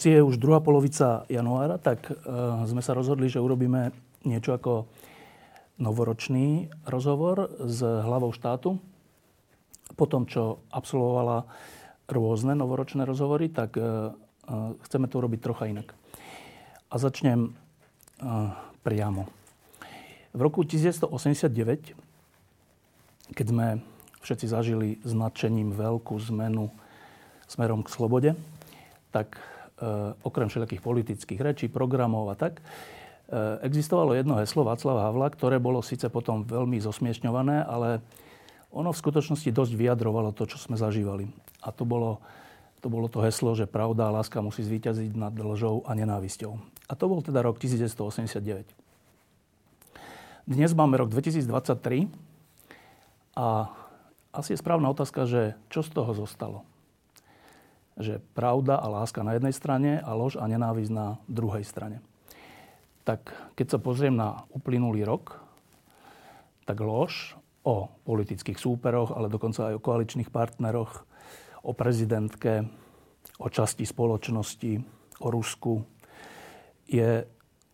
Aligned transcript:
Hoci 0.00 0.16
je 0.16 0.24
už 0.24 0.40
druhá 0.40 0.64
polovica 0.64 1.28
januára, 1.28 1.76
tak 1.76 2.08
uh, 2.08 2.16
sme 2.64 2.80
sa 2.80 2.96
rozhodli, 2.96 3.28
že 3.28 3.36
urobíme 3.36 3.92
niečo 4.24 4.56
ako 4.56 4.88
novoročný 5.76 6.72
rozhovor 6.88 7.52
s 7.60 7.84
hlavou 7.84 8.32
štátu. 8.32 8.80
Po 10.00 10.08
tom, 10.08 10.24
čo 10.24 10.64
absolvovala 10.72 11.44
rôzne 12.08 12.56
novoročné 12.56 13.04
rozhovory, 13.04 13.52
tak 13.52 13.76
uh, 13.76 14.16
uh, 14.48 14.72
chceme 14.88 15.04
to 15.04 15.20
urobiť 15.20 15.40
trocha 15.44 15.68
inak. 15.68 15.92
A 16.88 16.96
začnem 16.96 17.52
priamo. 18.80 19.28
V 20.32 20.40
roku 20.40 20.64
1989, 20.64 21.92
keď 23.36 23.46
sme 23.52 23.84
všetci 24.24 24.46
zažili 24.48 24.96
s 25.04 25.12
nadšením 25.12 25.76
veľkú 25.76 26.16
zmenu 26.32 26.72
smerom 27.52 27.84
k 27.84 27.92
slobode, 27.92 28.32
tak 29.12 29.36
okrem 30.20 30.48
všetkých 30.52 30.84
politických 30.84 31.40
rečí, 31.40 31.66
programov 31.72 32.28
a 32.28 32.36
tak, 32.36 32.60
eh, 32.60 33.58
existovalo 33.64 34.12
jedno 34.12 34.36
heslo 34.36 34.64
Václava 34.64 35.08
Havla, 35.08 35.32
ktoré 35.32 35.56
bolo 35.56 35.80
síce 35.80 36.12
potom 36.12 36.44
veľmi 36.44 36.76
zosmiešňované, 36.80 37.64
ale 37.64 38.04
ono 38.70 38.92
v 38.92 39.00
skutočnosti 39.00 39.50
dosť 39.50 39.72
vyjadrovalo 39.74 40.30
to, 40.36 40.46
čo 40.46 40.60
sme 40.60 40.78
zažívali. 40.78 41.26
A 41.64 41.74
to 41.74 41.82
bolo 41.88 42.22
to, 42.80 42.88
bolo 42.88 43.12
to 43.12 43.20
heslo, 43.20 43.52
že 43.52 43.68
pravda 43.68 44.08
a 44.08 44.14
láska 44.16 44.40
musí 44.40 44.64
zvíťaziť 44.64 45.12
nad 45.12 45.36
lžou 45.36 45.84
a 45.84 45.92
nenávisťou. 45.92 46.56
A 46.88 46.92
to 46.96 47.04
bol 47.12 47.20
teda 47.20 47.44
rok 47.44 47.60
1989. 47.60 48.64
Dnes 50.48 50.72
máme 50.72 50.96
rok 50.96 51.12
2023 51.12 52.08
a 53.36 53.68
asi 54.32 54.56
je 54.56 54.58
správna 54.58 54.88
otázka, 54.88 55.28
že 55.28 55.60
čo 55.68 55.84
z 55.84 55.92
toho 55.92 56.16
zostalo 56.16 56.64
že 58.00 58.24
pravda 58.34 58.80
a 58.80 58.88
láska 58.88 59.20
na 59.20 59.36
jednej 59.36 59.52
strane 59.52 60.00
a 60.00 60.10
lož 60.16 60.40
a 60.40 60.48
nenávisť 60.48 60.92
na 60.92 61.20
druhej 61.28 61.62
strane. 61.62 62.00
Tak 63.04 63.32
keď 63.56 63.76
sa 63.76 63.78
pozriem 63.80 64.16
na 64.16 64.44
uplynulý 64.52 65.04
rok, 65.04 65.40
tak 66.64 66.80
lož 66.80 67.36
o 67.64 67.92
politických 68.08 68.56
súperoch, 68.56 69.12
ale 69.12 69.32
dokonca 69.32 69.72
aj 69.72 69.74
o 69.76 69.84
koaličných 69.84 70.32
partneroch, 70.32 71.04
o 71.64 71.72
prezidentke, 71.76 72.64
o 73.40 73.48
časti 73.52 73.84
spoločnosti, 73.84 74.72
o 75.20 75.28
Rusku, 75.28 75.84
je 76.88 77.24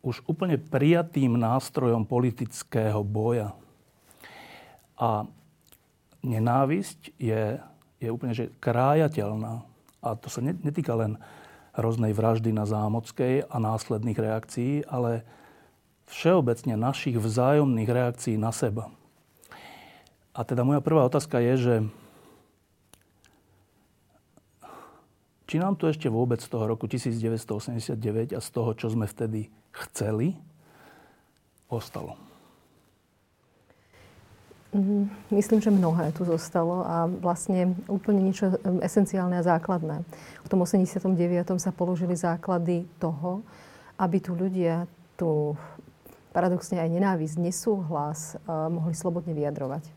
už 0.07 0.23
úplne 0.27 0.59
prijatým 0.59 1.35
nástrojom 1.39 2.07
politického 2.07 3.03
boja. 3.03 3.55
A 4.97 5.27
nenávisť 6.23 7.15
je, 7.19 7.59
je 7.99 8.09
úplne 8.11 8.35
že 8.35 8.51
krájateľná 8.59 9.67
a 10.07 10.15
to 10.15 10.31
sa 10.31 10.39
netýka 10.43 10.95
len 10.95 11.19
hroznej 11.77 12.17
vraždy 12.17 12.55
na 12.55 12.65
Zámockej 12.65 13.51
a 13.51 13.57
následných 13.59 14.17
reakcií, 14.17 14.87
ale 14.89 15.27
všeobecne 16.09 16.79
našich 16.79 17.19
vzájomných 17.19 17.91
reakcií 17.91 18.39
na 18.39 18.55
seba. 18.55 18.89
A 20.37 20.45
teda 20.45 20.63
moja 20.63 20.85
prvá 20.85 21.05
otázka 21.05 21.41
je, 21.41 21.55
že 21.57 21.75
či 25.47 25.63
nám 25.63 25.79
tu 25.79 25.87
ešte 25.87 26.11
vôbec 26.11 26.43
z 26.43 26.49
toho 26.51 26.67
roku 26.67 26.91
1989 26.91 28.35
a 28.35 28.41
z 28.43 28.49
toho, 28.51 28.71
čo 28.75 28.91
sme 28.91 29.07
vtedy 29.07 29.49
chceli, 29.71 30.35
ostalo. 31.71 32.26
Mhm, 34.77 35.09
myslím, 35.33 35.61
že 35.65 35.73
mnohé 35.73 36.13
tu 36.13 36.29
zostalo 36.29 36.85
a 36.85 37.09
vlastne 37.09 37.73
úplne 37.89 38.21
niečo 38.21 38.61
esenciálne 38.85 39.41
a 39.41 39.47
základné. 39.57 40.05
V 40.45 40.49
tom 40.53 40.61
89. 40.61 41.57
sa 41.57 41.73
položili 41.73 42.13
základy 42.13 42.85
toho, 43.01 43.41
aby 43.97 44.21
tu 44.21 44.37
ľudia 44.37 44.85
tu 45.17 45.57
paradoxne 46.37 46.77
aj 46.77 46.93
nenávisť, 46.93 47.41
nesúhlas 47.41 48.37
mohli 48.45 48.93
slobodne 48.93 49.33
vyjadrovať. 49.33 49.89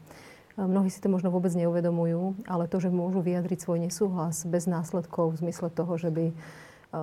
Mnohí 0.56 0.88
si 0.88 1.04
to 1.04 1.12
možno 1.12 1.28
vôbec 1.28 1.52
neuvedomujú, 1.60 2.48
ale 2.48 2.72
to, 2.72 2.80
že 2.80 2.88
môžu 2.88 3.20
vyjadriť 3.20 3.60
svoj 3.60 3.84
nesúhlas 3.84 4.48
bez 4.48 4.64
následkov 4.64 5.36
v 5.36 5.44
zmysle 5.44 5.68
toho, 5.76 6.00
že 6.00 6.08
by 6.08 6.32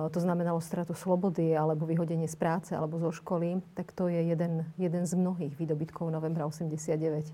to 0.09 0.17
znamenalo 0.17 0.57
stratu 0.65 0.97
slobody 0.97 1.53
alebo 1.53 1.85
vyhodenie 1.85 2.25
z 2.25 2.33
práce 2.41 2.73
alebo 2.73 2.97
zo 2.97 3.13
školy, 3.13 3.61
tak 3.77 3.93
to 3.93 4.09
je 4.09 4.33
jeden, 4.33 4.65
jeden 4.81 5.03
z 5.05 5.13
mnohých 5.13 5.53
výdobytkov 5.53 6.09
novembra 6.09 6.49
89. 6.49 7.29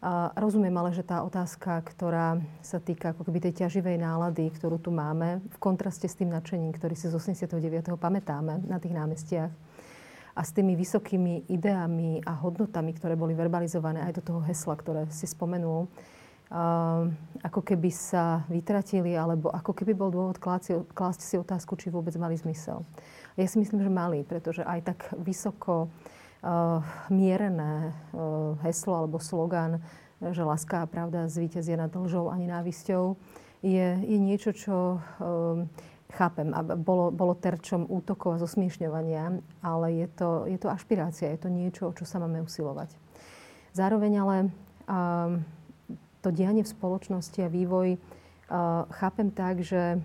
A 0.00 0.32
rozumiem 0.32 0.72
ale, 0.80 0.96
že 0.96 1.04
tá 1.04 1.20
otázka, 1.20 1.84
ktorá 1.84 2.40
sa 2.64 2.80
týka 2.80 3.12
ako 3.12 3.28
keby 3.28 3.48
tej 3.48 3.68
ťaživej 3.68 4.00
nálady, 4.00 4.48
ktorú 4.48 4.80
tu 4.80 4.88
máme, 4.88 5.44
v 5.44 5.58
kontraste 5.60 6.08
s 6.08 6.16
tým 6.16 6.32
nadšením, 6.32 6.72
ktorý 6.72 6.96
si 6.96 7.12
z 7.12 7.20
89. 7.20 8.00
pamätáme 8.00 8.64
na 8.64 8.80
tých 8.80 8.96
námestiach, 8.96 9.52
a 10.30 10.46
s 10.46 10.54
tými 10.54 10.78
vysokými 10.78 11.50
ideami 11.52 12.22
a 12.22 12.32
hodnotami, 12.32 12.94
ktoré 12.94 13.18
boli 13.18 13.34
verbalizované 13.34 14.00
aj 14.08 14.22
do 14.22 14.22
toho 14.24 14.40
hesla, 14.46 14.78
ktoré 14.78 15.10
si 15.10 15.26
spomenul, 15.26 15.90
ako 17.44 17.60
keby 17.60 17.90
sa 17.90 18.46
vytratili, 18.46 19.18
alebo 19.18 19.50
ako 19.50 19.74
keby 19.74 19.92
bol 19.92 20.08
dôvod 20.08 20.38
klásť 20.94 21.20
si 21.20 21.34
otázku, 21.36 21.74
či 21.76 21.92
vôbec 21.92 22.14
mali 22.16 22.38
zmysel. 22.38 22.86
Ja 23.34 23.44
si 23.44 23.58
myslím, 23.58 23.82
že 23.82 23.90
mali, 23.90 24.22
pretože 24.22 24.62
aj 24.64 24.80
tak 24.94 24.98
vysoko 25.18 25.90
uh, 26.42 26.80
mierené 27.08 27.92
uh, 28.12 28.56
heslo 28.64 28.96
alebo 28.96 29.20
slogan, 29.20 29.80
že 30.20 30.44
láska 30.44 30.84
a 30.84 30.90
pravda 30.90 31.28
zvíťazia 31.30 31.80
nad 31.80 31.92
lžou 31.92 32.28
a 32.28 32.36
nenávisťou, 32.36 33.16
je, 33.64 33.88
je 34.04 34.18
niečo, 34.20 34.52
čo 34.52 34.76
uh, 35.00 35.64
chápem 36.10 36.50
a 36.52 36.60
bolo, 36.64 37.14
bolo 37.14 37.38
terčom 37.38 37.86
útokov 37.86 38.36
a 38.36 38.42
zosmiešňovania, 38.42 39.40
ale 39.62 39.86
je 39.94 40.08
to, 40.10 40.44
je 40.50 40.58
to 40.58 40.68
ašpirácia, 40.68 41.30
je 41.30 41.40
to 41.46 41.48
niečo, 41.48 41.82
o 41.88 41.94
čo 41.94 42.02
sa 42.02 42.18
máme 42.18 42.42
usilovať. 42.42 42.90
Zároveň 43.70 44.12
ale 44.18 44.36
to 46.20 46.28
dianie 46.34 46.66
v 46.66 46.72
spoločnosti 46.74 47.38
a 47.46 47.52
vývoj 47.52 47.94
chápem 48.90 49.30
tak, 49.30 49.62
že 49.62 50.02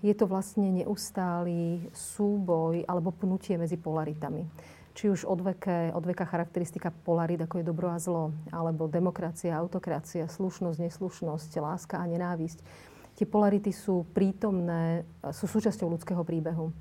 je 0.00 0.14
to 0.16 0.24
vlastne 0.24 0.72
neustály 0.72 1.92
súboj 1.92 2.88
alebo 2.88 3.12
pnutie 3.12 3.60
medzi 3.60 3.76
polaritami. 3.76 4.48
Či 4.96 5.12
už 5.12 5.28
odveké, 5.28 5.92
odveká 5.92 6.24
charakteristika 6.24 6.88
polarit, 6.88 7.36
ako 7.36 7.60
je 7.60 7.68
dobro 7.68 7.92
a 7.92 8.00
zlo, 8.00 8.32
alebo 8.48 8.88
demokracia, 8.88 9.52
autokracia, 9.52 10.24
slušnosť, 10.24 10.80
neslušnosť, 10.80 11.50
láska 11.60 12.00
a 12.00 12.08
nenávisť. 12.08 12.64
Tie 13.12 13.28
polarity 13.28 13.76
sú 13.76 14.08
prítomné, 14.16 15.04
sú 15.36 15.44
súčasťou 15.44 15.92
ľudského 15.92 16.24
príbehu. 16.24 16.72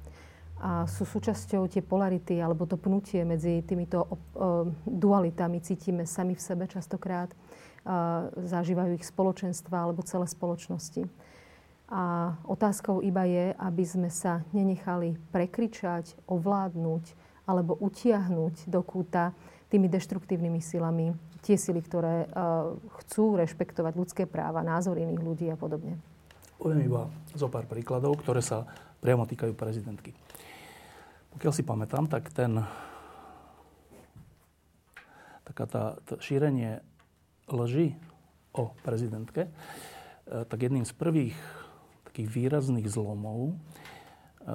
A 0.63 0.87
sú 0.87 1.03
súčasťou 1.03 1.67
tie 1.67 1.83
polarity, 1.83 2.39
alebo 2.39 2.63
to 2.63 2.79
pnutie 2.79 3.27
medzi 3.27 3.59
týmito 3.67 4.07
dualitami 4.87 5.59
cítime 5.59 6.07
sami 6.07 6.39
v 6.39 6.43
sebe 6.43 6.71
častokrát. 6.71 7.27
Zažívajú 8.39 8.95
ich 8.95 9.03
spoločenstva 9.03 9.83
alebo 9.83 10.07
celé 10.07 10.23
spoločnosti. 10.31 11.03
A 11.85 12.33
otázkou 12.49 13.05
iba 13.05 13.29
je, 13.29 13.53
aby 13.61 13.83
sme 13.85 14.09
sa 14.09 14.41
nenechali 14.49 15.17
prekričať, 15.29 16.17
ovládnuť 16.25 17.13
alebo 17.45 17.77
utiahnuť 17.77 18.65
do 18.65 18.81
kúta 18.81 19.37
tými 19.69 19.85
deštruktívnymi 19.85 20.61
silami 20.65 21.13
tie 21.45 21.61
sily, 21.61 21.77
ktoré 21.85 22.25
uh, 22.25 22.73
chcú 23.05 23.37
rešpektovať 23.37 23.93
ľudské 23.93 24.23
práva, 24.25 24.65
názor 24.65 24.97
iných 24.97 25.21
ľudí 25.21 25.45
a 25.53 25.57
podobne. 25.57 26.01
Poviem 26.57 26.89
iba 26.89 27.05
zo 27.37 27.45
pár 27.53 27.69
príkladov, 27.69 28.17
ktoré 28.17 28.41
sa 28.41 28.65
priamo 28.97 29.29
týkajú 29.29 29.53
prezidentky. 29.53 30.17
Pokiaľ 31.37 31.53
si 31.53 31.61
pamätám, 31.61 32.09
tak 32.09 32.33
ten 32.33 32.65
taká 35.45 35.65
tá, 35.69 35.83
tá 36.01 36.17
šírenie 36.17 36.81
lži 37.45 37.93
o 38.57 38.73
prezidentke, 38.81 39.45
eh, 39.45 40.43
tak 40.49 40.65
jedným 40.65 40.83
z 40.83 40.93
prvých 40.97 41.37
takých 42.15 42.31
výrazných 42.31 42.87
zlomov 42.87 43.51
e, 43.51 43.53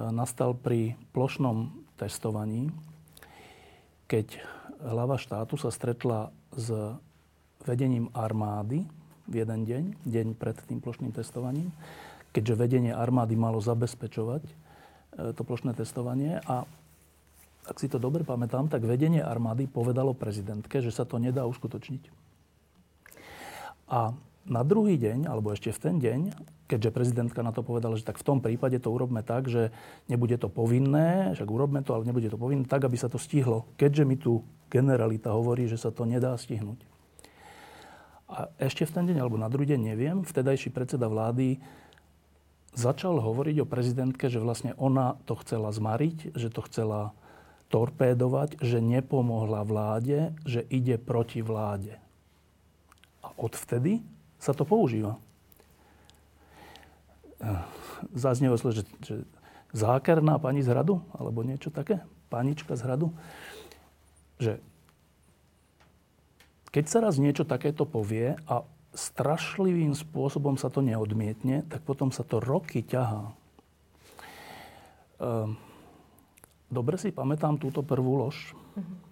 nastal 0.09 0.57
pri 0.57 0.97
plošnom 1.13 1.69
testovaní, 1.93 2.73
keď 4.09 4.41
hlava 4.81 5.21
štátu 5.21 5.61
sa 5.61 5.69
stretla 5.69 6.33
s 6.57 6.73
vedením 7.61 8.09
armády 8.17 8.89
v 9.29 9.45
jeden 9.45 9.61
deň, 9.69 9.83
deň 10.09 10.27
pred 10.41 10.57
tým 10.65 10.81
plošným 10.81 11.13
testovaním, 11.13 11.69
keďže 12.33 12.57
vedenie 12.57 12.97
armády 12.97 13.37
malo 13.37 13.61
zabezpečovať 13.61 14.41
e, 14.41 14.53
to 15.37 15.45
plošné 15.45 15.77
testovanie 15.77 16.41
a 16.49 16.65
ak 17.69 17.77
si 17.77 17.85
to 17.85 18.01
dobre 18.01 18.25
pamätám, 18.25 18.73
tak 18.73 18.89
vedenie 18.89 19.21
armády 19.21 19.69
povedalo 19.69 20.17
prezidentke, 20.17 20.81
že 20.81 20.89
sa 20.89 21.05
to 21.05 21.21
nedá 21.21 21.45
uskutočniť. 21.45 22.09
A 23.85 24.17
na 24.45 24.65
druhý 24.65 24.97
deň, 24.97 25.29
alebo 25.29 25.53
ešte 25.53 25.69
v 25.69 25.79
ten 25.79 25.95
deň, 26.01 26.19
keďže 26.65 26.95
prezidentka 26.95 27.43
na 27.45 27.53
to 27.53 27.61
povedala, 27.61 27.99
že 27.99 28.07
tak 28.07 28.17
v 28.17 28.25
tom 28.25 28.39
prípade 28.39 28.79
to 28.81 28.89
urobme 28.89 29.21
tak, 29.21 29.51
že 29.51 29.69
nebude 30.07 30.39
to 30.39 30.47
povinné, 30.47 31.35
však 31.37 31.45
urobme 31.45 31.83
to, 31.85 31.93
ale 31.93 32.07
nebude 32.07 32.31
to 32.31 32.39
povinné, 32.39 32.65
tak, 32.65 32.87
aby 32.87 32.95
sa 32.97 33.11
to 33.11 33.21
stihlo. 33.21 33.67
Keďže 33.75 34.03
mi 34.07 34.15
tu 34.17 34.41
generalita 34.71 35.35
hovorí, 35.35 35.67
že 35.67 35.77
sa 35.77 35.91
to 35.91 36.07
nedá 36.07 36.33
stihnúť. 36.33 36.79
A 38.31 38.47
ešte 38.63 38.87
v 38.87 38.95
ten 38.95 39.03
deň, 39.11 39.17
alebo 39.19 39.35
na 39.35 39.51
druhý 39.51 39.75
deň, 39.75 39.81
neviem, 39.83 40.17
vtedajší 40.23 40.71
predseda 40.71 41.11
vlády 41.11 41.59
začal 42.71 43.19
hovoriť 43.19 43.55
o 43.59 43.67
prezidentke, 43.67 44.31
že 44.31 44.39
vlastne 44.39 44.71
ona 44.79 45.19
to 45.27 45.35
chcela 45.43 45.67
zmariť, 45.75 46.31
že 46.39 46.47
to 46.47 46.63
chcela 46.71 47.11
torpédovať, 47.67 48.63
že 48.63 48.79
nepomohla 48.79 49.67
vláde, 49.67 50.31
že 50.47 50.63
ide 50.71 50.95
proti 50.95 51.43
vláde. 51.43 51.99
A 53.19 53.35
odvtedy 53.35 53.99
sa 54.41 54.57
to 54.57 54.65
používa. 54.65 55.21
Zaznelo 58.17 58.57
sa, 58.57 58.73
že, 58.73 58.81
že 59.05 59.21
zákerná 59.71 60.41
pani 60.41 60.65
z 60.65 60.73
hradu, 60.73 61.05
alebo 61.13 61.45
niečo 61.45 61.69
také, 61.69 62.01
panička 62.33 62.73
z 62.73 62.81
hradu, 62.89 63.13
že 64.41 64.57
keď 66.73 66.85
sa 66.89 66.99
raz 67.03 67.21
niečo 67.21 67.45
takéto 67.45 67.85
povie 67.85 68.33
a 68.49 68.65
strašlivým 68.95 69.93
spôsobom 69.93 70.57
sa 70.57 70.71
to 70.71 70.81
neodmietne, 70.81 71.63
tak 71.67 71.83
potom 71.83 72.09
sa 72.09 72.23
to 72.25 72.41
roky 72.41 72.83
ťahá. 72.83 73.31
Ehm, 75.21 75.55
dobre 76.71 76.97
si 76.97 77.13
pamätám 77.13 77.59
túto 77.59 77.85
prvú 77.85 78.19
lož. 78.25 78.55
Mm-hmm. 78.75 79.10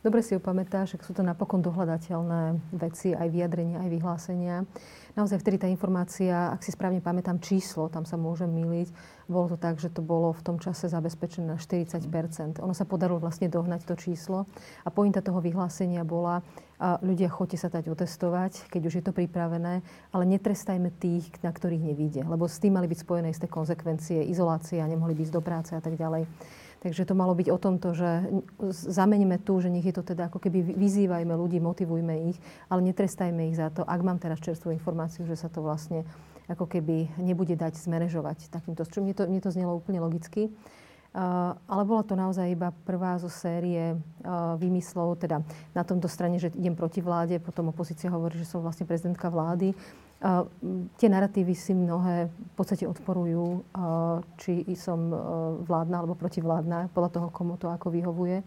Dobre 0.00 0.24
si 0.24 0.32
ju 0.32 0.40
pamätáš, 0.40 0.96
že 0.96 1.04
sú 1.04 1.12
to 1.12 1.20
napokon 1.20 1.60
dohľadateľné 1.60 2.72
veci, 2.72 3.12
aj 3.12 3.28
vyjadrenia, 3.28 3.84
aj 3.84 3.90
vyhlásenia. 3.92 4.64
Naozaj 5.12 5.44
vtedy 5.44 5.60
tá 5.60 5.68
informácia, 5.68 6.48
ak 6.56 6.64
si 6.64 6.72
správne 6.72 7.04
pamätám 7.04 7.36
číslo, 7.36 7.92
tam 7.92 8.08
sa 8.08 8.16
môžem 8.16 8.48
miliť, 8.48 8.88
bolo 9.28 9.52
to 9.52 9.60
tak, 9.60 9.76
že 9.76 9.92
to 9.92 10.00
bolo 10.00 10.32
v 10.32 10.40
tom 10.40 10.56
čase 10.56 10.88
zabezpečené 10.88 11.52
na 11.52 11.60
40% 11.60 12.64
Ono 12.64 12.72
sa 12.72 12.88
podarilo 12.88 13.20
vlastne 13.20 13.52
dohnať 13.52 13.84
to 13.84 13.94
číslo 14.00 14.48
a 14.82 14.88
pointa 14.88 15.20
toho 15.20 15.44
vyhlásenia 15.44 16.00
bola, 16.00 16.40
a 16.80 16.96
ľudia 17.04 17.28
choďte 17.28 17.60
sa 17.60 17.68
dať 17.68 17.92
otestovať, 17.92 18.72
keď 18.72 18.82
už 18.88 18.94
je 18.96 19.04
to 19.04 19.12
pripravené, 19.12 19.84
ale 20.16 20.24
netrestajme 20.24 20.88
tých, 20.96 21.28
na 21.44 21.52
ktorých 21.52 21.92
nevíde, 21.92 22.24
lebo 22.24 22.48
s 22.48 22.56
tým 22.56 22.80
mali 22.80 22.88
byť 22.88 23.04
spojené 23.04 23.28
isté 23.28 23.44
konsekvencie, 23.44 24.24
izolácia, 24.32 24.88
nemohli 24.88 25.12
byť 25.12 25.28
do 25.28 25.44
práce 25.44 25.76
a 25.76 25.82
tak 25.84 26.00
ďalej. 26.00 26.24
Takže 26.80 27.04
to 27.04 27.12
malo 27.12 27.36
byť 27.36 27.48
o 27.52 27.58
tomto, 27.60 27.92
že 27.92 28.24
zameníme 28.72 29.36
tu, 29.44 29.60
že 29.60 29.68
nech 29.68 29.84
je 29.84 29.92
to 29.92 30.00
teda 30.00 30.32
ako 30.32 30.40
keby 30.40 30.64
vyzývajme 30.64 31.28
ľudí, 31.36 31.60
motivujme 31.60 32.32
ich, 32.32 32.40
ale 32.72 32.80
netrestajme 32.88 33.52
ich 33.52 33.60
za 33.60 33.68
to, 33.68 33.84
ak 33.84 34.00
mám 34.00 34.16
teraz 34.16 34.40
čerstvú 34.40 34.72
informáciu, 34.72 35.28
že 35.28 35.36
sa 35.36 35.52
to 35.52 35.60
vlastne 35.60 36.08
ako 36.48 36.64
keby 36.64 37.12
nebude 37.20 37.52
dať 37.52 37.76
zmanéžovať 37.84 38.48
takýmto. 38.48 38.88
Čo 38.88 39.04
mne 39.04 39.12
to, 39.12 39.28
mne 39.28 39.44
to 39.44 39.52
znelo 39.52 39.76
úplne 39.76 40.00
logicky. 40.00 40.48
Uh, 41.10 41.58
ale 41.66 41.82
bola 41.82 42.06
to 42.06 42.14
naozaj 42.14 42.46
iba 42.46 42.70
prvá 42.86 43.18
zo 43.18 43.26
série 43.26 43.98
uh, 43.98 44.54
výmyslov, 44.54 45.18
teda 45.18 45.42
na 45.74 45.82
tomto 45.82 46.06
strane, 46.06 46.38
že 46.38 46.54
idem 46.54 46.78
proti 46.78 47.02
vláde, 47.02 47.42
potom 47.42 47.74
opozícia 47.74 48.06
hovorí, 48.14 48.38
že 48.38 48.46
som 48.46 48.62
vlastne 48.62 48.86
prezidentka 48.86 49.26
vlády 49.26 49.74
tie 51.00 51.08
narratívy 51.08 51.56
si 51.56 51.72
mnohé 51.72 52.28
v 52.28 52.52
podstate 52.52 52.84
odporujú, 52.84 53.64
či 54.36 54.68
som 54.76 55.08
e, 55.08 55.16
vládna 55.64 55.96
alebo 56.04 56.12
protivládna, 56.12 56.92
podľa 56.92 57.10
toho, 57.16 57.28
komu 57.32 57.56
to 57.56 57.72
ako 57.72 57.88
vyhovuje. 57.88 58.44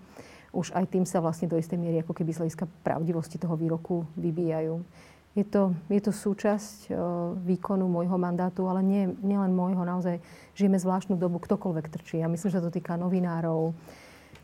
Už 0.54 0.70
aj 0.78 0.86
tým 0.94 1.02
sa 1.10 1.18
vlastne 1.18 1.50
do 1.50 1.58
istej 1.58 1.82
miery 1.82 2.06
ako 2.06 2.14
keby 2.14 2.30
z 2.30 2.46
hľadiska 2.46 2.70
pravdivosti 2.86 3.42
toho 3.42 3.58
výroku 3.58 4.06
vybíjajú. 4.14 4.86
Je 5.34 5.42
to, 5.42 5.74
je 5.90 5.98
to 5.98 6.14
súčasť 6.14 6.94
uh, 6.94 7.34
výkonu 7.42 7.90
môjho 7.90 8.22
mandátu, 8.22 8.70
ale 8.70 8.86
nie, 8.86 9.10
len 9.18 9.50
môjho. 9.50 9.82
Naozaj 9.82 10.22
žijeme 10.54 10.78
zvláštnu 10.78 11.18
dobu, 11.18 11.42
ktokoľvek 11.42 11.90
trčí. 11.90 12.22
Ja 12.22 12.30
myslím, 12.30 12.54
že 12.54 12.62
to 12.62 12.70
týka 12.70 12.94
novinárov, 13.02 13.74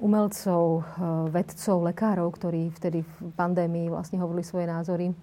umelcov, 0.02 0.82
uh, 0.82 1.30
vedcov, 1.30 1.86
lekárov, 1.94 2.34
ktorí 2.34 2.74
vtedy 2.74 3.06
v 3.06 3.30
pandémii 3.38 3.94
vlastne 3.94 4.18
hovorili 4.18 4.42
svoje 4.42 4.66
názory 4.66 5.14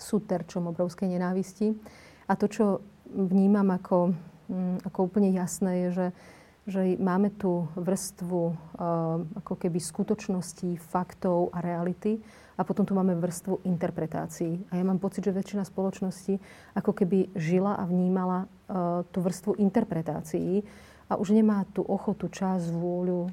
sú 0.00 0.24
terčom 0.24 0.72
obrovskej 0.72 1.06
nenávisti. 1.06 1.76
A 2.26 2.34
to, 2.34 2.48
čo 2.48 2.64
vnímam 3.12 3.68
ako, 3.70 4.16
mm, 4.48 4.88
ako 4.88 4.98
úplne 5.04 5.30
jasné, 5.36 5.86
je, 5.86 5.88
že, 5.92 6.06
že 6.66 6.80
máme 6.96 7.30
tu 7.36 7.68
vrstvu 7.76 8.40
uh, 8.40 8.56
ako 9.44 9.54
keby 9.60 9.78
skutočností, 9.78 10.80
faktov 10.80 11.52
a 11.52 11.60
reality 11.60 12.18
a 12.56 12.64
potom 12.64 12.88
tu 12.88 12.96
máme 12.96 13.16
vrstvu 13.18 13.66
interpretácií. 13.68 14.64
A 14.72 14.80
ja 14.80 14.84
mám 14.84 15.00
pocit, 15.00 15.24
že 15.24 15.36
väčšina 15.36 15.68
spoločnosti 15.68 16.40
ako 16.76 16.92
keby 16.96 17.32
žila 17.36 17.76
a 17.76 17.84
vnímala 17.84 18.46
uh, 18.46 19.04
tú 19.12 19.20
vrstvu 19.20 19.60
interpretácií 19.60 20.64
a 21.10 21.18
už 21.18 21.34
nemá 21.34 21.66
tú 21.74 21.82
ochotu, 21.82 22.30
čas, 22.30 22.70
vôľu 22.70 23.26
e, 23.26 23.30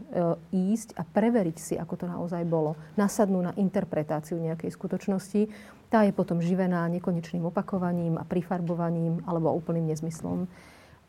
ísť 0.74 0.98
a 0.98 1.06
preveriť 1.06 1.58
si, 1.62 1.74
ako 1.78 1.94
to 1.94 2.06
naozaj 2.10 2.42
bolo. 2.42 2.74
Nasadnú 2.98 3.38
na 3.46 3.54
interpretáciu 3.54 4.42
nejakej 4.42 4.74
skutočnosti. 4.74 5.46
Tá 5.94 6.02
je 6.02 6.10
potom 6.10 6.42
živená 6.42 6.90
nekonečným 6.90 7.46
opakovaním 7.46 8.18
a 8.18 8.26
prifarbovaním 8.26 9.22
alebo 9.30 9.54
úplným 9.54 9.94
nezmyslom. 9.94 10.50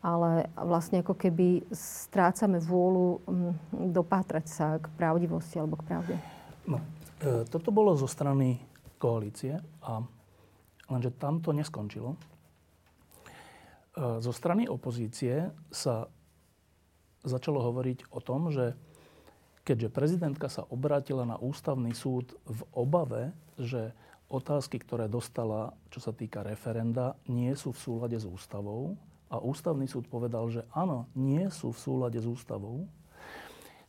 Ale 0.05 0.47
vlastne 0.53 1.01
ako 1.01 1.17
keby 1.17 1.65
strácame 1.73 2.61
vôľu 2.61 3.19
m, 3.25 3.51
dopátrať 3.89 4.45
sa 4.45 4.77
k 4.77 4.85
pravdivosti 4.93 5.57
alebo 5.57 5.73
k 5.81 5.89
pravde. 5.89 6.15
No, 6.69 6.85
e, 7.17 7.49
toto 7.49 7.73
bolo 7.73 7.97
zo 7.97 8.05
strany 8.05 8.61
koalície 9.01 9.57
a 9.81 10.05
lenže 10.85 11.17
tam 11.17 11.41
to 11.41 11.49
neskončilo. 11.49 12.13
E, 12.13 12.17
zo 14.21 14.29
strany 14.29 14.69
opozície 14.69 15.49
sa 15.73 16.05
začalo 17.29 17.61
hovoriť 17.61 18.09
o 18.09 18.19
tom, 18.19 18.49
že 18.49 18.73
keďže 19.63 19.93
prezidentka 19.93 20.49
sa 20.49 20.65
obrátila 20.65 21.29
na 21.29 21.37
ústavný 21.37 21.93
súd 21.93 22.33
v 22.49 22.61
obave, 22.73 23.29
že 23.61 23.93
otázky, 24.29 24.81
ktoré 24.81 25.05
dostala, 25.05 25.77
čo 25.93 26.01
sa 26.01 26.09
týka 26.09 26.41
referenda, 26.41 27.13
nie 27.29 27.53
sú 27.53 27.73
v 27.73 27.81
súlade 27.81 28.17
s 28.17 28.25
ústavou, 28.25 28.97
a 29.29 29.37
ústavný 29.37 29.85
súd 29.85 30.09
povedal, 30.09 30.49
že 30.49 30.65
áno, 30.73 31.05
nie 31.13 31.45
sú 31.53 31.69
v 31.69 31.77
súlade 31.79 32.17
s 32.17 32.25
ústavou, 32.25 32.89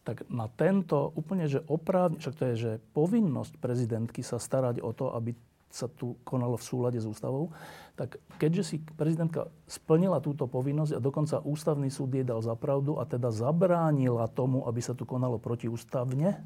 tak 0.05 0.25
na 0.29 0.49
tento 0.53 1.13
úplne, 1.17 1.49
že 1.49 1.65
oprávne, 1.65 2.21
však 2.21 2.37
to 2.37 2.45
je, 2.53 2.57
že 2.57 2.73
povinnosť 2.93 3.57
prezidentky 3.57 4.21
sa 4.21 4.37
starať 4.37 4.85
o 4.85 4.93
to, 4.93 5.13
aby 5.17 5.33
sa 5.71 5.87
tu 5.87 6.19
konalo 6.27 6.59
v 6.59 6.67
súlade 6.67 6.99
s 6.99 7.07
ústavou, 7.07 7.55
tak 7.95 8.19
keďže 8.43 8.63
si 8.67 8.77
prezidentka 8.99 9.47
splnila 9.71 10.19
túto 10.19 10.51
povinnosť 10.51 10.99
a 10.99 11.05
dokonca 11.05 11.47
ústavný 11.47 11.87
súd 11.89 12.19
jej 12.19 12.27
dal 12.27 12.43
zapravdu 12.43 12.99
a 12.99 13.07
teda 13.07 13.31
zabránila 13.31 14.27
tomu, 14.27 14.67
aby 14.67 14.83
sa 14.83 14.99
tu 14.99 15.07
konalo 15.07 15.39
protiústavne, 15.39 16.43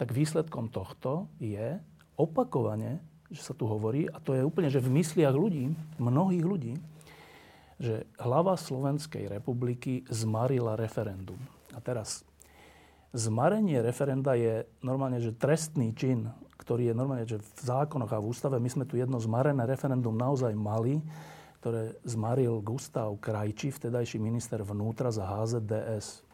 tak 0.00 0.10
výsledkom 0.10 0.72
tohto 0.72 1.28
je 1.38 1.78
opakovane, 2.16 3.04
že 3.28 3.44
sa 3.44 3.54
tu 3.54 3.68
hovorí, 3.68 4.08
a 4.08 4.18
to 4.18 4.32
je 4.32 4.42
úplne, 4.42 4.72
že 4.72 4.82
v 4.82 4.94
mysliach 5.00 5.36
ľudí, 5.36 5.70
mnohých 6.00 6.44
ľudí, 6.44 6.74
že 7.78 8.06
hlava 8.22 8.54
Slovenskej 8.54 9.26
republiky 9.28 10.06
zmarila 10.06 10.78
referendum. 10.78 11.38
A 11.74 11.82
teraz, 11.82 12.22
zmarenie 13.14 13.78
referenda 13.80 14.34
je 14.34 14.66
normálne, 14.82 15.22
že 15.22 15.32
trestný 15.32 15.94
čin 15.94 16.28
ktorý 16.64 16.90
je 16.90 16.94
normálne, 16.96 17.28
že 17.28 17.36
v 17.36 17.60
zákonoch 17.60 18.08
a 18.08 18.22
v 18.22 18.32
ústave, 18.32 18.56
my 18.56 18.70
sme 18.72 18.88
tu 18.88 18.96
jedno 18.96 19.20
zmarené 19.20 19.68
referendum 19.68 20.16
naozaj 20.16 20.56
mali, 20.56 21.04
ktoré 21.60 21.92
zmaril 22.08 22.64
Gustav 22.64 23.12
Krajči, 23.20 23.68
vtedajší 23.68 24.16
minister 24.16 24.64
vnútra 24.64 25.12
za 25.12 25.28
HZDS. 25.28 26.24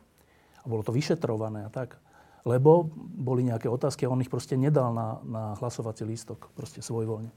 A 0.63 0.67
bolo 0.71 0.87
to 0.87 0.95
vyšetrované 0.95 1.67
a 1.67 1.71
tak. 1.73 1.99
Lebo 2.47 2.89
boli 2.95 3.43
nejaké 3.43 3.67
otázky 3.67 4.07
a 4.07 4.13
on 4.15 4.23
ich 4.23 4.33
proste 4.33 4.55
nedal 4.55 4.95
na, 4.95 5.19
na 5.27 5.45
hlasovací 5.59 6.07
lístok, 6.07 6.55
proste 6.55 6.79
svojvoľne. 6.79 7.35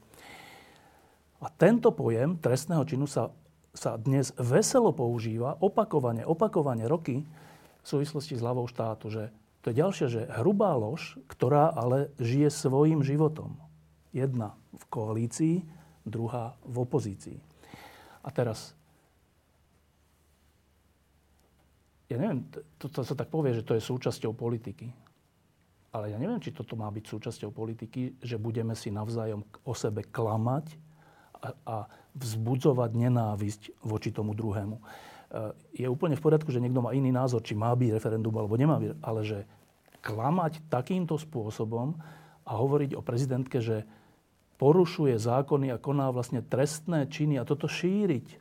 A 1.44 1.46
tento 1.52 1.92
pojem 1.92 2.40
trestného 2.40 2.86
činu 2.88 3.04
sa, 3.04 3.34
sa 3.74 4.00
dnes 4.00 4.32
veselo 4.38 4.94
používa, 4.94 5.60
opakovane, 5.60 6.24
opakovane 6.24 6.88
roky, 6.88 7.26
v 7.84 7.86
súvislosti 7.86 8.34
s 8.34 8.40
hlavou 8.40 8.64
štátu, 8.64 9.12
že 9.12 9.28
to 9.60 9.72
je 9.72 9.80
ďalšia, 9.80 10.06
že 10.08 10.28
hrubá 10.40 10.72
lož, 10.76 11.20
ktorá 11.28 11.72
ale 11.72 12.12
žije 12.20 12.48
svojim 12.52 13.04
životom. 13.04 13.56
Jedna 14.12 14.56
v 14.72 14.84
koalícii, 14.88 15.64
druhá 16.04 16.56
v 16.64 16.76
opozícii. 16.84 17.38
A 18.24 18.28
teraz, 18.32 18.72
ja 22.08 22.16
neviem, 22.16 22.44
to, 22.80 22.88
to 22.88 23.00
sa 23.04 23.16
tak 23.16 23.28
povie, 23.28 23.56
že 23.56 23.64
to 23.64 23.76
je 23.76 23.84
súčasťou 23.84 24.36
politiky. 24.36 24.92
Ale 25.92 26.10
ja 26.10 26.18
neviem, 26.18 26.40
či 26.40 26.52
toto 26.52 26.76
má 26.76 26.88
byť 26.92 27.04
súčasťou 27.06 27.54
politiky, 27.54 28.20
že 28.20 28.40
budeme 28.40 28.76
si 28.76 28.92
navzájom 28.92 29.46
o 29.64 29.72
sebe 29.72 30.02
klamať 30.04 30.76
a, 31.40 31.48
a 31.64 31.76
vzbudzovať 32.16 32.90
nenávisť 32.96 33.62
voči 33.84 34.10
tomu 34.12 34.32
druhému. 34.36 34.76
E, 35.34 35.82
je 35.82 35.86
úplne 35.90 36.14
v 36.14 36.22
poriadku, 36.22 36.54
že 36.54 36.62
niekto 36.62 36.78
má 36.78 36.94
iný 36.94 37.10
názor, 37.10 37.42
či 37.42 37.58
má 37.58 37.74
byť 37.74 37.90
referendum 37.98 38.30
alebo 38.38 38.54
nemá 38.54 38.78
byť, 38.78 39.02
ale 39.02 39.20
že 39.26 39.38
klamať 39.98 40.62
takýmto 40.70 41.18
spôsobom 41.18 41.98
a 42.46 42.52
hovoriť 42.54 42.94
o 42.94 43.02
prezidentke, 43.02 43.58
že 43.58 43.82
porušuje 44.62 45.18
zákony 45.18 45.74
a 45.74 45.82
koná 45.82 46.14
vlastne 46.14 46.38
trestné 46.38 47.10
činy 47.10 47.42
a 47.42 47.48
toto 47.48 47.66
šíriť. 47.66 48.38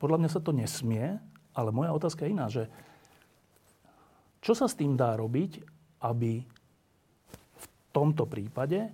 Podľa 0.00 0.18
mňa 0.24 0.30
sa 0.32 0.40
to 0.40 0.56
nesmie, 0.56 1.20
ale 1.52 1.68
moja 1.68 1.92
otázka 1.92 2.24
je 2.24 2.32
iná, 2.32 2.48
že 2.48 2.72
čo 4.40 4.56
sa 4.56 4.68
s 4.68 4.76
tým 4.76 4.96
dá 4.96 5.16
robiť, 5.16 5.60
aby 6.00 6.44
v 7.56 7.66
tomto 7.92 8.24
prípade, 8.24 8.88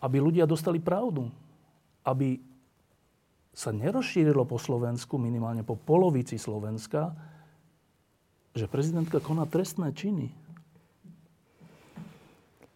aby 0.00 0.16
ľudia 0.20 0.48
dostali 0.48 0.80
pravdu, 0.80 1.28
aby 2.04 2.40
sa 3.58 3.74
nerozšírilo 3.74 4.46
po 4.46 4.54
Slovensku, 4.54 5.18
minimálne 5.18 5.66
po 5.66 5.74
polovici 5.74 6.38
Slovenska, 6.38 7.10
že 8.54 8.70
prezidentka 8.70 9.18
koná 9.18 9.50
trestné 9.50 9.90
činy. 9.90 10.30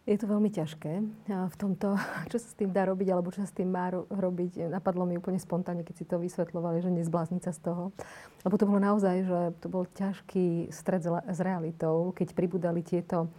Je 0.03 0.19
to 0.19 0.27
veľmi 0.27 0.51
ťažké 0.51 0.93
v 1.31 1.55
tomto, 1.55 1.95
čo 2.31 2.35
sa 2.35 2.47
s 2.51 2.59
tým 2.59 2.75
dá 2.75 2.83
robiť, 2.83 3.07
alebo 3.15 3.31
čo 3.31 3.39
sa 3.39 3.47
s 3.47 3.55
tým 3.55 3.71
má 3.71 3.95
robiť. 3.95 4.67
Napadlo 4.67 5.07
mi 5.07 5.15
úplne 5.15 5.39
spontánne, 5.39 5.87
keď 5.87 5.95
si 5.95 6.03
to 6.03 6.19
vysvetľovali, 6.19 6.83
že 6.83 6.91
nezblázniť 6.91 7.41
sa 7.47 7.55
z 7.55 7.63
toho. 7.63 7.95
Lebo 8.43 8.59
to 8.59 8.67
bolo 8.67 8.83
naozaj, 8.83 9.23
že 9.23 9.39
to 9.63 9.71
bol 9.71 9.87
ťažký 9.87 10.67
stred 10.67 11.07
s 11.07 11.39
realitou, 11.39 12.11
keď 12.11 12.35
pribudali 12.35 12.83
tieto 12.83 13.31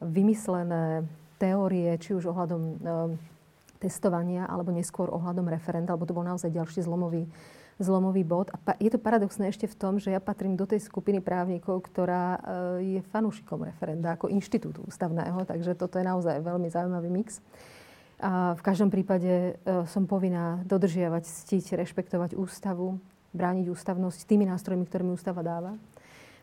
vymyslené 0.00 1.04
teórie, 1.36 1.92
či 2.00 2.16
už 2.16 2.32
ohľadom 2.32 2.80
testovania, 3.78 4.44
alebo 4.46 4.74
neskôr 4.74 5.08
ohľadom 5.10 5.46
referenda, 5.46 5.94
alebo 5.94 6.06
to 6.06 6.14
bol 6.14 6.26
naozaj 6.26 6.50
ďalší 6.50 6.82
zlomový 6.82 7.30
zlomový 7.78 8.26
bod. 8.26 8.50
A 8.50 8.74
je 8.82 8.90
to 8.90 8.98
paradoxné 8.98 9.54
ešte 9.54 9.70
v 9.70 9.78
tom, 9.78 10.02
že 10.02 10.10
ja 10.10 10.18
patrím 10.18 10.58
do 10.58 10.66
tej 10.66 10.82
skupiny 10.82 11.22
právnikov, 11.22 11.86
ktorá 11.86 12.34
e, 12.34 12.38
je 12.98 13.00
fanúšikom 13.14 13.62
referenda 13.62 14.18
ako 14.18 14.34
inštitútu 14.34 14.82
ústavného, 14.84 15.46
takže 15.46 15.78
toto 15.78 15.96
je 15.96 16.04
naozaj 16.04 16.42
veľmi 16.42 16.68
zaujímavý 16.68 17.08
mix. 17.08 17.38
A 18.18 18.58
v 18.58 18.62
každom 18.66 18.90
prípade 18.90 19.54
e, 19.54 19.86
som 19.86 20.10
povinná 20.10 20.58
dodržiavať, 20.66 21.22
ctiť, 21.22 21.78
rešpektovať 21.78 22.34
ústavu, 22.34 22.98
brániť 23.30 23.70
ústavnosť 23.70 24.26
tými 24.26 24.50
nástrojmi, 24.50 24.82
ktorými 24.82 25.14
ústava 25.14 25.46
dáva. 25.46 25.78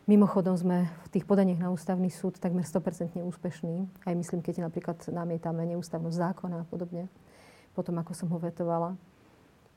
Mimochodom 0.08 0.54
sme 0.56 0.86
v 1.04 1.08
tých 1.18 1.26
podaniach 1.26 1.66
na 1.66 1.68
ústavný 1.74 2.08
súd 2.08 2.38
takmer 2.38 2.62
100% 2.62 3.20
úspešní. 3.26 3.90
Aj 4.06 4.14
myslím, 4.14 4.38
keď 4.38 4.70
napríklad 4.70 5.02
namietame 5.10 5.66
neústavnosť 5.66 6.16
zákona 6.16 6.62
a 6.62 6.68
podobne, 6.70 7.10
potom 7.76 8.00
ako 8.00 8.16
som 8.16 8.32
ho 8.32 8.40
vetovala. 8.40 8.96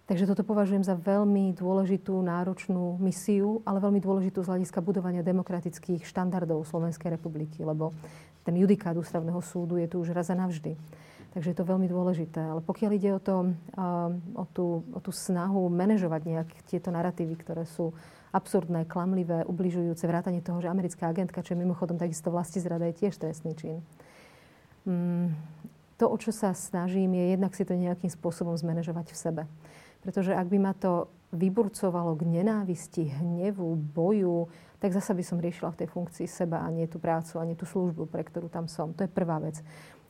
Takže 0.10 0.25
toto 0.25 0.41
považujem 0.41 0.82
za 0.82 0.98
veľmi 0.98 1.53
dôležitú, 1.53 2.18
náročnú 2.25 2.98
misiu, 2.98 3.62
ale 3.62 3.77
veľmi 3.77 4.01
dôležitú 4.01 4.41
z 4.41 4.50
hľadiska 4.50 4.82
budovania 4.82 5.22
demokratických 5.22 6.01
štandardov 6.01 6.65
Slovenskej 6.65 7.13
republiky, 7.13 7.62
lebo 7.62 7.94
ten 8.41 8.58
judikát 8.58 8.98
ústavného 8.98 9.38
súdu 9.46 9.77
je 9.77 9.86
tu 9.86 10.01
už 10.01 10.18
raz 10.18 10.34
a 10.34 10.36
navždy. 10.39 10.74
Takže 11.29 11.53
je 11.53 11.58
to 11.62 11.70
veľmi 11.70 11.86
dôležité. 11.86 12.41
Ale 12.41 12.65
pokiaľ 12.65 12.91
ide 12.98 13.13
o, 13.13 13.22
to, 13.22 13.53
o, 14.34 14.46
tú, 14.50 14.82
o 14.98 14.98
tú 14.98 15.13
snahu 15.13 15.70
manažovať 15.70 16.22
nejak 16.25 16.50
tieto 16.65 16.89
narratívy, 16.89 17.38
ktoré 17.38 17.70
sú 17.70 17.94
absurdné, 18.34 18.89
klamlivé, 18.89 19.46
ubližujúce, 19.46 20.10
vrátanie 20.10 20.41
toho, 20.41 20.58
že 20.58 20.74
americká 20.74 21.06
agentka, 21.06 21.46
čo 21.46 21.53
je 21.53 21.62
mimochodom 21.62 22.01
takisto 22.01 22.34
vlasti 22.34 22.58
zrada, 22.58 22.89
je 22.89 22.98
tiež 23.06 23.13
trestný 23.13 23.53
čin. 23.53 23.86
To, 26.00 26.08
o 26.08 26.15
čo 26.15 26.32
sa 26.32 26.56
snažím, 26.56 27.12
je 27.12 27.36
jednak 27.36 27.51
si 27.51 27.68
to 27.68 27.75
nejakým 27.75 28.08
spôsobom 28.08 28.56
zmanéžovať 28.56 29.12
v 29.12 29.18
sebe. 29.20 29.44
Pretože 30.00 30.32
ak 30.32 30.48
by 30.48 30.58
ma 30.58 30.72
to 30.72 31.12
vyburcovalo 31.36 32.15
k 32.15 32.39
nenávisti, 32.39 33.12
hnevu, 33.20 33.75
boju, 33.75 34.48
tak 34.79 34.96
zasa 34.96 35.12
by 35.12 35.24
som 35.27 35.44
riešila 35.44 35.75
v 35.75 35.79
tej 35.84 35.88
funkcii 35.91 36.25
seba 36.25 36.63
a 36.63 36.72
nie 36.72 36.88
tú 36.88 36.98
prácu, 37.03 37.36
a 37.38 37.44
nie 37.44 37.60
tú 37.60 37.68
službu, 37.68 38.08
pre 38.08 38.24
ktorú 38.24 38.48
tam 38.48 38.72
som. 38.72 38.96
To 38.96 39.03
je 39.03 39.12
prvá 39.12 39.44
vec. 39.44 39.60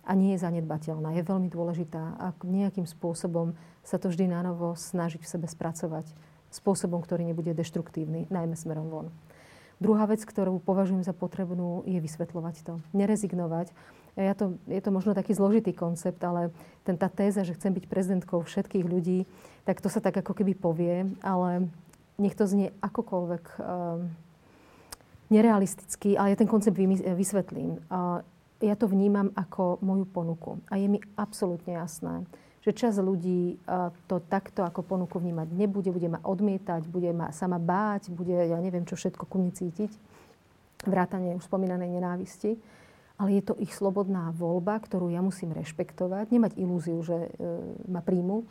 A 0.05 0.13
nie 0.13 0.37
je 0.37 0.45
zanedbateľná, 0.45 1.17
je 1.17 1.25
veľmi 1.25 1.49
dôležitá. 1.49 2.21
A 2.21 2.37
nejakým 2.45 2.85
spôsobom 2.85 3.57
sa 3.81 3.97
to 3.97 4.13
vždy 4.13 4.29
na 4.29 4.45
snažiť 4.77 5.25
v 5.25 5.31
sebe 5.31 5.49
spracovať. 5.49 6.05
Spôsobom, 6.53 7.01
ktorý 7.01 7.25
nebude 7.25 7.53
deštruktívny, 7.53 8.29
najmä 8.29 8.53
smerom 8.53 8.89
von. 8.89 9.07
Druhá 9.79 10.05
vec, 10.05 10.21
ktorú 10.21 10.59
považujem 10.59 11.07
za 11.07 11.15
potrebnú, 11.15 11.87
je 11.87 11.97
vysvetľovať 12.03 12.55
to. 12.67 12.73
Nerezignovať 12.91 13.71
ja 14.19 14.33
to, 14.35 14.59
je 14.67 14.81
to 14.83 14.91
možno 14.91 15.15
taký 15.15 15.31
zložitý 15.31 15.71
koncept, 15.71 16.19
ale 16.19 16.51
ten, 16.83 16.99
tá 16.99 17.07
téza, 17.07 17.47
že 17.47 17.55
chcem 17.55 17.71
byť 17.71 17.85
prezidentkou 17.87 18.43
všetkých 18.43 18.83
ľudí, 18.83 19.23
tak 19.63 19.79
to 19.79 19.87
sa 19.87 20.03
tak 20.03 20.19
ako 20.19 20.35
keby 20.35 20.53
povie, 20.59 21.07
ale 21.23 21.71
nech 22.19 22.35
to 22.35 22.43
znie 22.43 22.75
akokoľvek 22.83 23.43
uh, 23.63 24.03
nerealistický, 25.31 26.19
ale 26.19 26.35
ja 26.35 26.37
ten 26.37 26.51
koncept 26.51 26.75
vysvetlím. 27.15 27.79
Uh, 27.87 28.19
ja 28.59 28.75
to 28.75 28.91
vnímam 28.91 29.31
ako 29.39 29.79
moju 29.79 30.03
ponuku. 30.03 30.59
A 30.67 30.75
je 30.75 30.91
mi 30.91 30.99
absolútne 31.15 31.79
jasné, 31.79 32.27
že 32.59 32.75
čas 32.75 32.99
ľudí 32.99 33.55
uh, 33.63 33.95
to 34.11 34.19
takto 34.19 34.67
ako 34.67 34.83
ponuku 34.83 35.15
vnímať 35.15 35.47
nebude, 35.55 35.95
bude 35.95 36.11
ma 36.11 36.19
odmietať, 36.27 36.83
bude 36.91 37.15
ma 37.15 37.31
sama 37.31 37.55
báť, 37.55 38.11
bude, 38.11 38.35
ja 38.35 38.59
neviem, 38.59 38.83
čo 38.83 38.99
všetko 38.99 39.23
ku 39.23 39.39
mne 39.39 39.55
cítiť. 39.55 39.95
Vrátanie 40.83 41.39
už 41.39 41.47
spomínanej 41.47 41.87
nenávisti 41.87 42.59
ale 43.19 43.35
je 43.35 43.51
to 43.51 43.53
ich 43.59 43.75
slobodná 43.75 44.31
voľba, 44.31 44.79
ktorú 44.79 45.11
ja 45.11 45.19
musím 45.19 45.51
rešpektovať, 45.51 46.31
nemať 46.31 46.55
ilúziu, 46.55 47.03
že 47.03 47.27
e, 47.27 47.29
ma 47.91 47.99
príjmu, 47.99 48.47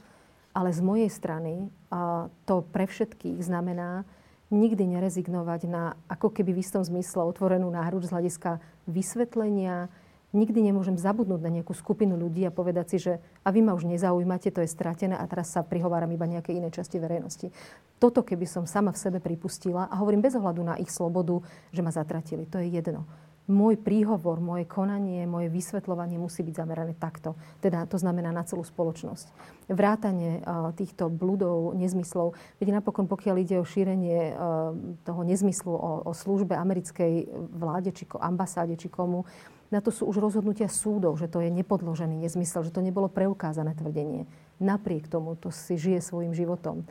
ale 0.52 0.76
z 0.76 0.84
mojej 0.84 1.08
strany 1.08 1.72
a 1.88 2.28
to 2.44 2.60
pre 2.68 2.84
všetkých 2.84 3.40
znamená 3.40 4.04
nikdy 4.52 4.84
nerezignovať 4.84 5.60
na 5.68 5.96
ako 6.08 6.32
keby 6.36 6.52
v 6.52 6.60
istom 6.60 6.84
zmysle 6.84 7.24
otvorenú 7.24 7.72
náhruč 7.72 8.08
z 8.08 8.12
hľadiska 8.12 8.60
vysvetlenia. 8.84 9.88
Nikdy 10.36 10.60
nemôžem 10.60 11.00
zabudnúť 11.00 11.40
na 11.40 11.48
nejakú 11.48 11.72
skupinu 11.72 12.20
ľudí 12.20 12.44
a 12.44 12.52
povedať 12.52 12.86
si, 12.92 12.96
že 13.00 13.16
a 13.40 13.48
vy 13.48 13.64
ma 13.64 13.72
už 13.72 13.88
nezaujímate, 13.88 14.52
to 14.52 14.60
je 14.60 14.68
stratené 14.68 15.16
a 15.16 15.24
teraz 15.24 15.56
sa 15.56 15.64
prihováram 15.64 16.12
iba 16.12 16.28
nejaké 16.28 16.52
iné 16.52 16.68
časti 16.68 17.00
verejnosti. 17.00 17.48
Toto 17.96 18.20
keby 18.20 18.44
som 18.44 18.68
sama 18.68 18.92
v 18.92 19.00
sebe 19.00 19.18
pripustila 19.24 19.88
a 19.88 19.96
hovorím 19.96 20.20
bez 20.20 20.36
ohľadu 20.36 20.60
na 20.60 20.76
ich 20.76 20.92
slobodu, 20.92 21.40
že 21.72 21.80
ma 21.80 21.88
zatratili, 21.88 22.44
to 22.44 22.60
je 22.60 22.68
jedno 22.68 23.08
môj 23.48 23.80
príhovor, 23.80 24.44
moje 24.44 24.68
konanie, 24.68 25.24
moje 25.24 25.48
vysvetľovanie 25.48 26.20
musí 26.20 26.44
byť 26.44 26.54
zamerané 26.54 26.92
takto. 26.92 27.32
Teda 27.64 27.88
to 27.88 27.96
znamená 27.96 28.28
na 28.28 28.44
celú 28.44 28.60
spoločnosť. 28.60 29.32
Vrátanie 29.72 30.44
uh, 30.44 30.68
týchto 30.76 31.08
bludov, 31.08 31.72
nezmyslov. 31.72 32.36
Veď 32.60 32.78
napokon, 32.78 33.08
pokiaľ 33.08 33.36
ide 33.40 33.56
o 33.56 33.64
šírenie 33.64 34.36
uh, 34.36 34.76
toho 35.08 35.20
nezmyslu 35.24 35.72
o, 35.72 35.92
o 36.04 36.12
službe 36.12 36.52
americkej 36.52 37.24
vláde, 37.56 37.96
či 37.96 38.04
ambasáde, 38.20 38.76
či 38.76 38.92
komu, 38.92 39.24
na 39.68 39.84
to 39.84 39.92
sú 39.92 40.08
už 40.08 40.20
rozhodnutia 40.20 40.68
súdov, 40.68 41.20
že 41.20 41.28
to 41.28 41.44
je 41.44 41.52
nepodložený 41.52 42.20
nezmysel, 42.24 42.64
že 42.64 42.72
to 42.72 42.84
nebolo 42.84 43.08
preukázané 43.08 43.76
tvrdenie. 43.76 44.24
Napriek 44.60 45.08
tomu 45.08 45.36
to 45.36 45.52
si 45.52 45.76
žije 45.76 46.00
svojim 46.00 46.32
životom. 46.32 46.88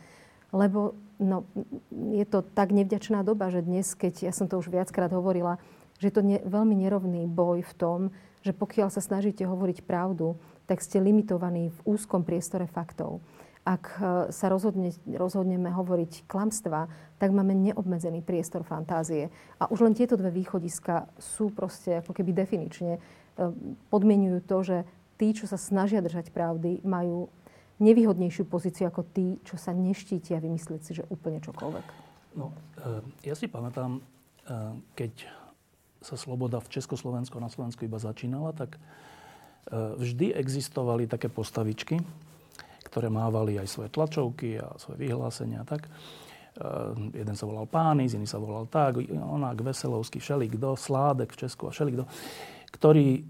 Lebo 0.53 0.93
no, 1.19 1.43
je 1.91 2.23
to 2.23 2.45
tak 2.45 2.71
nevďačná 2.71 3.25
doba, 3.25 3.49
že 3.49 3.65
dnes, 3.65 3.97
keď, 3.97 4.29
ja 4.29 4.33
som 4.33 4.45
to 4.45 4.61
už 4.61 4.69
viackrát 4.69 5.09
hovorila, 5.11 5.57
že 5.97 6.09
je 6.09 6.13
to 6.13 6.23
ne, 6.25 6.37
veľmi 6.45 6.77
nerovný 6.77 7.25
boj 7.25 7.65
v 7.65 7.73
tom, 7.77 7.99
že 8.45 8.53
pokiaľ 8.53 8.93
sa 8.93 9.01
snažíte 9.01 9.43
hovoriť 9.43 9.83
pravdu, 9.83 10.37
tak 10.69 10.83
ste 10.83 11.01
limitovaní 11.01 11.73
v 11.73 11.79
úzkom 11.83 12.21
priestore 12.27 12.69
faktov. 12.69 13.23
Ak 13.67 13.99
e, 13.99 14.31
sa 14.31 14.47
rozhodne, 14.47 14.95
rozhodneme 15.03 15.67
hovoriť 15.67 16.23
klamstva, 16.31 16.87
tak 17.19 17.35
máme 17.35 17.51
neobmedzený 17.51 18.23
priestor 18.23 18.63
fantázie. 18.63 19.27
A 19.59 19.67
už 19.67 19.83
len 19.83 19.91
tieto 19.91 20.15
dve 20.15 20.31
východiska 20.31 21.11
sú 21.19 21.51
proste 21.51 21.99
ako 21.99 22.15
keby 22.15 22.31
definične 22.31 22.95
e, 22.95 22.99
podmienujú 23.91 24.39
to, 24.47 24.57
že 24.63 24.77
tí, 25.19 25.35
čo 25.35 25.51
sa 25.51 25.59
snažia 25.59 25.99
držať 25.99 26.31
pravdy, 26.31 26.79
majú 26.87 27.27
nevýhodnejšiu 27.83 28.47
pozíciu 28.47 28.87
ako 28.87 29.03
tí, 29.11 29.35
čo 29.43 29.59
sa 29.59 29.75
neštítia 29.75 30.39
vymyslieť 30.39 30.81
si, 30.83 30.91
že 30.95 31.03
úplne 31.11 31.43
čokoľvek. 31.43 31.85
No, 32.39 32.55
e, 32.79 33.03
ja 33.27 33.35
si 33.35 33.51
pamätám, 33.51 33.99
keď 34.95 35.27
sa 36.01 36.15
sloboda 36.15 36.61
v 36.61 36.71
Československu 36.71 37.37
na 37.41 37.49
Slovensku 37.49 37.85
iba 37.85 37.97
začínala, 37.97 38.53
tak 38.53 38.77
e, 38.77 38.79
vždy 39.97 40.33
existovali 40.37 41.09
také 41.09 41.29
postavičky, 41.29 42.01
ktoré 42.87 43.09
mávali 43.09 43.57
aj 43.57 43.67
svoje 43.67 43.89
tlačovky 43.91 44.61
a 44.61 44.77
svoje 44.77 45.09
vyhlásenia. 45.09 45.65
Tak. 45.65 45.85
E, 45.85 45.89
jeden 47.17 47.35
sa 47.35 47.45
volal 47.49 47.65
Pánis, 47.65 48.13
iný 48.13 48.29
sa 48.29 48.37
volal 48.37 48.69
tak, 48.69 49.01
onak, 49.09 49.57
Veselovský, 49.61 50.21
všelikdo, 50.21 50.77
Sládek 50.77 51.33
v 51.33 51.39
Česku 51.47 51.69
a 51.69 51.73
všelikdo, 51.73 52.05
ktorí 52.73 53.25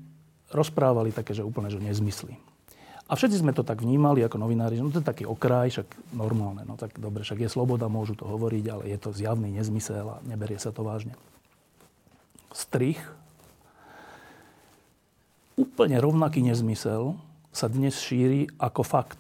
rozprávali 0.52 1.12
také, 1.12 1.36
že 1.36 1.44
úplne 1.44 1.72
že 1.72 1.80
nezmysly. 1.80 2.36
A 3.08 3.16
všetci 3.16 3.40
sme 3.40 3.56
to 3.56 3.64
tak 3.64 3.80
vnímali 3.80 4.20
ako 4.20 4.36
novinári, 4.36 4.76
že 4.76 4.84
no 4.84 4.92
to 4.92 5.00
je 5.00 5.08
taký 5.08 5.24
okraj, 5.24 5.72
však 5.72 6.12
normálne, 6.12 6.68
no 6.68 6.76
tak 6.76 7.00
dobre, 7.00 7.24
však 7.24 7.40
je 7.40 7.48
sloboda, 7.48 7.88
môžu 7.88 8.20
to 8.20 8.28
hovoriť, 8.28 8.66
ale 8.68 8.84
je 8.92 9.00
to 9.00 9.16
zjavný 9.16 9.48
nezmysel 9.56 10.20
a 10.20 10.24
neberie 10.28 10.60
sa 10.60 10.76
to 10.76 10.84
vážne 10.84 11.16
strich, 12.54 13.00
úplne 15.58 15.98
rovnaký 15.98 16.46
nezmysel 16.46 17.18
sa 17.50 17.66
dnes 17.66 17.98
šíri 17.98 18.46
ako 18.62 18.86
fakt. 18.86 19.18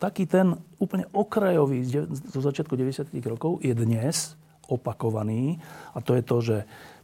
Taký 0.00 0.24
ten 0.24 0.56
úplne 0.78 1.04
okrajový 1.10 1.84
zo 2.08 2.40
začiatku 2.40 2.72
90. 2.78 3.12
rokov 3.28 3.60
je 3.60 3.74
dnes 3.74 4.38
opakovaný 4.70 5.58
a 5.92 6.00
to 6.00 6.16
je 6.16 6.22
to, 6.22 6.36
že 6.40 6.56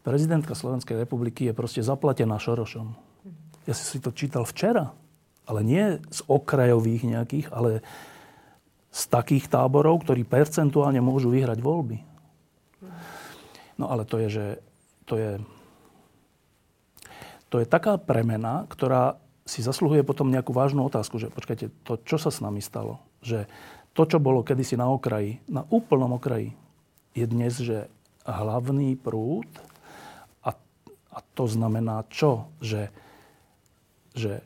prezidentka 0.07 0.57
Slovenskej 0.57 1.03
republiky 1.03 1.51
je 1.51 1.57
proste 1.57 1.83
zaplatená 1.83 2.39
Šorošom. 2.39 2.95
Ja 3.65 3.75
si 3.75 3.99
to 3.99 4.13
čítal 4.13 4.45
včera, 4.49 4.93
ale 5.45 5.61
nie 5.65 6.01
z 6.09 6.21
okrajových 6.29 7.03
nejakých, 7.09 7.47
ale 7.53 7.85
z 8.95 9.03
takých 9.11 9.51
táborov, 9.51 10.07
ktorí 10.07 10.23
percentuálne 10.23 11.03
môžu 11.03 11.35
vyhrať 11.35 11.59
voľby. 11.59 11.99
No 13.75 13.91
ale 13.91 14.07
to 14.07 14.23
je, 14.23 14.29
že 14.31 14.45
to 15.05 15.15
je, 15.21 15.33
to 17.53 17.61
je 17.61 17.67
taká 17.69 18.01
premena, 18.01 18.65
ktorá 18.69 19.21
si 19.45 19.61
zasluhuje 19.61 20.01
potom 20.03 20.33
nejakú 20.33 20.57
vážnu 20.57 20.89
otázku, 20.89 21.21
že 21.21 21.29
počkajte, 21.29 21.69
to 21.85 22.01
čo 22.01 22.17
sa 22.17 22.33
s 22.33 22.41
nami 22.41 22.65
stalo? 22.65 23.01
Že 23.21 23.45
to, 23.93 24.03
čo 24.09 24.19
bolo 24.19 24.41
kedysi 24.41 24.75
na 24.75 24.89
okraji, 24.89 25.45
na 25.47 25.63
úplnom 25.69 26.17
okraji, 26.17 26.57
je 27.15 27.25
dnes, 27.29 27.55
že 27.55 27.87
hlavný 28.25 28.97
prúd 28.99 29.47
a, 30.43 30.57
a 31.13 31.19
to 31.37 31.45
znamená 31.45 32.03
čo? 32.09 32.49
Že, 32.65 32.89
že 34.17 34.41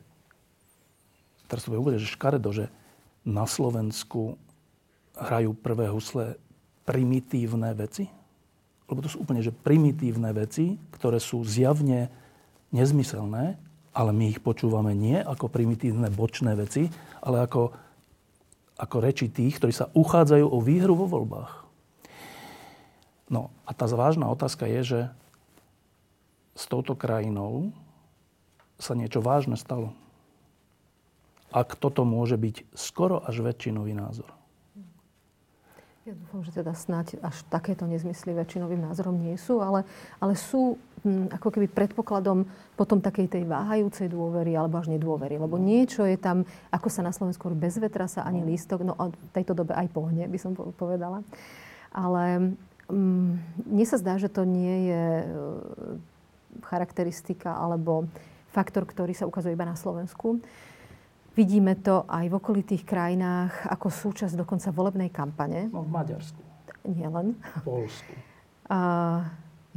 teraz 1.47 1.65
to 1.65 1.73
bude 1.73 1.97
že 1.97 2.11
škaredo, 2.11 2.51
že 2.51 2.67
na 3.23 3.47
Slovensku 3.47 4.35
hrajú 5.15 5.55
prvé 5.55 5.87
husle 5.89 6.37
primitívne 6.83 7.71
veci? 7.73 8.18
Lebo 8.89 9.05
to 9.05 9.09
sú 9.09 9.21
úplne 9.21 9.45
že 9.45 9.53
primitívne 9.53 10.33
veci, 10.33 10.75
ktoré 10.91 11.21
sú 11.21 11.45
zjavne 11.45 12.09
nezmyselné 12.73 13.69
ale 13.99 14.11
my 14.13 14.31
ich 14.31 14.39
počúvame 14.39 14.93
nie 14.93 15.17
ako 15.17 15.49
primitívne 15.49 16.07
bočné 16.13 16.53
veci, 16.53 16.87
ale 17.19 17.43
ako, 17.43 17.73
ako 18.77 18.95
reči 19.01 19.27
tých, 19.27 19.57
ktorí 19.57 19.73
sa 19.73 19.89
uchádzajú 19.91 20.45
o 20.45 20.59
výhru 20.61 20.93
vo 20.93 21.09
voľbách. 21.09 21.67
No 23.29 23.53
a 23.67 23.75
tá 23.75 23.85
vážna 23.91 24.31
otázka 24.31 24.65
je, 24.65 24.81
že 24.81 25.01
s 26.57 26.63
touto 26.65 26.95
krajinou 26.95 27.75
sa 28.79 28.95
niečo 28.95 29.19
vážne 29.19 29.59
stalo. 29.59 29.91
Ak 31.49 31.75
toto 31.75 32.05
môže 32.05 32.37
byť 32.37 32.71
skoro 32.77 33.19
až 33.25 33.41
väčšinový 33.41 33.97
názor. 33.97 34.31
Ja 36.09 36.17
dúfam, 36.17 36.41
že 36.41 36.49
teda 36.49 36.73
snáď 36.73 37.21
až 37.21 37.45
takéto 37.53 37.85
nezmysly 37.85 38.33
väčšinovým 38.33 38.81
názorom 38.81 39.13
nie 39.13 39.37
sú, 39.37 39.61
ale, 39.61 39.85
ale 40.17 40.33
sú 40.33 40.81
hm, 41.05 41.29
ako 41.37 41.53
keby 41.53 41.69
predpokladom 41.69 42.49
potom 42.73 42.97
takej 42.97 43.29
tej 43.29 43.45
váhajúcej 43.45 44.09
dôvery 44.09 44.57
alebo 44.57 44.81
až 44.81 44.89
nedôvery. 44.89 45.37
Lebo 45.37 45.61
niečo 45.61 46.09
je 46.09 46.17
tam, 46.17 46.49
ako 46.73 46.89
sa 46.89 47.05
na 47.05 47.13
Slovensku 47.13 47.53
bez 47.53 47.77
vetra 47.77 48.09
sa 48.09 48.25
ani 48.25 48.41
lístok, 48.41 48.89
no 48.89 48.97
a 48.97 49.13
v 49.13 49.29
tejto 49.37 49.53
dobe 49.53 49.77
aj 49.77 49.85
pohne, 49.93 50.25
by 50.25 50.39
som 50.41 50.57
povedala. 50.57 51.21
Ale 51.93 52.57
hm, 52.89 53.31
mne 53.69 53.85
sa 53.85 54.01
zdá, 54.01 54.17
že 54.17 54.33
to 54.33 54.49
nie 54.49 54.89
je 54.89 55.05
e, 55.21 55.25
charakteristika 56.65 57.53
alebo 57.53 58.09
faktor, 58.49 58.89
ktorý 58.89 59.13
sa 59.13 59.29
ukazuje 59.29 59.53
iba 59.53 59.69
na 59.69 59.77
Slovensku. 59.77 60.41
Vidíme 61.37 61.77
to 61.79 62.03
aj 62.09 62.25
v 62.25 62.37
okolitých 62.37 62.83
krajinách 62.83 63.53
ako 63.69 63.87
súčasť 63.89 64.33
dokonca 64.33 64.73
volebnej 64.73 65.09
kampane. 65.13 65.69
No 65.69 65.85
v 65.85 65.91
Maďarsku. 65.93 66.41
Nie 66.89 67.07
len. 67.11 67.37
V 67.61 67.63
Polsku. 67.65 68.13
A 68.69 68.79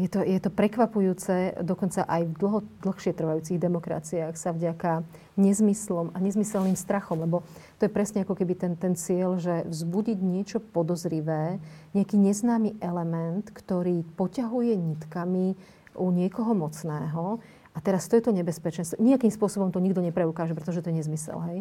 je 0.01 0.09
to, 0.09 0.25
je 0.25 0.41
to 0.41 0.49
prekvapujúce, 0.49 1.61
dokonca 1.61 2.09
aj 2.09 2.25
v 2.25 2.33
dlho, 2.41 2.61
dlhšie 2.81 3.13
trvajúcich 3.13 3.61
demokraciách 3.61 4.41
sa 4.41 4.57
vďaka 4.57 5.05
nezmyslom 5.37 6.17
a 6.17 6.19
nezmyselným 6.19 6.81
strachom, 6.81 7.21
lebo 7.21 7.45
to 7.77 7.85
je 7.85 7.93
presne 7.93 8.25
ako 8.25 8.33
keby 8.33 8.57
ten, 8.57 8.73
ten 8.73 8.97
cieľ, 8.97 9.37
že 9.37 9.69
vzbudiť 9.69 10.19
niečo 10.25 10.65
podozrivé, 10.65 11.61
nejaký 11.93 12.17
neznámy 12.17 12.81
element, 12.81 13.53
ktorý 13.53 14.01
poťahuje 14.17 14.73
nitkami 14.81 15.61
u 15.93 16.09
niekoho 16.09 16.57
mocného 16.57 17.45
a 17.73 17.79
teraz 17.81 18.09
to 18.09 18.17
je 18.17 18.25
to 18.25 18.33
nebezpečenstvo. 18.37 19.01
Nejakým 19.01 19.33
spôsobom 19.33 19.73
to 19.73 19.81
nikto 19.81 20.05
nepreukáže, 20.05 20.53
pretože 20.53 20.85
to 20.85 20.93
je 20.93 20.99
nezmysel, 21.01 21.41
hej. 21.49 21.59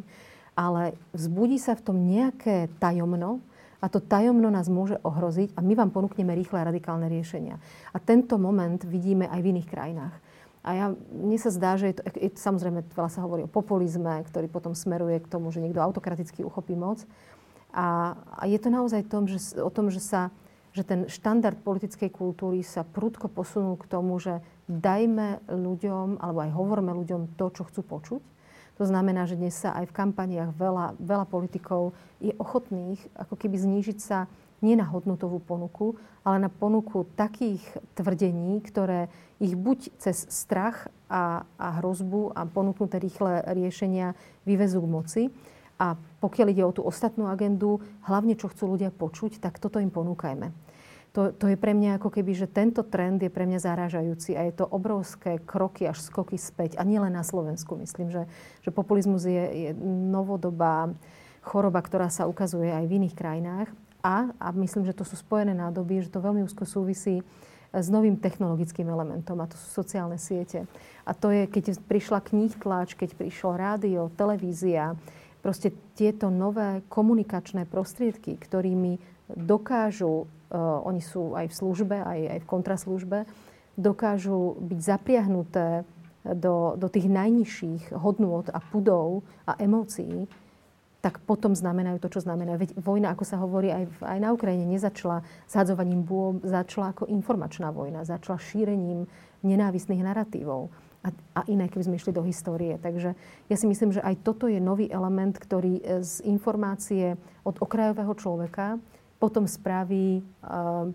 Ale 0.54 1.00
vzbudí 1.16 1.56
sa 1.56 1.80
v 1.80 1.84
tom 1.88 1.98
nejaké 2.04 2.68
tajomno, 2.84 3.40
a 3.82 3.90
to 3.90 3.98
tajomno 3.98 4.54
nás 4.54 4.70
môže 4.70 5.02
ohroziť 5.02 5.58
a 5.58 5.66
my 5.66 5.74
vám 5.74 5.90
ponúkneme 5.90 6.38
rýchle 6.38 6.62
a 6.62 6.70
radikálne 6.70 7.10
riešenia. 7.10 7.58
A 7.90 7.98
tento 7.98 8.38
moment 8.38 8.78
vidíme 8.86 9.26
aj 9.26 9.42
v 9.42 9.50
iných 9.58 9.68
krajinách. 9.68 10.16
A 10.62 10.70
ja, 10.78 10.86
mne 10.94 11.38
sa 11.42 11.50
zdá, 11.50 11.74
že 11.74 11.90
je 11.90 11.96
to, 11.98 12.02
je, 12.14 12.30
samozrejme 12.38 12.86
veľa 12.94 13.10
sa 13.10 13.26
hovorí 13.26 13.42
o 13.42 13.50
populizme, 13.50 14.22
ktorý 14.30 14.46
potom 14.46 14.78
smeruje 14.78 15.18
k 15.26 15.32
tomu, 15.34 15.50
že 15.50 15.58
niekto 15.58 15.82
autokraticky 15.82 16.46
uchopí 16.46 16.78
moc. 16.78 17.02
A, 17.74 18.14
a 18.38 18.46
je 18.46 18.62
to 18.62 18.70
naozaj 18.70 19.02
tom, 19.10 19.26
že, 19.26 19.42
o 19.58 19.74
tom, 19.74 19.90
že, 19.90 19.98
sa, 19.98 20.30
že 20.72 20.88
ten 20.88 21.08
štandard 21.12 21.60
politickej 21.60 22.12
kultúry 22.12 22.64
sa 22.64 22.88
prudko 22.88 23.28
posunul 23.28 23.76
k 23.76 23.90
tomu, 23.92 24.16
že 24.20 24.40
dajme 24.72 25.44
ľuďom, 25.52 26.24
alebo 26.24 26.40
aj 26.48 26.52
hovorme 26.56 26.92
ľuďom 26.96 27.36
to, 27.36 27.52
čo 27.52 27.68
chcú 27.68 27.82
počuť. 27.84 28.22
To 28.80 28.84
znamená, 28.88 29.28
že 29.28 29.38
dnes 29.38 29.54
sa 29.54 29.76
aj 29.78 29.92
v 29.92 29.98
kampaniách 29.98 30.58
veľa, 30.58 30.98
veľa 30.98 31.26
politikov 31.28 31.94
je 32.24 32.34
ochotných 32.40 32.98
ako 33.14 33.36
keby 33.38 33.60
znížiť 33.60 34.00
sa 34.00 34.26
nie 34.62 34.78
na 34.78 34.86
hodnotovú 34.86 35.42
ponuku, 35.42 35.98
ale 36.22 36.48
na 36.48 36.50
ponuku 36.50 37.10
takých 37.18 37.62
tvrdení, 37.98 38.62
ktoré 38.62 39.10
ich 39.42 39.58
buď 39.58 39.90
cez 39.98 40.30
strach 40.30 40.88
a, 41.10 41.44
a 41.58 41.68
hrozbu 41.82 42.32
a 42.38 42.46
ponúknuté 42.46 43.02
rýchle 43.02 43.42
riešenia 43.58 44.14
vyvezú 44.46 44.86
k 44.86 44.92
moci. 44.94 45.24
A 45.82 45.98
pokiaľ 46.22 46.48
ide 46.54 46.62
o 46.62 46.70
tú 46.70 46.86
ostatnú 46.86 47.26
agendu, 47.26 47.82
hlavne 48.06 48.38
čo 48.38 48.54
chcú 48.54 48.78
ľudia 48.78 48.94
počuť, 48.94 49.42
tak 49.42 49.58
toto 49.58 49.82
im 49.82 49.90
ponúkajme 49.90 50.54
to, 51.12 51.36
to 51.36 51.52
je 51.52 51.60
pre 51.60 51.76
mňa 51.76 52.00
ako 52.00 52.08
keby, 52.08 52.32
že 52.32 52.48
tento 52.48 52.88
trend 52.88 53.20
je 53.20 53.28
pre 53.28 53.44
mňa 53.44 53.60
zarážajúci 53.60 54.40
a 54.40 54.48
je 54.48 54.56
to 54.56 54.64
obrovské 54.64 55.44
kroky 55.44 55.84
až 55.84 56.00
skoky 56.00 56.40
späť. 56.40 56.80
A 56.80 56.88
nielen 56.88 57.12
na 57.12 57.24
Slovensku. 57.24 57.76
Myslím, 57.76 58.08
že, 58.08 58.32
že 58.64 58.72
populizmus 58.72 59.28
je, 59.28 59.44
je 59.44 59.70
novodobá 59.84 60.96
choroba, 61.44 61.84
ktorá 61.84 62.08
sa 62.08 62.32
ukazuje 62.32 62.72
aj 62.72 62.88
v 62.88 62.96
iných 63.04 63.16
krajinách. 63.16 63.68
A, 64.02 64.32
a 64.40 64.48
myslím, 64.56 64.88
že 64.88 64.96
to 64.96 65.04
sú 65.04 65.20
spojené 65.20 65.52
nádoby, 65.52 66.08
že 66.08 66.10
to 66.10 66.24
veľmi 66.24 66.48
úzko 66.48 66.64
súvisí 66.64 67.22
s 67.72 67.88
novým 67.88 68.20
technologickým 68.20 68.88
elementom 68.88 69.40
a 69.40 69.48
to 69.48 69.56
sú 69.56 69.84
sociálne 69.84 70.20
siete. 70.20 70.64
A 71.04 71.12
to 71.12 71.32
je, 71.32 71.48
keď 71.48 71.80
prišla 71.88 72.20
kníh 72.24 72.52
tlač, 72.56 72.96
keď 72.96 73.16
prišlo 73.16 73.56
rádio, 73.56 74.12
televízia, 74.16 74.96
proste 75.42 75.74
tieto 75.98 76.30
nové 76.30 76.86
komunikačné 76.88 77.66
prostriedky, 77.66 78.38
ktorými 78.38 79.02
dokážu 79.34 80.26
uh, 80.26 80.26
oni 80.86 81.02
sú 81.02 81.34
aj 81.34 81.50
v 81.50 81.58
službe, 81.58 81.98
aj, 81.98 82.20
aj 82.38 82.40
v 82.46 82.50
kontraslužbe, 82.50 83.20
dokážu 83.76 84.56
byť 84.62 84.80
zapriahnuté 84.80 85.68
do, 86.22 86.78
do 86.78 86.88
tých 86.88 87.10
najnižších 87.10 87.98
hodnôt 87.98 88.46
a 88.54 88.62
pudov 88.62 89.26
a 89.50 89.58
emócií, 89.58 90.30
tak 91.02 91.18
potom 91.26 91.58
znamenajú 91.58 91.98
to, 91.98 92.14
čo 92.14 92.22
znamenajú. 92.22 92.58
Veď 92.62 92.72
vojna, 92.78 93.10
ako 93.10 93.26
sa 93.26 93.42
hovorí 93.42 93.74
aj, 93.74 93.84
v, 93.90 94.00
aj 94.06 94.20
na 94.22 94.30
Ukrajine, 94.30 94.70
nezačala 94.70 95.26
zhadzovaním 95.50 96.06
bôb, 96.06 96.46
začala 96.46 96.94
ako 96.94 97.10
informačná 97.10 97.74
vojna, 97.74 98.06
začala 98.06 98.38
šírením 98.38 99.10
nenávistných 99.42 100.06
narratívov 100.06 100.70
a, 101.02 101.10
a 101.38 101.42
iné, 101.50 101.66
keby 101.66 101.90
sme 101.90 101.98
išli 101.98 102.14
do 102.14 102.22
histórie. 102.22 102.78
Takže 102.78 103.18
ja 103.50 103.56
si 103.58 103.66
myslím, 103.66 103.90
že 103.90 104.06
aj 104.06 104.22
toto 104.22 104.46
je 104.46 104.62
nový 104.62 104.86
element, 104.90 105.34
ktorý 105.34 105.82
z 106.06 106.22
informácie 106.30 107.18
od 107.42 107.58
okrajového 107.58 108.14
človeka 108.14 108.78
potom 109.22 109.46
spraví 109.46 110.18
eh, 110.18 110.24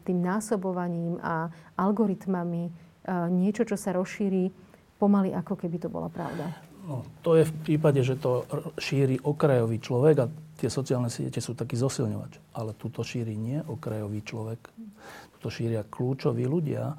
tým 0.02 0.18
násobovaním 0.18 1.22
a 1.22 1.46
algoritmami 1.78 2.66
eh, 2.66 2.72
niečo, 3.30 3.62
čo 3.62 3.78
sa 3.78 3.94
rozšíri 3.94 4.50
pomaly, 4.98 5.30
ako 5.30 5.54
keby 5.54 5.78
to 5.78 5.86
bola 5.86 6.10
pravda. 6.10 6.50
No, 6.86 7.02
to 7.22 7.34
je 7.34 7.46
v 7.46 7.54
prípade, 7.66 7.98
že 8.06 8.14
to 8.14 8.46
šíri 8.78 9.18
okrajový 9.18 9.82
človek 9.82 10.16
a 10.22 10.30
tie 10.54 10.70
sociálne 10.70 11.10
siete 11.10 11.42
sú 11.42 11.58
taký 11.58 11.74
zosilňovač. 11.74 12.54
Ale 12.54 12.78
túto 12.78 13.02
šíri 13.02 13.34
nie 13.34 13.58
okrajový 13.58 14.22
človek. 14.22 14.70
Tuto 15.34 15.50
šíria 15.50 15.82
kľúčoví 15.82 16.46
ľudia 16.46 16.94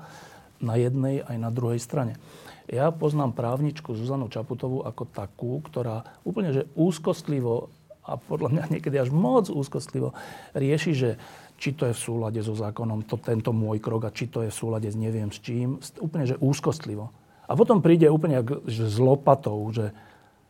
na 0.60 0.76
jednej 0.76 1.24
aj 1.24 1.38
na 1.40 1.48
druhej 1.56 1.80
strane. 1.80 2.20
Ja 2.68 2.92
poznám 2.92 3.32
právničku 3.32 3.96
Zuzanu 3.96 4.28
Čaputovú 4.28 4.84
ako 4.84 5.08
takú, 5.08 5.64
ktorá 5.64 6.04
úplne 6.28 6.52
že 6.52 6.68
úzkostlivo 6.76 7.72
a 8.04 8.20
podľa 8.20 8.50
mňa 8.52 8.64
niekedy 8.76 8.96
až 9.00 9.12
moc 9.12 9.48
úzkostlivo 9.48 10.12
rieši, 10.52 10.92
že 10.96 11.10
či 11.58 11.74
to 11.74 11.90
je 11.90 11.96
v 11.96 12.04
súlade 12.04 12.40
so 12.44 12.54
zákonom, 12.54 13.08
to, 13.08 13.18
tento 13.20 13.52
môj 13.56 13.80
krok 13.80 14.08
a 14.08 14.16
či 14.16 14.28
to 14.28 14.44
je 14.44 14.52
v 14.52 14.56
súlade 14.56 14.88
s 14.88 14.96
neviem 15.00 15.32
s 15.32 15.40
čím. 15.40 15.80
Úplne, 15.80 16.26
že 16.28 16.40
úzkostlivo. 16.40 17.12
A 17.48 17.56
potom 17.56 17.80
príde 17.80 18.12
úplne 18.12 18.44
že 18.68 18.92
s 18.92 18.98
lopatou, 19.00 19.64
že 19.72 19.96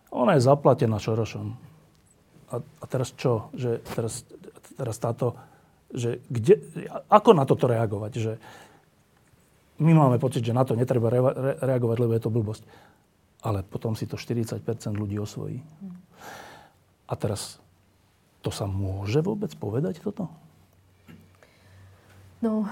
ona 0.10 0.36
je 0.36 0.46
zaplatená 0.46 0.98
Šorošom. 0.98 1.54
A, 2.50 2.56
a 2.60 2.86
teraz 2.90 3.14
čo? 3.14 3.54
Že 3.54 3.86
teraz, 3.94 4.26
teraz 4.74 4.96
táto, 4.98 5.38
že 5.94 6.26
kde, 6.28 6.60
ako 7.08 7.30
na 7.38 7.46
toto 7.46 7.70
reagovať? 7.70 8.12
Že 8.18 8.34
my 9.78 9.92
máme 9.94 10.18
pocit, 10.18 10.42
že 10.42 10.56
na 10.56 10.66
to 10.66 10.74
netreba 10.74 11.14
re, 11.14 11.20
re, 11.22 11.54
reagovať, 11.62 11.98
lebo 12.02 12.14
je 12.18 12.24
to 12.24 12.34
blbosť. 12.34 12.64
Ale 13.46 13.62
potom 13.62 13.94
si 13.94 14.10
to 14.10 14.18
40% 14.18 14.64
ľudí 14.98 15.22
osvojí. 15.22 15.62
A 17.08 17.14
teraz, 17.14 17.62
to 18.42 18.50
sa 18.50 18.66
môže 18.66 19.22
vôbec 19.22 19.54
povedať 19.54 20.02
toto? 20.02 20.28
No, 22.38 22.70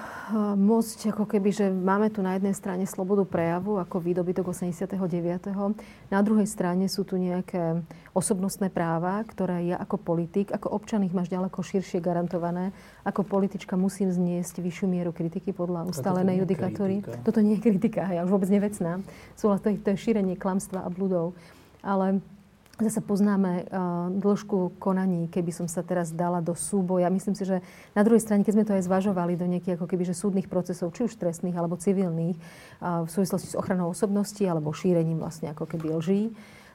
môcť 0.54 1.10
ako 1.10 1.26
keby, 1.26 1.50
že 1.50 1.66
máme 1.74 2.14
tu 2.14 2.22
na 2.22 2.38
jednej 2.38 2.54
strane 2.54 2.86
slobodu 2.86 3.26
prejavu 3.26 3.82
ako 3.82 3.98
výdobytok 3.98 4.54
89. 4.54 4.94
Na 6.14 6.20
druhej 6.22 6.46
strane 6.46 6.86
sú 6.86 7.02
tu 7.02 7.18
nejaké 7.18 7.82
osobnostné 8.14 8.70
práva, 8.70 9.26
ktoré 9.26 9.74
ja 9.74 9.82
ako 9.82 9.98
politik, 9.98 10.54
ako 10.54 10.70
občan 10.70 11.02
ich 11.02 11.18
máš 11.18 11.34
ďaleko 11.34 11.66
širšie 11.66 11.98
garantované. 11.98 12.78
Ako 13.10 13.26
politička 13.26 13.74
musím 13.74 14.14
zniesť 14.14 14.62
vyššiu 14.62 14.86
mieru 14.86 15.10
kritiky 15.10 15.50
podľa 15.50 15.90
ustálenej 15.90 16.46
judikatúry. 16.46 17.02
Toto 17.26 17.42
nie 17.42 17.58
je 17.58 17.66
kritika, 17.66 18.06
ja 18.06 18.22
už 18.22 18.38
vôbec 18.38 18.54
nevecná. 18.54 19.02
Sú 19.34 19.50
to, 19.50 19.74
to 19.74 19.88
je 19.90 19.98
šírenie 19.98 20.38
klamstva 20.38 20.86
a 20.86 20.94
bludov. 20.94 21.34
Ale 21.82 22.22
Zase 22.76 23.00
poznáme 23.00 23.72
uh, 23.72 24.12
dĺžku 24.20 24.76
konaní, 24.84 25.32
keby 25.32 25.48
som 25.56 25.64
sa 25.64 25.80
teraz 25.80 26.12
dala 26.12 26.44
do 26.44 26.52
súboja. 26.52 27.08
Myslím 27.08 27.32
si, 27.32 27.48
že 27.48 27.64
na 27.96 28.04
druhej 28.04 28.20
strane, 28.20 28.44
keď 28.44 28.52
sme 28.52 28.68
to 28.68 28.76
aj 28.76 28.84
zvažovali 28.84 29.40
do 29.40 29.48
nejakých 29.48 29.80
ako 29.80 29.88
keby, 29.88 30.04
že 30.04 30.12
súdnych 30.12 30.52
procesov, 30.52 30.92
či 30.92 31.08
už 31.08 31.16
trestných 31.16 31.56
alebo 31.56 31.80
civilných, 31.80 32.36
uh, 32.36 33.08
v 33.08 33.10
súvislosti 33.16 33.56
s 33.56 33.56
ochranou 33.56 33.96
osobnosti 33.96 34.44
alebo 34.44 34.76
šírením 34.76 35.24
vlastne 35.24 35.56
ako 35.56 35.72
keby 35.72 35.88
lží, 36.04 36.22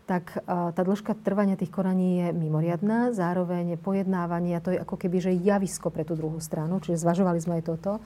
tak 0.09 0.41
uh, 0.41 0.73
tá 0.73 0.81
dĺžka 0.81 1.21
trvania 1.21 1.61
tých 1.61 1.69
konaní 1.69 2.25
je 2.25 2.29
mimoriadná, 2.33 3.13
zároveň 3.13 3.77
pojednávanie, 3.77 4.57
to 4.65 4.73
je 4.73 4.81
ako 4.81 4.97
keby, 4.97 5.21
že 5.21 5.37
javisko 5.37 5.93
pre 5.93 6.09
tú 6.09 6.17
druhú 6.17 6.41
stranu, 6.41 6.81
čiže 6.81 6.97
zvažovali 6.97 7.45
sme 7.45 7.61
aj 7.61 7.65
toto. 7.77 8.01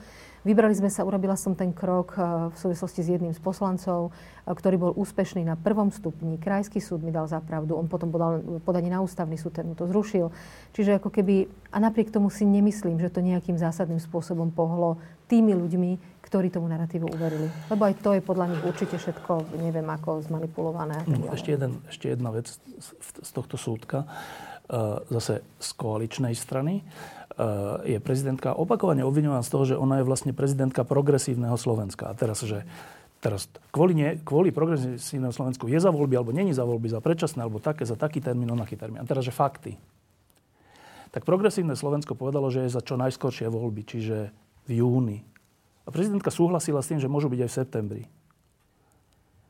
Vybrali 0.45 0.77
sme 0.77 0.93
sa, 0.93 1.01
urobila 1.01 1.33
som 1.33 1.57
ten 1.57 1.73
krok 1.73 2.13
eh, 2.15 2.53
v 2.53 2.55
súvislosti 2.55 3.01
s 3.01 3.09
jedným 3.17 3.33
z 3.33 3.41
poslancov, 3.41 4.13
eh, 4.13 4.53
ktorý 4.53 4.77
bol 4.77 4.91
úspešný 4.93 5.41
na 5.41 5.57
prvom 5.57 5.89
stupni. 5.89 6.37
Krajský 6.37 6.77
súd 6.77 7.01
mi 7.01 7.09
dal 7.09 7.25
zapravdu, 7.25 7.73
on 7.73 7.89
potom 7.89 8.13
podal 8.13 8.61
podanie 8.61 8.93
na 8.93 9.01
ústavný 9.01 9.41
súd, 9.41 9.57
ten 9.57 9.65
mu 9.65 9.73
to 9.73 9.89
zrušil. 9.89 10.29
Čiže 10.77 11.01
ako 11.01 11.09
keby, 11.09 11.49
a 11.73 11.81
napriek 11.81 12.13
tomu 12.13 12.29
si 12.29 12.45
nemyslím, 12.45 13.01
že 13.01 13.09
to 13.09 13.25
nejakým 13.25 13.57
zásadným 13.57 13.97
spôsobom 13.97 14.53
pohlo 14.53 15.01
tými 15.25 15.57
ľuďmi, 15.57 16.21
ktorí 16.21 16.53
tomu 16.53 16.69
narratívu 16.69 17.09
uverili. 17.09 17.49
Lebo 17.73 17.81
aj 17.89 17.97
to 18.05 18.13
je 18.13 18.21
podľa 18.21 18.53
nich 18.53 18.61
určite 18.61 19.01
všetko, 19.01 19.57
neviem 19.57 19.89
ako, 19.89 20.21
zmanipulované. 20.29 21.01
No, 21.09 21.33
ešte, 21.33 21.57
jeden, 21.57 21.81
ešte 21.89 22.13
jedna 22.13 22.29
vec 22.29 22.53
z 23.01 23.29
tohto 23.33 23.57
súdka, 23.57 24.05
eh, 24.69 25.01
zase 25.09 25.41
z 25.57 25.69
koaličnej 25.73 26.37
strany. 26.37 26.85
Eh, 27.35 27.43
je 27.83 27.99
prezidentka 27.99 28.55
opakovane 28.55 29.03
obviňovaná 29.03 29.43
z 29.43 29.51
toho, 29.51 29.63
že 29.67 29.75
ona 29.75 29.99
je 29.99 30.07
vlastne 30.07 30.31
prezidentka 30.31 30.87
progresívneho 30.87 31.59
Slovenska. 31.59 32.07
A 32.07 32.15
teraz, 32.15 32.39
že 32.39 32.63
teraz 33.19 33.51
kvôli, 33.75 33.91
nie, 33.91 34.15
kvôli 34.23 34.55
progresívneho 34.55 35.35
Slovensku 35.35 35.67
je 35.67 35.75
za 35.75 35.91
voľby, 35.91 36.15
alebo 36.15 36.31
není 36.31 36.55
za 36.55 36.63
voľby, 36.63 36.87
za 36.87 37.03
predčasné, 37.03 37.43
alebo 37.43 37.59
také, 37.59 37.83
za 37.83 37.99
taký 37.99 38.23
termín, 38.23 38.47
onaký 38.55 38.79
termín. 38.79 39.03
A 39.03 39.07
teraz, 39.07 39.27
že 39.27 39.35
fakty. 39.35 39.75
Tak 41.11 41.27
progresívne 41.27 41.75
Slovensko 41.75 42.15
povedalo, 42.15 42.47
že 42.47 42.63
je 42.63 42.71
za 42.71 42.79
čo 42.79 42.95
najskoršie 42.95 43.51
voľby, 43.51 43.83
čiže 43.83 44.31
v 44.71 44.79
júni. 44.79 45.19
A 45.83 45.91
prezidentka 45.91 46.31
súhlasila 46.31 46.79
s 46.79 46.87
tým, 46.87 47.03
že 47.03 47.11
môžu 47.11 47.27
byť 47.27 47.39
aj 47.43 47.49
v 47.51 47.57
septembri. 47.59 48.03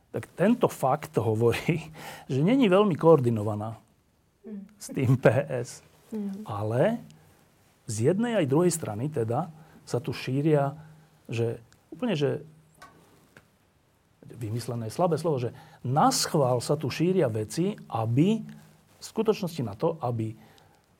Tak 0.09 0.25
tento 0.33 0.65
fakt 0.73 1.13
hovorí, 1.21 1.85
že 2.33 2.41
není 2.41 2.65
veľmi 2.65 2.97
koordinovaná 2.97 3.77
s 4.81 4.89
tým 4.89 5.21
PS. 5.21 5.85
Mm. 6.09 6.49
Ale 6.49 7.13
z 7.85 8.11
jednej 8.11 8.41
aj 8.41 8.49
druhej 8.49 8.71
strany 8.73 9.09
teda 9.09 9.49
sa 9.85 10.01
tu 10.01 10.11
šíria, 10.11 10.73
že 11.29 11.61
úplne, 11.93 12.17
že 12.17 12.41
vymyslené 14.25 14.89
slabé 14.89 15.15
slovo, 15.21 15.37
že 15.37 15.53
na 15.85 16.09
schvál 16.09 16.59
sa 16.59 16.75
tu 16.75 16.89
šíria 16.89 17.29
veci, 17.29 17.77
aby 17.93 18.41
v 18.97 19.03
skutočnosti 19.03 19.61
na 19.61 19.77
to, 19.77 20.01
aby 20.01 20.33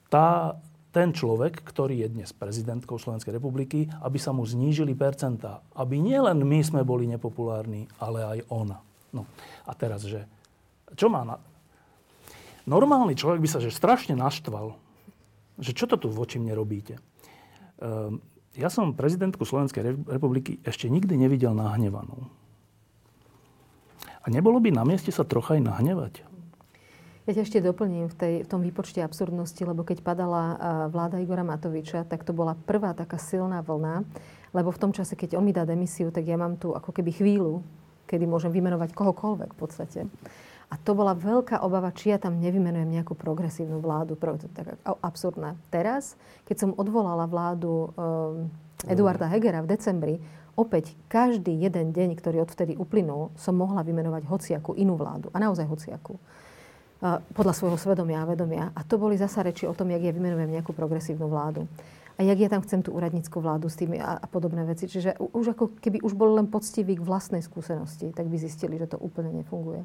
tá, 0.08 0.56
ten 0.94 1.12
človek, 1.12 1.66
ktorý 1.66 2.06
je 2.06 2.14
dnes 2.14 2.30
prezidentkou 2.32 3.02
Slovenskej 3.02 3.36
republiky, 3.36 3.90
aby 4.06 4.22
sa 4.22 4.32
mu 4.32 4.46
znížili 4.46 4.94
percentá. 4.94 5.66
Aby 5.74 6.00
nielen 6.00 6.46
my 6.46 6.62
sme 6.62 6.86
boli 6.86 7.10
nepopulárni, 7.10 7.90
ale 7.98 8.24
aj 8.24 8.40
ona. 8.54 8.80
No 9.10 9.26
a 9.66 9.72
teraz, 9.74 10.06
že 10.06 10.30
čo 10.94 11.10
má 11.10 11.26
na... 11.26 11.36
Normálny 12.70 13.18
človek 13.18 13.42
by 13.42 13.50
sa 13.50 13.60
že 13.62 13.74
strašne 13.74 14.14
naštval, 14.18 14.78
že 15.60 15.72
čo 15.72 15.86
to 15.88 15.96
tu 15.96 16.08
voči 16.12 16.40
mne 16.40 16.56
robíte? 16.56 17.00
Ehm, 17.80 18.24
ja 18.56 18.72
som 18.72 18.96
prezidentku 18.96 19.44
Slovenskej 19.44 20.08
republiky 20.08 20.64
ešte 20.64 20.88
nikdy 20.88 21.20
nevidel 21.20 21.52
nahnevanú. 21.52 22.32
A 24.26 24.32
nebolo 24.32 24.58
by 24.58 24.74
na 24.74 24.88
mieste 24.88 25.12
sa 25.12 25.28
trocha 25.28 25.60
aj 25.60 25.62
nahnevať? 25.62 26.14
Ja 27.26 27.34
ťa 27.34 27.42
ešte 27.42 27.60
doplním 27.62 28.06
v, 28.06 28.16
tej, 28.16 28.34
v 28.46 28.50
tom 28.50 28.62
výpočte 28.62 29.02
absurdnosti, 29.02 29.58
lebo 29.66 29.82
keď 29.82 30.06
padala 30.06 30.44
vláda 30.94 31.18
Igora 31.18 31.42
Matoviča, 31.42 32.06
tak 32.06 32.22
to 32.22 32.38
bola 32.38 32.54
prvá 32.54 32.94
taká 32.94 33.18
silná 33.18 33.66
vlna, 33.66 34.06
lebo 34.54 34.70
v 34.70 34.82
tom 34.82 34.94
čase, 34.94 35.18
keď 35.18 35.42
on 35.42 35.46
mi 35.46 35.50
dá 35.50 35.66
demisiu, 35.66 36.14
tak 36.14 36.30
ja 36.30 36.38
mám 36.38 36.62
tu 36.62 36.78
ako 36.78 36.94
keby 36.94 37.12
chvíľu, 37.18 37.66
kedy 38.06 38.30
môžem 38.30 38.54
vymenovať 38.54 38.94
kohokoľvek 38.94 39.50
v 39.52 39.60
podstate. 39.60 40.00
A 40.66 40.82
to 40.82 40.98
bola 40.98 41.14
veľká 41.14 41.62
obava, 41.62 41.94
či 41.94 42.10
ja 42.10 42.18
tam 42.18 42.42
nevymenujem 42.42 42.90
nejakú 42.90 43.14
progresívnu 43.14 43.78
vládu. 43.80 44.18
Tak 44.18 44.82
absurdné. 45.02 45.54
Teraz, 45.70 46.18
keď 46.50 46.56
som 46.66 46.70
odvolala 46.74 47.30
vládu 47.30 47.94
um, 47.94 48.50
Eduarda 48.90 49.30
Hegera 49.30 49.62
v 49.62 49.72
decembri, 49.72 50.16
opäť 50.58 50.98
každý 51.06 51.54
jeden 51.54 51.94
deň, 51.94 52.18
ktorý 52.18 52.42
odvtedy 52.42 52.74
uplynul, 52.76 53.30
som 53.38 53.54
mohla 53.54 53.86
vymenovať 53.86 54.26
hociakú 54.26 54.74
inú 54.74 54.98
vládu. 54.98 55.30
A 55.32 55.38
naozaj 55.38 55.70
hociakú. 55.70 56.18
Uh, 56.98 57.22
podľa 57.38 57.54
svojho 57.54 57.78
svedomia 57.78 58.26
a 58.26 58.30
vedomia. 58.30 58.74
A 58.74 58.82
to 58.82 58.98
boli 58.98 59.20
zasa 59.22 59.46
reči 59.46 59.70
o 59.70 59.78
tom, 59.78 59.94
jak 59.94 60.02
ja 60.02 60.12
vymenujem 60.16 60.50
nejakú 60.50 60.74
progresívnu 60.74 61.30
vládu. 61.30 61.70
A 62.16 62.24
jak 62.24 62.40
ja 62.40 62.48
tam 62.48 62.64
chcem 62.64 62.80
tú 62.80 62.96
úradnícku 62.96 63.44
vládu 63.44 63.68
s 63.68 63.76
tými 63.76 64.00
a, 64.00 64.16
a 64.18 64.26
podobné 64.26 64.64
veci. 64.64 64.88
Čiže 64.88 65.20
už 65.20 65.52
ako 65.54 65.76
keby 65.84 66.00
už 66.00 66.16
bol 66.16 66.32
len 66.40 66.48
poctivý 66.48 66.96
k 66.96 67.04
vlastnej 67.04 67.44
skúsenosti, 67.44 68.16
tak 68.16 68.32
by 68.32 68.40
zistili, 68.40 68.80
že 68.80 68.88
to 68.88 68.98
úplne 68.98 69.36
nefunguje. 69.36 69.84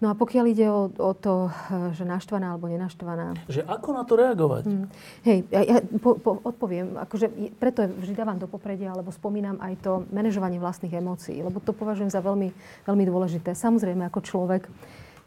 No 0.00 0.08
a 0.08 0.16
pokiaľ 0.16 0.44
ide 0.48 0.64
o, 0.72 0.88
o 0.88 1.12
to, 1.12 1.52
eh, 1.52 1.92
že 1.92 2.08
naštvaná 2.08 2.56
alebo 2.56 2.72
nenaštvaná. 2.72 3.36
Že 3.52 3.68
ako 3.68 3.88
na 3.92 4.02
to 4.08 4.14
reagovať? 4.16 4.64
Hmm. 4.64 4.88
Hej, 5.28 5.44
ja, 5.52 5.60
ja 5.60 5.76
po, 6.00 6.16
po, 6.16 6.40
odpoviem. 6.40 6.96
Akože 6.96 7.28
preto 7.60 7.84
vždy 7.84 8.16
dávam 8.16 8.40
do 8.40 8.48
popredia, 8.48 8.96
alebo 8.96 9.12
spomínam 9.12 9.60
aj 9.60 9.76
to 9.84 9.92
manažovanie 10.08 10.56
vlastných 10.56 10.96
emócií, 10.96 11.44
lebo 11.44 11.60
to 11.60 11.76
považujem 11.76 12.08
za 12.08 12.24
veľmi, 12.24 12.48
veľmi 12.88 13.04
dôležité. 13.04 13.52
Samozrejme, 13.52 14.08
ako 14.08 14.24
človek 14.24 14.72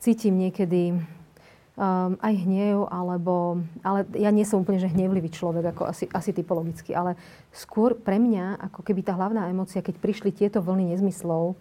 cítim 0.02 0.42
niekedy 0.42 0.98
um, 1.78 2.18
aj 2.18 2.34
hnev, 2.34 2.90
alebo, 2.90 3.62
ale 3.86 4.10
ja 4.18 4.34
nie 4.34 4.46
som 4.46 4.62
úplne 4.62 4.82
že 4.82 4.90
hnevlivý 4.90 5.30
človek, 5.30 5.74
ako 5.74 5.86
asi, 5.86 6.06
asi 6.10 6.34
typologicky, 6.34 6.98
ale 6.98 7.18
skôr 7.54 7.94
pre 7.98 8.18
mňa, 8.18 8.58
ako 8.74 8.82
keby 8.82 9.06
tá 9.06 9.14
hlavná 9.14 9.50
emócia, 9.50 9.86
keď 9.86 10.02
prišli 10.02 10.34
tieto 10.34 10.66
vlny 10.66 10.98
nezmyslov, 10.98 11.54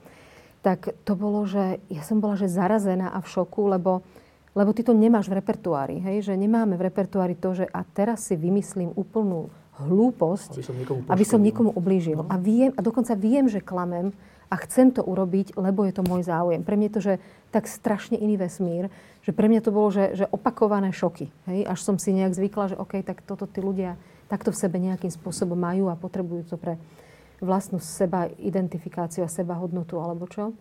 tak 0.63 0.95
to 1.03 1.19
bolo, 1.19 1.43
že 1.45 1.83
ja 1.91 2.03
som 2.07 2.23
bola 2.23 2.39
že 2.39 2.47
zarazená 2.47 3.11
a 3.11 3.19
v 3.19 3.29
šoku, 3.29 3.67
lebo, 3.67 4.07
lebo 4.55 4.71
ty 4.71 4.87
to 4.87 4.95
nemáš 4.95 5.27
v 5.27 5.43
repertoári. 5.43 5.99
Hej? 5.99 6.31
Že 6.31 6.39
nemáme 6.39 6.79
v 6.79 6.87
repertoári 6.87 7.35
to, 7.35 7.59
že 7.59 7.67
a 7.67 7.83
teraz 7.83 8.31
si 8.31 8.39
vymyslím 8.39 8.95
úplnú 8.95 9.51
hlúposť, 9.83 10.63
aby 10.63 10.65
som 10.65 10.77
nikomu, 10.79 11.01
aby 11.11 11.25
som 11.27 11.41
nikomu 11.43 11.71
ublížil. 11.75 12.23
No. 12.23 12.31
A, 12.31 12.39
viem, 12.39 12.71
a 12.79 12.81
dokonca 12.81 13.19
viem, 13.19 13.51
že 13.51 13.59
klamem 13.59 14.15
a 14.53 14.55
chcem 14.63 14.93
to 14.93 15.03
urobiť, 15.03 15.59
lebo 15.59 15.83
je 15.83 15.97
to 15.97 16.07
môj 16.07 16.29
záujem. 16.29 16.63
Pre 16.63 16.77
mňa 16.79 16.87
je 16.87 16.95
to, 16.95 17.03
že 17.03 17.15
tak 17.51 17.65
strašne 17.67 18.21
iný 18.21 18.37
vesmír, 18.39 18.93
že 19.25 19.33
pre 19.33 19.49
mňa 19.49 19.61
to 19.65 19.73
bolo, 19.73 19.89
že, 19.89 20.13
že 20.15 20.27
opakované 20.29 20.93
šoky. 20.93 21.33
Hej? 21.49 21.67
Až 21.67 21.79
som 21.83 21.97
si 21.97 22.15
nejak 22.15 22.37
zvykla, 22.37 22.77
že 22.77 22.77
OK, 22.79 23.01
tak 23.03 23.25
toto 23.25 23.49
tí 23.49 23.65
ľudia 23.65 23.97
takto 24.29 24.53
v 24.53 24.61
sebe 24.61 24.77
nejakým 24.77 25.11
spôsobom 25.11 25.57
majú 25.57 25.89
a 25.89 25.97
potrebujú 25.97 26.53
to 26.53 26.57
pre, 26.61 26.77
vlastnú 27.43 27.83
seba 27.83 28.31
identifikáciu 28.39 29.27
a 29.27 29.31
seba 29.31 29.59
hodnotu 29.59 29.99
alebo 29.99 30.31
čo. 30.31 30.55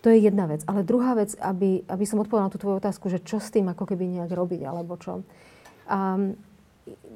To 0.00 0.08
je 0.08 0.24
jedna 0.24 0.48
vec. 0.48 0.64
Ale 0.64 0.86
druhá 0.86 1.12
vec, 1.12 1.36
aby, 1.36 1.84
aby 1.84 2.04
som 2.08 2.22
odpovedala 2.22 2.48
na 2.48 2.54
tú 2.54 2.62
tvoju 2.62 2.80
otázku, 2.80 3.12
že 3.12 3.20
čo 3.20 3.36
s 3.36 3.52
tým 3.52 3.68
ako 3.68 3.84
keby 3.84 4.08
nejak 4.08 4.32
robiť 4.32 4.64
alebo 4.64 4.96
čo. 4.96 5.20
A 5.90 6.16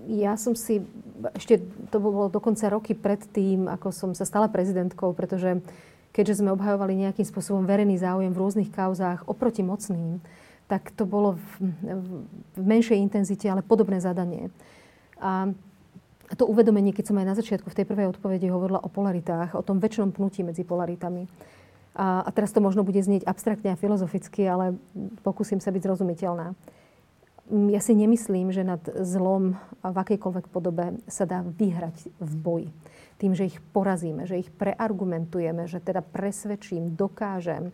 ja 0.05 0.37
som 0.37 0.53
si, 0.53 0.85
ešte 1.33 1.65
to 1.89 1.97
bolo 1.97 2.29
dokonca 2.29 2.69
roky 2.69 2.93
pred 2.93 3.25
tým, 3.33 3.71
ako 3.71 3.89
som 3.89 4.11
sa 4.13 4.29
stala 4.29 4.53
prezidentkou, 4.53 5.17
pretože 5.17 5.65
keďže 6.13 6.45
sme 6.45 6.53
obhajovali 6.53 7.09
nejakým 7.09 7.25
spôsobom 7.25 7.65
verejný 7.65 7.97
záujem 7.99 8.31
v 8.31 8.41
rôznych 8.41 8.71
kauzách 8.71 9.25
oproti 9.25 9.65
mocným, 9.65 10.21
tak 10.69 10.93
to 10.93 11.09
bolo 11.09 11.37
v, 11.37 11.73
v 12.55 12.63
menšej 12.65 13.01
intenzite, 13.01 13.49
ale 13.49 13.65
podobné 13.65 13.99
zadanie. 13.99 14.53
A 15.19 15.49
to 16.33 16.49
uvedomenie, 16.49 16.97
keď 16.97 17.13
som 17.13 17.21
aj 17.21 17.27
na 17.29 17.37
začiatku 17.37 17.69
v 17.69 17.77
tej 17.77 17.87
prvej 17.87 18.09
odpovedi 18.09 18.49
hovorila 18.49 18.81
o 18.81 18.89
polaritách, 18.89 19.53
o 19.53 19.63
tom 19.65 19.77
väčšnom 19.77 20.17
pnutí 20.17 20.41
medzi 20.41 20.65
polaritami. 20.65 21.29
A, 21.95 22.27
a 22.27 22.31
teraz 22.35 22.51
to 22.51 22.65
možno 22.65 22.83
bude 22.83 22.99
znieť 22.99 23.29
abstraktne 23.29 23.77
a 23.77 23.79
filozoficky, 23.79 24.43
ale 24.49 24.75
pokúsim 25.23 25.63
sa 25.63 25.71
byť 25.71 25.83
zrozumiteľná. 25.85 26.57
Ja 27.69 27.81
si 27.85 27.93
nemyslím, 27.93 28.51
že 28.57 28.65
nad 28.65 28.81
zlom 29.05 29.61
v 29.85 29.97
akejkoľvek 30.01 30.49
podobe 30.49 30.97
sa 31.05 31.29
dá 31.29 31.45
vyhrať 31.45 32.09
v 32.17 32.33
boji. 32.41 32.69
Tým, 33.21 33.37
že 33.37 33.53
ich 33.53 33.61
porazíme, 33.77 34.25
že 34.25 34.41
ich 34.41 34.49
preargumentujeme, 34.49 35.69
že 35.69 35.79
teda 35.79 36.01
presvedčím, 36.01 36.97
dokážem. 36.97 37.71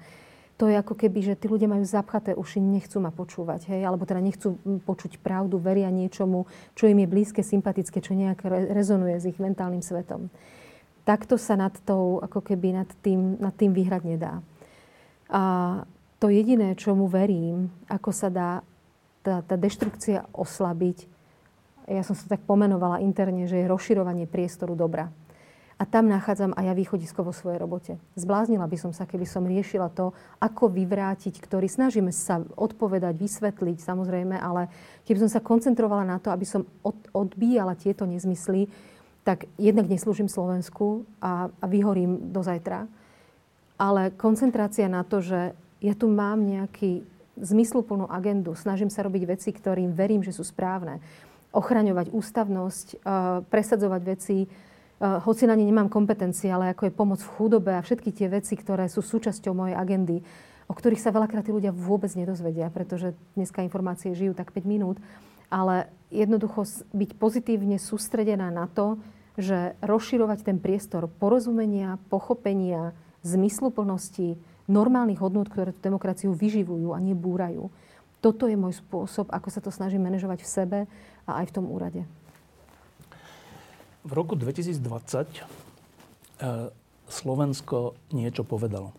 To 0.61 0.69
je 0.69 0.77
ako 0.77 0.93
keby, 0.93 1.25
že 1.25 1.41
tí 1.41 1.49
ľudia 1.49 1.73
majú 1.73 1.89
zapchaté 1.89 2.37
uši, 2.37 2.61
nechcú 2.61 3.01
ma 3.01 3.09
počúvať, 3.09 3.73
hej, 3.73 3.81
alebo 3.89 4.05
teda 4.05 4.21
nechcú 4.21 4.61
počuť 4.85 5.17
pravdu, 5.17 5.57
veria 5.57 5.89
niečomu, 5.89 6.45
čo 6.77 6.85
im 6.85 7.01
je 7.01 7.09
blízke, 7.09 7.41
sympatické, 7.41 8.05
čo 8.05 8.13
nejak 8.13 8.45
rezonuje 8.69 9.17
s 9.17 9.25
ich 9.25 9.41
mentálnym 9.41 9.81
svetom. 9.81 10.29
Takto 11.09 11.41
sa 11.41 11.57
nad, 11.57 11.73
tou, 11.89 12.21
ako 12.21 12.45
keby 12.45 12.77
nad, 12.77 12.91
tým, 13.01 13.41
nad 13.41 13.57
tým 13.57 13.73
vyhrať 13.73 14.03
nedá. 14.05 14.45
A 15.33 15.43
to 16.21 16.29
jediné, 16.29 16.77
čomu 16.77 17.09
verím, 17.09 17.73
ako 17.89 18.13
sa 18.13 18.29
dá 18.29 18.61
tá, 19.25 19.41
tá 19.41 19.57
deštrukcia 19.57 20.29
oslabiť, 20.37 21.09
ja 21.89 22.05
som 22.05 22.13
sa 22.13 22.29
tak 22.29 22.45
pomenovala 22.45 23.01
interne, 23.01 23.49
že 23.49 23.65
je 23.65 23.73
rozširovanie 23.73 24.29
priestoru 24.29 24.77
dobra. 24.77 25.09
A 25.81 25.89
tam 25.89 26.13
nachádzam 26.13 26.53
aj 26.61 26.65
ja 26.69 26.75
východisko 26.77 27.25
vo 27.25 27.33
svojej 27.33 27.57
robote. 27.57 27.97
Zbláznila 28.13 28.69
by 28.69 28.77
som 28.77 28.93
sa, 28.93 29.09
keby 29.09 29.25
som 29.25 29.49
riešila 29.49 29.89
to, 29.89 30.13
ako 30.37 30.69
vyvrátiť, 30.69 31.41
ktorý 31.41 31.73
snažíme 31.73 32.13
sa 32.13 32.45
odpovedať, 32.53 33.17
vysvetliť 33.17 33.81
samozrejme, 33.81 34.37
ale 34.37 34.69
keby 35.09 35.25
som 35.25 35.33
sa 35.33 35.41
koncentrovala 35.41 36.05
na 36.05 36.21
to, 36.21 36.29
aby 36.29 36.45
som 36.45 36.69
od, 36.85 37.01
odbíjala 37.17 37.81
tieto 37.81 38.05
nezmysly, 38.05 38.69
tak 39.25 39.49
jednak 39.57 39.89
neslúžim 39.89 40.29
Slovensku 40.29 41.09
a, 41.17 41.49
a 41.49 41.65
vyhorím 41.65 42.29
do 42.29 42.45
zajtra. 42.45 42.85
Ale 43.81 44.13
koncentrácia 44.21 44.85
na 44.85 45.01
to, 45.01 45.25
že 45.25 45.57
ja 45.81 45.95
tu 45.97 46.13
mám 46.13 46.45
nejaký 46.45 47.01
zmysluplnú 47.41 48.05
agendu, 48.13 48.53
snažím 48.53 48.93
sa 48.93 49.01
robiť 49.01 49.25
veci, 49.25 49.49
ktorým 49.49 49.97
verím, 49.97 50.21
že 50.21 50.37
sú 50.37 50.45
správne, 50.45 51.01
ochraňovať 51.57 52.13
ústavnosť, 52.13 52.87
eh, 52.93 52.99
presadzovať 53.49 54.03
veci, 54.05 54.45
hoci 55.01 55.49
na 55.49 55.57
ne 55.57 55.65
nemám 55.65 55.89
kompetencie, 55.89 56.53
ale 56.53 56.77
ako 56.77 56.85
je 56.87 56.93
pomoc 56.93 57.21
v 57.25 57.33
chudobe 57.41 57.73
a 57.73 57.81
všetky 57.81 58.13
tie 58.13 58.29
veci, 58.29 58.53
ktoré 58.53 58.85
sú 58.93 59.01
súčasťou 59.01 59.57
mojej 59.57 59.77
agendy, 59.77 60.21
o 60.69 60.77
ktorých 60.77 61.01
sa 61.01 61.11
veľakrát 61.11 61.49
tí 61.49 61.57
ľudia 61.57 61.73
vôbec 61.73 62.13
nedozvedia, 62.13 62.69
pretože 62.69 63.17
dneska 63.33 63.65
informácie 63.65 64.13
žijú 64.13 64.37
tak 64.37 64.53
5 64.53 64.63
minút, 64.69 65.01
ale 65.49 65.89
jednoducho 66.13 66.69
byť 66.93 67.11
pozitívne 67.17 67.81
sústredená 67.81 68.53
na 68.53 68.69
to, 68.69 69.01
že 69.41 69.73
rozširovať 69.81 70.45
ten 70.45 70.61
priestor 70.61 71.09
porozumenia, 71.09 71.97
pochopenia, 72.13 72.93
zmysluplnosti, 73.25 74.37
normálnych 74.69 75.19
hodnôt, 75.19 75.49
ktoré 75.49 75.75
tú 75.75 75.81
demokraciu 75.81 76.31
vyživujú 76.37 76.93
a 76.93 77.03
nebúrajú. 77.03 77.73
Toto 78.21 78.45
je 78.45 78.55
môj 78.55 78.77
spôsob, 78.79 79.33
ako 79.33 79.49
sa 79.49 79.65
to 79.65 79.73
snažím 79.73 80.05
manažovať 80.05 80.45
v 80.45 80.53
sebe 80.53 80.79
a 81.25 81.41
aj 81.41 81.51
v 81.51 81.55
tom 81.57 81.67
úrade. 81.73 82.05
V 84.01 84.13
roku 84.17 84.33
2020 84.33 84.81
e, 84.81 85.45
Slovensko 87.05 87.93
niečo 88.17 88.49
povedalo. 88.49 88.97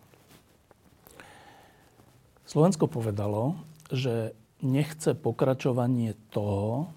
Slovensko 2.46 2.86
povedalo, 2.86 3.58
že 3.90 4.30
nechce 4.62 5.18
pokračovanie 5.18 6.14
toho, 6.30 6.94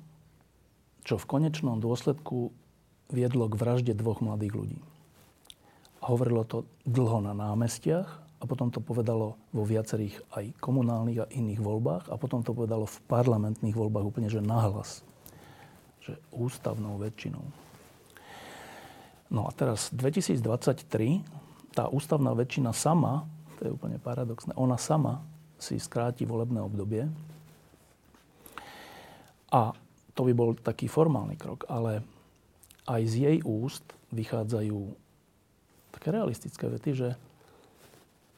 čo 1.01 1.17
v 1.17 1.25
konečnom 1.25 1.81
dôsledku 1.81 2.53
viedlo 3.09 3.49
k 3.49 3.57
vražde 3.57 3.97
dvoch 3.97 4.21
mladých 4.21 4.53
ľudí. 4.53 4.79
Hovorilo 6.05 6.45
to 6.45 6.69
dlho 6.85 7.25
na 7.25 7.33
námestiach 7.33 8.09
a 8.37 8.43
potom 8.45 8.69
to 8.69 8.85
povedalo 8.85 9.33
vo 9.49 9.63
viacerých 9.65 10.21
aj 10.37 10.53
komunálnych 10.61 11.25
a 11.25 11.31
iných 11.33 11.57
voľbách 11.57 12.13
a 12.13 12.19
potom 12.21 12.45
to 12.45 12.53
povedalo 12.53 12.85
v 12.85 13.01
parlamentných 13.09 13.73
voľbách 13.73 14.05
úplne, 14.05 14.29
že 14.29 14.45
nahlas. 14.45 15.01
Že 16.05 16.21
ústavnou 16.29 17.01
väčšinou. 17.01 17.64
No 19.33 19.49
a 19.49 19.51
teraz 19.51 19.89
2023, 19.89 21.25
tá 21.73 21.89
ústavná 21.89 22.31
väčšina 22.37 22.69
sama, 22.71 23.25
to 23.57 23.67
je 23.67 23.71
úplne 23.73 23.97
paradoxné, 23.97 24.53
ona 24.53 24.77
sama 24.77 25.25
si 25.57 25.81
skráti 25.81 26.27
volebné 26.27 26.61
obdobie. 26.61 27.09
A 29.49 29.71
to 30.13 30.21
by 30.27 30.33
bol 30.35 30.53
taký 30.53 30.85
formálny 30.85 31.39
krok, 31.39 31.65
ale 31.71 32.03
aj 32.85 33.01
z 33.07 33.13
jej 33.25 33.37
úst 33.41 33.83
vychádzajú 34.13 34.77
také 35.95 36.07
realistické 36.13 36.69
vety, 36.69 36.91
že 36.93 37.09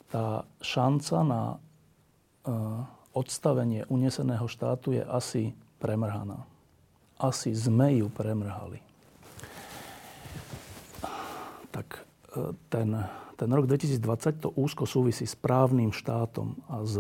tá 0.08 0.48
šanca 0.64 1.18
na 1.28 1.44
uh, 1.52 1.60
odstavenie 3.12 3.84
uneseného 3.92 4.48
štátu 4.48 4.96
je 4.96 5.04
asi 5.04 5.52
premrhaná. 5.84 6.48
Asi 7.20 7.52
sme 7.52 7.98
ju 7.98 8.08
premrhali 8.08 8.87
tak 11.72 12.08
e, 12.34 12.54
ten, 12.70 12.90
ten 13.36 13.50
rok 13.52 13.68
2020 13.70 14.44
to 14.44 14.50
úzko 14.54 14.86
súvisí 14.90 15.26
s 15.26 15.36
právnym 15.36 15.94
štátom 15.94 16.58
a 16.68 16.84
s, 16.84 16.96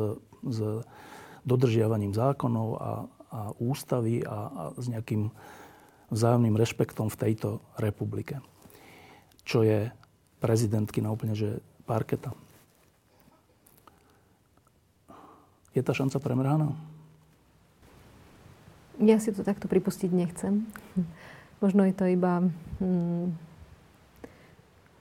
s 0.45 0.59
dodržiavaním 1.47 2.11
zákonov 2.11 2.69
a, 2.77 2.91
a 3.31 3.41
ústavy 3.57 4.23
a, 4.27 4.51
a 4.51 4.63
s 4.75 4.91
nejakým 4.91 5.31
vzájomným 6.11 6.55
rešpektom 6.55 7.11
v 7.11 7.19
tejto 7.19 7.49
republike. 7.79 8.39
Čo 9.47 9.63
je 9.63 9.91
prezidentky 10.43 10.99
na 10.99 11.11
úplne, 11.11 11.35
že 11.35 11.59
parketa. 11.87 12.35
Je 15.71 15.81
tá 15.83 15.93
šanca 15.93 16.19
premrhaná? 16.19 16.73
Ja 18.97 19.21
si 19.21 19.29
to 19.29 19.45
takto 19.45 19.69
pripustiť 19.69 20.09
nechcem. 20.09 20.65
Možno 21.61 21.85
je 21.85 21.93
to 21.93 22.05
iba 22.09 22.49
hmm, 22.81 23.29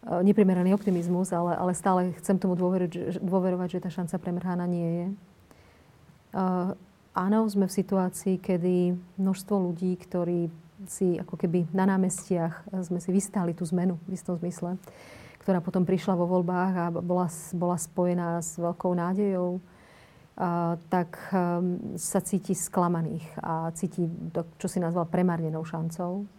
neprimeraný 0.06 0.70
optimizmus, 0.74 1.34
ale, 1.34 1.58
ale 1.58 1.72
stále 1.74 2.14
chcem 2.22 2.38
tomu 2.38 2.54
dôverovať, 2.54 3.18
dôverovať, 3.18 3.68
že 3.78 3.82
tá 3.82 3.90
šanca 3.90 4.16
premrhaná 4.22 4.64
nie 4.70 4.86
je. 4.86 5.06
Uh, 6.36 6.70
áno, 7.10 7.42
sme 7.50 7.66
v 7.66 7.74
situácii, 7.74 8.38
kedy 8.38 8.94
množstvo 9.18 9.54
ľudí, 9.58 9.98
ktorí 9.98 10.46
si 10.86 11.18
ako 11.18 11.34
keby 11.40 11.72
na 11.72 11.88
námestiach 11.88 12.68
sme 12.84 13.00
si 13.00 13.10
vystáli 13.10 13.56
tú 13.56 13.64
zmenu 13.66 13.96
v 14.06 14.14
istom 14.14 14.36
zmysle, 14.36 14.76
ktorá 15.42 15.64
potom 15.64 15.82
prišla 15.82 16.14
vo 16.14 16.28
voľbách 16.28 16.72
a 16.76 16.86
bola, 16.92 17.26
bola 17.56 17.76
spojená 17.80 18.44
s 18.44 18.60
veľkou 18.60 18.92
nádejou, 18.94 19.58
uh, 19.58 20.78
tak 20.86 21.18
um, 21.34 21.98
sa 21.98 22.22
cíti 22.22 22.54
sklamaných 22.54 23.26
a 23.42 23.74
cíti 23.74 24.06
to, 24.30 24.46
čo 24.60 24.70
si 24.70 24.78
nazval 24.78 25.10
premárnenou 25.10 25.66
šancou 25.66 26.35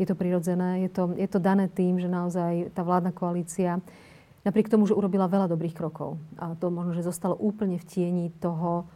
je 0.00 0.06
to 0.08 0.16
prirodzené. 0.16 0.86
Je 0.86 0.90
to, 0.92 1.12
je 1.16 1.28
to 1.28 1.38
dané 1.42 1.68
tým, 1.68 2.00
že 2.00 2.08
naozaj 2.08 2.72
tá 2.72 2.84
vládna 2.86 3.12
koalícia, 3.12 3.80
napriek 4.42 4.72
tomu, 4.72 4.88
že 4.88 4.96
urobila 4.96 5.28
veľa 5.28 5.50
dobrých 5.52 5.76
krokov, 5.76 6.18
a 6.40 6.56
to 6.58 6.72
možno, 6.72 6.96
že 6.96 7.06
zostalo 7.06 7.38
úplne 7.38 7.78
v 7.78 7.86
tieni 7.86 8.26
toho, 8.40 8.88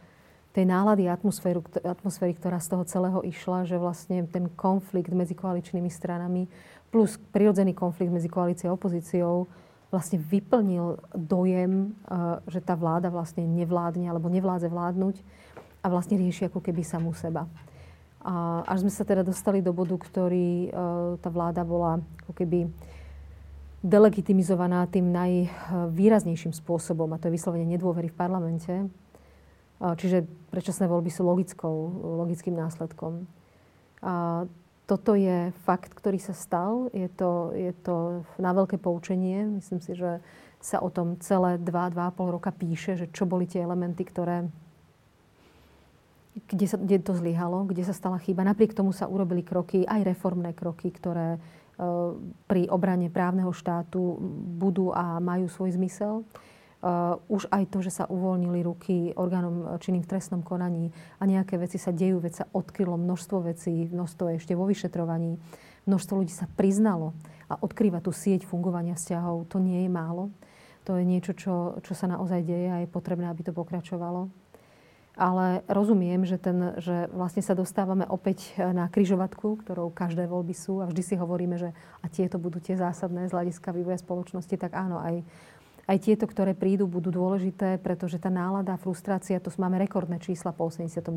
tej 0.57 0.65
nálady 0.65 1.05
a 1.05 1.13
atmosféru, 1.13 1.61
atmosféry, 1.85 2.33
ktorá 2.33 2.57
z 2.57 2.73
toho 2.73 2.83
celého 2.89 3.21
išla, 3.21 3.69
že 3.69 3.77
vlastne 3.77 4.25
ten 4.25 4.49
konflikt 4.57 5.13
medzi 5.13 5.37
koaličnými 5.37 5.85
stranami 5.85 6.49
plus 6.89 7.21
prirodzený 7.29 7.77
konflikt 7.77 8.09
medzi 8.09 8.25
koalíciou 8.25 8.73
a 8.73 8.77
opozíciou 8.79 9.45
vlastne 9.93 10.17
vyplnil 10.17 10.97
dojem, 11.13 11.93
eh, 11.93 12.41
že 12.49 12.59
tá 12.59 12.73
vláda 12.73 13.13
vlastne 13.13 13.45
nevládne 13.45 14.09
alebo 14.09 14.33
nevládze 14.33 14.65
vládnuť 14.65 15.21
a 15.83 15.87
vlastne 15.93 16.17
rieši 16.17 16.49
ako 16.49 16.59
keby 16.59 16.81
samú 16.81 17.13
seba. 17.13 17.45
Až 18.67 18.83
sme 18.83 18.91
sa 18.91 19.07
teda 19.07 19.23
dostali 19.23 19.63
do 19.63 19.71
bodu, 19.71 19.95
ktorý 19.95 20.67
e, 20.67 20.69
tá 21.23 21.31
vláda 21.31 21.63
bola 21.63 22.03
ako 22.27 22.35
keby 22.35 22.67
delegitimizovaná 23.79 24.83
tým 24.91 25.15
najvýraznejším 25.15 26.51
spôsobom, 26.51 27.07
a 27.15 27.19
to 27.23 27.31
je 27.31 27.39
vyslovene 27.39 27.63
nedôvery 27.63 28.11
v 28.11 28.19
parlamente. 28.19 28.73
E, 28.83 28.85
čiže 29.79 30.27
predčasné 30.51 30.91
voľby 30.91 31.07
sú 31.07 31.23
logickou, 31.23 31.75
logickým 32.27 32.59
následkom. 32.59 33.31
A 34.03 34.43
toto 34.91 35.15
je 35.15 35.55
fakt, 35.63 35.95
ktorý 35.95 36.19
sa 36.19 36.35
stal. 36.35 36.91
Je 36.91 37.07
to, 37.07 37.55
je 37.55 37.71
to 37.79 38.27
na 38.39 38.51
veľké 38.51 38.75
poučenie. 38.75 39.47
Myslím 39.47 39.79
si, 39.79 39.95
že 39.95 40.19
sa 40.59 40.83
o 40.83 40.91
tom 40.91 41.15
celé 41.23 41.55
2-2,5 41.63 42.35
roka 42.35 42.51
píše, 42.51 42.99
že 42.99 43.07
čo 43.07 43.23
boli 43.23 43.47
tie 43.47 43.63
elementy, 43.63 44.03
ktoré 44.03 44.51
kde, 46.45 46.65
sa, 46.69 46.77
kde 46.77 47.01
to 47.01 47.17
zlyhalo, 47.17 47.65
kde 47.65 47.81
sa 47.81 47.95
stala 47.95 48.21
chyba. 48.21 48.45
Napriek 48.45 48.77
tomu 48.77 48.93
sa 48.93 49.09
urobili 49.09 49.41
kroky, 49.41 49.81
aj 49.87 50.05
reformné 50.05 50.53
kroky, 50.53 50.93
ktoré 50.93 51.37
e, 51.37 51.39
pri 52.45 52.69
obrane 52.69 53.09
právneho 53.09 53.49
štátu 53.49 54.21
budú 54.61 54.93
a 54.93 55.17
majú 55.17 55.49
svoj 55.49 55.73
zmysel. 55.73 56.21
Uh, 56.77 57.17
už 57.25 57.49
aj 57.49 57.73
to, 57.73 57.81
že 57.81 57.89
sa 57.89 58.05
uvoľnili 58.05 58.61
ruky 58.61 59.09
orgánom 59.17 59.81
činným 59.81 60.05
v 60.05 60.13
trestnom 60.13 60.45
konaní 60.45 60.93
a 61.17 61.25
nejaké 61.25 61.57
veci 61.57 61.81
sa 61.81 61.89
dejú, 61.89 62.21
veď 62.21 62.33
sa 62.37 62.45
odkrylo 62.53 62.93
množstvo 63.01 63.49
vecí, 63.49 63.89
množstvo 63.89 64.37
ešte 64.37 64.53
vo 64.53 64.69
vyšetrovaní, 64.69 65.41
množstvo 65.89 66.21
ľudí 66.21 66.29
sa 66.29 66.45
priznalo 66.45 67.17
a 67.49 67.57
odkrýva 67.57 67.97
tú 67.97 68.13
sieť 68.13 68.45
fungovania 68.45 68.93
vzťahov, 68.93 69.49
to 69.49 69.57
nie 69.57 69.83
je 69.83 69.89
málo. 69.89 70.29
To 70.85 71.01
je 71.01 71.03
niečo, 71.03 71.33
čo, 71.33 71.81
čo 71.81 71.97
sa 71.97 72.05
naozaj 72.05 72.45
deje 72.45 72.69
a 72.69 72.77
je 72.85 72.93
potrebné, 72.93 73.25
aby 73.25 73.41
to 73.41 73.57
pokračovalo 73.57 74.29
ale 75.17 75.65
rozumiem, 75.65 76.21
že, 76.29 76.37
ten, 76.37 76.77
že 76.77 77.09
vlastne 77.09 77.41
sa 77.41 77.57
dostávame 77.57 78.05
opäť 78.05 78.53
na 78.61 78.85
kryžovatku, 78.85 79.65
ktorou 79.65 79.89
každé 79.89 80.29
voľby 80.29 80.53
sú 80.53 80.79
a 80.79 80.85
vždy 80.85 81.01
si 81.01 81.15
hovoríme, 81.17 81.57
že 81.57 81.73
a 81.73 82.05
tieto 82.05 82.37
budú 82.37 82.61
tie 82.61 82.77
zásadné 82.77 83.25
z 83.25 83.33
hľadiska 83.33 83.73
vývoja 83.73 83.97
spoločnosti, 83.97 84.53
tak 84.53 84.77
áno, 84.77 85.01
aj, 85.01 85.25
aj 85.89 85.97
tieto, 86.05 86.29
ktoré 86.29 86.53
prídu, 86.53 86.85
budú 86.85 87.09
dôležité, 87.09 87.81
pretože 87.81 88.21
tá 88.21 88.29
nálada, 88.29 88.77
frustrácia, 88.77 89.41
to 89.41 89.49
máme 89.57 89.81
rekordné 89.81 90.21
čísla 90.21 90.53
po 90.53 90.69
89. 90.69 91.09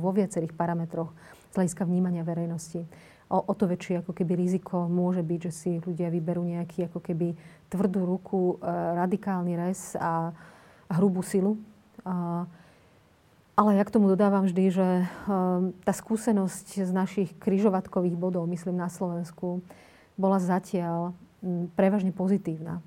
vo 0.00 0.10
viacerých 0.16 0.56
parametroch 0.56 1.12
z 1.52 1.54
hľadiska 1.60 1.84
vnímania 1.84 2.24
verejnosti. 2.24 2.88
O, 3.28 3.36
o 3.36 3.52
to 3.52 3.68
väčšie 3.68 4.00
ako 4.00 4.16
keby 4.16 4.32
riziko 4.32 4.88
môže 4.88 5.20
byť, 5.20 5.40
že 5.48 5.52
si 5.52 5.70
ľudia 5.76 6.08
vyberú 6.08 6.40
nejaký 6.40 6.88
ako 6.88 7.04
keby 7.04 7.36
tvrdú 7.68 8.00
ruku, 8.08 8.56
e, 8.60 8.68
radikálny 8.96 9.52
res 9.60 9.96
a, 10.00 10.32
a 10.88 10.92
hrubú 10.96 11.20
silu. 11.20 11.60
A, 12.04 12.44
ale 13.52 13.76
ja 13.76 13.84
k 13.84 13.92
tomu 13.92 14.08
dodávam 14.08 14.48
vždy, 14.48 14.64
že 14.72 14.88
e, 15.02 15.04
tá 15.84 15.92
skúsenosť 15.92 16.88
z 16.88 16.92
našich 16.92 17.30
kryžovatkových 17.36 18.16
bodov, 18.16 18.48
myslím 18.48 18.80
na 18.80 18.88
Slovensku, 18.88 19.60
bola 20.16 20.40
zatiaľ 20.40 21.16
prevažne 21.74 22.14
pozitívna 22.14 22.80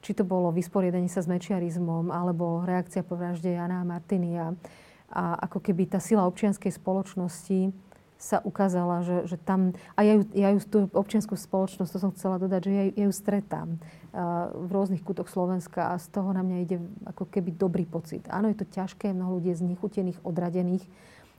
či 0.00 0.16
to 0.16 0.24
bolo 0.24 0.48
vysporiadanie 0.50 1.08
sa 1.12 1.20
s 1.20 1.28
mečiarizmom, 1.28 2.08
alebo 2.08 2.64
reakcia 2.64 3.04
po 3.04 3.20
vražde 3.20 3.52
Jana 3.52 3.84
a 3.84 3.88
Martinia. 3.88 4.56
A 5.12 5.36
ako 5.44 5.60
keby 5.60 5.92
tá 5.92 6.00
sila 6.00 6.24
občianskej 6.24 6.72
spoločnosti 6.72 7.72
sa 8.20 8.44
ukázala, 8.44 9.00
že, 9.00 9.24
že 9.24 9.40
tam... 9.40 9.72
A 9.96 10.04
ja 10.04 10.20
ju, 10.20 10.22
ja 10.36 10.52
ju 10.52 10.60
tú 10.60 10.78
občianskú 10.92 11.40
spoločnosť, 11.40 11.88
to 11.88 11.98
som 11.98 12.12
chcela 12.12 12.36
dodať, 12.36 12.60
že 12.68 12.72
ja, 12.72 12.84
ja 12.92 13.04
ju 13.08 13.14
stretám 13.16 13.80
v 14.52 14.70
rôznych 14.70 15.00
kútoch 15.00 15.32
Slovenska 15.32 15.96
a 15.96 15.98
z 15.98 16.12
toho 16.12 16.36
na 16.36 16.44
mňa 16.44 16.56
ide 16.60 16.76
ako 17.08 17.24
keby 17.32 17.56
dobrý 17.56 17.88
pocit. 17.88 18.28
Áno, 18.28 18.52
je 18.52 18.60
to 18.60 18.68
ťažké, 18.68 19.16
mnoho 19.16 19.40
ľudí 19.40 19.56
je 19.56 19.64
znechutených, 19.64 20.20
odradených, 20.20 20.84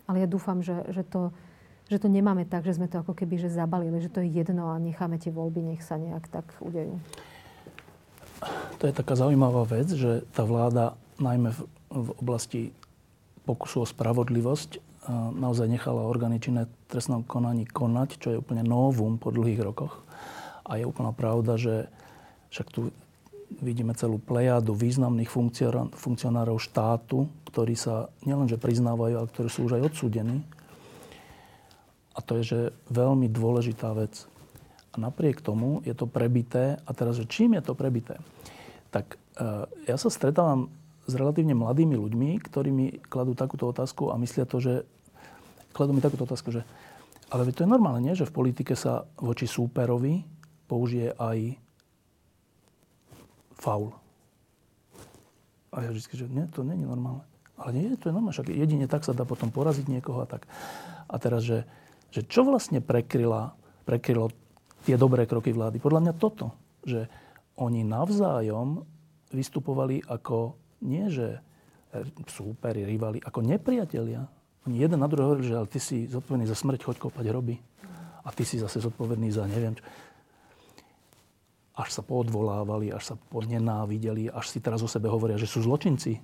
ale 0.10 0.26
ja 0.26 0.28
dúfam, 0.28 0.66
že, 0.66 0.90
že, 0.90 1.06
to, 1.06 1.30
že 1.86 2.02
to 2.02 2.10
nemáme 2.10 2.50
tak, 2.50 2.66
že 2.66 2.82
sme 2.82 2.90
to 2.90 3.06
ako 3.06 3.14
keby 3.14 3.38
že 3.38 3.54
zabalili, 3.54 4.02
že 4.02 4.10
to 4.10 4.26
je 4.26 4.34
jedno 4.34 4.74
a 4.74 4.82
necháme 4.82 5.22
tie 5.22 5.30
voľby, 5.30 5.62
nech 5.62 5.86
sa 5.86 6.02
nejak 6.02 6.26
tak 6.34 6.50
udejú 6.66 6.98
to 8.82 8.90
je 8.90 8.98
taká 8.98 9.14
zaujímavá 9.14 9.70
vec, 9.70 9.94
že 9.94 10.26
tá 10.34 10.42
vláda 10.42 10.98
najmä 11.22 11.54
v, 11.54 11.60
v 11.94 12.10
oblasti 12.18 12.62
pokusu 13.46 13.86
o 13.86 13.90
spravodlivosť 13.90 14.91
naozaj 15.10 15.66
nechala 15.66 16.06
orgány 16.06 16.38
činné 16.38 16.70
trestnom 16.86 17.26
konaní 17.26 17.66
konať, 17.66 18.10
čo 18.22 18.28
je 18.34 18.42
úplne 18.42 18.62
novum 18.62 19.18
po 19.18 19.34
dlhých 19.34 19.62
rokoch. 19.66 20.06
A 20.62 20.78
je 20.78 20.86
úplná 20.86 21.10
pravda, 21.10 21.58
že 21.58 21.90
však 22.54 22.68
tu 22.70 22.94
vidíme 23.60 23.92
celú 23.98 24.22
plejadu 24.22 24.72
významných 24.78 25.28
funkcionárov 25.92 26.62
štátu, 26.62 27.28
ktorí 27.52 27.76
sa 27.76 28.08
nielenže 28.24 28.56
priznávajú, 28.56 29.14
ale 29.20 29.28
ktorí 29.28 29.50
sú 29.52 29.68
už 29.68 29.82
aj 29.82 29.92
odsúdení. 29.92 30.46
A 32.16 32.20
to 32.24 32.40
je 32.40 32.44
že 32.44 32.60
veľmi 32.92 33.28
dôležitá 33.28 33.92
vec. 33.98 34.30
A 34.92 35.00
napriek 35.00 35.40
tomu 35.40 35.80
je 35.88 35.96
to 35.96 36.08
prebité. 36.08 36.80
A 36.84 36.92
teraz, 36.92 37.16
že 37.16 37.28
čím 37.28 37.56
je 37.56 37.64
to 37.64 37.74
prebité? 37.76 38.20
Tak 38.92 39.16
e, 39.16 39.18
ja 39.88 39.96
sa 39.96 40.12
stretávam 40.12 40.68
s 41.12 41.20
relatívne 41.20 41.52
mladými 41.52 42.00
ľuďmi, 42.00 42.30
ktorí 42.48 42.70
mi 42.72 42.88
kladú 43.12 43.36
takúto 43.36 43.68
otázku 43.68 44.10
a 44.10 44.16
myslia 44.16 44.48
to, 44.48 44.64
že 44.64 44.74
kladú 45.76 45.92
mi 45.92 46.00
takúto 46.00 46.24
otázku, 46.24 46.56
že 46.56 46.64
ale 47.32 47.48
to 47.56 47.64
je 47.64 47.70
normálne, 47.72 48.04
nie? 48.04 48.16
že 48.16 48.28
v 48.28 48.36
politike 48.44 48.76
sa 48.76 49.08
voči 49.16 49.48
súperovi 49.48 50.20
použije 50.68 51.16
aj 51.16 51.56
faul. 53.56 53.96
A 55.72 55.88
ja 55.88 55.90
vždy, 55.96 56.12
že 56.12 56.28
nie, 56.28 56.44
to 56.52 56.68
nie 56.68 56.76
je 56.76 56.84
normálne. 56.84 57.24
Ale 57.56 57.72
nie, 57.72 57.96
to 57.96 58.12
je 58.12 58.16
normálne, 58.16 58.36
však 58.36 58.52
jedine 58.52 58.84
tak 58.92 59.08
sa 59.08 59.16
dá 59.16 59.24
potom 59.24 59.48
poraziť 59.48 59.88
niekoho 59.88 60.20
a 60.24 60.28
tak. 60.28 60.44
A 61.08 61.16
teraz, 61.24 61.48
že, 61.48 61.64
že 62.12 62.28
čo 62.28 62.44
vlastne 62.44 62.84
prekryla, 62.84 63.56
prekrylo 63.88 64.36
tie 64.84 65.00
dobré 65.00 65.24
kroky 65.24 65.56
vlády. 65.56 65.80
Podľa 65.80 66.02
mňa 66.04 66.14
toto, 66.20 66.52
že 66.84 67.08
oni 67.56 67.88
navzájom 67.88 68.84
vystupovali 69.32 70.04
ako 70.04 70.60
nie, 70.82 71.08
že 71.08 71.40
súperi, 72.28 72.84
rivali, 72.88 73.22
ako 73.22 73.46
nepriatelia. 73.46 74.26
Oni 74.66 74.78
jeden 74.78 75.02
na 75.02 75.10
druhého 75.10 75.34
hovorili, 75.34 75.50
že 75.50 75.58
ale 75.58 75.70
ty 75.70 75.80
si 75.82 76.06
zodpovedný 76.06 76.46
za 76.48 76.56
smrť, 76.56 76.86
choď 76.86 76.98
kopať 77.10 77.26
hroby. 77.30 77.56
A 78.22 78.30
ty 78.30 78.46
si 78.46 78.62
zase 78.62 78.78
zodpovedný 78.78 79.34
za 79.34 79.50
neviem 79.50 79.74
čo. 79.74 79.84
Až 81.74 81.90
sa 81.90 82.02
poodvolávali, 82.06 82.94
až 82.94 83.14
sa 83.14 83.16
podnenávideli, 83.18 84.30
až 84.30 84.46
si 84.54 84.62
teraz 84.62 84.86
o 84.86 84.90
sebe 84.92 85.10
hovoria, 85.10 85.40
že 85.40 85.50
sú 85.50 85.66
zločinci 85.66 86.22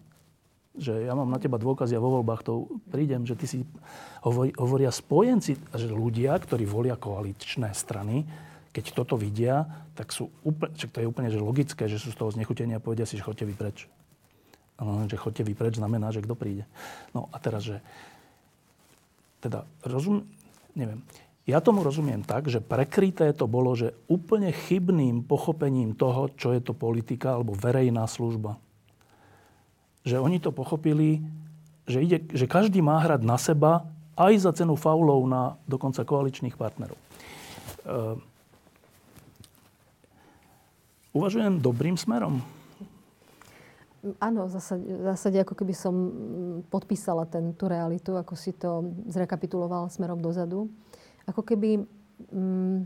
že 0.78 1.10
ja 1.10 1.17
mám 1.17 1.28
na 1.28 1.41
teba 1.41 1.58
dôkazy 1.58 1.98
a 1.98 2.04
vo 2.04 2.22
voľbách 2.22 2.46
to 2.46 2.54
prídem, 2.93 3.26
že 3.26 3.34
ty 3.34 3.50
si 3.50 3.60
hovorí, 4.22 4.54
hovoria 4.62 4.93
spojenci, 4.93 5.58
že 5.74 5.89
ľudia, 5.89 6.38
ktorí 6.38 6.70
volia 6.70 6.93
koaličné 6.93 7.74
strany, 7.74 8.30
keď 8.70 8.93
toto 8.93 9.17
vidia, 9.17 9.65
tak 9.98 10.13
sú 10.13 10.30
úplne, 10.46 10.78
to 10.78 10.98
je 11.02 11.10
úplne 11.10 11.34
že 11.34 11.41
logické, 11.41 11.89
že 11.89 11.98
sú 11.98 12.13
z 12.13 12.17
toho 12.22 12.30
znechutení 12.30 12.78
a 12.78 12.84
povedia 12.84 13.10
si, 13.10 13.17
že 13.17 13.26
chodte 13.26 13.41
vy 13.41 13.58
preč. 13.58 13.89
No, 14.77 15.09
že 15.09 15.17
chodte 15.17 15.41
vy 15.41 15.57
preč 15.57 15.81
znamená, 15.81 16.13
že 16.13 16.21
kto 16.21 16.37
príde. 16.37 16.69
No 17.13 17.29
a 17.33 17.41
teraz, 17.41 17.65
že 17.65 17.81
teda 19.41 19.65
rozum, 19.85 20.25
neviem, 20.77 21.01
ja 21.49 21.63
tomu 21.63 21.81
rozumiem 21.81 22.21
tak, 22.21 22.51
že 22.51 22.61
prekryté 22.61 23.31
to 23.33 23.49
bolo, 23.49 23.73
že 23.73 23.95
úplne 24.11 24.53
chybným 24.53 25.23
pochopením 25.25 25.95
toho, 25.97 26.29
čo 26.35 26.53
je 26.53 26.61
to 26.61 26.77
politika 26.77 27.39
alebo 27.39 27.55
verejná 27.55 28.05
služba 28.05 28.59
že 30.07 30.15
oni 30.15 30.39
to 30.39 30.55
pochopili, 30.55 31.19
že, 31.83 31.99
ide, 31.99 32.23
že 32.31 32.47
každý 32.47 32.79
má 32.79 33.03
hrať 33.03 33.21
na 33.27 33.35
seba 33.35 33.83
aj 34.15 34.33
za 34.39 34.51
cenu 34.55 34.79
faulov 34.79 35.27
na 35.27 35.59
dokonca 35.67 36.07
koaličných 36.07 36.55
partnerov. 36.55 36.95
Uh, 37.83 38.15
uvažujem 41.11 41.59
dobrým 41.59 41.99
smerom? 41.99 42.39
Áno, 44.21 44.45
v 44.45 44.51
zásade, 44.53 44.86
v 44.86 45.03
zásade 45.10 45.38
ako 45.41 45.57
keby 45.57 45.73
som 45.73 45.95
podpísala 46.69 47.25
ten, 47.25 47.57
tú 47.57 47.65
realitu, 47.65 48.13
ako 48.13 48.38
si 48.38 48.53
to 48.53 48.93
zrekapituloval 49.10 49.89
smerom 49.89 50.21
dozadu. 50.21 50.69
Ako 51.25 51.41
keby... 51.41 51.81
Mm, 52.29 52.86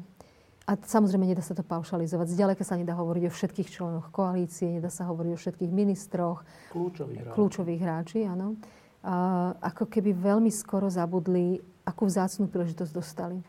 a 0.70 0.78
samozrejme, 0.78 1.26
nedá 1.26 1.44
sa 1.44 1.58
to 1.58 1.66
paušalizovať. 1.66 2.32
Zďaleka 2.32 2.64
sa 2.64 2.78
nedá 2.80 2.96
hovoriť 2.96 3.28
o 3.28 3.32
všetkých 3.34 3.68
členoch 3.68 4.08
koalície, 4.14 4.78
nedá 4.78 4.94
sa 4.94 5.10
hovoriť 5.10 5.32
o 5.36 5.40
všetkých 5.42 5.72
ministroch. 5.74 6.46
Kľúčových 6.72 7.18
hráči. 7.28 7.34
Kľúčových 7.36 7.82
hráči, 7.82 8.20
áno. 8.24 8.56
A, 9.02 9.52
ako 9.58 9.90
keby 9.90 10.14
veľmi 10.16 10.54
skoro 10.54 10.88
zabudli, 10.88 11.60
akú 11.84 12.08
vzácnú 12.08 12.48
príležitosť 12.48 12.94
dostali. 12.94 13.42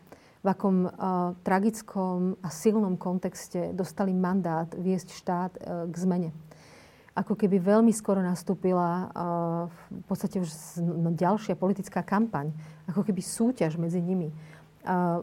V 0.43 0.47
akom 0.49 0.89
a, 0.89 1.31
tragickom 1.45 2.35
a 2.43 2.49
silnom 2.49 2.99
kontexte 2.99 3.71
dostali 3.71 4.11
mandát 4.11 4.67
viesť 4.73 5.13
štát 5.13 5.51
a, 5.55 5.87
e, 5.87 5.93
k 5.93 5.95
zmene. 5.95 6.29
Ako 7.13 7.37
keby 7.37 7.61
veľmi 7.61 7.93
skoro 7.93 8.21
nastúpila 8.25 8.89
a, 8.89 8.97
v 9.69 10.05
podstate 10.09 10.41
už 10.41 10.49
no, 10.81 11.13
ďalšia 11.13 11.53
politická 11.53 12.01
kampaň. 12.01 12.49
Ako 12.89 13.05
keby 13.05 13.21
súťaž 13.21 13.77
medzi 13.77 14.01
nimi 14.01 14.33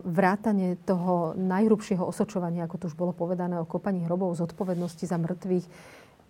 vrátanie 0.09 0.81
toho 0.89 1.37
najhrubšieho 1.37 2.01
osočovania, 2.01 2.65
ako 2.65 2.77
tu 2.81 2.85
už 2.89 2.97
bolo 2.97 3.13
povedané, 3.13 3.61
o 3.61 3.69
kopaní 3.69 4.09
hrobov, 4.09 4.33
zodpovednosti 4.41 5.05
za 5.05 5.21
mŕtvych 5.21 5.67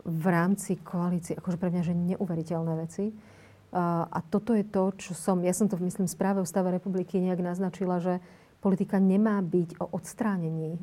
v 0.02 0.24
rámci 0.26 0.82
koalície, 0.82 1.38
akože 1.38 1.54
pre 1.54 1.70
mňa, 1.70 1.82
že 1.86 1.94
neuveriteľné 1.94 2.72
veci. 2.82 3.14
A 4.10 4.18
toto 4.26 4.50
je 4.50 4.66
to, 4.66 4.90
čo 4.98 5.14
som, 5.14 5.46
ja 5.46 5.54
som 5.54 5.70
to 5.70 5.78
myslím 5.78 6.10
správe 6.10 6.42
o 6.42 6.48
stave 6.48 6.74
republiky 6.74 7.22
nejak 7.22 7.38
naznačila, 7.38 8.02
že 8.02 8.18
politika 8.58 8.98
nemá 8.98 9.38
byť 9.38 9.78
o 9.78 9.94
odstránení 9.94 10.82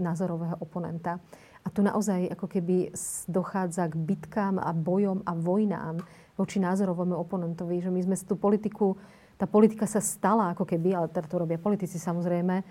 názorového 0.00 0.56
oponenta. 0.64 1.20
A 1.64 1.72
tu 1.72 1.80
naozaj 1.80 2.28
ako 2.36 2.46
keby 2.46 2.92
dochádza 3.26 3.88
k 3.88 3.96
bitkám 3.96 4.60
a 4.60 4.70
bojom 4.76 5.24
a 5.24 5.32
vojnám 5.32 6.04
voči 6.36 6.60
názorovému 6.60 7.16
oponentovi, 7.16 7.80
že 7.80 7.88
my 7.88 8.00
sme 8.04 8.16
tú 8.20 8.36
politiku 8.36 9.00
tá 9.34 9.50
politika 9.50 9.86
sa 9.86 9.98
stala 9.98 10.54
ako 10.54 10.62
keby, 10.62 10.94
ale 10.94 11.10
teda 11.10 11.26
to 11.26 11.42
robia 11.42 11.58
politici 11.58 11.98
samozrejme, 11.98 12.62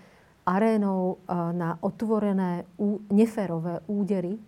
arénou 0.48 1.20
e, 1.22 1.36
na 1.56 1.76
otvorené, 1.84 2.68
neférové 3.12 3.84
údery, 3.88 4.40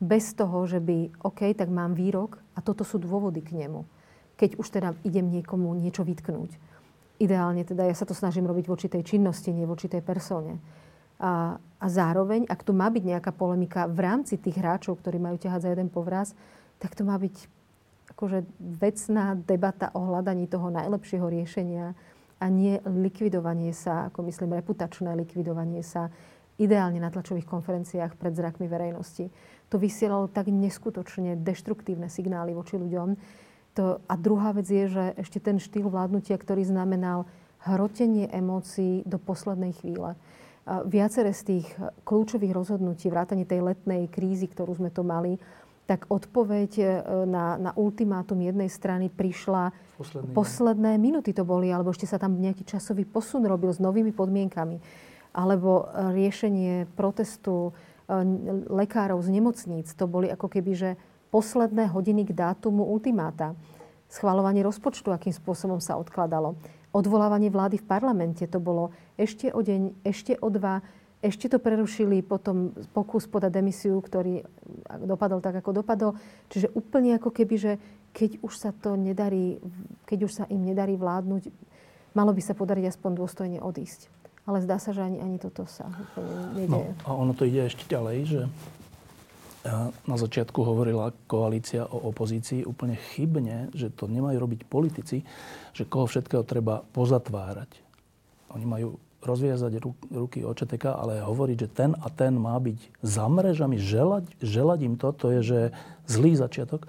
bez 0.00 0.32
toho, 0.32 0.64
že 0.64 0.80
by, 0.80 1.12
OK, 1.28 1.52
tak 1.52 1.68
mám 1.68 1.92
výrok 1.92 2.40
a 2.56 2.64
toto 2.64 2.88
sú 2.88 2.96
dôvody 2.96 3.44
k 3.44 3.52
nemu. 3.52 3.84
Keď 4.40 4.56
už 4.56 4.66
teda 4.72 4.96
idem 5.04 5.28
niekomu 5.28 5.76
niečo 5.76 6.08
vytknúť. 6.08 6.56
Ideálne 7.20 7.68
teda 7.68 7.84
ja 7.84 7.92
sa 7.92 8.08
to 8.08 8.16
snažím 8.16 8.48
robiť 8.48 8.64
voči 8.64 8.88
tej 8.88 9.04
činnosti, 9.04 9.52
nie 9.52 9.68
voči 9.68 9.92
tej 9.92 10.00
persone. 10.00 10.56
A, 11.20 11.60
a 11.60 11.86
zároveň, 11.86 12.48
ak 12.48 12.64
tu 12.64 12.72
má 12.72 12.88
byť 12.88 13.04
nejaká 13.04 13.30
polemika 13.36 13.84
v 13.84 14.00
rámci 14.00 14.40
tých 14.40 14.56
hráčov, 14.56 14.98
ktorí 15.04 15.20
majú 15.20 15.36
ťahať 15.36 15.60
za 15.68 15.70
jeden 15.76 15.92
povraz, 15.92 16.32
tak 16.80 16.96
to 16.96 17.04
má 17.04 17.20
byť 17.20 17.36
akože 18.16 18.42
vecná 18.58 19.36
debata 19.36 19.92
o 19.92 20.00
hľadaní 20.08 20.48
toho 20.48 20.72
najlepšieho 20.72 21.28
riešenia 21.28 21.92
a 22.40 22.46
nie 22.48 22.80
likvidovanie 22.88 23.76
sa, 23.76 24.08
ako 24.08 24.24
myslím, 24.32 24.56
reputačné 24.56 25.12
likvidovanie 25.12 25.84
sa 25.84 26.08
ideálne 26.60 27.00
na 27.00 27.12
tlačových 27.12 27.48
konferenciách 27.48 28.16
pred 28.16 28.32
zrakmi 28.32 28.68
verejnosti. 28.68 29.28
To 29.72 29.76
vysielalo 29.80 30.28
tak 30.28 30.48
neskutočne 30.48 31.36
deštruktívne 31.40 32.08
signály 32.12 32.52
voči 32.52 32.76
ľuďom. 32.76 33.16
To, 33.78 34.02
a 34.04 34.14
druhá 34.18 34.52
vec 34.52 34.66
je, 34.68 34.90
že 34.90 35.04
ešte 35.16 35.40
ten 35.40 35.56
štýl 35.56 35.88
vládnutia, 35.88 36.36
ktorý 36.36 36.66
znamenal 36.66 37.24
hrotenie 37.64 38.28
emócií 38.28 39.04
do 39.08 39.16
poslednej 39.16 39.76
chvíle. 39.78 40.16
Viacere 40.70 41.34
z 41.34 41.42
tých 41.42 41.66
kľúčových 42.06 42.54
rozhodnutí, 42.54 43.10
vrátanie 43.10 43.42
tej 43.42 43.66
letnej 43.66 44.06
krízy, 44.06 44.46
ktorú 44.46 44.78
sme 44.78 44.94
to 44.94 45.02
mali, 45.02 45.34
tak 45.90 46.06
odpoveď 46.06 46.70
e, 46.78 46.84
na, 47.26 47.58
na 47.58 47.74
ultimátum 47.74 48.38
jednej 48.38 48.70
strany 48.70 49.10
prišla 49.10 49.74
posledné 50.30 50.94
deň. 50.94 51.02
minúty 51.02 51.34
to 51.34 51.42
boli, 51.42 51.74
alebo 51.74 51.90
ešte 51.90 52.06
sa 52.06 52.22
tam 52.22 52.38
nejaký 52.38 52.62
časový 52.62 53.02
posun 53.02 53.42
robil 53.42 53.74
s 53.74 53.82
novými 53.82 54.14
podmienkami. 54.14 54.78
Alebo 55.34 55.90
e, 55.90 56.14
riešenie 56.14 56.86
protestu 56.94 57.74
lekárov 58.70 59.22
z 59.22 59.30
nemocníc, 59.30 59.94
to 59.94 60.10
boli 60.10 60.26
ako 60.26 60.50
keby, 60.50 60.72
že 60.74 60.90
posledné 61.30 61.94
hodiny 61.94 62.26
k 62.26 62.34
dátumu 62.34 62.82
ultimáta. 62.90 63.54
Schvalovanie 64.10 64.66
rozpočtu, 64.66 65.14
akým 65.14 65.30
spôsobom 65.30 65.78
sa 65.78 65.94
odkladalo. 65.94 66.58
Odvolávanie 66.90 67.54
vlády 67.54 67.78
v 67.78 67.86
parlamente, 67.86 68.42
to 68.50 68.58
bolo 68.58 68.90
ešte 69.20 69.52
o 69.52 69.60
deň, 69.60 70.00
ešte 70.00 70.40
o 70.40 70.48
dva, 70.48 70.80
ešte 71.20 71.52
to 71.52 71.60
prerušili, 71.60 72.24
potom 72.24 72.72
pokus 72.96 73.28
podať 73.28 73.60
demisiu, 73.60 74.00
ktorý 74.00 74.40
dopadol 75.04 75.44
tak, 75.44 75.60
ako 75.60 75.84
dopadol. 75.84 76.16
Čiže 76.48 76.72
úplne 76.72 77.20
ako 77.20 77.28
keby, 77.28 77.54
že 77.60 77.72
keď 78.16 78.40
už 78.40 78.52
sa 78.56 78.72
to 78.72 78.96
nedarí, 78.96 79.60
keď 80.08 80.18
už 80.24 80.32
sa 80.32 80.44
im 80.48 80.64
nedarí 80.64 80.96
vládnuť, 80.96 81.52
malo 82.16 82.32
by 82.32 82.40
sa 82.40 82.56
podariť 82.56 82.96
aspoň 82.96 83.10
dôstojne 83.20 83.58
odísť. 83.60 84.08
Ale 84.48 84.64
zdá 84.64 84.80
sa, 84.80 84.96
že 84.96 85.04
ani, 85.04 85.20
ani 85.20 85.36
toto 85.36 85.68
sa 85.68 85.92
úplne 85.92 86.32
nedieje. 86.56 86.72
No, 86.72 86.80
a 87.04 87.10
ono 87.12 87.36
to 87.36 87.44
ide 87.44 87.68
ešte 87.68 87.84
ďalej, 87.84 88.18
že 88.24 88.40
na 90.08 90.16
začiatku 90.16 90.56
hovorila 90.64 91.12
koalícia 91.28 91.84
o 91.84 92.08
opozícii 92.08 92.64
úplne 92.64 92.96
chybne, 92.96 93.68
že 93.76 93.92
to 93.92 94.08
nemajú 94.08 94.40
robiť 94.40 94.64
politici, 94.64 95.20
že 95.76 95.84
koho 95.84 96.08
všetkého 96.08 96.48
treba 96.48 96.80
pozatvárať. 96.80 97.68
Oni 98.56 98.64
majú 98.64 98.96
rozviazať 99.20 99.72
ruky 100.10 100.40
očeteka, 100.44 100.96
ale 100.96 101.20
hovoriť, 101.20 101.56
že 101.56 101.68
ten 101.68 101.90
a 101.92 102.08
ten 102.08 102.36
má 102.40 102.56
byť 102.56 103.04
za 103.04 103.28
mrežami, 103.28 103.76
želať, 103.76 104.24
želať 104.40 104.78
im 104.84 104.94
to, 104.96 105.08
to 105.12 105.26
je, 105.38 105.40
že 105.40 105.60
zlý 106.08 106.36
začiatok. 106.36 106.88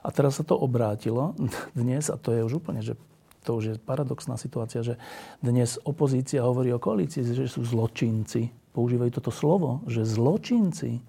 A 0.00 0.08
teraz 0.12 0.40
sa 0.40 0.44
to 0.44 0.56
obrátilo 0.56 1.36
dnes, 1.78 2.12
a 2.12 2.16
to 2.20 2.32
je 2.36 2.44
už 2.44 2.60
úplne, 2.60 2.84
že 2.84 2.96
to 3.40 3.56
už 3.56 3.64
je 3.64 3.74
paradoxná 3.80 4.36
situácia, 4.36 4.84
že 4.84 5.00
dnes 5.40 5.80
opozícia 5.88 6.44
hovorí 6.44 6.76
o 6.76 6.82
koalícii, 6.82 7.24
že 7.24 7.48
sú 7.48 7.64
zločinci. 7.64 8.52
Používajú 8.76 9.16
toto 9.16 9.32
slovo, 9.32 9.80
že 9.88 10.04
zločinci. 10.04 11.00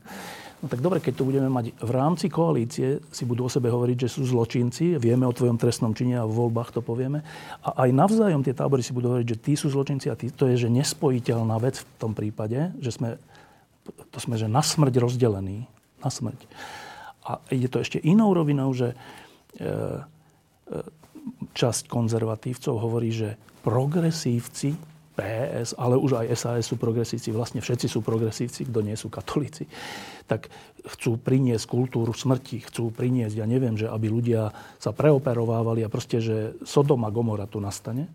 No 0.62 0.70
tak 0.70 0.78
dobre, 0.78 1.02
keď 1.02 1.14
to 1.18 1.26
budeme 1.26 1.50
mať 1.50 1.74
v 1.74 1.92
rámci 1.92 2.30
koalície, 2.30 3.02
si 3.10 3.26
budú 3.26 3.50
o 3.50 3.52
sebe 3.52 3.74
hovoriť, 3.74 4.06
že 4.06 4.14
sú 4.14 4.30
zločinci, 4.30 5.02
vieme 5.02 5.26
o 5.26 5.34
tvojom 5.34 5.58
trestnom 5.58 5.98
čine 5.98 6.22
a 6.22 6.30
v 6.30 6.38
voľbách 6.38 6.70
to 6.70 6.86
povieme. 6.86 7.26
A 7.66 7.90
aj 7.90 7.90
navzájom 7.90 8.46
tie 8.46 8.54
tábory 8.54 8.86
si 8.86 8.94
budú 8.94 9.10
hovoriť, 9.10 9.26
že 9.26 9.42
tí 9.42 9.54
sú 9.58 9.74
zločinci 9.74 10.14
a 10.14 10.16
tí, 10.16 10.30
to 10.30 10.46
je 10.46 10.62
že 10.62 10.70
nespojiteľná 10.70 11.58
vec 11.58 11.82
v 11.82 11.86
tom 11.98 12.14
prípade, 12.14 12.78
že 12.78 12.94
sme, 12.94 13.18
to 14.14 14.18
sme 14.22 14.38
že 14.38 14.46
na 14.46 14.62
smrť 14.62 15.02
rozdelení. 15.02 15.66
Na 16.06 16.14
smrť. 16.14 16.46
A 17.26 17.42
ide 17.50 17.66
to 17.66 17.82
ešte 17.82 17.98
inou 17.98 18.30
rovinou, 18.30 18.70
že 18.78 18.94
e, 18.94 18.96
e, 19.58 19.66
časť 21.58 21.90
konzervatívcov 21.90 22.78
hovorí, 22.78 23.10
že 23.10 23.34
progresívci 23.66 24.91
PS, 25.12 25.76
ale 25.76 26.00
už 26.00 26.24
aj 26.24 26.28
SAS 26.40 26.72
sú 26.72 26.80
progresívci, 26.80 27.36
vlastne 27.36 27.60
všetci 27.60 27.88
sú 27.92 28.00
progresívci, 28.00 28.68
kto 28.72 28.80
nie 28.80 28.96
sú 28.96 29.12
katolíci, 29.12 29.68
tak 30.26 30.48
chcú 30.88 31.20
priniesť 31.20 31.68
kultúru 31.68 32.16
smrti, 32.16 32.64
chcú 32.64 32.90
priniesť, 32.96 33.36
ja 33.36 33.46
neviem, 33.46 33.76
že 33.76 33.92
aby 33.92 34.08
ľudia 34.08 34.56
sa 34.80 34.96
preoperovávali 34.96 35.84
a 35.84 35.92
proste, 35.92 36.24
že 36.24 36.56
Sodom 36.64 37.04
a 37.04 37.12
Gomora 37.12 37.46
tu 37.46 37.60
nastane, 37.60 38.08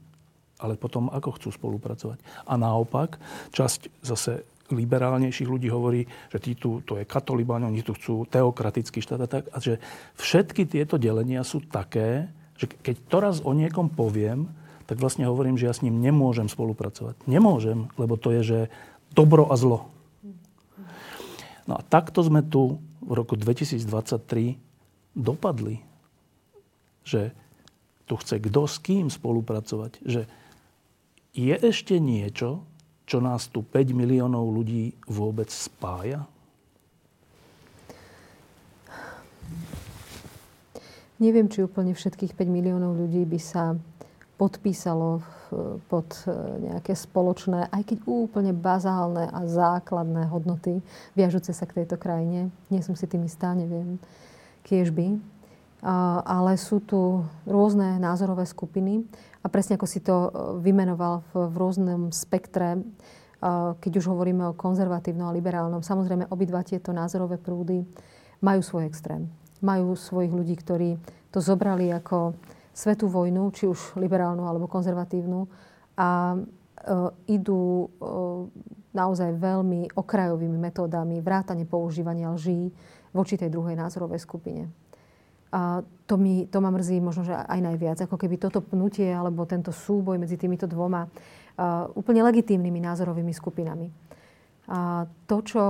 ale 0.56 0.80
potom 0.80 1.12
ako 1.12 1.36
chcú 1.36 1.48
spolupracovať. 1.52 2.18
A 2.48 2.56
naopak, 2.56 3.20
časť 3.52 3.80
zase 4.00 4.48
liberálnejších 4.72 5.46
ľudí 5.46 5.68
hovorí, 5.70 6.08
že 6.32 6.42
tí 6.42 6.58
tu, 6.58 6.82
to 6.82 6.98
je 6.98 7.06
katolibáň, 7.06 7.70
oni 7.70 7.86
tu 7.86 7.94
chcú 7.94 8.26
teokratický 8.26 8.98
štát 8.98 9.20
a 9.22 9.28
tak. 9.30 9.44
A 9.54 9.62
že 9.62 9.78
všetky 10.18 10.66
tieto 10.66 10.98
delenia 10.98 11.46
sú 11.46 11.62
také, 11.62 12.26
že 12.56 12.66
keď 12.66 12.96
to 13.06 13.16
raz 13.20 13.36
o 13.44 13.52
niekom 13.52 13.92
poviem, 13.92 14.50
tak 14.86 15.02
vlastne 15.02 15.26
hovorím, 15.26 15.58
že 15.58 15.66
ja 15.66 15.74
s 15.74 15.82
ním 15.82 15.98
nemôžem 15.98 16.46
spolupracovať. 16.46 17.18
Nemôžem, 17.26 17.90
lebo 17.98 18.14
to 18.14 18.30
je, 18.30 18.42
že 18.42 18.58
dobro 19.10 19.50
a 19.50 19.58
zlo. 19.58 19.90
No 21.66 21.78
a 21.78 21.82
takto 21.82 22.22
sme 22.22 22.46
tu 22.46 22.78
v 23.02 23.12
roku 23.12 23.34
2023 23.34 24.58
dopadli, 25.18 25.82
že 27.02 27.34
tu 28.06 28.14
chce 28.14 28.38
kto 28.38 28.70
s 28.70 28.78
kým 28.78 29.10
spolupracovať, 29.10 29.98
že 30.06 30.30
je 31.34 31.54
ešte 31.58 31.98
niečo, 31.98 32.62
čo 33.06 33.18
nás 33.18 33.50
tu 33.50 33.66
5 33.66 33.90
miliónov 33.94 34.50
ľudí 34.54 34.94
vôbec 35.10 35.50
spája? 35.50 36.26
Neviem, 41.16 41.48
či 41.48 41.64
úplne 41.64 41.96
všetkých 41.96 42.36
5 42.36 42.46
miliónov 42.46 42.94
ľudí 42.94 43.24
by 43.24 43.40
sa 43.40 43.74
podpísalo 44.36 45.24
pod 45.88 46.08
e, 46.24 46.32
nejaké 46.70 46.92
spoločné, 46.92 47.72
aj 47.72 47.82
keď 47.88 47.98
úplne 48.04 48.52
bazálne 48.52 49.30
a 49.30 49.46
základné 49.48 50.28
hodnoty 50.28 50.84
viažúce 51.16 51.54
sa 51.56 51.64
k 51.64 51.82
tejto 51.82 51.96
krajine. 51.96 52.52
Nie 52.68 52.84
som 52.84 52.92
si 52.98 53.08
tým 53.08 53.24
istá, 53.24 53.56
neviem, 53.56 53.96
kiež 54.66 54.92
by. 54.92 55.16
Ale 56.26 56.58
sú 56.58 56.82
tu 56.82 57.22
rôzne 57.46 58.00
názorové 58.02 58.48
skupiny 58.48 59.06
a 59.44 59.46
presne 59.46 59.78
ako 59.78 59.86
si 59.86 60.02
to 60.02 60.16
e, 60.26 60.30
vymenoval 60.60 61.22
v, 61.30 61.46
v 61.52 61.54
rôznom 61.56 62.10
spektre, 62.10 62.80
keď 63.76 63.92
už 64.00 64.08
hovoríme 64.08 64.48
o 64.48 64.56
konzervatívnom 64.56 65.28
a 65.28 65.36
liberálnom, 65.36 65.84
samozrejme 65.84 66.32
obidva 66.32 66.64
tieto 66.64 66.90
názorové 66.90 67.36
prúdy 67.36 67.84
majú 68.40 68.60
svoj 68.64 68.88
extrém. 68.88 69.28
Majú 69.60 69.92
svojich 69.92 70.32
ľudí, 70.32 70.56
ktorí 70.56 70.96
to 71.30 71.44
zobrali 71.44 71.92
ako 71.92 72.32
svetú 72.76 73.08
vojnu, 73.08 73.48
či 73.56 73.64
už 73.64 73.96
liberálnu 73.96 74.44
alebo 74.44 74.68
konzervatívnu, 74.68 75.48
a 75.96 76.36
e, 76.36 76.38
idú 77.32 77.88
e, 77.88 78.08
naozaj 78.92 79.40
veľmi 79.40 79.96
okrajovými 79.96 80.60
metódami 80.60 81.24
vrátane 81.24 81.64
používania 81.64 82.28
lží 82.36 82.68
voči 83.16 83.40
tej 83.40 83.48
druhej 83.48 83.80
názorovej 83.80 84.20
skupine. 84.20 84.68
A 85.56 85.80
to, 86.04 86.20
mi, 86.20 86.44
to 86.52 86.60
ma 86.60 86.68
mrzí 86.68 87.00
možno, 87.00 87.24
že 87.24 87.32
aj 87.32 87.60
najviac. 87.64 87.98
Ako 88.04 88.20
keby 88.20 88.36
toto 88.36 88.60
pnutie 88.60 89.08
alebo 89.08 89.48
tento 89.48 89.72
súboj 89.72 90.20
medzi 90.20 90.36
týmito 90.36 90.68
dvoma 90.68 91.06
uh, 91.06 91.88
úplne 91.96 92.20
legitímnymi 92.26 92.82
názorovými 92.82 93.32
skupinami. 93.32 93.88
A 94.68 95.06
to, 95.24 95.36
čo 95.46 95.62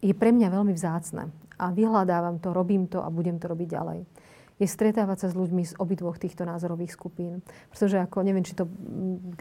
je 0.00 0.14
pre 0.16 0.32
mňa 0.32 0.48
veľmi 0.48 0.72
vzácne 0.72 1.28
a 1.60 1.64
vyhľadávam 1.74 2.40
to, 2.40 2.56
robím 2.56 2.88
to 2.88 3.04
a 3.04 3.12
budem 3.12 3.36
to 3.36 3.52
robiť 3.52 3.68
ďalej, 3.68 3.98
je 4.60 4.68
stretávať 4.68 5.24
sa 5.24 5.28
s 5.32 5.34
ľuďmi 5.40 5.62
z 5.64 5.72
obidvoch 5.80 6.20
týchto 6.20 6.44
názorových 6.44 6.92
skupín. 6.92 7.40
Pretože 7.72 7.96
ako, 8.04 8.20
neviem, 8.20 8.44
či, 8.44 8.52
to, 8.52 8.68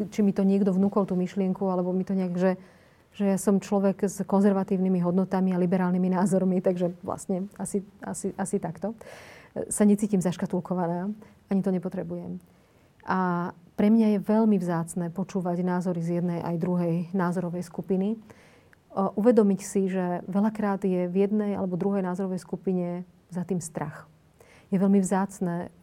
či 0.08 0.24
mi 0.24 0.32
to 0.32 0.48
niekto 0.48 0.72
vnúkol 0.72 1.04
tú 1.04 1.20
myšlienku, 1.20 1.68
alebo 1.68 1.92
mi 1.92 2.08
to 2.08 2.16
nejak, 2.16 2.40
že, 2.40 2.56
že 3.20 3.36
ja 3.36 3.38
som 3.38 3.60
človek 3.60 4.08
s 4.08 4.24
konzervatívnymi 4.24 5.04
hodnotami 5.04 5.52
a 5.52 5.60
liberálnymi 5.60 6.16
názormi, 6.16 6.64
takže 6.64 6.96
vlastne 7.04 7.52
asi, 7.60 7.84
asi, 8.00 8.32
asi 8.40 8.64
takto. 8.64 8.96
Sa 9.68 9.84
necítim 9.84 10.24
zaškatulkovaná, 10.24 11.12
ani 11.52 11.62
to 11.62 11.76
nepotrebujem. 11.76 12.40
A 13.04 13.52
pre 13.76 13.92
mňa 13.92 14.16
je 14.16 14.20
veľmi 14.24 14.56
vzácne 14.56 15.12
počúvať 15.12 15.68
názory 15.68 16.00
z 16.00 16.24
jednej 16.24 16.40
aj 16.40 16.56
druhej 16.64 16.96
názorovej 17.12 17.68
skupiny. 17.68 18.16
Uvedomiť 18.96 19.60
si, 19.68 19.92
že 19.92 20.24
veľakrát 20.32 20.88
je 20.88 21.12
v 21.12 21.16
jednej 21.28 21.60
alebo 21.60 21.76
druhej 21.76 22.08
názorovej 22.08 22.40
skupine 22.40 23.04
za 23.28 23.44
tým 23.44 23.60
strach 23.60 24.08
je 24.70 24.78
veľmi 24.78 25.02
vzácne 25.02 25.74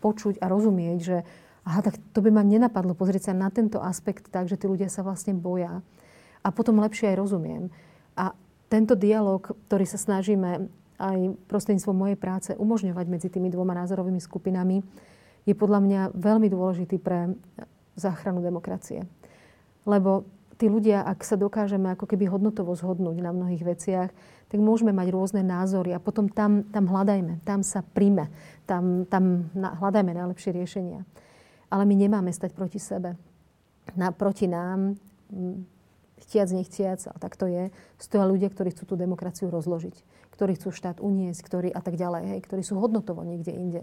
počuť 0.00 0.40
a 0.40 0.48
rozumieť, 0.48 0.98
že 1.00 1.16
aha, 1.64 1.80
tak 1.84 2.00
to 2.16 2.24
by 2.24 2.32
ma 2.32 2.40
nenapadlo 2.40 2.96
pozrieť 2.96 3.30
sa 3.30 3.34
na 3.36 3.52
tento 3.52 3.78
aspekt 3.78 4.32
tak, 4.32 4.48
že 4.48 4.56
tí 4.56 4.64
ľudia 4.64 4.88
sa 4.88 5.04
vlastne 5.04 5.36
boja. 5.36 5.84
A 6.40 6.48
potom 6.48 6.80
lepšie 6.80 7.12
aj 7.12 7.20
rozumiem. 7.20 7.68
A 8.16 8.32
tento 8.72 8.96
dialog, 8.96 9.44
ktorý 9.68 9.84
sa 9.84 10.00
snažíme 10.00 10.72
aj 11.00 11.18
prostredníctvom 11.48 11.96
mojej 11.96 12.18
práce 12.20 12.50
umožňovať 12.56 13.06
medzi 13.08 13.28
tými 13.28 13.52
dvoma 13.52 13.76
názorovými 13.76 14.20
skupinami, 14.20 14.80
je 15.48 15.54
podľa 15.56 15.80
mňa 15.80 16.00
veľmi 16.16 16.48
dôležitý 16.52 17.00
pre 17.00 17.36
záchranu 17.96 18.44
demokracie. 18.44 19.08
Lebo 19.88 20.28
tí 20.60 20.68
ľudia, 20.68 21.00
ak 21.04 21.24
sa 21.24 21.40
dokážeme 21.40 21.92
ako 21.96 22.04
keby 22.04 22.28
hodnotovo 22.28 22.76
zhodnúť 22.76 23.16
na 23.20 23.32
mnohých 23.32 23.64
veciach, 23.64 24.10
tak 24.50 24.58
môžeme 24.58 24.90
mať 24.90 25.14
rôzne 25.14 25.46
názory 25.46 25.94
a 25.94 26.02
potom 26.02 26.26
tam, 26.26 26.66
tam 26.74 26.90
hľadajme, 26.90 27.38
tam 27.46 27.62
sa 27.62 27.86
príjme, 27.86 28.26
tam, 28.66 29.06
tam 29.06 29.46
hľadajme 29.54 30.10
najlepšie 30.10 30.50
riešenia. 30.50 31.06
Ale 31.70 31.86
my 31.86 31.94
nemáme 31.94 32.34
stať 32.34 32.50
proti 32.58 32.82
sebe. 32.82 33.14
Na, 33.94 34.10
proti 34.10 34.50
nám, 34.50 34.98
chtiac, 36.26 36.50
nechtiac, 36.50 37.00
a 37.06 37.16
tak 37.16 37.38
to 37.38 37.46
je, 37.46 37.70
stoja 37.96 38.26
ľudia, 38.26 38.50
ktorí 38.50 38.74
chcú 38.74 38.90
tú 38.90 38.94
demokraciu 38.98 39.48
rozložiť, 39.48 39.94
ktorí 40.34 40.58
chcú 40.58 40.74
štát 40.74 40.98
uniesť, 40.98 41.40
ktorí 41.46 41.68
a 41.70 41.80
tak 41.80 41.96
ďalej, 41.96 42.36
hej, 42.36 42.40
ktorí 42.44 42.62
sú 42.66 42.76
hodnotovo 42.76 43.22
niekde 43.22 43.54
inde. 43.54 43.82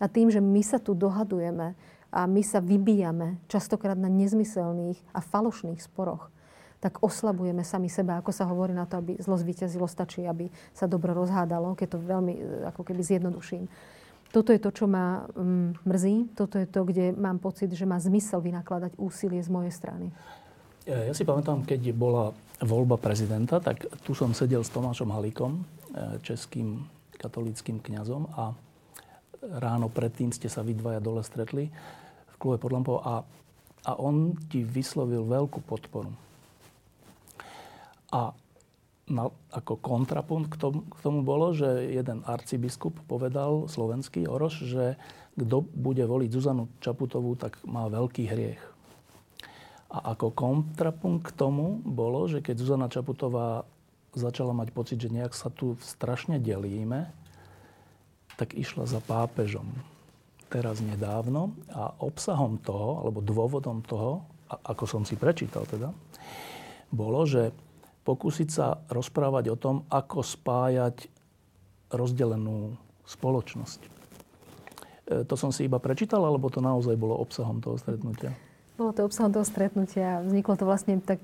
A 0.00 0.08
tým, 0.08 0.28
že 0.32 0.40
my 0.40 0.60
sa 0.60 0.80
tu 0.80 0.92
dohadujeme 0.92 1.76
a 2.12 2.20
my 2.24 2.42
sa 2.44 2.60
vybíjame 2.60 3.40
častokrát 3.48 3.96
na 3.96 4.08
nezmyselných 4.08 5.00
a 5.12 5.20
falošných 5.20 5.80
sporoch, 5.80 6.32
tak 6.80 7.00
oslabujeme 7.00 7.64
sami 7.64 7.88
seba. 7.88 8.20
Ako 8.20 8.30
sa 8.30 8.44
hovorí 8.44 8.76
na 8.76 8.84
to, 8.84 9.00
aby 9.00 9.16
zlo 9.18 9.36
zvíťazilo, 9.40 9.88
stačí, 9.88 10.28
aby 10.28 10.52
sa 10.76 10.84
dobro 10.84 11.16
rozhádalo, 11.16 11.74
keď 11.74 11.96
to 11.96 11.98
veľmi 12.00 12.34
e, 12.36 12.40
ako 12.68 12.82
keby 12.84 13.00
zjednoduším. 13.00 13.64
Toto 14.34 14.52
je 14.52 14.60
to, 14.60 14.70
čo 14.74 14.84
ma 14.84 15.24
mm, 15.32 15.86
mrzí. 15.86 16.36
Toto 16.36 16.60
je 16.60 16.68
to, 16.68 16.84
kde 16.84 17.16
mám 17.16 17.40
pocit, 17.40 17.72
že 17.72 17.88
má 17.88 17.96
zmysel 17.96 18.44
vynakladať 18.44 18.98
úsilie 19.00 19.40
z 19.40 19.48
mojej 19.48 19.72
strany. 19.72 20.12
Ja 20.86 21.10
si 21.10 21.26
pamätám, 21.26 21.66
keď 21.66 21.90
bola 21.90 22.30
voľba 22.62 22.94
prezidenta, 22.94 23.58
tak 23.58 23.90
tu 24.06 24.14
som 24.14 24.30
sedel 24.30 24.62
s 24.62 24.70
Tomášom 24.70 25.10
Halíkom, 25.10 25.58
e, 25.58 25.60
českým 26.22 26.86
katolíckým 27.16 27.80
kňazom 27.80 28.28
a 28.36 28.54
ráno 29.58 29.88
predtým 29.88 30.30
ste 30.30 30.46
sa 30.46 30.62
vy 30.62 30.76
dvaja 30.76 31.00
dole 31.00 31.24
stretli 31.24 31.72
v 32.30 32.34
klube 32.38 32.60
pod 32.60 32.70
lampou 32.70 33.00
a, 33.00 33.24
a 33.82 33.92
on 33.98 34.36
ti 34.52 34.62
vyslovil 34.62 35.24
veľkú 35.24 35.64
podporu. 35.64 36.12
A 38.12 38.36
na, 39.06 39.30
ako 39.54 39.78
kontrapunkt 39.78 40.50
k 40.50 40.56
tomu, 40.58 40.82
k 40.82 40.98
tomu 40.98 41.22
bolo, 41.22 41.54
že 41.54 41.86
jeden 41.94 42.26
arcibiskup 42.26 42.98
povedal, 43.06 43.70
slovenský 43.70 44.26
Oroš, 44.26 44.66
že 44.66 44.84
kto 45.38 45.62
bude 45.62 46.02
voliť 46.02 46.30
Zuzanu 46.32 46.66
Čaputovú, 46.82 47.38
tak 47.38 47.60
má 47.62 47.86
veľký 47.86 48.24
hriech. 48.26 48.62
A 49.94 50.16
ako 50.16 50.34
kontrapunkt 50.34 51.30
k 51.30 51.36
tomu 51.38 51.78
bolo, 51.86 52.26
že 52.26 52.42
keď 52.42 52.54
Zuzana 52.58 52.88
Čaputová 52.90 53.62
začala 54.16 54.56
mať 54.56 54.68
pocit, 54.74 54.98
že 54.98 55.12
nejak 55.12 55.36
sa 55.36 55.52
tu 55.52 55.78
strašne 55.78 56.42
delíme, 56.42 57.12
tak 58.34 58.58
išla 58.58 58.90
za 58.90 58.98
pápežom 58.98 59.64
teraz 60.50 60.82
nedávno 60.82 61.54
a 61.70 61.94
obsahom 62.02 62.58
toho, 62.58 63.04
alebo 63.04 63.22
dôvodom 63.22 63.84
toho, 63.86 64.24
ako 64.48 64.84
som 64.88 65.02
si 65.02 65.14
prečítal 65.18 65.66
teda, 65.66 65.90
bolo, 66.90 67.26
že 67.26 67.50
pokúsiť 68.06 68.48
sa 68.48 68.78
rozprávať 68.86 69.50
o 69.50 69.56
tom, 69.58 69.82
ako 69.90 70.22
spájať 70.22 71.10
rozdelenú 71.90 72.78
spoločnosť. 73.02 73.80
E, 73.82 73.90
to 75.26 75.34
som 75.34 75.50
si 75.50 75.66
iba 75.66 75.82
prečítal, 75.82 76.22
alebo 76.22 76.46
to 76.46 76.62
naozaj 76.62 76.94
bolo 76.94 77.18
obsahom 77.18 77.58
toho 77.58 77.74
stretnutia? 77.74 78.30
Bolo 78.78 78.94
to 78.94 79.02
obsahom 79.02 79.34
toho 79.34 79.42
stretnutia. 79.42 80.22
Vzniklo 80.22 80.54
to 80.54 80.68
vlastne 80.68 81.00
tak 81.00 81.18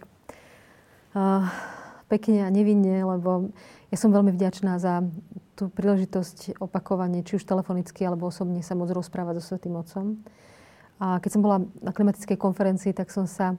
uh, 1.13 1.45
pekne 2.09 2.45
a 2.45 2.49
nevinne, 2.49 3.05
lebo 3.05 3.53
ja 3.93 3.97
som 4.01 4.09
veľmi 4.09 4.33
vďačná 4.33 4.81
za 4.81 5.05
tú 5.53 5.69
príležitosť 5.69 6.57
opakovane, 6.65 7.21
či 7.21 7.37
už 7.37 7.45
telefonicky 7.45 8.09
alebo 8.09 8.33
osobne 8.33 8.65
sa 8.65 8.73
môcť 8.73 8.97
rozprávať 8.97 9.45
so 9.45 9.53
Svetým 9.53 9.77
Otcom. 9.77 10.17
A 10.97 11.21
keď 11.21 11.31
som 11.37 11.45
bola 11.45 11.61
na 11.85 11.93
klimatickej 11.93 12.41
konferencii, 12.41 12.97
tak 12.97 13.13
som 13.13 13.29
sa 13.29 13.53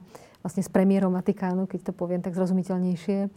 vlastne 0.44 0.60
s 0.60 0.68
premiérom 0.68 1.16
Vatikánu, 1.16 1.64
keď 1.64 1.88
to 1.88 1.92
poviem 1.96 2.20
tak 2.20 2.36
zrozumiteľnejšie, 2.36 3.32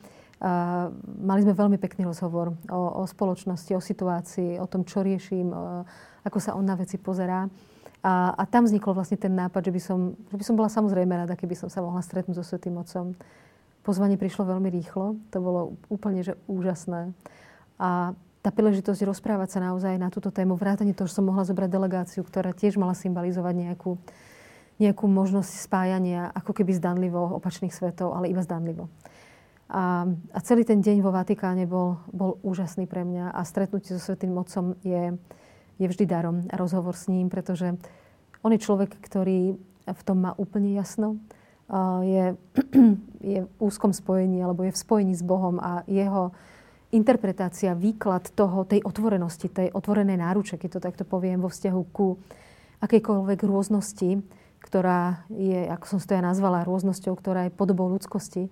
mali 1.23 1.39
sme 1.41 1.55
veľmi 1.55 1.79
pekný 1.81 2.05
rozhovor 2.05 2.53
o, 2.69 2.81
o 3.01 3.03
spoločnosti, 3.07 3.73
o 3.73 3.81
situácii, 3.81 4.61
o 4.61 4.67
tom, 4.69 4.85
čo 4.85 5.01
riešim, 5.01 5.49
ako 6.21 6.37
sa 6.37 6.53
on 6.53 6.67
na 6.67 6.75
veci 6.77 6.99
pozerá. 7.01 7.49
A, 8.05 8.37
a 8.37 8.43
tam 8.45 8.69
vznikol 8.69 8.93
vlastne 8.93 9.17
ten 9.17 9.33
nápad, 9.33 9.65
že 9.65 9.73
by, 9.73 9.81
som, 9.81 9.99
že 10.29 10.37
by 10.37 10.43
som 10.45 10.55
bola 10.59 10.69
samozrejme 10.69 11.09
rada, 11.09 11.33
keby 11.33 11.57
som 11.57 11.71
sa 11.71 11.81
mohla 11.81 12.05
stretnúť 12.05 12.37
so 12.37 12.45
Svetým 12.45 12.77
Otcom. 12.77 13.17
Pozvanie 13.81 14.19
prišlo 14.19 14.45
veľmi 14.45 14.69
rýchlo, 14.69 15.17
to 15.33 15.41
bolo 15.41 15.79
úplne 15.89 16.21
že 16.21 16.37
úžasné. 16.45 17.15
A 17.81 18.13
tá 18.45 18.49
príležitosť 18.53 19.01
rozprávať 19.01 19.57
sa 19.57 19.59
naozaj 19.59 19.97
na 19.97 20.13
túto 20.13 20.29
tému, 20.29 20.53
vrátane 20.53 20.93
toho, 20.93 21.09
že 21.09 21.17
som 21.17 21.25
mohla 21.25 21.43
zobrať 21.43 21.67
delegáciu, 21.73 22.21
ktorá 22.21 22.53
tiež 22.53 22.77
mala 22.77 22.93
symbolizovať 22.93 23.53
nejakú, 23.57 23.97
nejakú 24.77 25.09
možnosť 25.09 25.51
spájania, 25.65 26.29
ako 26.33 26.53
keby 26.53 26.77
zdanlivo 26.77 27.37
opačných 27.41 27.73
svetov, 27.73 28.13
ale 28.13 28.29
iba 28.29 28.45
zdanlivo. 28.45 28.89
A, 29.67 30.07
a 30.31 30.39
celý 30.45 30.63
ten 30.63 30.79
deň 30.79 31.03
vo 31.03 31.11
Vatikáne 31.11 31.67
bol, 31.67 31.99
bol 32.13 32.39
úžasný 32.45 32.87
pre 32.87 33.03
mňa 33.03 33.35
a 33.35 33.41
stretnutie 33.43 33.97
so 33.97 33.99
Svetým 33.99 34.31
Otcom 34.37 34.79
je, 34.79 35.19
je 35.75 35.87
vždy 35.91 36.05
darom. 36.07 36.47
Rozhovor 36.55 36.95
s 36.95 37.11
ním, 37.11 37.27
pretože 37.27 37.75
on 38.45 38.55
je 38.55 38.63
človek, 38.63 38.95
ktorý 39.03 39.59
v 39.87 40.01
tom 40.07 40.23
má 40.23 40.31
úplne 40.39 40.71
jasno. 40.71 41.19
Je, 42.05 42.39
je 43.35 43.39
v 43.43 43.49
úzkom 43.59 43.91
spojení, 43.91 44.39
alebo 44.39 44.63
je 44.63 44.71
v 44.71 44.79
spojení 44.79 45.13
s 45.17 45.25
Bohom 45.25 45.59
a 45.59 45.83
jeho, 45.83 46.31
interpretácia, 46.91 47.75
výklad 47.75 48.31
toho, 48.31 48.63
tej 48.63 48.79
otvorenosti, 48.87 49.51
tej 49.51 49.69
otvorenej 49.75 50.23
náruče, 50.23 50.55
keď 50.55 50.79
to 50.79 50.85
takto 50.87 51.03
poviem, 51.03 51.43
vo 51.43 51.51
vzťahu 51.51 51.81
ku 51.91 52.15
akejkoľvek 52.79 53.39
rôznosti, 53.43 54.23
ktorá 54.67 55.23
je, 55.31 55.63
ako 55.71 55.85
som 55.87 55.97
to 56.03 56.11
ja 56.11 56.19
nazvala, 56.19 56.67
rôznosťou, 56.67 57.15
ktorá 57.15 57.47
je 57.47 57.55
podobou 57.55 57.87
ľudskosti, 57.87 58.51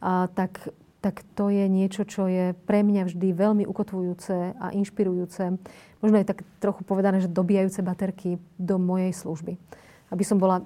a 0.00 0.30
tak, 0.32 0.70
tak 1.02 1.26
to 1.36 1.50
je 1.52 1.66
niečo, 1.68 2.08
čo 2.08 2.30
je 2.30 2.56
pre 2.64 2.80
mňa 2.86 3.10
vždy 3.10 3.28
veľmi 3.36 3.64
ukotvujúce 3.68 4.56
a 4.56 4.66
inšpirujúce. 4.72 5.60
Možno 6.00 6.16
aj 6.16 6.30
tak 6.32 6.46
trochu 6.62 6.86
povedané, 6.86 7.20
že 7.20 7.28
dobíjajúce 7.28 7.84
baterky 7.84 8.40
do 8.56 8.80
mojej 8.80 9.12
služby. 9.12 9.60
Aby 10.08 10.24
som 10.24 10.40
bola 10.40 10.64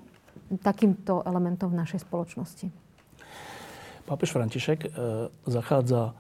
takýmto 0.63 1.27
elementom 1.27 1.73
v 1.73 1.81
našej 1.83 2.07
spoločnosti. 2.07 2.71
Pápež 4.07 4.31
František 4.31 4.87
e, 4.87 4.89
zachádza 5.49 6.15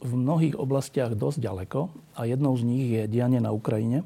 v 0.00 0.12
mnohých 0.16 0.56
oblastiach 0.56 1.14
dosť 1.14 1.38
ďaleko 1.44 1.80
a 2.16 2.24
jednou 2.24 2.56
z 2.56 2.62
nich 2.64 2.86
je 2.88 3.02
dianie 3.06 3.38
na 3.38 3.52
Ukrajine, 3.52 4.02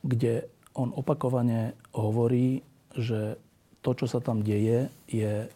kde 0.00 0.48
on 0.74 0.94
opakovane 0.94 1.74
hovorí, 1.96 2.62
že 2.94 3.38
to, 3.80 3.90
čo 3.96 4.06
sa 4.06 4.20
tam 4.20 4.44
deje, 4.44 4.92
je 5.08 5.48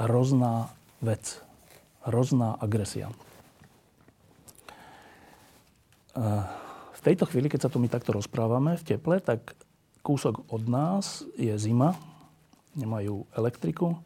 hrozná 0.00 0.72
vec, 1.04 1.38
hrozná 2.08 2.56
agresia. 2.56 3.12
V 6.90 7.00
tejto 7.00 7.24
chvíli, 7.28 7.48
keď 7.48 7.68
sa 7.68 7.72
tu 7.72 7.80
my 7.80 7.88
takto 7.88 8.12
rozprávame 8.12 8.76
v 8.76 8.86
teple, 8.86 9.20
tak 9.20 9.54
kúsok 10.00 10.48
od 10.48 10.64
nás 10.68 11.24
je 11.36 11.52
zima, 11.60 11.96
nemajú 12.76 13.28
elektriku, 13.36 13.96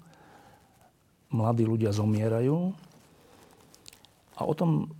mladí 1.31 1.67
ľudia 1.67 1.95
zomierajú. 1.95 2.75
A 4.35 4.41
o 4.43 4.55
tom 4.55 4.91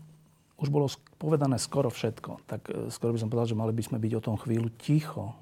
už 0.59 0.71
bolo 0.71 0.87
povedané 1.25 1.57
skoro 1.57 1.89
všetko. 1.89 2.45
Tak 2.45 2.61
e, 2.69 2.73
skoro 2.93 3.17
by 3.17 3.21
som 3.25 3.33
povedal, 3.33 3.49
že 3.49 3.57
mali 3.57 3.73
by 3.73 3.81
sme 3.81 3.97
byť 3.97 4.13
o 4.21 4.25
tom 4.25 4.37
chvíľu 4.37 4.69
ticho. 4.77 5.33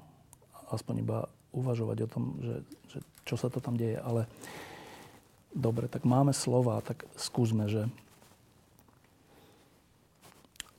Aspoň 0.71 1.03
iba 1.03 1.27
uvažovať 1.51 1.97
o 2.07 2.07
tom, 2.07 2.23
že, 2.39 2.55
že 2.87 2.97
čo 3.27 3.35
sa 3.35 3.51
to 3.51 3.59
tam 3.59 3.75
deje. 3.75 3.99
Ale 3.99 4.31
dobre, 5.51 5.91
tak 5.91 6.07
máme 6.07 6.31
slova, 6.31 6.79
tak 6.79 7.03
skúsme, 7.19 7.67
že 7.67 7.91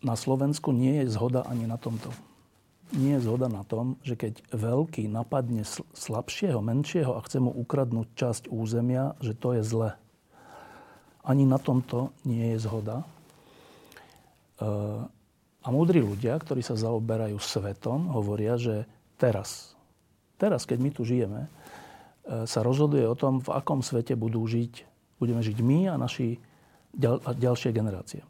na 0.00 0.16
Slovensku 0.16 0.72
nie 0.72 1.04
je 1.04 1.12
zhoda 1.12 1.44
ani 1.44 1.68
na 1.68 1.76
tomto. 1.76 2.08
Nie 2.92 3.16
je 3.18 3.24
zhoda 3.24 3.48
na 3.48 3.64
tom, 3.64 3.96
že 4.04 4.16
keď 4.16 4.44
veľký 4.52 5.08
napadne 5.08 5.64
slabšieho, 5.96 6.60
menšieho 6.60 7.16
a 7.16 7.24
chce 7.24 7.40
mu 7.40 7.50
ukradnúť 7.52 8.08
časť 8.12 8.42
územia, 8.52 9.16
že 9.24 9.32
to 9.32 9.56
je 9.56 9.62
zle. 9.64 9.90
Ani 11.24 11.48
na 11.48 11.56
tomto 11.56 12.12
nie 12.28 12.52
je 12.54 12.58
zhoda. 12.60 13.08
A 15.64 15.68
múdri 15.72 16.04
ľudia, 16.04 16.36
ktorí 16.36 16.60
sa 16.60 16.76
zaoberajú 16.76 17.40
svetom, 17.40 18.12
hovoria, 18.12 18.60
že 18.60 18.84
teraz, 19.16 19.72
teraz, 20.36 20.68
keď 20.68 20.78
my 20.78 20.90
tu 20.92 21.08
žijeme, 21.08 21.48
e, 21.48 21.50
sa 22.44 22.60
rozhoduje 22.60 23.08
o 23.08 23.16
tom, 23.16 23.40
v 23.40 23.48
akom 23.48 23.80
svete 23.80 24.12
budú 24.12 24.44
žiť, 24.44 24.84
budeme 25.16 25.40
žiť 25.40 25.58
my 25.64 25.88
a 25.88 25.94
naši 25.96 26.36
ďal, 26.92 27.16
a 27.24 27.32
ďalšie 27.32 27.72
generácie. 27.72 28.20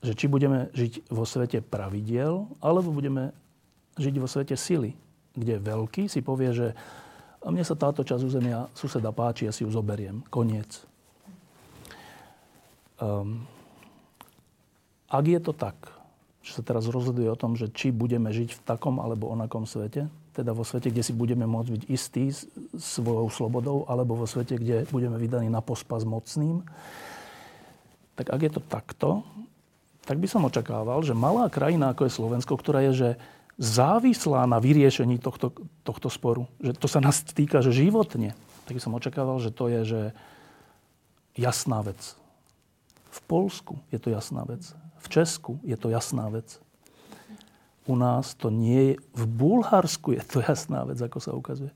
Že 0.00 0.12
či 0.16 0.26
budeme 0.32 0.72
žiť 0.72 1.12
vo 1.12 1.28
svete 1.28 1.60
pravidiel, 1.60 2.48
alebo 2.64 2.96
budeme 2.96 3.36
žiť 4.00 4.14
vo 4.16 4.24
svete 4.24 4.56
sily, 4.56 4.96
kde 5.36 5.60
veľký 5.60 6.08
si 6.08 6.24
povie, 6.24 6.56
že 6.56 6.72
a 7.40 7.48
mne 7.48 7.64
sa 7.64 7.72
táto 7.72 8.04
časť 8.04 8.20
územia 8.20 8.68
suseda 8.76 9.12
páči, 9.16 9.48
ja 9.48 9.52
si 9.52 9.64
ju 9.64 9.72
zoberiem. 9.72 10.20
Koniec. 10.28 10.84
Um, 13.00 13.48
ak 15.10 15.24
je 15.26 15.40
to 15.42 15.50
tak, 15.50 15.74
že 16.40 16.56
sa 16.56 16.62
teraz 16.62 16.86
rozhoduje 16.86 17.26
o 17.26 17.36
tom, 17.36 17.58
že 17.58 17.68
či 17.68 17.90
budeme 17.90 18.30
žiť 18.30 18.56
v 18.56 18.60
takom 18.62 19.02
alebo 19.02 19.28
onakom 19.28 19.66
svete, 19.66 20.06
teda 20.32 20.54
vo 20.54 20.62
svete, 20.62 20.88
kde 20.88 21.02
si 21.02 21.12
budeme 21.12 21.44
môcť 21.44 21.68
byť 21.74 21.82
istí 21.90 22.30
svojou 22.78 23.28
slobodou, 23.28 23.84
alebo 23.90 24.14
vo 24.14 24.24
svete, 24.30 24.56
kde 24.56 24.86
budeme 24.94 25.18
vydaní 25.18 25.50
na 25.50 25.58
pospas 25.60 26.06
mocným, 26.06 26.62
tak 28.14 28.30
ak 28.30 28.40
je 28.40 28.52
to 28.54 28.62
takto, 28.62 29.08
tak 30.06 30.16
by 30.22 30.30
som 30.30 30.46
očakával, 30.46 31.02
že 31.02 31.12
malá 31.12 31.50
krajina 31.50 31.92
ako 31.92 32.06
je 32.06 32.16
Slovensko, 32.16 32.54
ktorá 32.56 32.80
je 32.88 32.92
že 32.94 33.10
závislá 33.60 34.48
na 34.48 34.56
vyriešení 34.62 35.20
tohto, 35.20 35.52
tohto 35.84 36.08
sporu, 36.08 36.48
že 36.62 36.72
to 36.72 36.88
sa 36.88 37.02
nás 37.02 37.20
týka 37.20 37.60
že 37.60 37.74
životne, 37.74 38.32
tak 38.64 38.78
by 38.78 38.80
som 38.80 38.96
očakával, 38.96 39.42
že 39.42 39.52
to 39.52 39.68
je 39.68 39.80
že 39.84 40.00
jasná 41.36 41.84
vec 41.84 42.20
v 43.10 43.20
Polsku 43.26 43.78
je 43.90 43.98
to 43.98 44.14
jasná 44.14 44.46
vec. 44.46 44.62
V 45.00 45.06
Česku 45.08 45.60
je 45.64 45.76
to 45.76 45.88
jasná 45.88 46.28
vec. 46.28 46.60
U 47.88 47.96
nás 47.96 48.36
to 48.36 48.52
nie 48.52 48.92
je... 48.92 48.94
V 49.16 49.24
Bulharsku 49.26 50.12
je 50.12 50.22
to 50.22 50.38
jasná 50.44 50.84
vec, 50.84 51.00
ako 51.00 51.18
sa 51.18 51.32
ukazuje. 51.32 51.72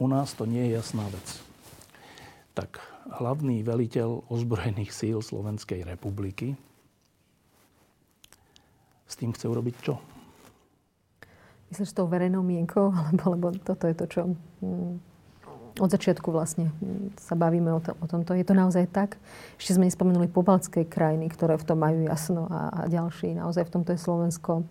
U 0.00 0.06
nás 0.08 0.32
to 0.32 0.48
nie 0.48 0.72
je 0.72 0.80
jasná 0.80 1.04
vec. 1.12 1.26
tak 2.58 2.82
hlavný 3.08 3.62
veliteľ 3.62 4.26
ozbrojených 4.26 4.90
síl 4.90 5.22
Slovenskej 5.22 5.86
republiky 5.86 6.58
s 9.08 9.14
tým 9.16 9.32
chce 9.32 9.48
urobiť 9.48 9.74
čo? 9.80 9.96
Myslíš 11.72 11.96
tou 11.96 12.08
verejnou 12.08 12.44
mienkou? 12.44 12.92
Alebo, 12.98 13.24
lebo 13.32 13.46
toto 13.62 13.88
je 13.88 13.94
to, 13.96 14.04
čo 14.10 14.20
mm, 14.60 14.92
od 15.78 15.90
začiatku 15.90 16.28
vlastne 16.34 16.70
sa 17.16 17.38
bavíme 17.38 17.70
o, 17.72 17.80
to, 17.80 17.94
o 17.98 18.06
tomto. 18.06 18.34
Je 18.34 18.44
to 18.44 18.54
naozaj 18.54 18.90
tak? 18.90 19.16
Ešte 19.56 19.78
sme 19.78 19.86
nespomenuli 19.86 20.26
pobaltské 20.26 20.84
krajiny, 20.84 21.30
ktoré 21.30 21.56
v 21.56 21.66
tom 21.66 21.78
majú 21.78 22.02
jasno 22.04 22.50
a, 22.50 22.70
a 22.70 22.80
ďalší. 22.90 23.38
Naozaj 23.38 23.70
v 23.70 23.72
tomto 23.78 23.90
je 23.94 24.00
Slovensko 24.02 24.66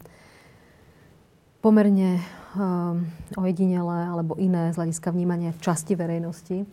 pomerne 1.64 2.22
um, 2.56 3.04
ojedinelé 3.36 4.08
alebo 4.08 4.38
iné 4.38 4.72
z 4.72 4.78
hľadiska 4.78 5.12
vnímania 5.12 5.58
časti 5.58 5.98
verejnosti. 5.98 6.64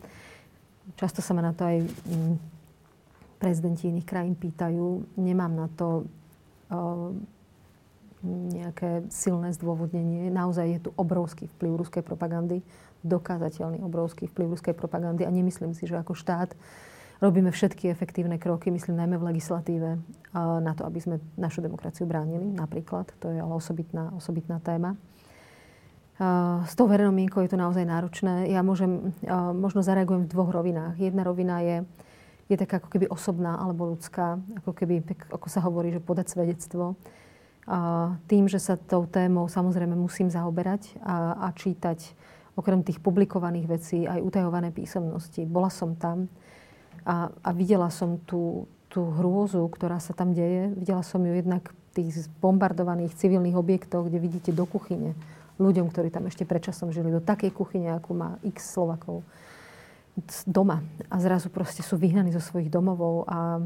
Často 0.95 1.19
sa 1.19 1.33
ma 1.33 1.41
na 1.41 1.51
to 1.51 1.65
aj 1.65 1.77
um, 1.81 2.37
prezidenti 3.41 3.89
iných 3.89 4.07
krajín 4.07 4.35
pýtajú. 4.37 5.17
Nemám 5.17 5.53
na 5.57 5.67
to 5.73 6.05
um, 6.69 7.25
nejaké 8.25 9.05
silné 9.13 9.53
zdôvodnenie. 9.53 10.33
Naozaj 10.33 10.65
je 10.67 10.79
tu 10.85 10.89
obrovský 10.97 11.45
vplyv 11.55 11.85
ruskej 11.85 12.01
propagandy, 12.01 12.65
dokázateľný 13.05 13.85
obrovský 13.85 14.25
vplyv 14.33 14.57
ruskej 14.57 14.73
propagandy 14.73 15.23
a 15.23 15.31
nemyslím 15.31 15.77
si, 15.77 15.85
že 15.85 15.95
ako 15.95 16.17
štát 16.17 16.57
robíme 17.23 17.47
všetky 17.47 17.87
efektívne 17.87 18.35
kroky, 18.35 18.67
myslím 18.73 18.99
najmä 18.99 19.15
v 19.15 19.27
legislatíve, 19.31 19.89
na 20.35 20.73
to, 20.75 20.83
aby 20.83 20.99
sme 20.99 21.15
našu 21.39 21.63
demokraciu 21.63 22.03
bránili 22.03 22.51
napríklad. 22.51 23.07
To 23.23 23.31
je 23.31 23.39
ale 23.39 23.53
osobitná, 23.55 24.11
osobitná 24.11 24.59
téma. 24.59 24.99
S 26.65 26.73
tou 26.75 26.87
verejnou 26.91 27.15
mienkou 27.15 27.39
je 27.43 27.55
to 27.55 27.59
naozaj 27.59 27.87
náročné. 27.87 28.51
Ja 28.51 28.63
môžem, 28.63 29.15
možno 29.55 29.79
zareagujem 29.79 30.27
v 30.27 30.31
dvoch 30.31 30.51
rovinách. 30.51 30.99
Jedna 30.99 31.23
rovina 31.23 31.63
je, 31.63 31.87
je 32.51 32.55
taká 32.59 32.83
ako 32.83 32.87
keby 32.91 33.07
osobná 33.07 33.59
alebo 33.59 33.95
ľudská, 33.95 34.39
ako 34.63 34.71
keby, 34.75 35.03
ako 35.31 35.47
sa 35.47 35.63
hovorí, 35.63 35.95
že 35.95 36.03
podať 36.03 36.35
svedectvo 36.35 36.99
tým, 38.29 38.45
že 38.45 38.61
sa 38.61 38.77
tou 38.77 39.09
témou 39.09 39.49
samozrejme 39.49 39.97
musím 39.97 40.29
zaoberať 40.29 41.01
a, 41.01 41.49
a 41.49 41.53
čítať 41.53 42.13
okrem 42.53 42.85
tých 42.85 43.01
publikovaných 43.01 43.67
vecí 43.67 43.99
aj 44.05 44.21
utajované 44.21 44.69
písomnosti. 44.69 45.43
Bola 45.49 45.73
som 45.73 45.97
tam 45.97 46.29
a, 47.03 47.33
a 47.41 47.49
videla 47.51 47.89
som 47.89 48.21
tú, 48.23 48.69
tú 48.87 49.09
hrôzu, 49.17 49.65
ktorá 49.73 49.97
sa 49.97 50.13
tam 50.13 50.31
deje. 50.31 50.71
Videla 50.77 51.01
som 51.01 51.25
ju 51.25 51.33
jednak 51.33 51.73
v 51.73 51.75
tých 51.97 52.29
bombardovaných 52.37 53.17
civilných 53.17 53.57
objektoch, 53.57 54.07
kde 54.07 54.21
vidíte 54.21 54.51
do 54.53 54.69
kuchyne 54.69 55.17
ľuďom, 55.57 55.89
ktorí 55.89 56.11
tam 56.11 56.27
ešte 56.27 56.43
predčasom 56.43 56.91
žili, 56.91 57.09
do 57.09 57.23
takej 57.23 57.49
kuchyne, 57.49 57.95
ako 57.97 58.11
má 58.13 58.29
x 58.43 58.75
Slovakov 58.75 59.23
doma. 60.47 60.83
A 61.11 61.15
zrazu 61.19 61.47
proste 61.51 61.83
sú 61.83 61.97
vyhnaní 61.99 62.31
zo 62.31 62.43
svojich 62.43 62.69
domovov 62.71 63.25
a, 63.27 63.63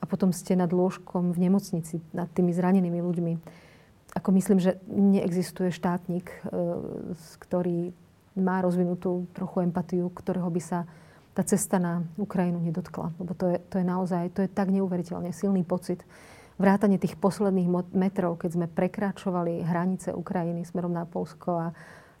a 0.00 0.04
potom 0.08 0.32
ste 0.32 0.56
nad 0.56 0.72
lôžkom 0.72 1.36
v 1.36 1.48
nemocnici, 1.48 2.00
nad 2.16 2.26
tými 2.32 2.56
zranenými 2.56 3.00
ľuďmi. 3.04 3.32
Ako 4.16 4.32
myslím, 4.34 4.58
že 4.58 4.80
neexistuje 4.88 5.70
štátnik, 5.70 6.32
e, 6.32 6.36
ktorý 7.38 7.92
má 8.40 8.64
rozvinutú 8.64 9.28
trochu 9.36 9.62
empatiu, 9.62 10.08
ktorého 10.10 10.48
by 10.48 10.62
sa 10.62 10.88
tá 11.36 11.46
cesta 11.46 11.78
na 11.78 12.02
Ukrajinu 12.18 12.58
nedotkla. 12.58 13.14
Lebo 13.20 13.32
to 13.38 13.54
je, 13.54 13.56
to 13.70 13.78
je 13.78 13.86
naozaj, 13.86 14.34
to 14.34 14.42
je 14.42 14.50
tak 14.50 14.72
neuveriteľne 14.72 15.30
silný 15.30 15.62
pocit. 15.62 16.02
Vrátanie 16.60 17.00
tých 17.00 17.16
posledných 17.16 17.70
metrov, 17.96 18.36
keď 18.36 18.50
sme 18.56 18.66
prekračovali 18.68 19.64
hranice 19.64 20.12
Ukrajiny 20.12 20.66
smerom 20.66 20.92
na 20.92 21.06
Polsko 21.08 21.50
a 21.56 21.66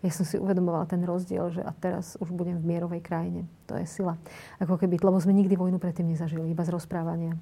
ja 0.00 0.12
som 0.12 0.24
si 0.24 0.40
uvedomovala 0.40 0.88
ten 0.88 1.04
rozdiel, 1.04 1.52
že 1.52 1.60
a 1.60 1.76
teraz 1.76 2.16
už 2.24 2.32
budem 2.32 2.56
v 2.56 2.64
mierovej 2.64 3.04
krajine. 3.04 3.44
To 3.68 3.76
je 3.76 3.84
sila. 3.84 4.16
Ako 4.56 4.80
keby, 4.80 4.96
lebo 4.96 5.20
sme 5.20 5.36
nikdy 5.36 5.60
vojnu 5.60 5.76
predtým 5.76 6.08
nezažili, 6.08 6.48
iba 6.48 6.64
z 6.64 6.72
rozprávania. 6.72 7.36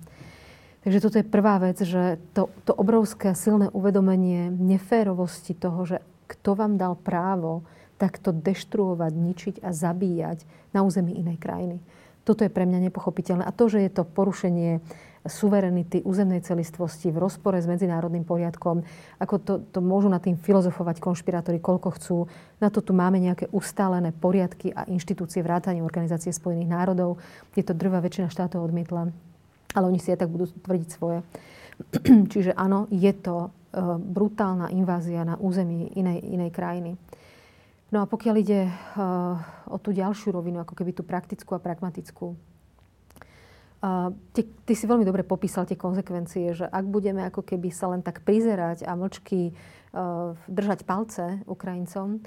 Takže 0.82 0.98
toto 1.02 1.16
je 1.22 1.26
prvá 1.26 1.58
vec, 1.62 1.78
že 1.78 2.18
to, 2.34 2.50
to 2.66 2.74
obrovské 2.74 3.34
silné 3.38 3.70
uvedomenie 3.70 4.50
neférovosti 4.50 5.54
toho, 5.54 5.86
že 5.86 6.02
kto 6.26 6.58
vám 6.58 6.74
dal 6.74 6.98
právo 6.98 7.62
takto 7.98 8.30
deštruovať, 8.30 9.12
ničiť 9.14 9.56
a 9.62 9.74
zabíjať 9.74 10.46
na 10.70 10.86
území 10.86 11.14
inej 11.18 11.38
krajiny. 11.38 11.78
Toto 12.22 12.46
je 12.46 12.52
pre 12.52 12.66
mňa 12.66 12.90
nepochopiteľné. 12.90 13.42
A 13.42 13.54
to, 13.54 13.70
že 13.70 13.82
je 13.86 13.90
to 13.90 14.06
porušenie 14.06 14.82
suverenity, 15.28 16.02
územnej 16.02 16.42
celistvosti 16.42 17.12
v 17.12 17.20
rozpore 17.22 17.60
s 17.60 17.68
medzinárodným 17.68 18.26
poriadkom. 18.26 18.82
Ako 19.20 19.36
to, 19.38 19.54
to 19.68 19.78
môžu 19.78 20.08
nad 20.08 20.24
tým 20.24 20.40
filozofovať 20.40 20.98
konšpirátori, 20.98 21.60
koľko 21.60 21.88
chcú. 22.00 22.16
Na 22.58 22.72
to 22.72 22.80
tu 22.80 22.96
máme 22.96 23.20
nejaké 23.20 23.46
ustálené 23.52 24.10
poriadky 24.10 24.74
a 24.74 24.88
inštitúcie 24.88 25.44
vrátane 25.44 25.84
Organizácie 25.84 26.32
spojených 26.34 26.72
národov. 26.72 27.22
Je 27.54 27.62
to 27.62 27.76
drvá 27.76 28.02
väčšina 28.02 28.32
štátov 28.32 28.64
odmietla, 28.64 29.12
ale 29.76 29.84
oni 29.84 30.00
si 30.00 30.10
aj 30.10 30.26
tak 30.26 30.32
budú 30.32 30.50
tvrdiť 30.50 30.88
svoje. 30.88 31.22
Čiže 32.32 32.56
áno, 32.58 32.90
je 32.90 33.12
to 33.14 33.46
e, 33.46 33.48
brutálna 33.94 34.74
invázia 34.74 35.22
na 35.22 35.38
území 35.38 35.94
inej, 35.94 36.26
inej 36.26 36.50
krajiny. 36.50 36.98
No 37.88 38.04
a 38.04 38.10
pokiaľ 38.10 38.34
ide 38.36 38.68
uh, 38.68 39.40
o 39.64 39.80
tú 39.80 39.96
ďalšiu 39.96 40.36
rovinu, 40.36 40.60
ako 40.60 40.76
keby 40.76 40.92
tú 40.92 41.00
praktickú 41.08 41.56
a 41.56 41.62
pragmatickú, 41.62 42.36
ty, 44.34 44.42
ty 44.42 44.72
si 44.74 44.84
veľmi 44.90 45.06
dobre 45.06 45.22
popísal 45.22 45.62
tie 45.62 45.78
konsekvencie, 45.78 46.50
že 46.54 46.66
ak 46.66 46.84
budeme 46.86 47.22
ako 47.26 47.46
keby 47.46 47.70
sa 47.70 47.90
len 47.94 48.02
tak 48.02 48.26
prizerať 48.26 48.82
a 48.82 48.98
mlčky 48.98 49.54
uh, 49.54 50.34
držať 50.50 50.82
palce 50.82 51.42
Ukrajincom, 51.46 52.22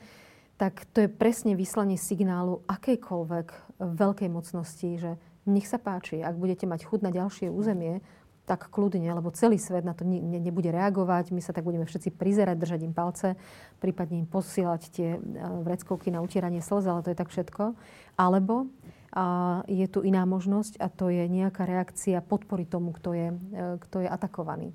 tak 0.56 0.86
to 0.93 1.04
je 1.04 1.10
presne 1.10 1.58
vyslanie 1.58 1.97
signálu 1.97 2.62
akejkoľvek 2.70 3.47
veľkej 3.82 4.30
mocnosti, 4.30 4.89
že 4.95 5.12
nech 5.49 5.66
sa 5.66 5.82
páči, 5.82 6.22
ak 6.22 6.38
budete 6.38 6.70
mať 6.70 6.86
chud 6.86 7.02
na 7.02 7.10
ďalšie 7.10 7.49
územie, 7.49 8.06
tak 8.45 8.70
kľudne, 8.70 9.10
lebo 9.10 9.34
celý 9.34 9.62
svet 9.62 9.86
na 9.86 9.93
to 9.93 10.04
ne, 10.04 10.20
ne, 10.20 10.41
nebude 10.41 10.70
reagovať. 10.70 11.32
My 11.32 11.39
sa 11.39 11.54
tak 11.54 11.64
budeme 11.64 11.86
všetci 11.86 12.14
prizerať, 12.14 12.58
držať 12.58 12.80
im 12.84 12.93
palce, 12.93 13.39
prípadne 13.80 14.22
im 14.22 14.28
posielať 14.28 14.82
tie 14.91 15.10
e, 15.16 15.20
vreckovky 15.66 16.10
na 16.10 16.20
utieranie 16.26 16.60
slz, 16.60 16.86
ale 16.89 17.02
to 17.06 17.14
je 17.14 17.18
tak 17.22 17.30
všetko. 17.30 17.78
Alebo 18.18 18.68
a 19.12 19.59
je 19.68 19.84
tu 19.91 20.07
iná 20.07 20.24
možnosť 20.24 20.80
a 20.80 20.88
to 20.88 21.12
je 21.12 21.28
nejaká 21.28 21.68
reakcia 21.68 22.24
podpory 22.24 22.64
tomu, 22.64 22.95
kto 22.95 23.12
je, 23.12 23.28
e, 23.32 23.76
kto 23.84 24.03
je 24.03 24.07
atakovaný. 24.07 24.72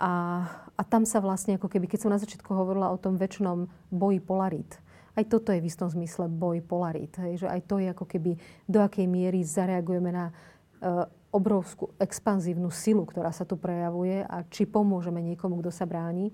A, 0.00 0.44
a 0.80 0.82
tam 0.88 1.04
sa 1.04 1.20
vlastne, 1.20 1.60
ako 1.60 1.68
keby, 1.68 1.84
keď 1.84 2.08
som 2.08 2.12
na 2.12 2.16
začiatku 2.16 2.48
hovorila 2.56 2.88
o 2.88 2.96
tom 2.96 3.20
väčšnom 3.20 3.68
boji 3.92 4.20
polarít, 4.24 4.80
aj 5.12 5.28
toto 5.28 5.52
je 5.52 5.60
v 5.60 5.68
istom 5.68 5.92
zmysle 5.92 6.32
boj 6.32 6.64
polarít. 6.64 7.20
Hej, 7.20 7.44
že 7.44 7.46
aj 7.52 7.60
to 7.68 7.76
je 7.82 7.92
ako 7.92 8.08
keby, 8.08 8.40
do 8.64 8.80
akej 8.80 9.04
miery 9.04 9.44
zareagujeme 9.44 10.08
na 10.08 10.32
uh, 10.32 11.04
obrovskú 11.28 11.92
expanzívnu 12.00 12.72
silu, 12.72 13.04
ktorá 13.04 13.28
sa 13.34 13.44
tu 13.44 13.60
prejavuje 13.60 14.24
a 14.24 14.46
či 14.48 14.64
pomôžeme 14.64 15.20
niekomu, 15.20 15.60
kto 15.60 15.68
sa 15.68 15.84
bráni. 15.84 16.32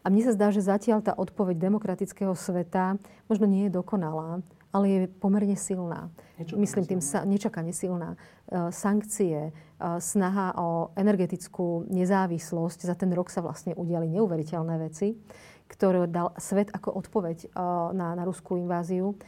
A 0.00 0.08
mne 0.08 0.30
sa 0.30 0.36
zdá, 0.36 0.48
že 0.48 0.64
zatiaľ 0.64 1.04
tá 1.04 1.12
odpoveď 1.12 1.60
demokratického 1.60 2.32
sveta 2.32 2.96
možno 3.28 3.44
nie 3.44 3.68
je 3.68 3.76
dokonalá, 3.76 4.40
ale 4.70 4.86
je 4.88 5.00
pomerne 5.10 5.58
silná. 5.58 6.10
Nečakane 6.38 6.60
Myslím 6.62 6.84
tým, 6.86 7.02
sa, 7.02 7.26
nečakane 7.26 7.72
silná. 7.74 8.14
E, 8.14 8.70
sankcie, 8.70 9.50
e, 9.50 9.52
snaha 9.98 10.54
o 10.58 10.94
energetickú 10.94 11.90
nezávislosť. 11.90 12.86
Za 12.86 12.94
ten 12.94 13.10
rok 13.10 13.34
sa 13.34 13.42
vlastne 13.42 13.74
udiali 13.74 14.06
neuveriteľné 14.06 14.74
veci, 14.78 15.18
ktoré 15.66 16.06
dal 16.06 16.34
svet 16.38 16.70
ako 16.70 16.94
odpoveď 17.02 17.38
e, 17.44 17.48
na, 17.94 18.14
na 18.14 18.22
ruskú 18.22 18.58
inváziu. 18.58 19.18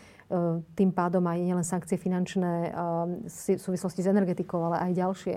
Tým 0.72 0.96
pádom 0.96 1.20
aj 1.28 1.44
nielen 1.44 1.60
sankcie 1.60 2.00
finančné 2.00 2.72
v 3.28 3.60
súvislosti 3.60 4.00
s 4.00 4.08
energetikou, 4.08 4.64
ale 4.64 4.80
aj 4.88 4.92
ďalšie. 4.96 5.36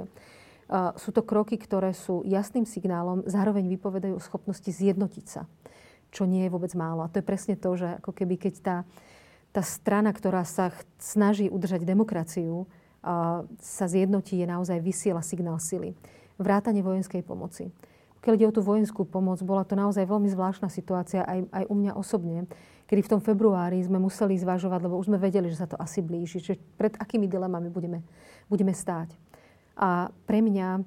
Sú 0.96 1.12
to 1.12 1.20
kroky, 1.20 1.60
ktoré 1.60 1.92
sú 1.92 2.24
jasným 2.24 2.64
signálom, 2.64 3.28
zároveň 3.28 3.68
vypovedajú 3.76 4.16
o 4.16 4.24
schopnosti 4.24 4.72
zjednotiť 4.72 5.26
sa, 5.28 5.52
čo 6.16 6.24
nie 6.24 6.48
je 6.48 6.54
vôbec 6.56 6.72
málo. 6.80 7.04
A 7.04 7.12
to 7.12 7.20
je 7.20 7.28
presne 7.28 7.60
to, 7.60 7.76
že 7.76 8.00
ako 8.00 8.16
keby 8.16 8.40
keď 8.40 8.54
tá, 8.64 8.78
tá 9.56 9.64
strana, 9.64 10.12
ktorá 10.12 10.44
sa 10.44 10.76
snaží 11.00 11.48
udržať 11.48 11.88
demokraciu, 11.88 12.68
sa 13.64 13.86
zjednotí, 13.88 14.36
je 14.36 14.48
naozaj 14.50 14.84
vysiela 14.84 15.24
signál 15.24 15.64
sily. 15.64 15.96
Vrátanie 16.36 16.84
vojenskej 16.84 17.24
pomoci. 17.24 17.72
Keď 18.20 18.32
ide 18.36 18.50
o 18.50 18.56
tú 18.58 18.60
vojenskú 18.60 19.08
pomoc, 19.08 19.40
bola 19.46 19.64
to 19.64 19.78
naozaj 19.78 20.04
veľmi 20.04 20.28
zvláštna 20.28 20.68
situácia 20.68 21.24
aj, 21.24 21.46
aj 21.54 21.64
u 21.72 21.76
mňa 21.78 21.94
osobne, 21.96 22.50
kedy 22.90 23.06
v 23.06 23.12
tom 23.16 23.22
februári 23.22 23.80
sme 23.86 24.02
museli 24.02 24.36
zvažovať, 24.36 24.90
lebo 24.90 24.98
už 24.98 25.08
sme 25.14 25.22
vedeli, 25.22 25.48
že 25.48 25.62
sa 25.62 25.70
to 25.70 25.78
asi 25.78 26.02
blíži, 26.02 26.42
že 26.42 26.58
pred 26.76 26.98
akými 26.98 27.30
dilemami 27.30 27.70
budeme, 27.70 28.02
budeme 28.50 28.74
stáť. 28.74 29.14
A 29.78 30.10
pre 30.26 30.42
mňa, 30.42 30.82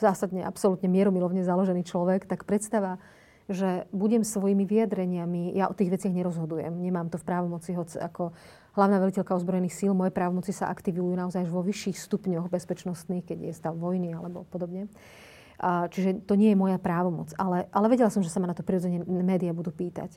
zásadne, 0.00 0.42
absolútne 0.42 0.88
mieromilovne 0.88 1.44
založený 1.44 1.84
človek, 1.84 2.24
tak 2.24 2.48
predstava, 2.48 2.96
že 3.48 3.88
budem 3.96 4.28
svojimi 4.28 4.68
vyjadreniami, 4.68 5.56
ja 5.56 5.72
o 5.72 5.74
tých 5.74 5.88
veciach 5.88 6.12
nerozhodujem, 6.12 6.68
nemám 6.68 7.08
to 7.08 7.16
v 7.16 7.24
právomoci, 7.24 7.72
hoď 7.72 7.96
ako 8.04 8.36
hlavná 8.76 9.00
veliteľka 9.00 9.32
ozbrojených 9.32 9.72
síl, 9.72 9.96
moje 9.96 10.12
právomoci 10.12 10.52
sa 10.52 10.68
aktivujú 10.68 11.16
naozaj 11.16 11.48
vo 11.48 11.64
vyšších 11.64 11.96
stupňoch 11.96 12.52
bezpečnostných, 12.52 13.24
keď 13.24 13.38
je 13.48 13.52
stav 13.56 13.72
vojny 13.72 14.12
alebo 14.12 14.44
podobne. 14.52 14.92
A, 15.58 15.88
čiže 15.88 16.22
to 16.28 16.36
nie 16.38 16.52
je 16.54 16.60
moja 16.60 16.78
právomoc. 16.78 17.32
Ale, 17.34 17.66
ale 17.74 17.90
vedela 17.90 18.12
som, 18.12 18.22
že 18.22 18.30
sa 18.30 18.38
ma 18.38 18.46
na 18.46 18.54
to 18.54 18.62
prirodzene 18.62 19.02
médiá 19.02 19.50
budú 19.50 19.74
pýtať. 19.74 20.14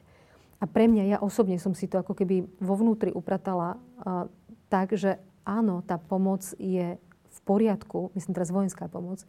A 0.62 0.70
pre 0.70 0.86
mňa, 0.86 1.04
ja 1.10 1.18
osobne 1.18 1.58
som 1.58 1.74
si 1.74 1.90
to 1.90 1.98
ako 1.98 2.14
keby 2.14 2.46
vo 2.62 2.78
vnútri 2.78 3.10
upratala 3.10 3.82
a, 4.04 4.28
tak, 4.70 4.94
že 4.94 5.18
áno, 5.48 5.82
tá 5.82 5.98
pomoc 5.98 6.46
je 6.60 7.00
v 7.32 7.40
poriadku, 7.48 8.12
myslím 8.14 8.36
teraz 8.36 8.52
vojenská 8.52 8.92
pomoc, 8.92 9.24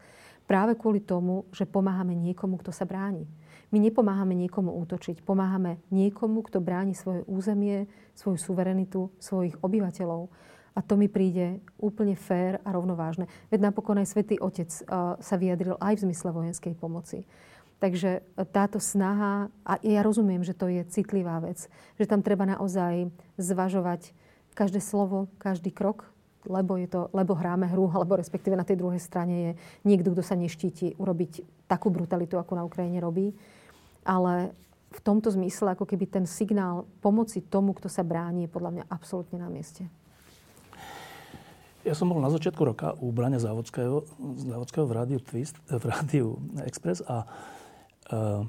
práve 0.45 0.75
kvôli 0.75 0.99
tomu, 1.01 1.47
že 1.55 1.65
pomáhame 1.65 2.13
niekomu, 2.19 2.59
kto 2.61 2.75
sa 2.75 2.85
bráni. 2.85 3.25
My 3.73 3.81
nepomáhame 3.81 4.37
niekomu 4.37 4.77
útočiť, 4.85 5.25
pomáhame 5.25 5.81
niekomu, 5.89 6.45
kto 6.45 6.61
bráni 6.61 6.93
svoje 6.93 7.25
územie, 7.25 7.89
svoju 8.13 8.37
suverenitu, 8.37 9.09
svojich 9.17 9.57
obyvateľov. 9.65 10.29
A 10.77 10.81
to 10.85 10.97
mi 10.97 11.09
príde 11.09 11.61
úplne 11.81 12.13
fér 12.17 12.61
a 12.65 12.73
rovnovážne. 12.73 13.29
Veď 13.49 13.73
napokon 13.73 13.97
aj 14.01 14.13
svätý 14.13 14.37
Otec 14.41 14.69
uh, 14.69 15.17
sa 15.21 15.37
vyjadril 15.41 15.81
aj 15.81 16.01
v 16.01 16.05
zmysle 16.09 16.33
vojenskej 16.33 16.77
pomoci. 16.77 17.25
Takže 17.81 18.23
táto 18.55 18.79
snaha, 18.79 19.51
a 19.67 19.75
ja 19.83 20.07
rozumiem, 20.07 20.47
že 20.47 20.55
to 20.55 20.71
je 20.71 20.87
citlivá 20.87 21.43
vec, 21.43 21.67
že 21.99 22.07
tam 22.07 22.23
treba 22.23 22.47
naozaj 22.47 23.11
zvažovať 23.43 24.15
každé 24.55 24.79
slovo, 24.79 25.27
každý 25.43 25.75
krok, 25.75 26.07
lebo, 26.47 26.79
je 26.79 26.87
to, 26.87 27.11
lebo 27.11 27.35
hráme 27.35 27.67
hru, 27.67 27.91
alebo 27.91 28.15
respektíve 28.15 28.55
na 28.55 28.67
tej 28.67 28.79
druhej 28.79 29.03
strane 29.03 29.35
je 29.35 29.51
niekto, 29.83 30.15
kto 30.15 30.23
sa 30.23 30.39
neštíti 30.39 30.95
urobiť 30.95 31.67
takú 31.67 31.91
brutalitu, 31.91 32.39
ako 32.39 32.53
na 32.55 32.67
Ukrajine 32.67 33.03
robí. 33.03 33.35
Ale 34.03 34.53
v 34.93 35.01
tomto 35.01 35.33
zmysle, 35.33 35.73
ako 35.73 35.89
keby 35.89 36.05
ten 36.11 36.25
signál 36.29 36.85
pomoci 37.01 37.41
tomu, 37.41 37.73
kto 37.73 37.89
sa 37.89 38.05
bráni, 38.05 38.45
je 38.45 38.55
podľa 38.55 38.71
mňa 38.77 38.85
absolútne 38.93 39.41
na 39.41 39.49
mieste. 39.49 39.89
Ja 41.83 41.99
som 41.99 42.07
bol 42.07 42.23
na 42.23 42.31
začiatku 42.31 42.63
roka 42.63 42.95
u 43.03 43.11
Brania 43.11 43.43
Závodského, 43.43 44.07
Závodského 44.39 44.87
v 44.87 44.93
rádiu 44.95 45.19
Twist, 45.19 45.59
v 45.67 45.85
rádiu 45.87 46.39
Express 46.63 47.03
a 47.07 47.27
Uh, 48.13 48.45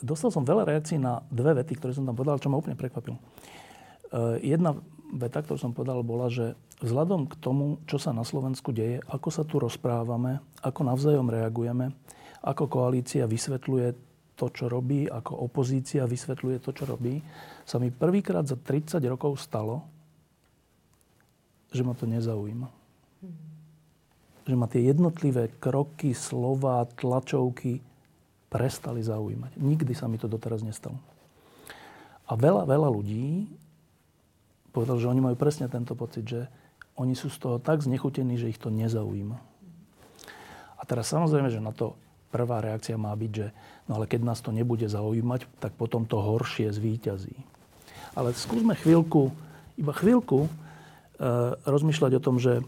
dostal 0.00 0.32
som 0.32 0.46
veľa 0.46 0.64
reakcií 0.64 0.96
na 0.96 1.20
dve 1.28 1.52
vety, 1.60 1.76
ktoré 1.76 1.92
som 1.92 2.06
tam 2.08 2.16
povedal, 2.16 2.40
čo 2.40 2.48
ma 2.48 2.56
úplne 2.56 2.78
prekvapilo. 2.78 3.18
Uh, 4.08 4.40
jedna 4.40 4.80
veta, 5.12 5.44
ktorú 5.44 5.60
som 5.60 5.76
povedal, 5.76 6.00
bola, 6.06 6.32
že 6.32 6.56
vzhľadom 6.80 7.28
k 7.28 7.34
tomu, 7.42 7.82
čo 7.84 8.00
sa 8.00 8.16
na 8.16 8.24
Slovensku 8.24 8.72
deje, 8.72 9.04
ako 9.10 9.28
sa 9.28 9.42
tu 9.44 9.60
rozprávame, 9.60 10.40
ako 10.64 10.88
navzájom 10.88 11.28
reagujeme, 11.28 11.92
ako 12.44 12.68
koalícia 12.68 13.24
vysvetľuje 13.24 13.88
to, 14.36 14.46
čo 14.52 14.68
robí, 14.68 15.08
ako 15.08 15.48
opozícia 15.48 16.04
vysvetľuje 16.04 16.58
to, 16.60 16.70
čo 16.76 16.84
robí, 16.84 17.24
sa 17.64 17.80
mi 17.80 17.88
prvýkrát 17.88 18.44
za 18.44 18.58
30 18.58 19.00
rokov 19.08 19.40
stalo, 19.40 19.86
že 21.72 21.80
ma 21.82 21.96
to 21.96 22.04
nezaujíma. 22.04 22.68
Hmm. 22.68 23.36
Že 24.44 24.54
ma 24.60 24.66
tie 24.68 24.82
jednotlivé 24.84 25.48
kroky, 25.56 26.12
slova, 26.12 26.84
tlačovky 27.00 27.80
prestali 28.52 29.00
zaujímať. 29.02 29.58
Nikdy 29.58 29.92
sa 29.96 30.06
mi 30.06 30.20
to 30.20 30.28
doteraz 30.28 30.62
nestalo. 30.62 31.00
A 32.28 32.38
veľa, 32.38 32.68
veľa 32.68 32.88
ľudí 32.92 33.48
povedal, 34.74 34.98
že 34.98 35.10
oni 35.10 35.22
majú 35.22 35.36
presne 35.38 35.70
tento 35.70 35.94
pocit, 35.94 36.26
že 36.26 36.40
oni 36.94 37.14
sú 37.18 37.30
z 37.30 37.38
toho 37.38 37.56
tak 37.58 37.82
znechutení, 37.82 38.38
že 38.38 38.50
ich 38.50 38.58
to 38.58 38.70
nezaujíma. 38.70 39.38
A 40.78 40.82
teraz 40.86 41.10
samozrejme, 41.10 41.50
že 41.50 41.62
na 41.62 41.74
to 41.74 41.98
prvá 42.34 42.58
reakcia 42.58 42.98
má 42.98 43.14
byť, 43.14 43.30
že 43.30 43.46
no 43.86 44.02
ale 44.02 44.10
keď 44.10 44.26
nás 44.26 44.42
to 44.42 44.50
nebude 44.50 44.82
zaujímať, 44.90 45.46
tak 45.62 45.78
potom 45.78 46.02
to 46.02 46.18
horšie 46.18 46.74
zvíťazí. 46.74 47.38
Ale 48.18 48.34
skúsme 48.34 48.74
chvíľku, 48.74 49.30
iba 49.78 49.94
chvíľku 49.94 50.46
e, 50.46 50.50
rozmýšľať 51.62 52.12
o 52.18 52.24
tom, 52.24 52.42
že 52.42 52.66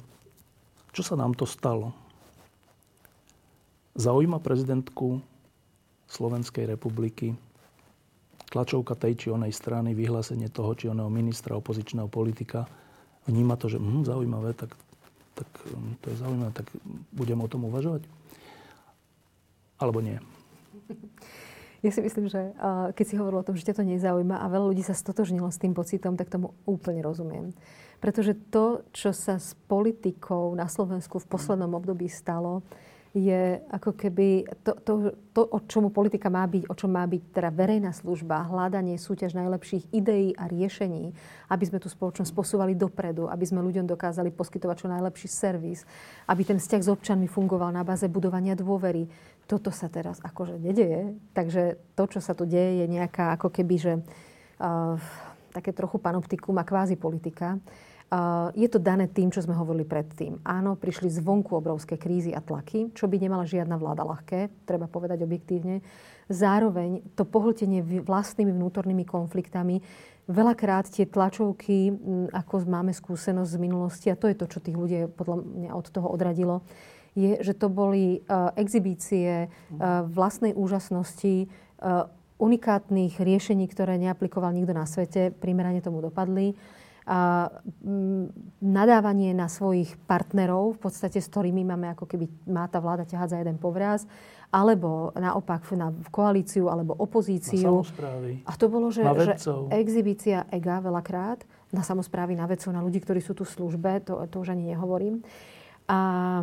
čo 0.95 1.03
sa 1.03 1.19
nám 1.19 1.35
to 1.35 1.51
stalo. 1.51 1.91
Zaujíma 3.99 4.39
prezidentku 4.39 5.19
Slovenskej 6.07 6.71
republiky, 6.71 7.35
tlačovka 8.55 8.95
tej 8.95 9.19
či 9.19 9.27
onej 9.35 9.51
strany, 9.51 9.99
vyhlásenie 9.99 10.47
toho 10.47 10.79
či 10.79 10.87
oného 10.87 11.11
ministra, 11.11 11.59
opozičného 11.59 12.07
politika, 12.07 12.71
vníma 13.27 13.59
to, 13.59 13.67
že 13.67 13.83
hm, 13.83 14.07
zaujímavé, 14.07 14.55
tak, 14.55 14.71
tak 15.35 15.49
hm, 15.67 15.99
to 15.99 16.07
je 16.15 16.17
zaujímavé, 16.23 16.53
tak 16.55 16.67
budem 17.11 17.39
o 17.43 17.51
tom 17.51 17.67
uvažovať? 17.67 18.07
Alebo 19.77 20.01
nie? 20.01 20.17
Ja 21.85 21.93
si 21.93 22.03
myslím, 22.03 22.27
že 22.27 22.51
keď 22.99 23.05
si 23.07 23.15
hovoril 23.15 23.45
o 23.45 23.47
tom, 23.47 23.55
že 23.55 23.69
ťa 23.69 23.79
to 23.79 23.85
nezaujíma 23.87 24.43
a 24.43 24.51
veľa 24.51 24.75
ľudí 24.75 24.83
sa 24.83 24.97
stotožnilo 24.97 25.47
s 25.53 25.61
tým 25.61 25.77
pocitom, 25.77 26.19
tak 26.19 26.33
tomu 26.33 26.57
úplne 26.67 27.05
rozumiem. 27.05 27.55
Pretože 28.03 28.35
to, 28.51 28.83
čo 28.91 29.15
sa 29.15 29.39
s 29.39 29.55
politikou 29.71 30.51
na 30.57 30.67
Slovensku 30.67 31.23
v 31.23 31.31
poslednom 31.31 31.77
období 31.77 32.11
stalo, 32.11 32.67
je 33.17 33.65
ako 33.73 33.97
keby 33.97 34.45
to, 34.61 34.77
to, 34.85 34.93
to, 35.33 35.41
o 35.49 35.59
čomu 35.65 35.89
politika 35.89 36.29
má 36.29 36.45
byť, 36.45 36.69
o 36.69 36.77
čom 36.77 36.93
má 36.93 37.01
byť 37.09 37.23
teda 37.33 37.49
verejná 37.49 37.89
služba, 37.97 38.45
hľadanie 38.45 39.01
súťaž 39.01 39.33
najlepších 39.33 39.89
ideí 39.89 40.37
a 40.37 40.45
riešení, 40.45 41.17
aby 41.49 41.65
sme 41.65 41.81
tú 41.81 41.89
spoločnosť 41.89 42.29
posúvali 42.37 42.77
dopredu, 42.77 43.25
aby 43.33 43.41
sme 43.49 43.65
ľuďom 43.65 43.89
dokázali 43.89 44.29
poskytovať 44.37 44.77
čo 44.85 44.93
najlepší 44.93 45.29
servis, 45.33 45.89
aby 46.29 46.45
ten 46.45 46.61
vzťah 46.61 46.83
s 46.85 46.93
občanmi 46.93 47.25
fungoval 47.25 47.73
na 47.73 47.81
báze 47.89 48.05
budovania 48.05 48.53
dôvery. 48.53 49.09
Toto 49.47 49.71
sa 49.71 49.87
teraz 49.87 50.19
akože 50.23 50.59
nedeje. 50.59 51.15
Takže 51.35 51.79
to, 51.95 52.05
čo 52.11 52.21
sa 52.21 52.35
tu 52.35 52.45
deje, 52.47 52.83
je 52.83 52.87
nejaká 52.91 53.35
ako 53.39 53.49
keby, 53.55 53.77
že 53.79 53.93
uh, 53.99 54.99
také 55.57 55.73
trochu 55.73 55.97
panoptikum 55.97 56.53
a 56.61 56.69
kvázi 56.69 57.01
politika. 57.01 57.57
Je 58.55 58.71
to 58.71 58.79
dané 58.79 59.11
tým, 59.11 59.35
čo 59.35 59.43
sme 59.43 59.59
hovorili 59.59 59.83
predtým. 59.83 60.39
Áno, 60.47 60.79
prišli 60.79 61.11
zvonku 61.11 61.59
obrovské 61.59 61.99
krízy 61.99 62.31
a 62.31 62.39
tlaky, 62.39 62.95
čo 62.95 63.11
by 63.11 63.19
nemala 63.19 63.43
žiadna 63.43 63.75
vláda 63.75 64.07
ľahké, 64.07 64.63
treba 64.63 64.87
povedať 64.87 65.27
objektívne. 65.27 65.83
Zároveň 66.31 67.03
to 67.19 67.27
pohltenie 67.27 67.83
vlastnými 67.83 68.55
vnútornými 68.55 69.03
konfliktami, 69.03 69.83
veľakrát 70.31 70.87
tie 70.87 71.03
tlačovky, 71.03 71.91
ako 72.31 72.63
máme 72.71 72.95
skúsenosť 72.95 73.51
z 73.51 73.59
minulosti, 73.59 74.07
a 74.07 74.15
to 74.15 74.31
je 74.31 74.39
to, 74.39 74.47
čo 74.55 74.63
tých 74.63 74.79
ľudí 74.79 75.11
podľa 75.11 75.43
mňa 75.43 75.71
od 75.75 75.87
toho 75.91 76.07
odradilo, 76.07 76.63
je, 77.17 77.41
že 77.41 77.57
to 77.57 77.73
boli 77.73 78.21
uh, 78.29 78.53
exibície 78.55 79.49
uh, 79.49 80.05
vlastnej 80.05 80.53
úžasnosti, 80.53 81.49
uh, 81.81 82.13
unikátnych 82.37 83.17
riešení, 83.17 83.65
ktoré 83.65 83.97
neaplikoval 83.97 84.53
nikto 84.53 84.77
na 84.77 84.85
svete, 84.85 85.33
primerane 85.33 85.81
tomu 85.81 86.05
dopadli 86.05 86.53
a, 87.07 87.49
m, 87.87 88.29
nadávanie 88.59 89.31
na 89.31 89.47
svojich 89.47 89.95
partnerov, 90.11 90.75
v 90.77 90.81
podstate 90.91 91.23
s 91.23 91.31
ktorými 91.31 91.63
máme 91.63 91.95
ako 91.95 92.05
keby 92.05 92.27
má 92.51 92.67
tá 92.67 92.83
vláda 92.83 93.07
ťahať 93.07 93.29
za 93.31 93.39
jeden 93.41 93.57
povraz, 93.63 94.11
alebo 94.51 95.15
naopak 95.15 95.71
na 95.79 95.95
koalíciu 96.11 96.67
alebo 96.67 96.99
opozíciu. 96.99 97.87
A 98.43 98.53
to 98.59 98.67
bolo, 98.67 98.91
že, 98.91 99.07
že 99.07 99.39
exibícia 99.71 100.51
EGA 100.51 100.83
veľakrát 100.83 101.47
na 101.71 101.87
samozprávy, 101.87 102.35
na 102.35 102.51
vedcov, 102.51 102.75
na 102.75 102.83
ľudí, 102.83 102.99
ktorí 102.99 103.23
sú 103.23 103.39
tu 103.39 103.47
v 103.47 103.55
službe, 103.55 104.03
to, 104.03 104.27
to 104.27 104.43
už 104.43 104.59
ani 104.59 104.75
nehovorím. 104.75 105.23
A, 105.87 106.43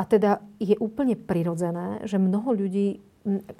a 0.00 0.02
teda 0.08 0.40
je 0.56 0.80
úplne 0.80 1.12
prirodzené, 1.12 2.00
že 2.08 2.16
mnoho 2.16 2.56
ľudí 2.56 3.04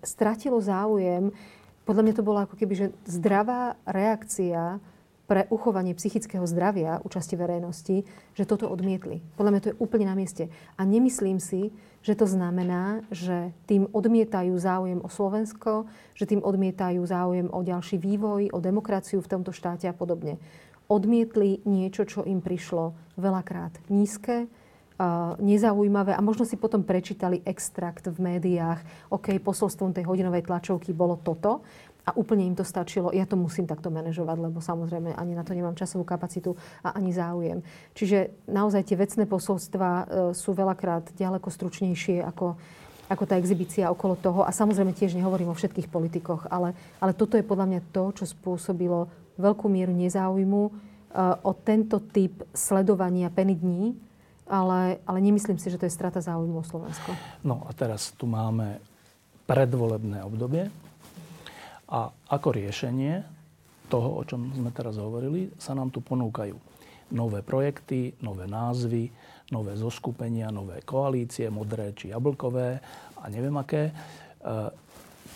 stratilo 0.01 0.57
záujem. 0.65 1.37
Podľa 1.85 2.03
mňa 2.09 2.15
to 2.17 2.25
bola 2.25 2.49
ako 2.49 2.57
keby 2.57 2.73
že 2.73 2.87
zdravá 3.05 3.77
reakcia 3.85 4.81
pre 5.29 5.47
uchovanie 5.47 5.95
psychického 5.95 6.43
zdravia 6.43 6.99
účasti 7.07 7.39
verejnosti, 7.39 8.03
že 8.35 8.49
toto 8.49 8.67
odmietli. 8.67 9.23
Podľa 9.39 9.51
mňa 9.53 9.61
to 9.63 9.71
je 9.71 9.79
úplne 9.79 10.11
na 10.11 10.19
mieste. 10.19 10.51
A 10.75 10.83
nemyslím 10.83 11.39
si, 11.39 11.71
že 12.03 12.19
to 12.19 12.27
znamená, 12.27 13.07
že 13.15 13.55
tým 13.71 13.87
odmietajú 13.95 14.51
záujem 14.59 14.99
o 14.99 15.13
Slovensko, 15.13 15.87
že 16.19 16.27
tým 16.27 16.43
odmietajú 16.43 16.99
záujem 17.07 17.47
o 17.47 17.63
ďalší 17.63 18.03
vývoj, 18.03 18.51
o 18.51 18.59
demokraciu 18.59 19.23
v 19.23 19.31
tomto 19.31 19.55
štáte 19.55 19.87
a 19.87 19.95
podobne. 19.95 20.43
Odmietli 20.91 21.63
niečo, 21.63 22.03
čo 22.03 22.27
im 22.27 22.43
prišlo 22.43 22.99
veľakrát 23.15 23.79
nízke, 23.87 24.51
nezaujímavé 25.41 26.13
a 26.13 26.21
možno 26.21 26.45
si 26.45 26.61
potom 26.61 26.85
prečítali 26.85 27.41
extrakt 27.49 28.05
v 28.05 28.19
médiách, 28.21 28.85
OK, 29.09 29.33
posolstvom 29.41 29.97
tej 29.97 30.05
hodinovej 30.05 30.45
tlačovky 30.45 30.93
bolo 30.93 31.17
toto 31.17 31.65
a 32.05 32.17
úplne 32.17 32.49
im 32.49 32.57
to 32.57 32.65
stačilo. 32.65 33.13
Ja 33.13 33.29
to 33.29 33.37
musím 33.37 33.69
takto 33.69 33.93
manažovať, 33.93 34.37
lebo 34.41 34.59
samozrejme 34.59 35.15
ani 35.15 35.33
na 35.37 35.45
to 35.45 35.53
nemám 35.53 35.77
časovú 35.77 36.05
kapacitu 36.05 36.57
a 36.81 36.97
ani 36.97 37.13
záujem. 37.13 37.61
Čiže 37.93 38.49
naozaj 38.49 38.89
tie 38.89 38.97
vecné 38.97 39.25
posolstva 39.29 39.89
e, 39.89 40.05
sú 40.33 40.57
veľakrát 40.57 41.13
ďaleko 41.15 41.49
stručnejšie 41.49 42.25
ako, 42.25 42.57
ako 43.09 43.25
tá 43.29 43.37
exibícia 43.37 43.93
okolo 43.93 44.17
toho. 44.17 44.41
A 44.43 44.51
samozrejme 44.51 44.97
tiež 44.97 45.15
nehovorím 45.15 45.53
o 45.53 45.59
všetkých 45.59 45.93
politikoch, 45.93 46.49
ale, 46.49 46.73
ale 46.99 47.13
toto 47.13 47.37
je 47.37 47.45
podľa 47.45 47.67
mňa 47.69 47.81
to, 47.93 48.05
čo 48.17 48.25
spôsobilo 48.27 49.07
veľkú 49.37 49.69
mieru 49.69 49.93
nezáujmu 49.93 50.63
e, 50.67 50.71
o 51.45 51.53
tento 51.53 52.01
typ 52.01 52.43
sledovania 52.57 53.29
peny 53.29 53.55
dní, 53.55 54.10
ale, 54.51 54.99
ale 55.07 55.19
nemyslím 55.23 55.63
si, 55.63 55.71
že 55.71 55.79
to 55.79 55.87
je 55.87 55.95
strata 55.95 56.19
záujmu 56.19 56.59
o 56.59 56.67
Slovensko. 56.67 57.15
No 57.47 57.63
a 57.65 57.71
teraz 57.71 58.11
tu 58.19 58.27
máme 58.27 58.83
predvolebné 59.47 60.27
obdobie. 60.27 60.67
A 61.91 62.11
ako 62.31 62.55
riešenie 62.55 63.23
toho, 63.91 64.19
o 64.19 64.23
čom 64.23 64.51
sme 64.55 64.71
teraz 64.71 64.99
hovorili, 64.99 65.51
sa 65.59 65.75
nám 65.75 65.91
tu 65.91 65.99
ponúkajú 66.03 66.55
nové 67.11 67.43
projekty, 67.43 68.15
nové 68.23 68.47
názvy, 68.47 69.11
nové 69.51 69.75
zoskupenia, 69.75 70.55
nové 70.55 70.83
koalície, 70.87 71.51
modré 71.51 71.91
či 71.95 72.15
jablkové 72.15 72.79
a 73.19 73.25
neviem 73.27 73.55
aké. 73.59 73.91
E, 73.91 73.93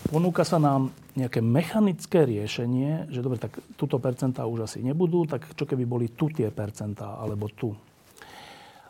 ponúka 0.07 0.47
sa 0.47 0.63
nám 0.63 0.95
nejaké 1.19 1.43
mechanické 1.43 2.23
riešenie, 2.23 3.11
že 3.11 3.19
dobre, 3.19 3.43
tak 3.43 3.59
túto 3.75 3.99
percentá 3.99 4.47
už 4.47 4.71
asi 4.71 4.79
nebudú, 4.87 5.27
tak 5.27 5.51
čo 5.59 5.67
keby 5.67 5.83
boli 5.83 6.07
tu 6.15 6.31
tie 6.31 6.55
percentá, 6.55 7.19
alebo 7.19 7.51
tu. 7.51 7.75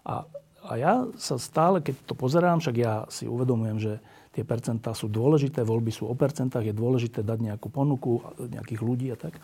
A, 0.05 0.29
a 0.65 0.73
ja 0.77 1.09
sa 1.17 1.41
stále, 1.41 1.81
keď 1.81 2.05
to 2.05 2.15
pozerám, 2.17 2.61
však 2.61 2.77
ja 2.77 3.09
si 3.09 3.25
uvedomujem, 3.25 3.79
že 3.81 3.93
tie 4.35 4.45
percentá 4.45 4.93
sú 4.93 5.09
dôležité, 5.09 5.63
voľby 5.63 5.95
sú 5.95 6.11
o 6.11 6.15
percentách, 6.15 6.67
je 6.67 6.75
dôležité 6.75 7.23
dať 7.23 7.39
nejakú 7.41 7.71
ponuku 7.71 8.21
nejakých 8.39 8.81
ľudí 8.83 9.09
a 9.15 9.17
tak. 9.17 9.39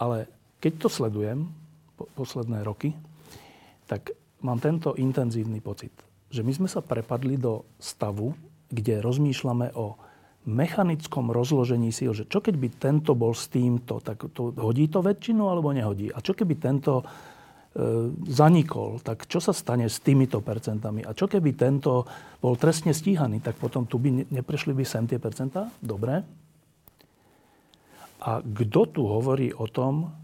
Ale 0.00 0.26
keď 0.58 0.72
to 0.80 0.88
sledujem 0.88 1.46
po, 1.94 2.08
posledné 2.16 2.64
roky, 2.64 2.96
tak 3.84 4.16
mám 4.40 4.58
tento 4.58 4.96
intenzívny 4.96 5.60
pocit, 5.60 5.92
že 6.32 6.40
my 6.40 6.52
sme 6.56 6.68
sa 6.72 6.80
prepadli 6.80 7.36
do 7.36 7.68
stavu, 7.76 8.32
kde 8.72 9.04
rozmýšľame 9.04 9.76
o 9.76 9.94
mechanickom 10.44 11.32
rozložení 11.32 11.88
síl, 11.88 12.12
že 12.12 12.28
čo 12.28 12.44
keď 12.44 12.54
by 12.60 12.68
tento 12.76 13.12
bol 13.16 13.32
s 13.32 13.48
týmto, 13.48 14.00
tak 14.04 14.28
to 14.32 14.52
hodí 14.60 14.92
to 14.92 15.00
väčšinu 15.00 15.48
alebo 15.48 15.72
nehodí? 15.72 16.12
A 16.12 16.20
čo 16.20 16.36
keby 16.36 16.60
tento 16.60 17.00
zanikol, 18.30 19.02
tak 19.02 19.26
čo 19.26 19.42
sa 19.42 19.50
stane 19.50 19.90
s 19.90 19.98
týmito 19.98 20.38
percentami? 20.38 21.02
A 21.02 21.10
čo 21.10 21.26
keby 21.26 21.58
tento 21.58 22.06
bol 22.38 22.54
trestne 22.54 22.94
stíhaný, 22.94 23.42
tak 23.42 23.58
potom 23.58 23.90
tu 23.90 23.98
by 23.98 24.30
neprešli 24.30 24.70
by 24.70 24.86
sem 24.86 25.10
tie 25.10 25.18
percentá? 25.18 25.66
Dobre. 25.82 26.22
A 28.24 28.40
kto 28.40 28.80
tu 28.88 29.02
hovorí 29.10 29.50
o 29.50 29.66
tom, 29.66 30.14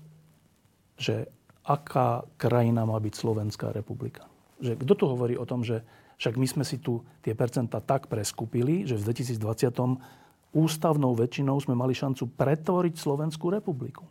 že 0.95 1.27
aká 1.67 2.23
krajina 2.39 2.87
má 2.87 2.97
byť 3.03 3.15
Slovenská 3.19 3.75
republika? 3.75 4.31
Že 4.63 4.79
kto 4.87 4.93
tu 4.95 5.05
hovorí 5.11 5.35
o 5.35 5.45
tom, 5.45 5.67
že 5.67 5.83
však 6.23 6.39
my 6.39 6.47
sme 6.47 6.65
si 6.69 6.79
tu 6.79 7.03
tie 7.25 7.35
percentá 7.35 7.83
tak 7.83 8.07
preskupili, 8.07 8.87
že 8.87 8.95
v 8.95 9.11
2020 9.11 10.55
ústavnou 10.55 11.19
väčšinou 11.19 11.59
sme 11.59 11.75
mali 11.75 11.99
šancu 11.99 12.31
pretvoriť 12.39 12.95
Slovenskú 12.95 13.51
republiku. 13.51 14.07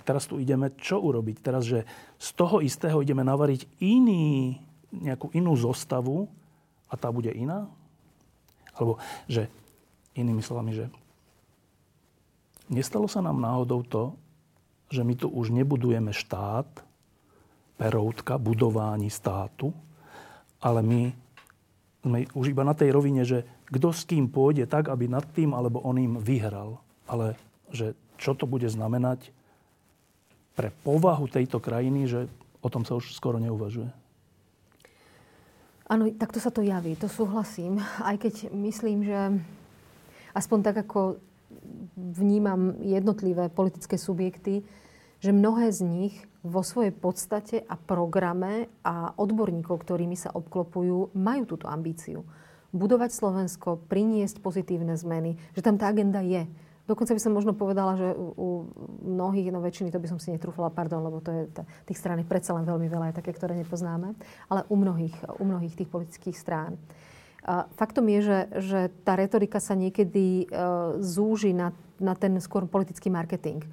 A 0.00 0.02
teraz 0.02 0.24
tu 0.24 0.40
ideme 0.40 0.72
čo 0.80 0.96
urobiť? 0.96 1.36
Teraz, 1.44 1.68
že 1.68 1.84
z 2.16 2.28
toho 2.32 2.64
istého 2.64 3.04
ideme 3.04 3.20
navariť 3.20 3.84
iný, 3.84 4.56
nejakú 4.88 5.28
inú 5.36 5.52
zostavu 5.60 6.24
a 6.88 6.96
tá 6.96 7.12
bude 7.12 7.28
iná? 7.36 7.68
Alebo, 8.72 8.96
že 9.28 9.52
inými 10.16 10.40
slovami, 10.40 10.72
že 10.72 10.88
nestalo 12.72 13.04
sa 13.04 13.20
nám 13.20 13.36
náhodou 13.44 13.84
to, 13.84 14.16
že 14.88 15.04
my 15.04 15.14
tu 15.20 15.28
už 15.28 15.52
nebudujeme 15.52 16.16
štát, 16.16 16.66
peroutka, 17.76 18.40
budování 18.40 19.12
státu, 19.12 19.76
ale 20.60 20.80
my 20.80 21.00
sme 22.00 22.18
už 22.32 22.56
iba 22.56 22.64
na 22.64 22.72
tej 22.72 22.96
rovine, 22.96 23.24
že 23.28 23.44
kto 23.68 23.92
s 23.92 24.08
kým 24.08 24.32
pôjde 24.32 24.64
tak, 24.64 24.88
aby 24.88 25.08
nad 25.08 25.24
tým 25.36 25.52
alebo 25.52 25.84
oným 25.84 26.16
vyhral. 26.16 26.80
Ale 27.04 27.36
že 27.68 27.92
čo 28.16 28.32
to 28.32 28.48
bude 28.48 28.68
znamenať 28.68 29.32
pre 30.54 30.74
povahu 30.84 31.30
tejto 31.30 31.62
krajiny, 31.62 32.06
že 32.10 32.20
o 32.60 32.68
tom 32.68 32.84
sa 32.84 32.96
už 32.96 33.14
skoro 33.16 33.40
neuvažuje. 33.40 33.88
Áno, 35.90 36.06
takto 36.14 36.38
sa 36.38 36.54
to 36.54 36.62
javí, 36.62 36.94
to 36.94 37.10
súhlasím. 37.10 37.82
Aj 37.98 38.14
keď 38.14 38.46
myslím, 38.54 39.02
že 39.02 39.42
aspoň 40.38 40.58
tak, 40.62 40.76
ako 40.86 41.18
vnímam 41.98 42.78
jednotlivé 42.78 43.50
politické 43.50 43.98
subjekty, 43.98 44.62
že 45.18 45.34
mnohé 45.34 45.74
z 45.74 45.82
nich 45.82 46.14
vo 46.40 46.64
svojej 46.64 46.94
podstate 46.94 47.60
a 47.66 47.74
programe 47.76 48.70
a 48.86 49.12
odborníkov, 49.18 49.82
ktorými 49.82 50.16
sa 50.16 50.32
obklopujú, 50.32 51.12
majú 51.12 51.42
túto 51.44 51.68
ambíciu. 51.68 52.24
Budovať 52.70 53.10
Slovensko, 53.12 53.82
priniesť 53.90 54.40
pozitívne 54.40 54.94
zmeny, 54.94 55.36
že 55.52 55.60
tam 55.60 55.76
tá 55.76 55.90
agenda 55.90 56.22
je. 56.22 56.46
Dokonca 56.88 57.14
by 57.14 57.22
som 57.22 57.32
možno 57.36 57.52
povedala, 57.54 57.94
že 57.94 58.12
u 58.16 58.66
mnohých, 59.04 59.54
no 59.54 59.62
väčšiny, 59.62 59.94
to 59.94 60.02
by 60.02 60.10
som 60.10 60.18
si 60.18 60.34
netrúfala, 60.34 60.74
pardon, 60.74 61.04
lebo 61.06 61.22
to 61.22 61.30
je, 61.30 61.42
tých 61.86 62.00
strán 62.00 62.18
je 62.18 62.26
predsa 62.26 62.56
len 62.56 62.66
veľmi 62.66 62.90
veľa, 62.90 63.14
aj 63.14 63.18
také, 63.22 63.30
ktoré 63.30 63.54
nepoznáme, 63.54 64.16
ale 64.50 64.66
u 64.66 64.74
mnohých, 64.74 65.14
u 65.38 65.44
mnohých 65.46 65.78
tých 65.78 65.88
politických 65.92 66.34
strán. 66.34 66.80
A 67.46 67.70
faktom 67.78 68.04
je, 68.10 68.20
že, 68.20 68.38
že 68.58 68.80
tá 69.06 69.16
retorika 69.16 69.62
sa 69.62 69.72
niekedy 69.72 70.50
uh, 70.50 70.98
zúži 71.00 71.56
na, 71.56 71.72
na 71.96 72.12
ten 72.12 72.36
skôr 72.42 72.66
politický 72.66 73.08
marketing 73.08 73.64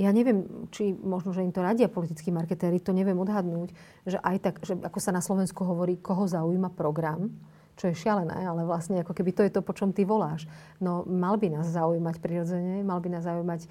ja 0.00 0.08
neviem, 0.08 0.68
či 0.72 0.96
možno, 0.96 1.36
že 1.36 1.44
im 1.44 1.52
to 1.52 1.60
radia 1.60 1.84
politickí 1.84 2.32
marketéri, 2.32 2.80
to 2.80 2.96
neviem 2.96 3.18
odhadnúť, 3.20 3.76
že 4.08 4.16
aj 4.24 4.36
tak, 4.40 4.54
že 4.64 4.72
ako 4.80 4.98
sa 4.98 5.12
na 5.12 5.20
Slovensku 5.20 5.60
hovorí, 5.68 6.00
koho 6.00 6.24
zaujíma 6.24 6.72
program, 6.72 7.28
čo 7.76 7.88
je 7.88 7.96
šialené, 7.96 8.36
ale 8.44 8.68
vlastne 8.68 9.00
ako 9.00 9.16
keby 9.16 9.30
to 9.32 9.42
je 9.48 9.52
to, 9.52 9.60
po 9.64 9.72
čom 9.72 9.96
ty 9.96 10.04
voláš. 10.04 10.44
No 10.76 11.08
mal 11.08 11.40
by 11.40 11.48
nás 11.48 11.72
zaujímať 11.72 12.20
prirodzene, 12.20 12.84
mal 12.84 13.00
by 13.00 13.08
nás 13.16 13.24
zaujímať, 13.24 13.60
e, 13.64 13.68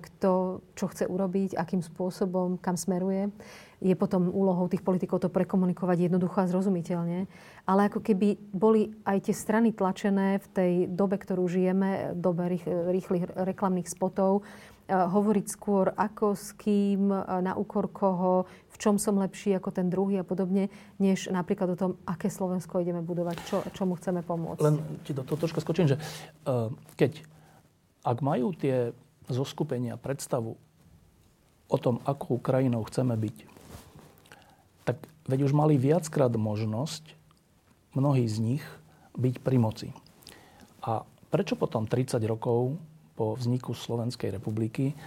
kto 0.00 0.64
čo 0.72 0.86
chce 0.88 1.04
urobiť, 1.04 1.54
akým 1.60 1.84
spôsobom, 1.84 2.56
kam 2.56 2.80
smeruje. 2.80 3.28
Je 3.82 3.92
potom 3.98 4.30
úlohou 4.30 4.70
tých 4.70 4.80
politikov 4.86 5.20
to 5.20 5.28
prekomunikovať 5.28 6.06
jednoducho 6.06 6.38
a 6.38 6.48
zrozumiteľne. 6.48 7.26
Ale 7.66 7.90
ako 7.90 7.98
keby 7.98 8.38
boli 8.54 8.94
aj 9.02 9.26
tie 9.26 9.34
strany 9.34 9.74
tlačené 9.74 10.38
v 10.38 10.46
tej 10.54 10.72
dobe, 10.86 11.18
ktorú 11.18 11.44
žijeme, 11.50 12.14
dobe 12.14 12.46
rýchlych 12.94 13.26
reklamných 13.34 13.90
spotov, 13.90 14.46
hovoriť 14.88 15.46
skôr 15.46 15.94
ako 15.94 16.34
s 16.34 16.54
kým, 16.58 17.08
na 17.42 17.54
úkor 17.54 17.90
koho, 17.90 18.46
v 18.72 18.76
čom 18.76 18.98
som 18.98 19.18
lepší 19.20 19.54
ako 19.56 19.70
ten 19.70 19.86
druhý 19.86 20.20
a 20.20 20.26
podobne, 20.26 20.68
než 20.98 21.30
napríklad 21.30 21.74
o 21.74 21.78
tom, 21.78 21.92
aké 22.08 22.32
Slovensko 22.32 22.82
ideme 22.82 23.00
budovať, 23.04 23.36
čo, 23.46 23.56
čomu 23.72 23.94
chceme 23.98 24.26
pomôcť. 24.26 24.62
Len 24.64 24.76
ti 25.06 25.14
do 25.14 25.22
toho 25.22 25.38
troška 25.38 25.62
skočím, 25.62 25.90
že 25.92 25.96
uh, 26.48 26.72
keď, 26.98 27.22
ak 28.02 28.18
majú 28.20 28.50
tie 28.56 28.90
zoskupenia 29.30 29.94
predstavu 29.94 30.58
o 31.70 31.76
tom, 31.78 32.02
akou 32.04 32.36
krajinou 32.42 32.82
chceme 32.84 33.14
byť, 33.16 33.36
tak 34.82 34.98
veď 35.30 35.46
už 35.46 35.52
mali 35.54 35.78
viackrát 35.78 36.34
možnosť 36.34 37.14
mnohí 37.94 38.26
z 38.26 38.36
nich 38.42 38.64
byť 39.14 39.34
pri 39.40 39.56
moci. 39.56 39.88
A 40.82 41.06
prečo 41.30 41.54
potom 41.54 41.86
30 41.86 42.18
rokov 42.26 42.76
po 43.22 43.38
vzniku 43.38 43.70
Slovenskej 43.70 44.34
republiky 44.34 44.98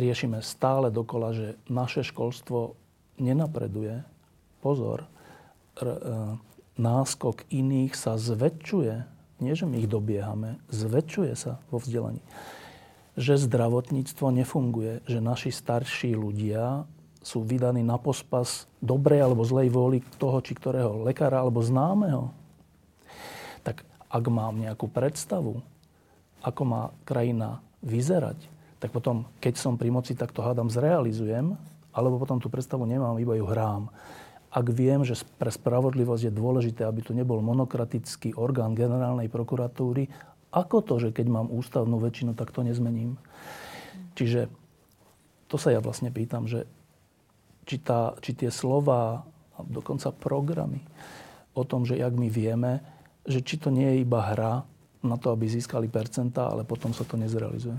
riešime 0.00 0.40
stále 0.40 0.88
dokola, 0.88 1.36
že 1.36 1.60
naše 1.68 2.00
školstvo 2.00 2.72
nenapreduje. 3.20 4.00
Pozor, 4.64 5.04
r- 5.76 5.84
e, 5.84 6.00
náskok 6.80 7.44
iných 7.52 7.92
sa 7.92 8.16
zväčšuje. 8.16 8.94
Nie, 9.44 9.52
že 9.52 9.68
my 9.68 9.76
ich 9.76 9.92
dobiehame, 9.92 10.56
zväčšuje 10.72 11.32
sa 11.36 11.60
vo 11.68 11.84
vzdelaní. 11.84 12.24
Že 13.20 13.44
zdravotníctvo 13.44 14.32
nefunguje, 14.32 15.04
že 15.04 15.20
naši 15.20 15.52
starší 15.52 16.16
ľudia 16.16 16.88
sú 17.20 17.44
vydaní 17.44 17.84
na 17.84 18.00
pospas 18.00 18.64
dobrej 18.80 19.20
alebo 19.20 19.44
zlej 19.44 19.68
vôli 19.68 20.00
toho 20.16 20.40
či 20.40 20.56
ktorého 20.56 21.04
lekára 21.04 21.44
alebo 21.44 21.60
známeho. 21.60 22.32
Tak 23.60 23.84
ak 24.08 24.24
mám 24.32 24.56
nejakú 24.56 24.88
predstavu, 24.88 25.60
ako 26.44 26.62
má 26.68 26.82
krajina 27.08 27.64
vyzerať, 27.80 28.36
tak 28.84 28.92
potom, 28.92 29.24
keď 29.40 29.56
som 29.56 29.80
pri 29.80 29.88
moci, 29.88 30.12
tak 30.12 30.36
to 30.36 30.44
hádam 30.44 30.68
zrealizujem, 30.68 31.56
alebo 31.96 32.20
potom 32.20 32.36
tú 32.36 32.52
predstavu 32.52 32.84
nemám, 32.84 33.16
iba 33.16 33.32
ju 33.32 33.48
hrám. 33.48 33.88
Ak 34.52 34.66
viem, 34.68 35.02
že 35.02 35.18
pre 35.40 35.48
spravodlivosť 35.48 36.28
je 36.28 36.32
dôležité, 36.36 36.84
aby 36.84 37.00
tu 37.00 37.16
nebol 37.16 37.40
monokratický 37.40 38.36
orgán 38.36 38.76
generálnej 38.76 39.32
prokuratúry, 39.32 40.12
ako 40.54 40.76
to, 40.86 40.94
že 41.00 41.10
keď 41.10 41.26
mám 41.26 41.48
ústavnú 41.50 41.98
väčšinu, 41.98 42.36
tak 42.36 42.54
to 42.54 42.62
nezmením? 42.62 43.18
Čiže 44.14 44.46
to 45.50 45.56
sa 45.58 45.74
ja 45.74 45.82
vlastne 45.82 46.14
pýtam, 46.14 46.46
že 46.46 46.68
či, 47.66 47.80
tá, 47.82 48.14
či 48.22 48.36
tie 48.36 48.52
slova, 48.52 49.26
dokonca 49.58 50.12
programy 50.14 50.84
o 51.54 51.62
tom, 51.62 51.86
že 51.86 51.98
jak 51.98 52.14
my 52.14 52.28
vieme, 52.30 52.82
že 53.24 53.40
či 53.40 53.56
to 53.56 53.72
nie 53.72 53.86
je 53.96 53.96
iba 54.04 54.20
hra, 54.20 54.66
na 55.04 55.20
to, 55.20 55.30
aby 55.30 55.46
získali 55.46 55.86
percentá, 55.86 56.48
ale 56.48 56.64
potom 56.64 56.96
sa 56.96 57.04
to 57.04 57.20
nezrealizuje? 57.20 57.76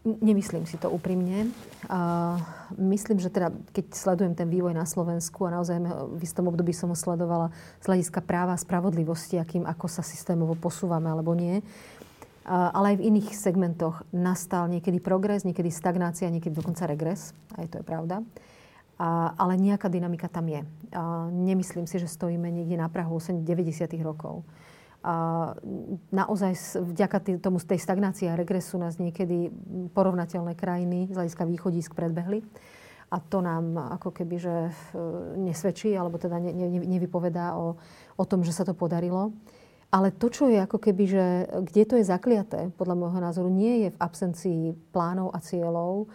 Nemyslím 0.00 0.64
si 0.64 0.80
to 0.80 0.88
úprimne. 0.88 1.52
A 1.92 2.40
myslím, 2.80 3.20
že 3.20 3.28
teda, 3.28 3.52
keď 3.76 3.92
sledujem 3.92 4.32
ten 4.32 4.48
vývoj 4.48 4.72
na 4.72 4.88
Slovensku 4.88 5.44
a 5.44 5.60
naozaj 5.60 5.76
v 6.16 6.22
istom 6.24 6.48
období 6.48 6.72
som 6.72 6.88
ho 6.88 6.96
sledovala 6.96 7.52
z 7.84 7.92
hľadiska 7.92 8.24
práva 8.24 8.56
a 8.56 8.62
spravodlivosti, 8.62 9.36
akým, 9.36 9.68
ako 9.68 9.92
sa 9.92 10.00
systémovo 10.00 10.56
posúvame 10.56 11.12
alebo 11.12 11.36
nie, 11.36 11.60
ale 12.48 12.96
aj 12.96 12.96
v 12.96 13.06
iných 13.12 13.36
segmentoch 13.36 14.00
nastal 14.10 14.72
niekedy 14.72 15.04
progres, 15.04 15.44
niekedy 15.44 15.68
stagnácia, 15.68 16.32
niekedy 16.32 16.56
dokonca 16.56 16.88
regres. 16.88 17.36
Aj 17.60 17.68
to 17.68 17.78
je 17.78 17.84
pravda. 17.84 18.24
A, 18.96 19.36
ale 19.36 19.60
nejaká 19.60 19.92
dynamika 19.92 20.32
tam 20.32 20.48
je. 20.48 20.64
A 20.96 21.28
nemyslím 21.28 21.84
si, 21.84 22.00
že 22.00 22.08
stojíme 22.08 22.48
niekde 22.48 22.80
na 22.80 22.88
Prahu 22.88 23.20
90. 23.20 23.44
rokov. 24.00 24.44
A 25.00 25.56
naozaj 26.12 26.76
vďaka 26.76 27.40
tomu, 27.40 27.56
tej 27.56 27.80
stagnácii 27.80 28.28
a 28.28 28.36
regresu 28.36 28.76
nás 28.76 29.00
niekedy 29.00 29.48
porovnateľné 29.96 30.52
krajiny 30.52 31.08
z 31.08 31.16
hľadiska 31.16 31.48
východísk 31.48 31.96
predbehli. 31.96 32.44
A 33.10 33.18
to 33.18 33.40
nám 33.42 33.74
ako 33.98 34.12
keby, 34.12 34.36
že 34.38 34.54
nesvedčí, 35.40 35.96
alebo 35.96 36.20
teda 36.20 36.38
ne, 36.38 36.52
ne, 36.52 36.68
nevypovedá 36.84 37.58
o, 37.58 37.80
o 38.14 38.24
tom, 38.28 38.44
že 38.44 38.54
sa 38.54 38.62
to 38.62 38.76
podarilo. 38.76 39.34
Ale 39.90 40.14
to, 40.14 40.30
čo 40.30 40.46
je 40.46 40.62
ako 40.62 40.78
keby, 40.78 41.04
že 41.10 41.26
kde 41.66 41.82
to 41.82 41.94
je 41.98 42.06
zakliaté, 42.06 42.70
podľa 42.78 42.94
môjho 42.94 43.18
názoru, 43.18 43.50
nie 43.50 43.82
je 43.82 43.88
v 43.90 43.98
absencii 43.98 44.60
plánov 44.94 45.34
a 45.34 45.42
cieľov, 45.42 46.06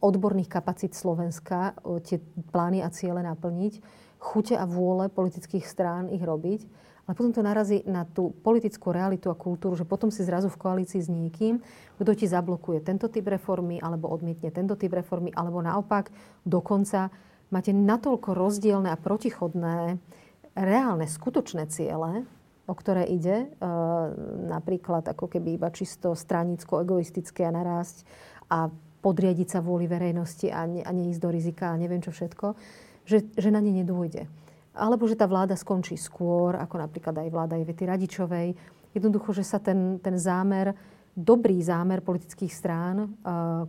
odborných 0.00 0.48
kapacít 0.52 0.96
Slovenska 0.96 1.76
tie 2.04 2.20
plány 2.52 2.84
a 2.84 2.92
ciele 2.92 3.24
naplniť, 3.24 3.80
chute 4.20 4.52
a 4.56 4.68
vôle 4.68 5.08
politických 5.08 5.64
strán 5.64 6.12
ich 6.12 6.20
robiť, 6.20 6.64
ale 7.10 7.18
potom 7.18 7.34
to 7.34 7.42
narazí 7.42 7.82
na 7.90 8.06
tú 8.06 8.30
politickú 8.46 8.94
realitu 8.94 9.34
a 9.34 9.34
kultúru, 9.34 9.74
že 9.74 9.82
potom 9.82 10.14
si 10.14 10.22
zrazu 10.22 10.46
v 10.46 10.62
koalícii 10.62 11.02
s 11.02 11.10
niekým, 11.10 11.58
kto 11.98 12.14
ti 12.14 12.30
zablokuje 12.30 12.86
tento 12.86 13.10
typ 13.10 13.26
reformy, 13.26 13.82
alebo 13.82 14.06
odmietne 14.06 14.54
tento 14.54 14.78
typ 14.78 14.94
reformy, 14.94 15.34
alebo 15.34 15.58
naopak 15.58 16.14
dokonca 16.46 17.10
máte 17.50 17.74
natoľko 17.74 18.30
rozdielne 18.30 18.94
a 18.94 19.02
protichodné 19.02 19.98
reálne, 20.54 21.10
skutočné 21.10 21.66
ciele, 21.66 22.22
o 22.70 22.74
ktoré 22.78 23.02
ide, 23.10 23.50
e, 23.50 23.66
napríklad 24.46 25.02
ako 25.10 25.26
keby 25.34 25.58
iba 25.58 25.66
čisto 25.74 26.14
stranicko, 26.14 26.78
egoistické 26.78 27.42
a 27.42 27.50
narásť 27.50 28.06
a 28.54 28.70
podriadiť 29.02 29.58
sa 29.58 29.58
vôli 29.58 29.90
verejnosti 29.90 30.46
a, 30.46 30.62
ne, 30.62 30.86
a 30.86 30.94
neísť 30.94 31.18
do 31.18 31.30
rizika 31.34 31.74
a 31.74 31.80
neviem 31.80 31.98
čo 31.98 32.14
všetko, 32.14 32.54
že, 33.02 33.26
že 33.34 33.50
na 33.50 33.58
ne 33.58 33.74
nedôjde. 33.82 34.30
Alebo 34.70 35.10
že 35.10 35.18
tá 35.18 35.26
vláda 35.26 35.58
skončí 35.58 35.98
skôr, 35.98 36.54
ako 36.54 36.78
napríklad 36.78 37.18
aj 37.18 37.28
vláda 37.28 37.58
Ivety 37.58 37.84
Radičovej. 37.90 38.54
Jednoducho, 38.94 39.34
že 39.34 39.42
sa 39.42 39.58
ten, 39.58 39.98
ten 39.98 40.14
zámer, 40.14 40.74
dobrý 41.14 41.58
zámer 41.58 42.02
politických 42.02 42.52
strán 42.54 43.10
uh, 43.26 43.66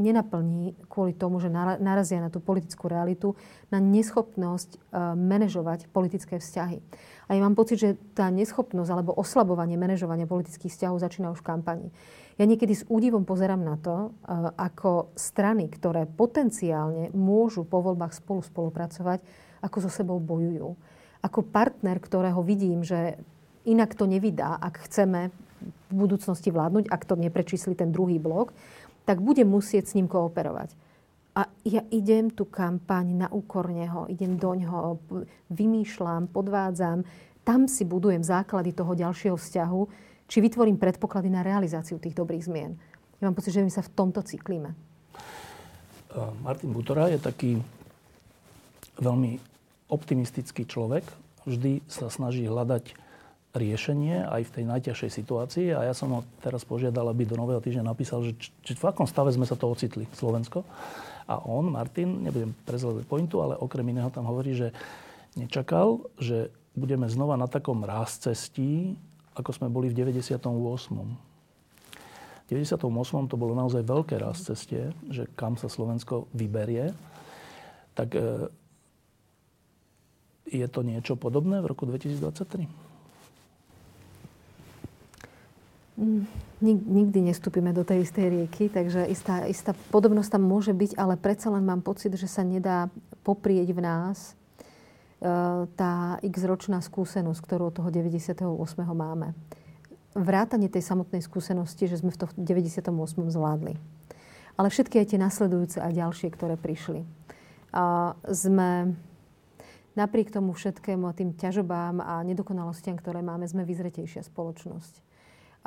nenaplní 0.00 0.72
kvôli 0.88 1.12
tomu, 1.12 1.44
že 1.44 1.52
narazia 1.52 2.24
na 2.24 2.32
tú 2.32 2.40
politickú 2.40 2.88
realitu, 2.88 3.36
na 3.68 3.76
neschopnosť 3.76 4.70
uh, 4.80 5.12
manažovať 5.12 5.92
politické 5.92 6.40
vzťahy. 6.40 6.80
A 7.28 7.36
ja 7.36 7.40
mám 7.44 7.52
pocit, 7.52 7.76
že 7.76 8.00
tá 8.16 8.32
neschopnosť 8.32 8.88
alebo 8.88 9.12
oslabovanie 9.12 9.76
manažovania 9.76 10.24
politických 10.24 10.72
vzťahov 10.72 11.04
začína 11.04 11.36
už 11.36 11.44
v 11.44 11.48
kampani. 11.52 11.88
Ja 12.40 12.48
niekedy 12.48 12.72
s 12.72 12.88
údivom 12.88 13.28
pozerám 13.28 13.60
na 13.60 13.76
to, 13.76 14.16
uh, 14.24 14.56
ako 14.56 15.12
strany, 15.20 15.68
ktoré 15.68 16.08
potenciálne 16.08 17.12
môžu 17.12 17.68
po 17.68 17.84
voľbách 17.84 18.16
spolu 18.16 18.40
spolupracovať, 18.40 19.20
ako 19.62 19.86
so 19.86 19.90
sebou 19.90 20.18
bojujú. 20.22 20.74
Ako 21.22 21.42
partner, 21.42 21.98
ktorého 21.98 22.38
vidím, 22.46 22.86
že 22.86 23.18
inak 23.66 23.98
to 23.98 24.06
nevydá, 24.06 24.56
ak 24.58 24.86
chceme 24.86 25.34
v 25.90 25.92
budúcnosti 25.92 26.54
vládnuť, 26.54 26.86
ak 26.88 27.02
to 27.02 27.18
neprečísli 27.18 27.74
ten 27.74 27.90
druhý 27.90 28.22
blok, 28.22 28.54
tak 29.02 29.18
bude 29.18 29.42
musieť 29.42 29.90
s 29.90 29.96
ním 29.98 30.06
kooperovať. 30.06 30.72
A 31.38 31.46
ja 31.62 31.86
idem 31.94 32.34
tú 32.34 32.46
kampaň 32.50 33.26
na 33.26 33.28
úkor 33.30 33.70
neho, 33.70 34.10
idem 34.10 34.38
do 34.38 34.54
ňoho, 34.58 34.98
vymýšľam, 35.50 36.30
podvádzam, 36.34 37.06
tam 37.46 37.70
si 37.70 37.86
budujem 37.86 38.20
základy 38.26 38.74
toho 38.74 38.92
ďalšieho 38.92 39.38
vzťahu, 39.38 39.80
či 40.28 40.38
vytvorím 40.44 40.76
predpoklady 40.76 41.32
na 41.32 41.40
realizáciu 41.40 41.96
tých 41.96 42.12
dobrých 42.12 42.44
zmien. 42.44 42.76
Ja 43.18 43.30
mám 43.30 43.38
pocit, 43.38 43.56
že 43.56 43.64
my 43.64 43.72
sa 43.72 43.80
v 43.80 43.94
tomto 43.96 44.20
cyklíme. 44.20 44.76
Martin 46.44 46.72
Butora 46.74 47.08
je 47.08 47.18
taký 47.22 47.56
veľmi 49.00 49.38
optimistický 49.88 50.68
človek. 50.68 51.06
Vždy 51.48 51.80
sa 51.88 52.12
snaží 52.12 52.44
hľadať 52.44 52.92
riešenie 53.56 54.28
aj 54.28 54.42
v 54.44 54.54
tej 54.60 54.64
najťažšej 54.68 55.10
situácii 55.10 55.66
a 55.72 55.88
ja 55.88 55.94
som 55.96 56.12
ho 56.12 56.20
teraz 56.44 56.68
požiadal, 56.68 57.08
aby 57.08 57.24
do 57.24 57.40
nového 57.40 57.64
týždňa 57.64 57.90
napísal, 57.90 58.20
že 58.20 58.36
či, 58.36 58.76
v 58.76 58.84
akom 58.84 59.08
stave 59.08 59.32
sme 59.32 59.48
sa 59.48 59.56
to 59.56 59.64
ocitli, 59.64 60.04
Slovensko. 60.12 60.68
A 61.28 61.40
on, 61.48 61.72
Martin, 61.72 62.24
nebudem 62.24 62.52
prezledať 62.68 63.08
pointu, 63.08 63.40
ale 63.40 63.56
okrem 63.56 63.88
iného 63.88 64.12
tam 64.12 64.28
hovorí, 64.28 64.52
že 64.52 64.72
nečakal, 65.36 66.04
že 66.20 66.52
budeme 66.76 67.08
znova 67.08 67.40
na 67.40 67.48
takom 67.48 67.84
ráz 67.84 68.20
cestí, 68.20 68.96
ako 69.32 69.50
sme 69.52 69.68
boli 69.72 69.88
v 69.88 69.96
98. 69.96 70.44
V 72.48 72.56
98. 72.56 72.80
to 73.28 73.36
bolo 73.36 73.52
naozaj 73.52 73.84
veľké 73.84 74.16
raz 74.16 74.40
cestie, 74.40 74.88
že 75.12 75.28
kam 75.36 75.60
sa 75.60 75.68
Slovensko 75.68 76.32
vyberie. 76.32 76.96
Tak 77.92 78.08
e, 78.16 78.48
je 80.48 80.66
to 80.68 80.80
niečo 80.82 81.14
podobné 81.14 81.60
v 81.60 81.70
roku 81.70 81.84
2023? 81.84 82.88
nikdy 86.62 87.18
nestúpime 87.26 87.74
do 87.74 87.82
tej 87.82 88.06
istej 88.06 88.26
rieky, 88.30 88.70
takže 88.70 89.06
istá, 89.10 89.46
istá 89.50 89.74
podobnosť 89.90 90.38
tam 90.38 90.46
môže 90.46 90.70
byť, 90.70 90.94
ale 90.94 91.18
predsa 91.18 91.50
len 91.50 91.66
mám 91.66 91.82
pocit, 91.82 92.14
že 92.14 92.30
sa 92.30 92.46
nedá 92.46 92.86
poprieť 93.26 93.74
v 93.74 93.80
nás 93.82 94.18
e, 94.30 94.32
tá 95.74 96.22
x-ročná 96.22 96.78
skúsenosť, 96.78 97.40
ktorú 97.42 97.74
od 97.74 97.74
toho 97.82 97.90
98. 97.90 98.46
máme. 98.94 99.34
Vrátanie 100.14 100.70
tej 100.70 100.86
samotnej 100.86 101.22
skúsenosti, 101.22 101.90
že 101.90 101.98
sme 101.98 102.14
v 102.14 102.18
tom 102.26 102.30
98. 102.38 102.94
zvládli. 103.34 103.74
Ale 104.58 104.70
všetky 104.70 105.02
aj 105.02 105.06
tie 105.14 105.18
nasledujúce 105.18 105.78
a 105.78 105.94
ďalšie, 105.94 106.30
ktoré 106.34 106.58
prišli. 106.58 107.06
A 107.70 108.14
sme 108.26 108.98
napriek 109.98 110.30
tomu 110.30 110.54
všetkému 110.54 111.10
a 111.10 111.16
tým 111.18 111.34
ťažobám 111.34 111.98
a 111.98 112.22
nedokonalostiam, 112.22 112.94
ktoré 112.94 113.18
máme, 113.18 113.50
sme 113.50 113.66
vyzretejšia 113.66 114.22
spoločnosť 114.22 115.08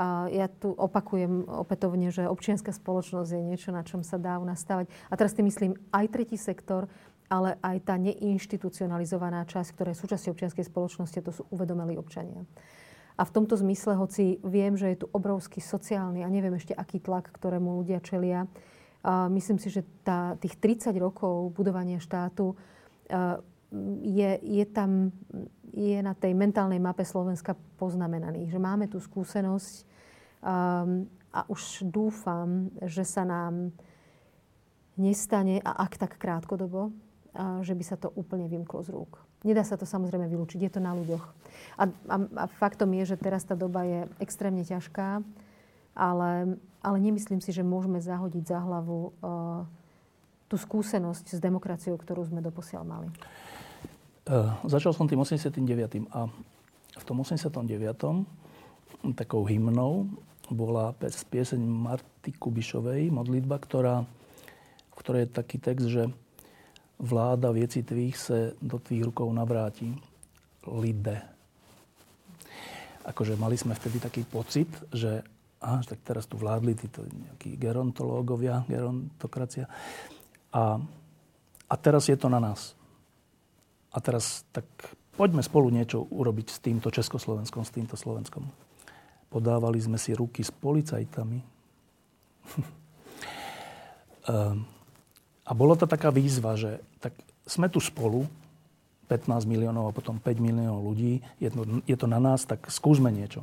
a 0.01 0.31
ja 0.33 0.49
tu 0.49 0.73
opakujem 0.73 1.45
opätovne, 1.45 2.09
že 2.09 2.25
občianská 2.25 2.73
spoločnosť 2.73 3.37
je 3.37 3.41
niečo, 3.43 3.69
na 3.69 3.85
čom 3.85 4.01
sa 4.01 4.17
dá 4.17 4.41
u 4.41 4.45
nás 4.47 4.63
stavať. 4.63 4.89
A 5.11 5.13
teraz 5.13 5.37
tým 5.37 5.45
myslím 5.45 5.77
aj 5.93 6.05
tretí 6.09 6.41
sektor, 6.41 6.89
ale 7.29 7.61
aj 7.61 7.77
tá 7.85 7.95
neinstitucionalizovaná 8.01 9.45
časť, 9.45 9.69
ktorá 9.77 9.93
je 9.93 10.01
súčasťou 10.01 10.33
občianskej 10.33 10.65
spoločnosti, 10.67 11.19
to 11.21 11.31
sú 11.31 11.43
uvedomelí 11.53 12.01
občania. 12.01 12.43
A 13.19 13.27
v 13.27 13.33
tomto 13.35 13.53
zmysle, 13.59 13.93
hoci 13.99 14.41
viem, 14.41 14.73
že 14.73 14.89
je 14.95 15.05
tu 15.05 15.07
obrovský 15.13 15.61
sociálny 15.61 16.25
a 16.25 16.33
neviem 16.33 16.57
ešte 16.57 16.73
aký 16.73 16.97
tlak, 16.97 17.29
ktorému 17.29 17.83
ľudia 17.83 18.01
čelia, 18.01 18.49
a 19.01 19.25
myslím 19.33 19.57
si, 19.57 19.73
že 19.73 19.81
tá, 20.05 20.37
tých 20.37 20.61
30 20.61 20.93
rokov 21.01 21.57
budovania 21.57 21.97
štátu 21.97 22.53
je, 24.03 24.39
je 24.43 24.65
tam 24.67 25.15
je 25.71 26.03
na 26.03 26.11
tej 26.11 26.35
mentálnej 26.35 26.83
mape 26.83 27.07
Slovenska 27.07 27.55
poznamenaný. 27.79 28.51
Že 28.51 28.59
máme 28.59 28.85
tú 28.91 28.99
skúsenosť 28.99 29.87
um, 30.43 31.07
a 31.31 31.47
už 31.47 31.87
dúfam, 31.87 32.67
že 32.83 33.07
sa 33.07 33.23
nám 33.23 33.71
nestane, 34.99 35.63
a 35.63 35.87
ak 35.87 35.95
tak 35.95 36.19
krátkodobo, 36.19 36.91
a 37.31 37.63
že 37.63 37.71
by 37.71 37.83
sa 37.87 37.95
to 37.95 38.11
úplne 38.19 38.51
vymklo 38.51 38.83
z 38.83 38.91
rúk. 38.91 39.23
Nedá 39.47 39.63
sa 39.63 39.79
to 39.79 39.87
samozrejme 39.87 40.27
vylúčiť, 40.27 40.59
je 40.67 40.71
to 40.75 40.83
na 40.83 40.91
ľuďoch. 40.93 41.25
A, 41.79 41.83
a, 41.87 42.15
a 42.19 42.45
faktom 42.59 42.91
je, 42.99 43.15
že 43.15 43.17
teraz 43.17 43.47
tá 43.47 43.55
doba 43.55 43.87
je 43.87 44.05
extrémne 44.19 44.61
ťažká, 44.61 45.23
ale, 45.95 46.59
ale 46.83 46.97
nemyslím 46.99 47.39
si, 47.39 47.55
že 47.55 47.65
môžeme 47.65 47.97
zahodiť 48.03 48.43
za 48.43 48.59
hlavu 48.61 48.99
uh, 48.99 49.63
tú 50.51 50.59
skúsenosť 50.59 51.25
s 51.31 51.39
demokraciou, 51.39 51.95
ktorú 51.95 52.27
sme 52.27 52.43
doposiaľ 52.43 52.83
mali. 52.83 53.09
Uh, 54.31 54.55
začal 54.63 54.95
som 54.95 55.11
tým 55.11 55.19
89. 55.19 56.07
a 56.15 56.23
v 56.95 57.03
tom 57.03 57.19
89. 57.19 57.67
takou 59.11 59.43
hymnou 59.43 60.07
bola 60.47 60.95
pieseň 61.03 61.59
Marty 61.59 62.31
Kubišovej, 62.39 63.11
modlitba, 63.11 63.59
ktorá, 63.59 64.07
v 64.87 64.95
ktorej 64.95 65.27
je 65.27 65.35
taký 65.35 65.57
text, 65.59 65.83
že 65.91 66.07
vláda 66.95 67.51
vieci 67.51 67.83
tvých 67.83 68.15
se 68.15 68.55
do 68.63 68.79
tvých 68.79 69.11
rukou 69.11 69.27
navráti. 69.35 69.91
Lide. 70.63 71.19
Akože 73.03 73.35
mali 73.35 73.59
sme 73.59 73.75
vtedy 73.75 73.99
taký 73.99 74.23
pocit, 74.23 74.71
že 74.95 75.27
aha, 75.59 75.83
tak 75.83 76.07
teraz 76.07 76.23
tu 76.23 76.39
vládli 76.39 76.79
títo 76.79 77.03
nejakí 77.03 77.59
gerontológovia, 77.59 78.63
gerontokracia. 78.63 79.67
A, 80.55 80.79
a 81.67 81.75
teraz 81.75 82.07
je 82.07 82.15
to 82.15 82.31
na 82.31 82.39
nás 82.39 82.79
a 83.91 83.97
teraz 83.99 84.47
tak 84.55 84.65
poďme 85.19 85.43
spolu 85.43 85.67
niečo 85.69 86.07
urobiť 86.07 86.47
s 86.47 86.57
týmto 86.63 86.87
Československom, 86.87 87.67
s 87.67 87.75
týmto 87.75 87.99
Slovenskom. 87.99 88.47
Podávali 89.27 89.79
sme 89.83 89.99
si 89.99 90.15
ruky 90.15 90.43
s 90.43 90.51
policajtami. 90.51 91.39
Ehm, 94.21 94.69
a 95.49 95.51
bolo 95.57 95.73
to 95.73 95.89
taká 95.89 96.13
výzva, 96.13 96.53
že 96.53 96.77
tak 97.01 97.17
sme 97.49 97.73
tu 97.73 97.81
spolu, 97.81 98.29
15 99.09 99.49
miliónov 99.49 99.89
a 99.89 99.95
potom 99.97 100.21
5 100.21 100.37
miliónov 100.37 100.85
ľudí, 100.85 101.25
je 101.41 101.49
to, 101.49 101.81
je 101.89 101.97
to 101.97 102.05
na 102.05 102.21
nás, 102.21 102.45
tak 102.45 102.69
skúsme 102.69 103.09
niečo. 103.09 103.41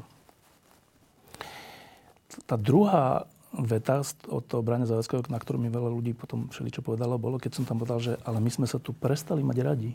Tá 2.46 2.54
druhá 2.54 3.26
veta 3.50 4.06
od 4.30 4.46
toho 4.46 4.62
Brania 4.62 4.86
Zavadského, 4.86 5.26
na 5.28 5.42
ktorú 5.42 5.58
mi 5.58 5.66
veľa 5.66 5.90
ľudí 5.90 6.14
potom 6.14 6.46
všeličo 6.46 6.78
povedalo, 6.78 7.18
bolo, 7.18 7.42
keď 7.42 7.58
som 7.58 7.66
tam 7.66 7.82
povedal, 7.82 7.98
že 7.98 8.12
ale 8.22 8.38
my 8.38 8.50
sme 8.54 8.70
sa 8.70 8.78
tu 8.78 8.94
prestali 8.94 9.42
mať 9.42 9.58
radi 9.66 9.90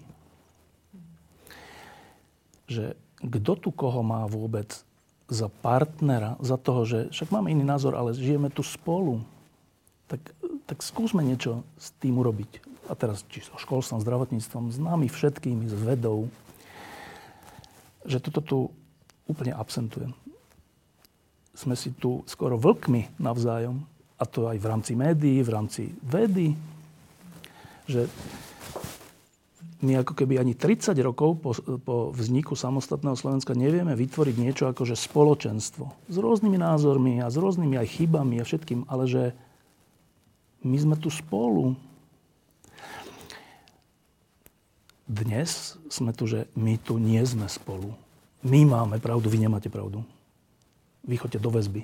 že 2.68 2.96
kto 3.24 3.54
tu 3.60 3.70
koho 3.72 4.04
má 4.04 4.28
vôbec 4.28 4.84
za 5.32 5.48
partnera, 5.48 6.36
za 6.44 6.60
toho, 6.60 6.84
že 6.84 7.00
však 7.10 7.32
máme 7.32 7.50
iný 7.50 7.64
názor, 7.64 7.96
ale 7.96 8.14
žijeme 8.14 8.52
tu 8.52 8.62
spolu, 8.62 9.24
tak, 10.12 10.20
tak 10.68 10.84
skúsme 10.84 11.24
niečo 11.24 11.64
s 11.80 11.96
tým 12.04 12.20
urobiť. 12.20 12.60
A 12.92 12.94
teraz 13.00 13.24
či 13.32 13.40
so 13.40 13.56
školstvom, 13.56 14.04
zdravotníctvom, 14.04 14.76
s 14.76 14.78
nami 14.78 15.08
všetkými, 15.08 15.72
s 15.72 15.76
vedou, 15.80 16.28
že 18.04 18.20
toto 18.20 18.42
tu 18.44 18.58
úplne 19.24 19.56
absentuje. 19.56 20.12
Sme 21.56 21.80
si 21.80 21.96
tu 21.96 22.28
skoro 22.28 22.60
vlkmi 22.60 23.16
navzájom, 23.16 23.88
a 24.20 24.24
to 24.28 24.48
aj 24.48 24.58
v 24.60 24.70
rámci 24.70 24.94
médií, 24.96 25.40
v 25.44 25.52
rámci 25.52 25.84
vedy, 26.04 26.56
že 27.88 28.08
my 29.84 30.00
ako 30.00 30.16
keby 30.16 30.40
ani 30.40 30.56
30 30.56 30.96
rokov 31.04 31.44
po, 31.44 31.52
po 31.84 31.96
vzniku 32.16 32.56
samostatného 32.56 33.20
Slovenska 33.20 33.52
nevieme 33.52 33.94
vytvoriť 33.94 34.36
niečo 34.40 34.64
ako 34.72 34.88
že 34.88 34.96
spoločenstvo. 34.96 35.92
S 36.08 36.16
rôznymi 36.16 36.58
názormi 36.58 37.20
a 37.20 37.28
s 37.28 37.36
rôznymi 37.36 37.76
aj 37.78 37.88
chybami 38.00 38.40
a 38.40 38.48
všetkým, 38.48 38.88
ale 38.88 39.04
že 39.06 39.24
my 40.64 40.78
sme 40.80 40.96
tu 40.96 41.12
spolu. 41.12 41.76
Dnes 45.04 45.76
sme 45.92 46.16
tu, 46.16 46.32
že 46.32 46.48
my 46.56 46.80
tu 46.80 46.96
nie 46.96 47.20
sme 47.28 47.52
spolu. 47.52 47.92
My 48.40 48.64
máme 48.64 49.04
pravdu, 49.04 49.28
vy 49.28 49.44
nemáte 49.44 49.68
pravdu. 49.68 50.08
Vy 51.04 51.20
chodte 51.20 51.36
do 51.36 51.52
väzby. 51.52 51.84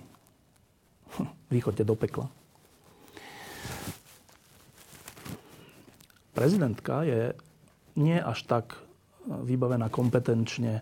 Vy 1.52 1.60
chodte 1.60 1.84
do 1.84 1.96
pekla. 2.00 2.32
Prezidentka 6.32 7.04
je 7.04 7.36
nie 8.00 8.16
až 8.16 8.48
tak 8.48 8.80
vybavená 9.28 9.92
kompetenčne 9.92 10.82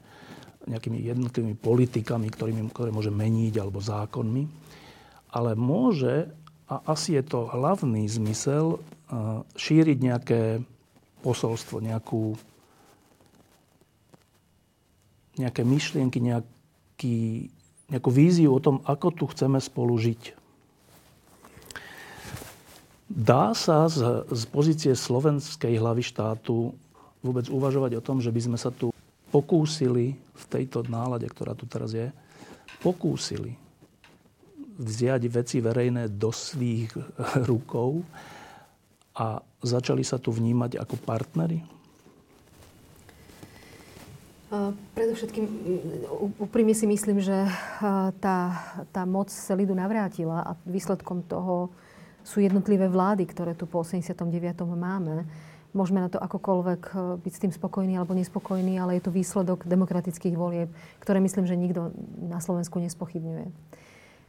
nejakými 0.67 0.99
jednotlivými 0.99 1.55
politikami, 1.57 2.27
ktorými, 2.29 2.69
ktoré 2.69 2.93
môže 2.93 3.09
meniť, 3.09 3.53
alebo 3.57 3.79
zákonmi, 3.81 4.43
ale 5.31 5.55
môže, 5.55 6.29
a 6.67 6.83
asi 6.91 7.15
je 7.15 7.23
to 7.23 7.47
hlavný 7.47 8.03
zmysel, 8.05 8.83
šíriť 9.55 9.97
nejaké 10.03 10.41
posolstvo, 11.23 11.79
nejakú, 11.79 12.35
nejaké 15.39 15.63
myšlienky, 15.63 16.19
nejaký, 16.19 17.47
nejakú 17.87 18.09
víziu 18.11 18.51
o 18.51 18.59
tom, 18.59 18.83
ako 18.83 19.07
tu 19.15 19.25
chceme 19.31 19.63
spolu 19.63 19.95
žiť. 19.95 20.35
Dá 23.07 23.55
sa 23.55 23.87
z, 23.87 24.27
z 24.27 24.43
pozície 24.51 24.91
slovenskej 24.91 25.79
hlavy 25.79 26.03
štátu 26.03 26.75
vôbec 27.21 27.49
uvažovať 27.49 27.97
o 27.97 28.05
tom, 28.05 28.21
že 28.21 28.33
by 28.33 28.41
sme 28.41 28.57
sa 28.57 28.69
tu 28.69 28.93
pokúsili 29.33 30.15
v 30.17 30.43
tejto 30.47 30.85
nálade, 30.87 31.27
ktorá 31.27 31.53
tu 31.57 31.67
teraz 31.67 31.91
je, 31.91 32.09
pokúsili 32.79 33.57
vziať 34.77 35.21
veci 35.27 35.57
verejné 35.57 36.13
do 36.13 36.29
svých 36.29 36.93
rukou 37.49 38.05
a 39.17 39.41
začali 39.65 40.05
sa 40.05 40.21
tu 40.21 40.29
vnímať 40.29 40.77
ako 40.77 40.95
partnery? 41.01 41.77
Predovšetkým 44.95 45.43
úprimne 46.39 46.71
si 46.71 46.87
myslím, 46.87 47.19
že 47.19 47.35
tá, 48.23 48.39
tá 48.95 49.03
moc 49.03 49.27
sa 49.27 49.51
lidu 49.59 49.75
navrátila 49.75 50.39
a 50.39 50.51
výsledkom 50.63 51.19
toho 51.27 51.67
sú 52.23 52.39
jednotlivé 52.39 52.87
vlády, 52.87 53.27
ktoré 53.27 53.59
tu 53.59 53.67
po 53.67 53.83
89. 53.83 54.23
máme. 54.71 55.27
Môžeme 55.77 56.01
na 56.01 56.09
to 56.09 56.17
akokoľvek 56.17 56.81
eh, 56.89 56.97
byť 57.21 57.33
s 57.37 57.41
tým 57.45 57.53
spokojní 57.53 57.93
alebo 57.93 58.17
nespokojní, 58.17 58.81
ale 58.81 58.97
je 58.97 59.05
to 59.05 59.13
výsledok 59.13 59.69
demokratických 59.69 60.33
volieb, 60.33 60.73
ktoré 60.97 61.21
myslím, 61.21 61.45
že 61.45 61.53
nikto 61.53 61.93
na 62.17 62.41
Slovensku 62.41 62.81
nespochybňuje. 62.81 63.45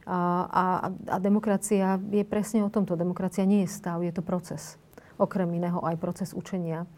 A, 0.09 0.19
a, 0.45 0.65
a 0.89 1.17
demokracia 1.21 1.97
je 2.09 2.25
presne 2.25 2.65
o 2.65 2.69
tomto. 2.69 2.97
Demokracia 2.97 3.45
nie 3.45 3.65
je 3.65 3.73
stav, 3.73 4.01
je 4.01 4.13
to 4.13 4.21
proces. 4.21 4.77
Okrem 5.17 5.49
iného 5.53 5.81
aj 5.81 6.01
proces 6.01 6.29
učenia. 6.33 6.89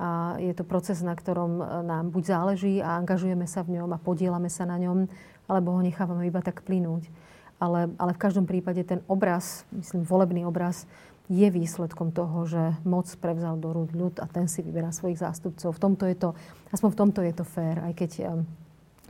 A 0.00 0.36
je 0.40 0.52
to 0.56 0.64
proces, 0.64 1.04
na 1.04 1.12
ktorom 1.12 1.60
eh, 1.60 1.64
nám 1.84 2.08
buď 2.08 2.24
záleží 2.24 2.74
a 2.80 2.96
angažujeme 2.96 3.44
sa 3.44 3.60
v 3.60 3.76
ňom 3.76 3.92
a 3.92 4.00
podielame 4.00 4.48
sa 4.48 4.64
na 4.64 4.80
ňom, 4.80 5.04
alebo 5.44 5.76
ho 5.76 5.80
nechávame 5.84 6.24
iba 6.24 6.40
tak 6.40 6.64
plynúť 6.64 7.12
ale, 7.60 7.92
ale 8.00 8.16
v 8.16 8.22
každom 8.24 8.48
prípade 8.48 8.80
ten 8.88 9.04
obraz, 9.04 9.68
myslím 9.76 10.02
volebný 10.02 10.48
obraz, 10.48 10.88
je 11.30 11.46
výsledkom 11.46 12.10
toho, 12.10 12.42
že 12.42 12.74
moc 12.82 13.06
prevzal 13.22 13.54
do 13.54 13.70
rúk 13.70 13.94
ľud 13.94 14.18
a 14.18 14.26
ten 14.26 14.50
si 14.50 14.66
vyberá 14.66 14.90
svojich 14.90 15.22
zástupcov. 15.22 15.70
V 15.70 15.82
tomto 15.82 16.04
je 16.10 16.18
to, 16.18 16.34
aspoň 16.74 16.90
v 16.90 16.98
tomto 16.98 17.20
je 17.22 17.34
to 17.38 17.44
fér, 17.46 17.78
aj 17.86 17.94
keď 17.94 18.10
um, 18.26 18.42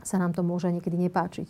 sa 0.05 0.21
nám 0.21 0.37
to 0.37 0.45
môže 0.45 0.69
niekedy 0.69 1.01
nepáčiť. 1.09 1.49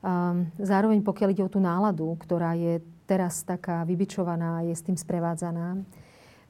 Um, 0.00 0.46
zároveň 0.62 1.02
pokiaľ 1.02 1.28
ide 1.34 1.42
o 1.42 1.50
tú 1.50 1.58
náladu, 1.58 2.06
ktorá 2.22 2.54
je 2.54 2.78
teraz 3.10 3.42
taká 3.42 3.82
vybičovaná, 3.82 4.62
je 4.62 4.78
s 4.78 4.86
tým 4.86 4.94
sprevádzaná, 4.94 5.82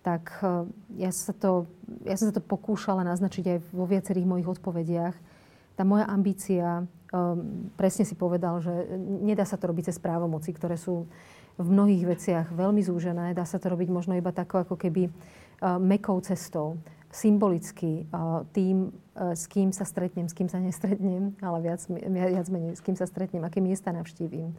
tak 0.05 0.29
uh, 0.45 0.69
ja, 1.01 1.09
sa 1.09 1.33
to, 1.33 1.65
ja 2.05 2.21
som 2.21 2.29
sa 2.29 2.37
to 2.37 2.45
pokúšala 2.45 3.09
naznačiť 3.09 3.45
aj 3.57 3.59
vo 3.73 3.89
viacerých 3.89 4.29
mojich 4.29 4.53
odpovediach. 4.53 5.17
Tá 5.81 5.83
moja 5.89 6.05
ambícia 6.13 6.85
presne 7.75 8.07
si 8.07 8.15
povedal, 8.15 8.63
že 8.63 8.71
nedá 9.01 9.43
sa 9.43 9.59
to 9.59 9.67
robiť 9.67 9.91
cez 9.91 9.99
právomoci, 9.99 10.55
ktoré 10.55 10.79
sú 10.79 11.11
v 11.57 11.69
mnohých 11.69 12.05
veciach 12.07 12.47
veľmi 12.53 12.83
zúžené. 12.85 13.33
Dá 13.35 13.49
sa 13.49 13.59
to 13.59 13.73
robiť 13.73 13.89
možno 13.91 14.15
iba 14.15 14.31
tako, 14.31 14.63
ako 14.63 14.75
keby 14.77 15.09
uh, 15.09 15.81
mekou 15.81 16.21
cestou, 16.23 16.79
symbolicky 17.11 18.07
uh, 18.13 18.47
tým, 18.55 18.95
uh, 19.19 19.35
s 19.35 19.51
kým 19.51 19.75
sa 19.75 19.83
stretnem, 19.83 20.31
s 20.31 20.35
kým 20.37 20.47
sa 20.47 20.63
nestretnem, 20.63 21.35
ale 21.43 21.59
viac, 21.65 21.81
viac 22.07 22.47
menej, 22.53 22.79
s 22.79 22.85
kým 22.85 22.95
sa 22.95 23.09
stretnem, 23.09 23.43
aké 23.43 23.59
miesta 23.59 23.91
navštívim. 23.91 24.55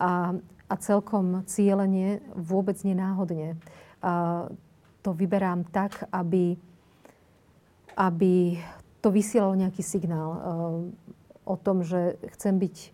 A, 0.00 0.34
a 0.70 0.74
celkom 0.80 1.44
cieľenie, 1.44 2.24
vôbec 2.34 2.80
nenáhodne. 2.82 3.60
Uh, 4.00 4.48
to 5.04 5.12
vyberám 5.12 5.68
tak, 5.68 6.08
aby, 6.08 6.56
aby 7.92 8.56
to 9.04 9.12
vysielalo 9.12 9.52
nejaký 9.52 9.84
signál. 9.84 10.40
O 11.44 11.60
tom, 11.60 11.84
že 11.84 12.16
chcem 12.32 12.56
byť 12.56 12.93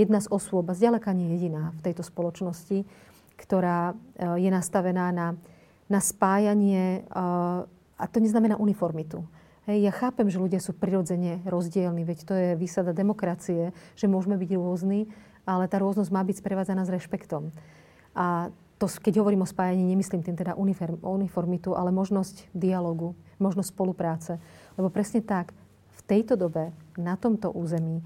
jedna 0.00 0.24
z 0.24 0.28
osôb, 0.32 0.72
a 0.72 0.76
zďaleka 0.76 1.12
nie 1.12 1.36
jediná 1.36 1.76
v 1.76 1.84
tejto 1.84 2.00
spoločnosti, 2.00 2.88
ktorá 3.36 3.92
e, 3.92 3.94
je 4.40 4.50
nastavená 4.52 5.12
na, 5.12 5.36
na 5.92 6.00
spájanie, 6.00 7.04
e, 7.04 7.20
a 8.00 8.04
to 8.08 8.18
neznamená 8.20 8.56
uniformitu. 8.56 9.24
Hej, 9.68 9.84
ja 9.84 9.92
chápem, 9.92 10.26
že 10.32 10.40
ľudia 10.40 10.58
sú 10.58 10.72
prirodzene 10.72 11.44
rozdielni, 11.44 12.02
veď 12.08 12.18
to 12.24 12.32
je 12.32 12.48
výsada 12.56 12.96
demokracie, 12.96 13.76
že 13.92 14.08
môžeme 14.08 14.40
byť 14.40 14.50
rôzni, 14.56 15.12
ale 15.44 15.68
tá 15.68 15.76
rôznosť 15.76 16.10
má 16.10 16.24
byť 16.24 16.40
sprevádzaná 16.40 16.88
s 16.88 16.94
rešpektom. 16.96 17.52
A 18.16 18.48
to, 18.80 18.88
keď 18.88 19.20
hovorím 19.20 19.44
o 19.44 19.48
spájaní, 19.48 19.84
nemyslím 19.84 20.24
tým 20.24 20.40
teda 20.40 20.56
uniformitu, 21.04 21.76
ale 21.76 21.92
možnosť 21.92 22.48
dialogu, 22.56 23.12
možnosť 23.36 23.68
spolupráce. 23.68 24.32
Lebo 24.80 24.88
presne 24.88 25.20
tak, 25.20 25.52
tejto 26.10 26.34
dobe, 26.34 26.74
na 26.98 27.14
tomto 27.14 27.54
území, 27.54 28.02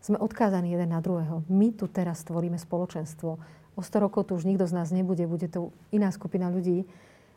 sme 0.00 0.16
odkázaní 0.16 0.72
jeden 0.72 0.90
na 0.90 1.00
druhého. 1.04 1.44
My 1.52 1.76
tu 1.76 1.84
teraz 1.84 2.24
tvoríme 2.24 2.56
spoločenstvo. 2.56 3.30
O 3.76 3.80
100 3.84 4.04
rokov 4.04 4.28
tu 4.28 4.36
už 4.36 4.48
nikto 4.48 4.64
z 4.64 4.76
nás 4.76 4.88
nebude, 4.90 5.24
bude 5.28 5.46
tu 5.46 5.70
iná 5.92 6.08
skupina 6.08 6.48
ľudí. 6.48 6.88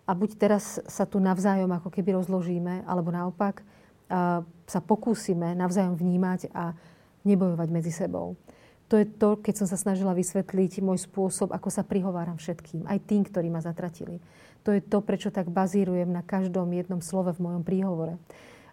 A 0.04 0.12
buď 0.12 0.36
teraz 0.36 0.80
sa 0.88 1.08
tu 1.08 1.20
navzájom 1.20 1.72
ako 1.72 1.92
keby 1.92 2.16
rozložíme, 2.20 2.84
alebo 2.84 3.12
naopak 3.12 3.64
sa 4.68 4.80
pokúsime 4.84 5.56
navzájom 5.56 5.96
vnímať 5.96 6.52
a 6.52 6.76
nebojovať 7.24 7.70
medzi 7.72 7.92
sebou. 7.92 8.36
To 8.92 9.00
je 9.00 9.08
to, 9.08 9.40
keď 9.40 9.64
som 9.64 9.68
sa 9.68 9.80
snažila 9.80 10.12
vysvetliť 10.12 10.84
môj 10.84 11.08
spôsob, 11.08 11.56
ako 11.56 11.72
sa 11.72 11.88
prihováram 11.88 12.36
všetkým, 12.36 12.86
aj 12.86 13.00
tým, 13.08 13.24
ktorí 13.24 13.48
ma 13.48 13.64
zatratili. 13.64 14.20
To 14.68 14.76
je 14.76 14.84
to, 14.84 15.00
prečo 15.02 15.32
tak 15.32 15.50
bazírujem 15.50 16.12
na 16.12 16.22
každom 16.22 16.68
jednom 16.76 17.00
slove 17.00 17.32
v 17.32 17.44
mojom 17.44 17.64
príhovore 17.64 18.20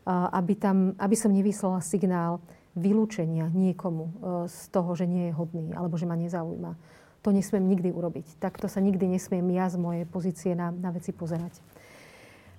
aby, 0.09 0.55
tam, 0.57 0.97
aby 0.97 1.17
som 1.17 1.31
nevyslala 1.33 1.85
signál 1.85 2.41
vylúčenia 2.79 3.51
niekomu 3.51 4.05
e, 4.05 4.13
z 4.47 4.59
toho, 4.71 4.95
že 4.95 5.07
nie 5.07 5.31
je 5.31 5.37
hodný 5.37 5.75
alebo 5.75 5.99
že 5.99 6.07
ma 6.07 6.15
nezaujíma. 6.15 6.75
To 7.21 7.35
nesmiem 7.35 7.69
nikdy 7.69 7.93
urobiť. 7.93 8.41
Takto 8.41 8.71
sa 8.71 8.81
nikdy 8.81 9.05
nesmiem 9.17 9.45
ja 9.53 9.69
z 9.69 9.77
mojej 9.77 10.05
pozície 10.09 10.57
na, 10.57 10.73
na 10.73 10.89
veci 10.89 11.13
pozerať. 11.13 11.61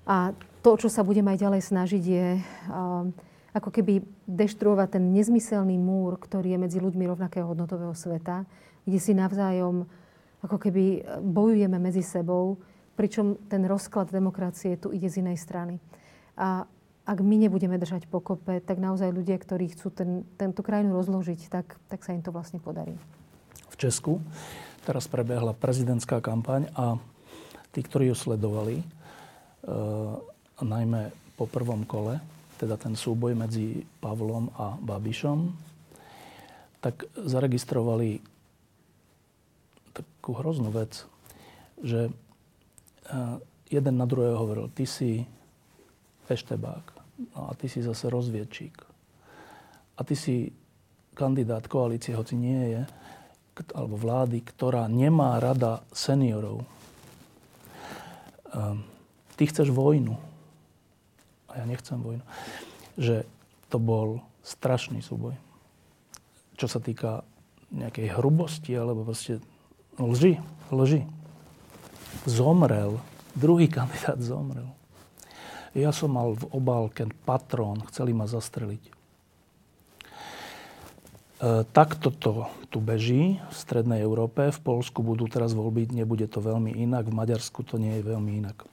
A 0.05 0.33
to, 0.61 0.77
čo 0.77 0.89
sa 0.89 1.01
budem 1.01 1.25
aj 1.25 1.41
ďalej 1.41 1.61
snažiť, 1.65 2.03
je 2.05 2.25
ako 3.51 3.69
keby 3.69 4.05
deštruovať 4.29 4.97
ten 4.97 5.03
nezmyselný 5.13 5.75
múr, 5.81 6.17
ktorý 6.17 6.55
je 6.55 6.59
medzi 6.61 6.77
ľuďmi 6.77 7.03
rovnakého 7.09 7.45
hodnotového 7.49 7.93
sveta, 7.97 8.45
kde 8.85 8.99
si 9.01 9.17
navzájom 9.17 9.89
ako 10.41 10.57
keby 10.57 11.05
bojujeme 11.21 11.77
medzi 11.77 12.01
sebou, 12.01 12.57
pričom 12.97 13.37
ten 13.45 13.61
rozklad 13.65 14.09
demokracie 14.09 14.77
tu 14.77 14.89
ide 14.89 15.05
z 15.05 15.21
inej 15.21 15.37
strany. 15.37 15.77
A 16.33 16.65
ak 17.01 17.17
my 17.19 17.35
nebudeme 17.41 17.81
držať 17.81 18.05
pokope, 18.05 18.61
tak 18.61 18.77
naozaj 18.77 19.09
ľudia, 19.09 19.41
ktorí 19.41 19.73
chcú 19.73 19.89
ten, 19.89 20.23
tento 20.37 20.61
krajinu 20.61 20.93
rozložiť, 20.93 21.49
tak, 21.49 21.81
tak 21.89 22.05
sa 22.05 22.13
im 22.13 22.21
to 22.21 22.29
vlastne 22.29 22.61
podarí. 22.61 22.93
V 23.73 23.75
Česku 23.75 24.21
teraz 24.85 25.09
prebehla 25.09 25.53
prezidentská 25.57 26.21
kampaň 26.21 26.69
a 26.77 26.97
tí, 27.73 27.81
ktorí 27.81 28.13
ju 28.13 28.15
sledovali, 28.17 28.81
e, 28.81 28.85
najmä 30.61 31.09
po 31.37 31.49
prvom 31.49 31.85
kole, 31.89 32.21
teda 32.61 32.77
ten 32.77 32.93
súboj 32.93 33.33
medzi 33.33 33.81
Pavlom 34.01 34.53
a 34.53 34.77
Babišom, 34.77 35.53
tak 36.81 37.05
zaregistrovali 37.13 38.21
takú 39.93 40.37
hroznú 40.37 40.69
vec, 40.73 41.05
že 41.81 42.09
e, 42.09 42.11
jeden 43.73 43.95
na 43.97 44.05
druhého 44.05 44.37
hovoril, 44.37 44.69
ty 44.73 44.85
si 44.85 45.25
eštebák. 46.29 46.85
No 47.35 47.49
a 47.49 47.51
ty 47.53 47.69
si 47.69 47.81
zase 47.85 48.09
rozviedčík. 48.09 48.75
A 49.97 50.01
ty 50.01 50.17
si 50.17 50.49
kandidát 51.13 51.67
koalície, 51.69 52.17
hoci 52.17 52.33
nie 52.33 52.73
je, 52.73 52.81
alebo 53.75 53.99
vlády, 53.99 54.41
ktorá 54.41 54.89
nemá 54.89 55.37
rada 55.37 55.85
seniorov. 55.93 56.65
Um, 58.51 58.81
ty 59.37 59.45
chceš 59.45 59.69
vojnu. 59.69 60.17
A 61.51 61.61
ja 61.61 61.65
nechcem 61.67 61.99
vojnu. 61.99 62.23
Že 62.97 63.27
to 63.69 63.77
bol 63.77 64.23
strašný 64.41 65.03
súboj. 65.03 65.37
Čo 66.57 66.67
sa 66.71 66.79
týka 66.81 67.21
nejakej 67.71 68.17
hrubosti, 68.17 68.73
alebo 68.75 69.05
proste 69.05 69.39
lži, 69.99 70.39
lži. 70.73 71.05
Zomrel. 72.25 72.99
Druhý 73.37 73.69
kandidát 73.75 74.19
zomrel. 74.19 74.80
Ja 75.71 75.95
som 75.95 76.11
mal 76.11 76.35
v 76.35 76.51
obálke 76.51 77.07
patrón, 77.23 77.79
chceli 77.87 78.11
ma 78.11 78.27
zastreliť. 78.27 78.83
E, 81.41 81.63
takto 81.71 82.11
to 82.11 82.51
tu 82.67 82.83
beží 82.83 83.39
v 83.39 83.55
Strednej 83.55 84.03
Európe. 84.03 84.51
V 84.51 84.59
Polsku 84.59 84.99
budú 84.99 85.31
teraz 85.31 85.55
voľby, 85.55 85.89
nebude 85.89 86.27
to 86.27 86.43
veľmi 86.43 86.75
inak. 86.75 87.07
V 87.07 87.15
Maďarsku 87.15 87.63
to 87.63 87.79
nie 87.79 87.97
je 87.97 88.03
veľmi 88.03 88.43
inak. 88.43 88.67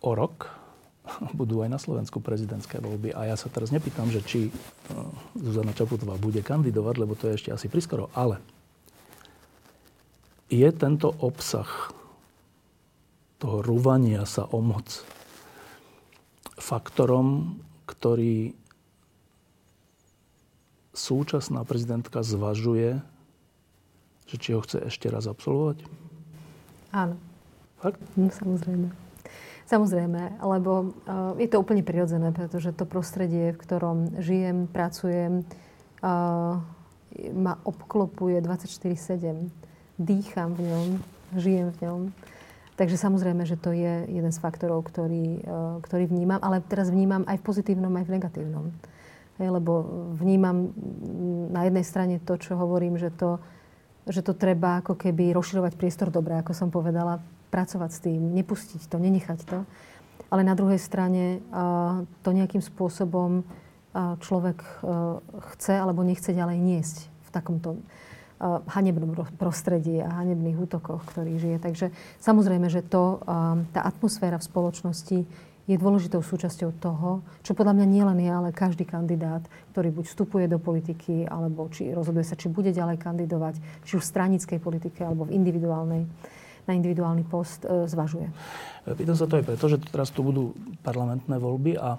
O 0.00 0.14
rok 0.14 0.54
budú 1.38 1.66
aj 1.66 1.74
na 1.74 1.82
Slovensku 1.82 2.22
prezidentské 2.22 2.78
voľby. 2.78 3.10
A 3.10 3.34
ja 3.34 3.36
sa 3.36 3.50
teraz 3.50 3.74
nepýtam, 3.74 4.06
že 4.08 4.22
či 4.22 4.40
e, 4.48 4.50
Zuzana 5.34 5.74
Čaputová 5.74 6.14
bude 6.14 6.46
kandidovať, 6.46 6.94
lebo 6.94 7.18
to 7.18 7.26
je 7.26 7.42
ešte 7.42 7.50
asi 7.50 7.66
priskoro. 7.66 8.06
Ale 8.14 8.38
je 10.46 10.70
tento 10.70 11.10
obsah 11.18 11.90
toho 13.38 13.60
rúvania 13.60 14.24
sa 14.24 14.46
o 14.48 14.62
moc 14.62 15.04
faktorom, 16.58 17.58
ktorý 17.84 18.54
súčasná 20.94 21.66
prezidentka 21.66 22.22
zvažuje, 22.22 23.02
že 24.30 24.36
či 24.38 24.54
ho 24.54 24.62
chce 24.62 24.86
ešte 24.88 25.10
raz 25.10 25.26
absolvovať? 25.26 25.84
Áno. 26.94 27.18
Fakt? 27.82 28.00
No, 28.16 28.30
samozrejme. 28.30 28.88
Samozrejme, 29.64 30.44
lebo 30.44 30.92
uh, 31.08 31.34
je 31.40 31.48
to 31.48 31.60
úplne 31.60 31.80
prirodzené, 31.80 32.30
pretože 32.30 32.72
to 32.76 32.84
prostredie, 32.86 33.52
v 33.52 33.58
ktorom 33.58 34.20
žijem, 34.20 34.68
pracujem, 34.68 35.42
uh, 36.04 36.60
ma 37.32 37.54
obklopuje 37.64 38.44
24-7. 38.44 39.50
Dýcham 39.96 40.52
v 40.52 40.60
ňom, 40.68 40.88
žijem 41.40 41.68
v 41.74 41.78
ňom. 41.80 42.00
Takže 42.74 42.98
samozrejme, 42.98 43.46
že 43.46 43.54
to 43.54 43.70
je 43.70 44.02
jeden 44.10 44.32
z 44.34 44.42
faktorov, 44.42 44.82
ktorý, 44.90 45.46
e, 45.46 45.58
ktorý 45.86 46.10
vnímam, 46.10 46.42
ale 46.42 46.58
teraz 46.58 46.90
vnímam 46.90 47.22
aj 47.30 47.38
v 47.38 47.46
pozitívnom, 47.46 47.94
aj 47.94 48.04
v 48.10 48.14
negatívnom. 48.18 48.66
Hej, 49.38 49.48
lebo 49.50 49.72
vnímam 50.18 50.74
na 51.54 51.66
jednej 51.66 51.86
strane 51.86 52.14
to, 52.18 52.34
čo 52.34 52.58
hovorím, 52.58 52.98
že 52.98 53.14
to, 53.14 53.38
že 54.10 54.26
to 54.26 54.34
treba 54.34 54.82
ako 54.82 54.98
keby 54.98 55.30
rozširovať 55.34 55.78
priestor 55.78 56.10
dobre, 56.10 56.34
ako 56.34 56.50
som 56.54 56.68
povedala, 56.70 57.22
pracovať 57.54 57.90
s 57.94 58.02
tým, 58.02 58.34
nepustiť 58.34 58.90
to, 58.90 58.98
nenechať 58.98 59.40
to. 59.46 59.62
Ale 60.34 60.42
na 60.42 60.58
druhej 60.58 60.82
strane 60.82 61.38
e, 61.38 61.62
to 62.26 62.30
nejakým 62.34 62.62
spôsobom 62.62 63.38
e, 63.38 63.42
človek 64.18 64.82
chce 65.54 65.78
alebo 65.78 66.02
nechce 66.02 66.34
ďalej 66.34 66.58
niesť 66.58 66.96
v 67.06 67.28
takomto 67.30 67.78
hanebnom 68.44 69.16
prostredí 69.40 70.04
a 70.04 70.20
hanebných 70.20 70.58
útokoch, 70.68 71.04
ktorý 71.08 71.40
žije. 71.40 71.56
Takže 71.60 71.86
samozrejme, 72.20 72.68
že 72.68 72.84
to, 72.84 73.24
tá 73.72 73.80
atmosféra 73.88 74.36
v 74.36 74.48
spoločnosti 74.48 75.18
je 75.64 75.80
dôležitou 75.80 76.20
súčasťou 76.20 76.76
toho, 76.76 77.24
čo 77.40 77.56
podľa 77.56 77.80
mňa 77.80 77.86
nielen 77.88 78.18
je, 78.20 78.28
ale 78.28 78.48
každý 78.52 78.84
kandidát, 78.84 79.40
ktorý 79.72 79.96
buď 79.96 80.04
vstupuje 80.12 80.44
do 80.44 80.60
politiky, 80.60 81.24
alebo 81.24 81.72
či 81.72 81.88
rozhoduje 81.88 82.24
sa, 82.24 82.36
či 82.36 82.52
bude 82.52 82.68
ďalej 82.68 83.00
kandidovať, 83.00 83.54
či 83.88 83.96
už 83.96 84.04
v 84.04 84.12
stranickej 84.12 84.58
politike, 84.60 85.00
alebo 85.00 85.24
v 85.24 85.32
individuálnej, 85.32 86.04
na 86.68 86.72
individuálny 86.76 87.24
post, 87.24 87.64
e, 87.64 87.88
zvažuje. 87.88 88.28
Pýtam 88.84 89.16
sa 89.16 89.24
to 89.24 89.40
aj 89.40 89.44
preto, 89.48 89.64
že 89.72 89.80
teraz 89.88 90.12
tu 90.12 90.20
budú 90.20 90.52
parlamentné 90.84 91.40
voľby 91.40 91.80
a 91.80 91.96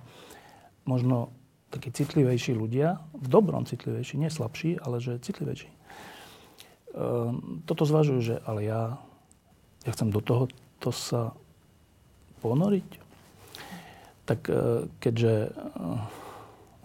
možno 0.85 1.34
takí 1.73 1.89
citlivejší 1.89 2.53
ľudia, 2.53 3.01
v 3.17 3.27
dobrom 3.27 3.65
citlivejší, 3.65 4.22
nie 4.22 4.30
slabší, 4.30 4.77
ale 4.77 5.01
že 5.01 5.17
citlivejší, 5.17 5.67
toto 7.67 7.84
zvažujú, 7.84 8.19
že 8.23 8.35
ale 8.47 8.63
ja, 8.63 8.81
ja 9.84 9.91
chcem 9.91 10.09
do 10.09 10.23
toho 10.23 10.47
to 10.80 10.95
sa 10.95 11.35
ponoriť. 12.39 12.89
Tak 14.26 14.39
e, 14.47 14.85
keďže 15.01 15.34
e, 15.45 15.49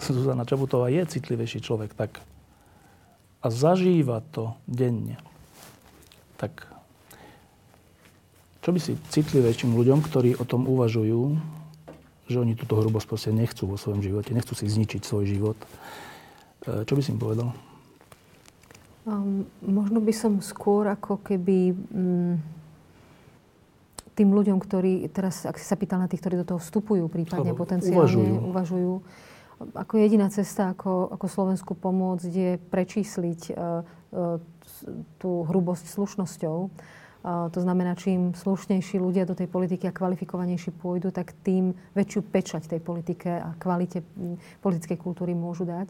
Zuzana 0.01 0.49
Čabutová 0.49 0.89
je 0.89 1.05
citlivejší 1.05 1.61
človek, 1.61 1.93
tak 1.93 2.21
a 3.41 3.49
zažíva 3.49 4.21
to 4.37 4.53
denne, 4.69 5.17
tak 6.37 6.69
čo 8.61 8.77
by 8.77 8.77
si 8.77 9.01
citlivejším 9.09 9.73
ľuďom, 9.73 10.05
ktorí 10.05 10.37
o 10.37 10.45
tom 10.45 10.69
uvažujú, 10.69 11.41
že 12.29 12.37
oni 12.37 12.53
túto 12.53 12.77
hrubosť 12.77 13.07
proste 13.09 13.31
nechcú 13.33 13.65
vo 13.65 13.81
svojom 13.81 14.05
živote, 14.05 14.37
nechcú 14.37 14.53
si 14.53 14.69
zničiť 14.69 15.01
svoj 15.01 15.25
život, 15.25 15.59
e, 16.69 16.85
čo 16.85 16.93
by 16.93 17.01
si 17.01 17.17
im 17.17 17.21
povedal? 17.21 17.57
Um, 19.09 19.49
možno 19.65 20.05
by 20.05 20.13
som 20.13 20.45
skôr 20.45 20.85
ako 20.93 21.25
keby 21.25 21.73
um, 21.73 22.37
tým 24.13 24.29
ľuďom, 24.29 24.61
ktorí 24.61 25.09
teraz, 25.09 25.49
ak 25.49 25.57
si 25.57 25.65
sa 25.65 25.73
pýtal 25.73 26.05
na 26.05 26.09
tých, 26.11 26.21
ktorí 26.21 26.37
do 26.45 26.45
toho 26.45 26.61
vstupujú, 26.61 27.09
prípadne 27.09 27.57
Alebo 27.57 27.65
potenciálne 27.65 27.97
uvažujú. 27.97 28.35
uvažujú, 28.53 28.93
ako 29.73 29.95
jediná 29.97 30.29
cesta, 30.29 30.77
ako, 30.77 31.17
ako 31.17 31.27
Slovensku 31.33 31.73
pomôcť, 31.73 32.29
je 32.29 32.53
prečísliť 32.61 33.41
uh, 33.57 33.81
uh, 34.13 34.37
tú 35.17 35.49
hrubosť 35.49 35.89
slušnosťou. 35.89 36.59
Uh, 36.61 37.49
to 37.49 37.61
znamená, 37.65 37.97
čím 37.97 38.37
slušnejší 38.37 39.01
ľudia 39.01 39.25
do 39.25 39.33
tej 39.33 39.49
politiky 39.49 39.89
a 39.89 39.97
kvalifikovanejší 39.97 40.77
pôjdu, 40.77 41.09
tak 41.09 41.33
tým 41.41 41.73
väčšiu 41.97 42.21
pečať 42.29 42.69
tej 42.69 42.85
politike 42.85 43.33
a 43.33 43.57
kvalite 43.57 44.05
politickej 44.61 45.01
kultúry 45.01 45.33
môžu 45.33 45.65
dať 45.65 45.89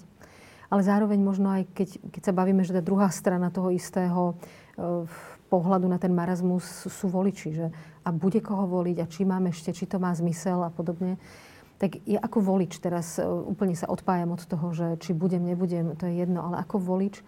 ale 0.70 0.86
zároveň 0.86 1.18
možno 1.18 1.51
aj 1.51 1.66
keď, 1.74 1.88
keď 2.14 2.22
sa 2.30 2.32
bavíme, 2.32 2.62
že 2.62 2.72
tá 2.72 2.80
druhá 2.80 3.10
strana 3.10 3.51
toho 3.51 3.74
istého 3.74 4.38
e, 4.78 5.05
pohľadu 5.51 5.90
na 5.90 5.98
ten 5.98 6.14
marazmus 6.14 6.86
sú 6.86 7.10
voliči, 7.10 7.51
že 7.51 7.66
a 8.06 8.09
bude 8.14 8.38
koho 8.38 8.70
voliť 8.70 8.97
a 9.02 9.10
či 9.10 9.26
mám 9.26 9.51
ešte, 9.51 9.74
či 9.74 9.84
to 9.90 9.98
má 9.98 10.14
zmysel 10.14 10.62
a 10.62 10.70
podobne. 10.70 11.18
Tak 11.82 12.06
ja 12.06 12.22
ako 12.22 12.38
volič 12.38 12.78
teraz 12.78 13.18
e, 13.18 13.26
úplne 13.26 13.74
sa 13.74 13.90
odpájam 13.90 14.30
od 14.30 14.47
toho, 14.47 14.70
že 14.70 14.86
či 15.02 15.10
budem, 15.10 15.42
nebudem, 15.42 15.98
to 15.98 16.06
je 16.06 16.22
jedno, 16.22 16.47
ale 16.47 16.62
ako 16.62 16.78
volič 16.78 17.18
e, 17.18 17.22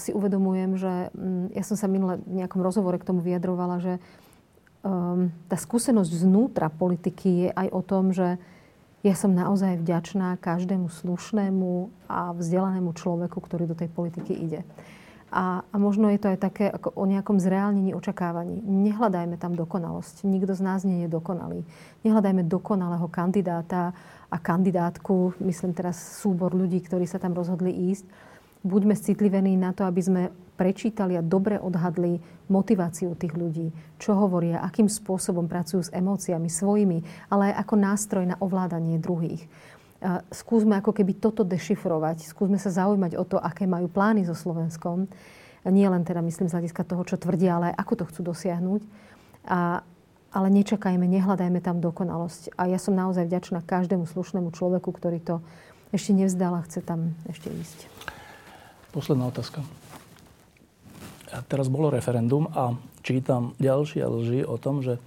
si 0.00 0.16
uvedomujem, 0.16 0.80
že 0.80 1.12
mm, 1.12 1.52
ja 1.52 1.62
som 1.62 1.76
sa 1.76 1.84
minule 1.84 2.18
v 2.24 2.42
nejakom 2.42 2.64
rozhovore 2.64 2.96
k 2.96 3.06
tomu 3.06 3.20
vyjadrovala, 3.20 3.76
že 3.84 3.94
um, 4.84 5.32
tá 5.48 5.56
skúsenosť 5.56 6.12
znútra 6.22 6.68
politiky 6.70 7.48
je 7.48 7.50
aj 7.50 7.68
o 7.72 7.80
tom, 7.82 8.12
že 8.12 8.40
ja 9.04 9.12
som 9.12 9.36
naozaj 9.36 9.84
vďačná 9.84 10.40
každému 10.40 10.88
slušnému 10.88 11.92
a 12.08 12.32
vzdelanému 12.32 12.96
človeku, 12.96 13.36
ktorý 13.36 13.68
do 13.68 13.76
tej 13.76 13.92
politiky 13.92 14.32
ide. 14.32 14.64
A, 15.28 15.60
a 15.60 15.76
možno 15.76 16.08
je 16.08 16.16
to 16.22 16.30
aj 16.32 16.38
také 16.40 16.70
ako 16.70 16.94
o 16.96 17.04
nejakom 17.04 17.36
zreálnení 17.42 17.92
očakávaní. 17.92 18.64
Nehľadajme 18.64 19.36
tam 19.36 19.58
dokonalosť. 19.58 20.24
Nikto 20.24 20.56
z 20.56 20.62
nás 20.62 20.86
nie 20.88 21.04
je 21.04 21.12
dokonalý. 21.12 21.66
Nehľadajme 22.06 22.46
dokonalého 22.48 23.04
kandidáta 23.10 23.92
a 24.30 24.36
kandidátku, 24.40 25.36
myslím 25.42 25.74
teraz 25.76 26.00
súbor 26.22 26.54
ľudí, 26.56 26.80
ktorí 26.80 27.04
sa 27.04 27.20
tam 27.20 27.36
rozhodli 27.36 27.92
ísť. 27.92 28.08
Buďme 28.64 28.96
citlivení 28.96 29.58
na 29.58 29.76
to, 29.76 29.84
aby 29.84 30.00
sme 30.00 30.22
prečítali 30.54 31.18
a 31.18 31.22
dobre 31.22 31.58
odhadli 31.58 32.22
motiváciu 32.46 33.16
tých 33.18 33.34
ľudí, 33.34 33.74
čo 33.98 34.14
hovoria, 34.14 34.62
akým 34.62 34.86
spôsobom 34.86 35.50
pracujú 35.50 35.88
s 35.88 35.94
emóciami 35.94 36.46
svojimi, 36.46 36.98
ale 37.32 37.50
aj 37.52 37.66
ako 37.66 37.74
nástroj 37.74 38.24
na 38.28 38.36
ovládanie 38.38 39.00
druhých. 39.02 39.44
Skúsme 40.28 40.76
ako 40.76 40.92
keby 40.92 41.16
toto 41.16 41.48
dešifrovať, 41.48 42.28
skúsme 42.28 42.60
sa 42.60 42.68
zaujímať 42.68 43.16
o 43.16 43.24
to, 43.24 43.40
aké 43.40 43.64
majú 43.64 43.88
plány 43.88 44.28
so 44.28 44.36
Slovenskom. 44.36 45.08
Nie 45.64 45.88
len 45.88 46.04
teda, 46.04 46.20
myslím, 46.20 46.52
z 46.52 46.60
hľadiska 46.60 46.84
toho, 46.84 47.08
čo 47.08 47.16
tvrdia, 47.16 47.56
ale 47.56 47.72
aj 47.72 47.80
ako 47.80 47.92
to 47.96 48.04
chcú 48.12 48.20
dosiahnuť. 48.36 48.82
A, 49.48 49.80
ale 50.28 50.48
nečakajme, 50.52 51.08
nehľadajme 51.08 51.56
tam 51.64 51.80
dokonalosť. 51.80 52.52
A 52.60 52.68
ja 52.68 52.76
som 52.76 52.92
naozaj 52.92 53.24
vďačná 53.24 53.64
každému 53.64 54.04
slušnému 54.04 54.52
človeku, 54.52 54.92
ktorý 54.92 55.24
to 55.24 55.40
ešte 55.88 56.12
nevzdal 56.12 56.60
a 56.60 56.66
chce 56.68 56.84
tam 56.84 57.16
ešte 57.24 57.48
ísť. 57.48 57.88
Posledná 58.92 59.32
otázka 59.32 59.64
teraz 61.42 61.66
bolo 61.66 61.90
referendum 61.90 62.46
a 62.52 62.78
čítam 63.02 63.58
ďalšie 63.58 64.02
lži 64.06 64.40
o 64.46 64.54
tom, 64.60 64.84
že 64.84 65.02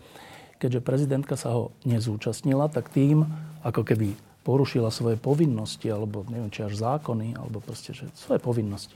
keďže 0.58 0.82
prezidentka 0.82 1.38
sa 1.38 1.54
ho 1.54 1.72
nezúčastnila, 1.86 2.68
tak 2.68 2.90
tým 2.90 3.24
ako 3.64 3.86
keby 3.86 4.18
porušila 4.42 4.90
svoje 4.90 5.20
povinnosti, 5.20 5.92
alebo 5.92 6.24
neviem, 6.32 6.48
či 6.48 6.64
až 6.64 6.80
zákony, 6.80 7.36
alebo 7.36 7.60
proste, 7.60 7.92
že 7.92 8.08
svoje 8.16 8.40
povinnosti. 8.40 8.96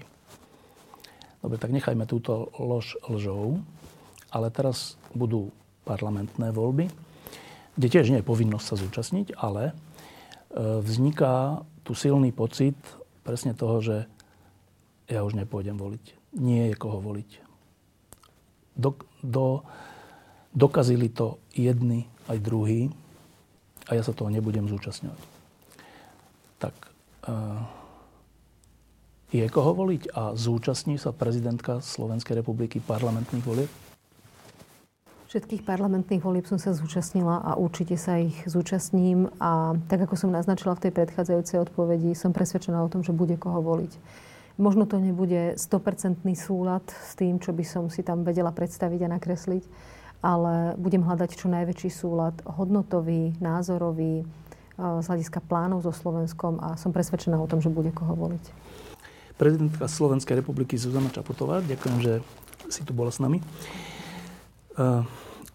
Dobre, 1.43 1.59
tak 1.59 1.75
nechajme 1.75 2.07
túto 2.07 2.53
lož 2.55 2.95
lžou, 3.09 3.59
ale 4.31 4.47
teraz 4.47 4.95
budú 5.11 5.51
parlamentné 5.83 6.55
voľby, 6.55 6.87
kde 7.75 7.87
tiež 7.87 8.13
nie 8.13 8.21
je 8.21 8.29
povinnosť 8.29 8.65
sa 8.65 8.75
zúčastniť, 8.79 9.27
ale 9.35 9.71
e, 9.71 9.73
vzniká 10.85 11.65
tu 11.83 11.97
silný 11.97 12.31
pocit 12.31 12.77
presne 13.25 13.57
toho, 13.57 13.81
že 13.81 13.97
ja 15.09 15.25
už 15.25 15.35
nepôjdem 15.35 15.75
voliť. 15.75 16.20
Nie 16.37 16.71
je 16.71 16.75
koho 16.79 17.03
voliť. 17.03 17.29
Do, 18.75 18.95
do, 19.19 19.67
dokazili 20.55 21.11
to 21.11 21.43
jedni 21.51 22.07
aj 22.31 22.37
druhí 22.39 22.87
a 23.91 23.99
ja 23.99 24.03
sa 24.03 24.15
toho 24.15 24.31
nebudem 24.31 24.71
zúčastňovať. 24.71 25.21
Tak 26.61 26.75
uh, 27.27 27.59
je 29.31 29.43
koho 29.47 29.71
voliť 29.75 30.11
a 30.11 30.35
zúčastní 30.35 30.99
sa 30.99 31.15
prezidentka 31.15 31.83
Slovenskej 31.83 32.39
republiky 32.43 32.79
parlamentných 32.79 33.47
volieb? 33.47 33.71
Všetkých 35.31 35.63
parlamentných 35.63 36.19
volieb 36.19 36.43
som 36.43 36.59
sa 36.59 36.75
zúčastnila 36.75 37.39
a 37.39 37.55
určite 37.55 37.95
sa 37.95 38.19
ich 38.19 38.35
zúčastním. 38.43 39.31
A 39.39 39.79
tak 39.87 40.03
ako 40.03 40.19
som 40.19 40.27
naznačila 40.27 40.75
v 40.75 40.83
tej 40.87 40.91
predchádzajúcej 40.91 41.63
odpovedi, 41.63 42.11
som 42.11 42.35
presvedčená 42.35 42.83
o 42.83 42.91
tom, 42.91 42.99
že 42.99 43.15
bude 43.15 43.39
koho 43.39 43.63
voliť. 43.63 43.95
Možno 44.61 44.85
to 44.85 45.01
nebude 45.01 45.57
100% 45.57 46.21
súlad 46.37 46.85
s 46.85 47.17
tým, 47.17 47.41
čo 47.41 47.49
by 47.49 47.65
som 47.65 47.89
si 47.89 48.05
tam 48.05 48.21
vedela 48.21 48.53
predstaviť 48.53 49.09
a 49.09 49.13
nakresliť, 49.17 49.63
ale 50.21 50.77
budem 50.77 51.01
hľadať 51.01 51.33
čo 51.33 51.49
najväčší 51.49 51.89
súlad 51.89 52.37
hodnotový, 52.45 53.33
názorový, 53.41 54.21
z 54.77 55.05
hľadiska 55.05 55.41
plánov 55.45 55.81
so 55.85 55.93
Slovenskom 55.93 56.61
a 56.61 56.77
som 56.77 56.93
presvedčená 56.93 57.37
o 57.37 57.49
tom, 57.49 57.61
že 57.61 57.73
bude 57.73 57.89
koho 57.89 58.13
voliť 58.13 58.45
prezidentka 59.41 59.89
Slovenskej 59.89 60.37
republiky 60.37 60.77
Zuzana 60.77 61.09
Čaputová. 61.09 61.65
Ďakujem, 61.65 61.97
že 61.97 62.13
si 62.69 62.85
tu 62.85 62.93
bola 62.93 63.09
s 63.09 63.17
nami. 63.17 63.41
Eh, 63.41 65.01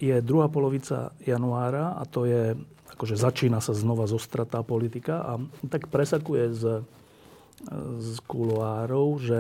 je 0.03 0.19
druhá 0.27 0.51
polovica 0.51 1.15
januára 1.23 1.95
a 1.95 2.03
to 2.03 2.27
je, 2.27 2.59
akože 2.99 3.15
začína 3.15 3.63
sa 3.63 3.79
znova 3.79 4.11
zostratá 4.11 4.67
politika 4.67 5.23
a 5.23 5.33
tak 5.71 5.87
presakuje 5.87 6.51
z, 6.51 6.63
z 8.01 8.17
kuloárov, 8.29 9.17
že 9.21 9.39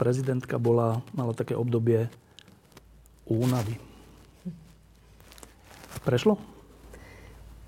prezidentka 0.00 0.56
bola, 0.56 1.04
mala 1.12 1.32
také 1.36 1.52
obdobie 1.56 2.08
únavy. 3.28 3.76
Prešlo? 6.06 6.38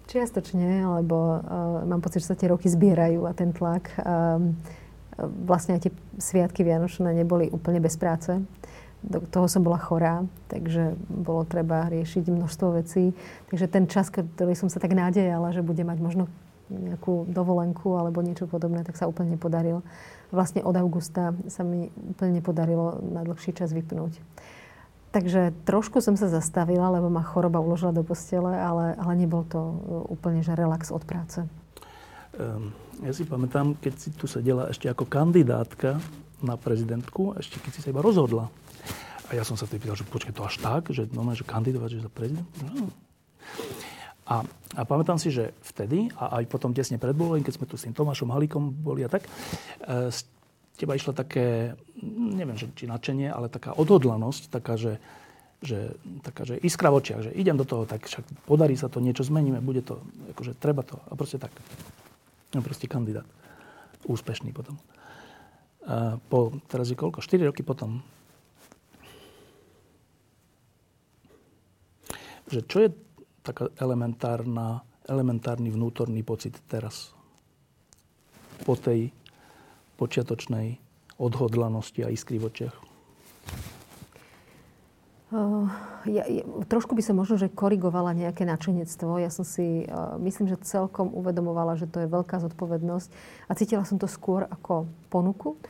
Čiastočne, 0.08 0.86
lebo 1.02 1.16
uh, 1.18 1.40
mám 1.84 2.00
pocit, 2.00 2.24
že 2.24 2.32
sa 2.32 2.38
tie 2.38 2.48
roky 2.48 2.70
zbierajú 2.70 3.26
a 3.28 3.34
ten 3.34 3.52
tlak. 3.52 3.92
Um, 4.00 4.56
vlastne 5.18 5.76
aj 5.76 5.90
tie 5.90 5.92
sviatky 6.16 6.62
Vianočné 6.62 7.12
neboli 7.12 7.50
úplne 7.50 7.82
bez 7.82 7.98
práce. 7.98 8.38
Do 9.02 9.22
toho 9.26 9.50
som 9.50 9.66
bola 9.66 9.78
chorá, 9.78 10.22
takže 10.50 10.94
bolo 11.10 11.42
treba 11.46 11.90
riešiť 11.90 12.30
množstvo 12.30 12.78
vecí. 12.78 13.12
Takže 13.50 13.66
ten 13.66 13.84
čas, 13.90 14.08
ktorý 14.10 14.54
som 14.54 14.70
sa 14.70 14.78
tak 14.78 14.94
nádejala, 14.94 15.50
že 15.50 15.66
bude 15.66 15.82
mať 15.82 15.98
možno 15.98 16.24
nejakú 16.68 17.28
dovolenku 17.28 17.96
alebo 17.96 18.24
niečo 18.24 18.48
podobné, 18.48 18.84
tak 18.84 18.96
sa 18.96 19.08
úplne 19.08 19.36
nepodaril. 19.36 19.84
Vlastne 20.32 20.60
od 20.64 20.76
augusta 20.76 21.32
sa 21.48 21.62
mi 21.64 21.88
úplne 21.88 22.40
nepodarilo 22.40 23.00
na 23.00 23.24
dlhší 23.24 23.56
čas 23.56 23.72
vypnúť. 23.72 24.20
Takže 25.08 25.56
trošku 25.64 26.04
som 26.04 26.20
sa 26.20 26.28
zastavila, 26.28 26.92
lebo 26.92 27.08
ma 27.08 27.24
choroba 27.24 27.64
uložila 27.64 27.96
do 27.96 28.04
postele, 28.04 28.52
ale, 28.52 28.92
ale 29.00 29.12
nebol 29.16 29.40
to 29.48 29.60
úplne 30.12 30.44
že 30.44 30.52
relax 30.52 30.92
od 30.92 31.00
práce. 31.08 31.48
Um 32.36 32.88
ja 32.98 33.12
si 33.14 33.22
pamätám, 33.22 33.78
keď 33.78 33.94
si 33.94 34.08
tu 34.10 34.26
sedela 34.26 34.66
ešte 34.74 34.90
ako 34.90 35.06
kandidátka 35.06 36.02
na 36.42 36.58
prezidentku, 36.58 37.38
ešte 37.38 37.62
keď 37.62 37.70
si 37.78 37.80
sa 37.86 37.90
iba 37.94 38.02
rozhodla. 38.02 38.50
A 39.30 39.38
ja 39.38 39.46
som 39.46 39.54
sa 39.54 39.68
vtedy 39.70 39.86
pýtal, 39.86 39.98
že 39.98 40.08
počkaj, 40.08 40.34
to 40.34 40.42
až 40.42 40.56
tak, 40.58 40.90
že, 40.90 41.06
no, 41.14 41.22
že 41.30 41.46
kandidovať 41.46 42.00
že 42.00 42.06
za 42.08 42.10
prezident? 42.10 42.48
No. 42.58 42.90
A, 44.28 44.44
a 44.76 44.82
pamätám 44.84 45.16
si, 45.16 45.32
že 45.32 45.56
vtedy, 45.64 46.12
a 46.20 46.36
aj 46.40 46.52
potom 46.52 46.76
tesne 46.76 47.00
pred 47.00 47.16
volením, 47.16 47.48
keď 47.48 47.56
sme 47.56 47.66
tu 47.66 47.80
s 47.80 47.88
tým 47.88 47.96
Tomášom 47.96 48.28
Halíkom 48.28 48.76
boli 48.76 49.00
a 49.00 49.08
tak, 49.08 49.24
e, 49.24 50.12
z 50.12 50.18
teba 50.76 50.92
išla 50.92 51.16
také, 51.16 51.72
neviem, 52.04 52.60
že, 52.60 52.68
či 52.76 52.84
nadšenie, 52.84 53.32
ale 53.32 53.48
taká 53.48 53.72
odhodlanosť, 53.72 54.52
taká, 54.52 54.76
že, 54.76 55.00
že, 55.64 55.96
taká, 56.20 56.44
že 56.44 56.60
iskra 56.60 56.92
v 56.92 57.00
očiach, 57.00 57.20
že 57.24 57.32
idem 57.32 57.56
do 57.56 57.64
toho, 57.64 57.88
tak 57.88 58.04
však 58.04 58.44
podarí 58.44 58.76
sa 58.76 58.92
to, 58.92 59.00
niečo 59.00 59.24
zmeníme, 59.24 59.64
bude 59.64 59.80
to, 59.80 60.04
akože 60.36 60.60
treba 60.60 60.84
to. 60.84 61.00
A 61.08 61.16
proste 61.16 61.40
tak. 61.40 61.50
No 62.52 62.60
proste 62.60 62.84
kandidát. 62.84 63.26
Úspešný 64.04 64.52
potom. 64.52 64.76
A 65.88 66.20
po, 66.28 66.52
teraz 66.68 66.92
je 66.92 66.96
koľko? 67.00 67.24
4 67.24 67.48
roky 67.48 67.64
potom. 67.64 68.04
Že 72.52 72.60
čo 72.68 72.78
je 72.84 72.88
taká 73.48 73.72
elementárna, 73.80 74.84
elementárny 75.08 75.72
vnútorný 75.72 76.20
pocit 76.20 76.60
teraz? 76.68 77.16
Po 78.68 78.76
tej 78.76 79.08
počiatočnej 79.96 80.76
odhodlanosti 81.16 82.04
a 82.04 82.12
iskry 82.12 82.36
v 82.36 82.52
očiach? 82.52 82.76
Ja, 86.08 86.24
ja, 86.24 86.40
trošku 86.72 86.96
by 86.96 87.04
som 87.04 87.20
možno, 87.20 87.36
že 87.36 87.52
korigovala 87.52 88.16
nejaké 88.16 88.48
načenectvo. 88.48 89.20
Ja 89.20 89.28
som 89.28 89.44
si, 89.44 89.84
uh, 89.84 90.16
myslím, 90.24 90.48
že 90.48 90.56
celkom 90.64 91.12
uvedomovala, 91.12 91.76
že 91.76 91.84
to 91.84 92.00
je 92.00 92.08
veľká 92.08 92.40
zodpovednosť 92.40 93.08
a 93.44 93.52
cítila 93.52 93.84
som 93.84 94.00
to 94.00 94.08
skôr 94.08 94.48
ako 94.48 94.88
ponuku 95.12 95.60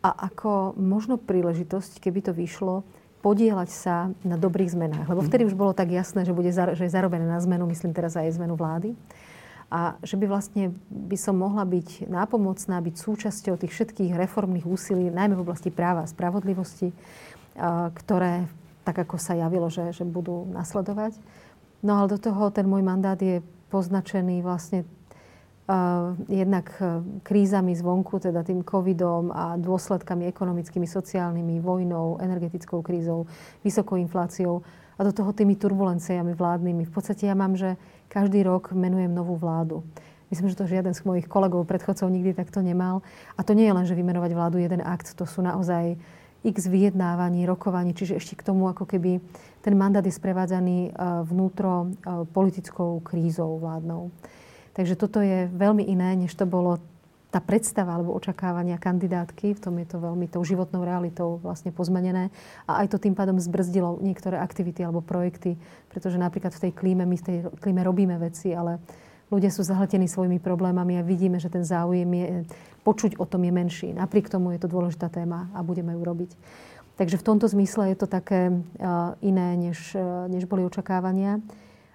a 0.00 0.08
ako 0.32 0.72
možno 0.80 1.20
príležitosť, 1.20 2.00
keby 2.00 2.24
to 2.24 2.32
vyšlo, 2.32 2.80
podielať 3.24 3.70
sa 3.72 4.12
na 4.20 4.36
dobrých 4.36 4.76
zmenách. 4.76 5.08
Lebo 5.08 5.24
vtedy 5.24 5.48
už 5.48 5.56
bolo 5.56 5.72
tak 5.72 5.88
jasné, 5.88 6.28
že, 6.28 6.36
bude 6.36 6.52
že 6.52 6.84
je 6.84 6.92
zarobené 6.92 7.24
na 7.24 7.40
zmenu, 7.40 7.64
myslím 7.72 7.96
teraz 7.96 8.20
aj 8.20 8.36
zmenu 8.36 8.52
vlády. 8.52 8.92
A 9.72 9.96
že 10.04 10.20
by 10.20 10.28
vlastne 10.28 10.76
by 10.92 11.16
som 11.16 11.40
mohla 11.40 11.64
byť 11.64 12.04
nápomocná, 12.12 12.84
byť 12.84 12.94
súčasťou 13.00 13.56
tých 13.56 13.72
všetkých 13.72 14.12
reformných 14.12 14.68
úsilí, 14.68 15.08
najmä 15.08 15.40
v 15.40 15.44
oblasti 15.48 15.72
práva 15.72 16.04
a 16.04 16.10
spravodlivosti, 16.10 16.92
ktoré 17.96 18.44
tak 18.84 19.00
ako 19.08 19.16
sa 19.16 19.32
javilo, 19.32 19.72
že, 19.72 19.96
že 19.96 20.04
budú 20.04 20.44
nasledovať. 20.52 21.16
No 21.80 21.96
ale 21.96 22.12
do 22.12 22.20
toho 22.20 22.52
ten 22.52 22.68
môj 22.68 22.84
mandát 22.84 23.16
je 23.16 23.40
poznačený 23.72 24.44
vlastne 24.44 24.84
jednak 26.28 26.76
uh, 26.76 27.00
krízami 27.24 27.72
zvonku, 27.72 28.20
teda 28.20 28.44
tým 28.44 28.60
covidom 28.60 29.32
a 29.32 29.56
dôsledkami 29.56 30.28
ekonomickými, 30.28 30.84
sociálnymi, 30.84 31.64
vojnou, 31.64 32.20
energetickou 32.20 32.84
krízou, 32.84 33.24
vysokou 33.64 33.96
infláciou 33.96 34.60
a 34.98 35.00
do 35.00 35.12
toho 35.12 35.32
tými 35.32 35.56
turbulenciami 35.56 36.36
vládnymi. 36.36 36.84
V 36.84 36.92
podstate 36.92 37.26
ja 37.26 37.34
mám, 37.34 37.56
že 37.56 37.80
každý 38.12 38.44
rok 38.44 38.76
menujem 38.76 39.08
novú 39.08 39.40
vládu. 39.40 39.80
Myslím, 40.28 40.52
že 40.52 40.60
to 40.60 40.68
žiaden 40.68 40.92
z 40.92 41.04
mojich 41.08 41.26
kolegov, 41.30 41.64
predchodcov 41.64 42.12
nikdy 42.12 42.36
takto 42.36 42.60
nemal. 42.60 43.00
A 43.38 43.40
to 43.40 43.56
nie 43.56 43.64
je 43.64 43.76
len, 43.76 43.86
že 43.88 43.96
vymenovať 43.96 44.30
vládu 44.36 44.60
jeden 44.60 44.84
akt. 44.84 45.16
To 45.16 45.24
sú 45.24 45.40
naozaj 45.40 45.96
x 46.44 46.68
vyjednávaní, 46.68 47.48
rokovaní, 47.48 47.96
čiže 47.96 48.20
ešte 48.20 48.36
k 48.36 48.44
tomu 48.52 48.68
ako 48.68 48.84
keby 48.84 49.16
ten 49.64 49.74
mandát 49.80 50.04
je 50.04 50.12
sprevádzaný 50.12 50.92
e, 50.92 51.00
vnútro 51.24 51.88
politickou 52.36 53.00
krízou 53.00 53.56
vládnou. 53.56 54.12
Takže 54.74 54.98
toto 54.98 55.22
je 55.22 55.46
veľmi 55.48 55.86
iné, 55.86 56.18
než 56.18 56.34
to 56.34 56.44
bolo 56.44 56.82
tá 57.34 57.42
predstava 57.42 57.98
alebo 57.98 58.14
očakávania 58.14 58.78
kandidátky, 58.78 59.58
v 59.58 59.62
tom 59.62 59.74
je 59.82 59.90
to 59.90 59.98
veľmi 59.98 60.30
tou 60.30 60.46
životnou 60.46 60.86
realitou 60.86 61.42
vlastne 61.42 61.74
pozmenené 61.74 62.30
a 62.70 62.86
aj 62.86 62.94
to 62.94 63.02
tým 63.02 63.18
pádom 63.18 63.42
zbrzdilo 63.42 63.98
niektoré 63.98 64.38
aktivity 64.38 64.86
alebo 64.86 65.02
projekty, 65.02 65.58
pretože 65.90 66.14
napríklad 66.14 66.54
v 66.54 66.62
tej 66.70 66.72
klíme, 66.78 67.02
my 67.02 67.16
v 67.18 67.26
tej 67.26 67.36
klíme 67.58 67.82
robíme 67.82 68.14
veci, 68.22 68.54
ale 68.54 68.78
ľudia 69.34 69.50
sú 69.50 69.66
zahltení 69.66 70.06
svojimi 70.06 70.38
problémami 70.38 70.94
a 70.94 71.02
vidíme, 71.02 71.42
že 71.42 71.50
ten 71.50 71.66
záujem 71.66 72.06
je, 72.06 72.46
počuť 72.86 73.18
o 73.18 73.26
tom 73.26 73.42
je 73.42 73.50
menší. 73.50 73.88
Napriek 73.90 74.30
tomu 74.30 74.54
je 74.54 74.62
to 74.62 74.70
dôležitá 74.70 75.10
téma 75.10 75.50
a 75.58 75.66
budeme 75.66 75.90
ju 75.90 76.06
robiť. 76.06 76.30
Takže 76.94 77.18
v 77.18 77.26
tomto 77.26 77.50
zmysle 77.50 77.90
je 77.90 77.96
to 77.98 78.06
také 78.06 78.54
iné, 79.26 79.48
než, 79.58 79.98
než 80.30 80.46
boli 80.46 80.62
očakávania. 80.62 81.42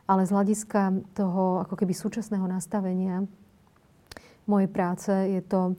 Ale 0.10 0.26
z 0.26 0.34
hľadiska 0.34 1.14
toho 1.14 1.62
ako 1.62 1.78
keby 1.78 1.94
súčasného 1.94 2.50
nastavenia 2.50 3.30
mojej 4.50 4.66
práce 4.66 5.14
je 5.14 5.42
to 5.46 5.78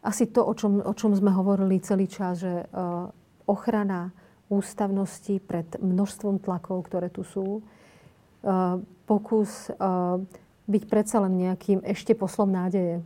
asi 0.00 0.30
to, 0.32 0.40
o 0.40 0.54
čom, 0.56 0.80
o 0.80 0.94
čom 0.96 1.12
sme 1.12 1.28
hovorili 1.34 1.84
celý 1.84 2.08
čas, 2.08 2.40
že 2.40 2.64
ochrana 3.44 4.08
ústavnosti 4.48 5.36
pred 5.44 5.68
množstvom 5.76 6.40
tlakov, 6.40 6.88
ktoré 6.88 7.12
tu 7.12 7.26
sú, 7.26 7.60
pokus 9.04 9.68
byť 10.68 10.82
predsa 10.88 11.20
len 11.20 11.34
nejakým 11.36 11.84
ešte 11.84 12.16
poslom 12.16 12.48
nádeje. 12.48 13.04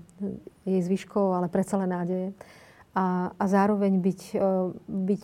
Jej 0.63 0.81
zvyškou, 0.87 1.35
ale 1.35 1.51
predsa 1.51 1.81
len 1.83 1.91
nádeje. 1.91 2.29
A, 2.95 3.33
a 3.35 3.45
zároveň 3.49 3.99
byť, 3.99 4.21
byť 4.87 5.21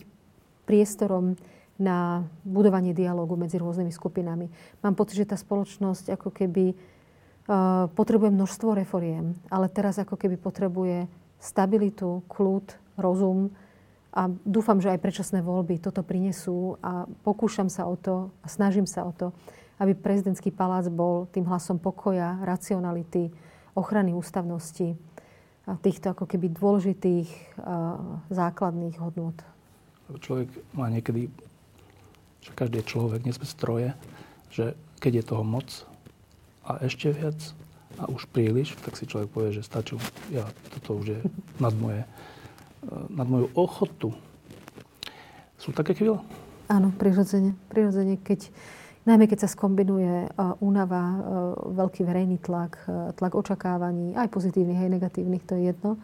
priestorom 0.67 1.37
na 1.79 2.27
budovanie 2.43 2.91
dialogu 2.91 3.39
medzi 3.39 3.55
rôznymi 3.55 3.89
skupinami. 3.95 4.51
Mám 4.83 4.99
pocit, 4.99 5.23
že 5.23 5.31
tá 5.31 5.39
spoločnosť 5.39 6.11
ako 6.19 6.29
keby 6.29 6.75
uh, 6.75 7.87
potrebuje 7.95 8.35
množstvo 8.35 8.75
reforiem, 8.75 9.39
ale 9.47 9.71
teraz 9.71 9.95
ako 9.95 10.19
keby 10.19 10.35
potrebuje 10.35 11.07
stabilitu, 11.39 12.19
kľud, 12.27 12.67
rozum 12.99 13.47
a 14.11 14.27
dúfam, 14.43 14.83
že 14.83 14.91
aj 14.91 14.99
predčasné 14.99 15.39
voľby 15.39 15.79
toto 15.79 16.03
prinesú 16.03 16.75
a 16.83 17.07
pokúšam 17.23 17.71
sa 17.71 17.87
o 17.87 17.95
to 17.95 18.27
a 18.43 18.47
snažím 18.51 18.83
sa 18.83 19.07
o 19.07 19.15
to, 19.15 19.31
aby 19.79 19.95
prezidentský 19.95 20.51
palác 20.51 20.91
bol 20.91 21.31
tým 21.31 21.47
hlasom 21.47 21.79
pokoja, 21.79 22.43
racionality, 22.43 23.31
ochrany 23.71 24.11
ústavnosti, 24.11 24.99
týchto 25.79 26.11
ako 26.11 26.27
keby 26.27 26.51
dôležitých 26.51 27.29
základných 28.27 28.99
hodnot. 28.99 29.39
Človek 30.19 30.49
má 30.75 30.89
niekedy, 30.89 31.29
že 32.43 32.51
každý 32.55 32.81
je 32.81 32.89
človek, 32.89 33.23
nie 33.23 33.35
sme 33.35 33.47
stroje, 33.47 33.89
že 34.49 34.73
keď 34.99 35.21
je 35.21 35.23
toho 35.23 35.43
moc 35.43 35.67
a 36.65 36.79
ešte 36.83 37.11
viac 37.11 37.37
a 37.99 38.07
už 38.07 38.27
príliš, 38.31 38.75
tak 38.83 38.95
si 38.95 39.07
človek 39.07 39.29
povie, 39.31 39.55
že 39.55 39.65
stačí, 39.65 39.99
ja, 40.31 40.47
toto 40.77 40.99
už 40.99 41.05
je 41.07 41.19
nad, 41.59 41.75
moje, 41.75 42.03
nad 43.11 43.27
moju 43.27 43.47
ochotu. 43.55 44.09
Sú 45.59 45.75
také 45.75 45.91
chvíle? 45.91 46.23
Áno, 46.71 46.95
prirodzene. 46.95 47.57
Prirodzene, 47.67 48.15
keď, 48.21 48.47
najmä 49.03 49.27
keď 49.27 49.43
sa 49.43 49.49
skombinuje 49.51 50.31
únava, 50.63 51.19
veľký 51.75 52.07
verejný 52.07 52.39
tlak, 52.39 52.79
tlak 53.19 53.33
očakávaní, 53.35 54.15
aj 54.15 54.31
pozitívnych, 54.31 54.79
aj 54.79 54.93
negatívnych, 54.95 55.43
to 55.43 55.59
je 55.59 55.75
jedno 55.75 55.99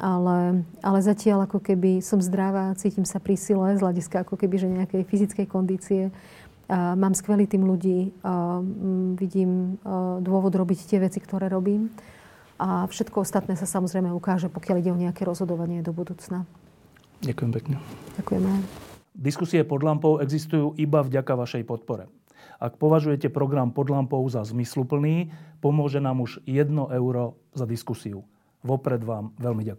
ale, 0.00 0.64
ale 0.80 0.98
zatiaľ 1.04 1.44
ako 1.44 1.60
keby 1.60 2.00
som 2.00 2.22
zdravá, 2.24 2.72
cítim 2.80 3.04
sa 3.04 3.20
pri 3.20 3.36
sile 3.36 3.76
z 3.76 3.82
hľadiska 3.84 4.24
ako 4.24 4.40
keby, 4.40 4.56
že 4.56 4.68
nejakej 4.68 5.02
fyzickej 5.04 5.46
kondície. 5.50 6.08
A 6.72 6.96
mám 6.96 7.12
skvelý 7.12 7.44
tým 7.44 7.68
ľudí, 7.68 8.16
a 8.24 8.62
vidím 9.18 9.76
dôvod 10.24 10.54
robiť 10.56 10.88
tie 10.88 10.98
veci, 11.02 11.20
ktoré 11.20 11.52
robím. 11.52 11.92
A 12.56 12.86
všetko 12.86 13.26
ostatné 13.26 13.58
sa 13.58 13.66
samozrejme 13.66 14.08
ukáže, 14.14 14.48
pokiaľ 14.48 14.76
ide 14.80 14.94
o 14.94 14.96
nejaké 14.96 15.26
rozhodovanie 15.26 15.82
do 15.84 15.90
budúcna. 15.92 16.46
Ďakujem 17.20 17.50
pekne. 17.52 17.76
Ďakujeme. 18.16 18.50
Diskusie 19.12 19.60
pod 19.66 19.84
lampou 19.84 20.22
existujú 20.22 20.72
iba 20.80 21.04
vďaka 21.04 21.36
vašej 21.36 21.68
podpore. 21.68 22.08
Ak 22.62 22.78
považujete 22.78 23.28
program 23.28 23.74
pod 23.74 23.90
lampou 23.90 24.22
za 24.30 24.40
zmysluplný, 24.46 25.34
pomôže 25.58 25.98
nám 25.98 26.22
už 26.22 26.40
1 26.46 26.70
euro 26.94 27.36
za 27.52 27.66
diskusiu. 27.66 28.22
Vopred 28.62 29.02
vám 29.02 29.34
veľmi 29.42 29.66
ďakujem. 29.66 29.70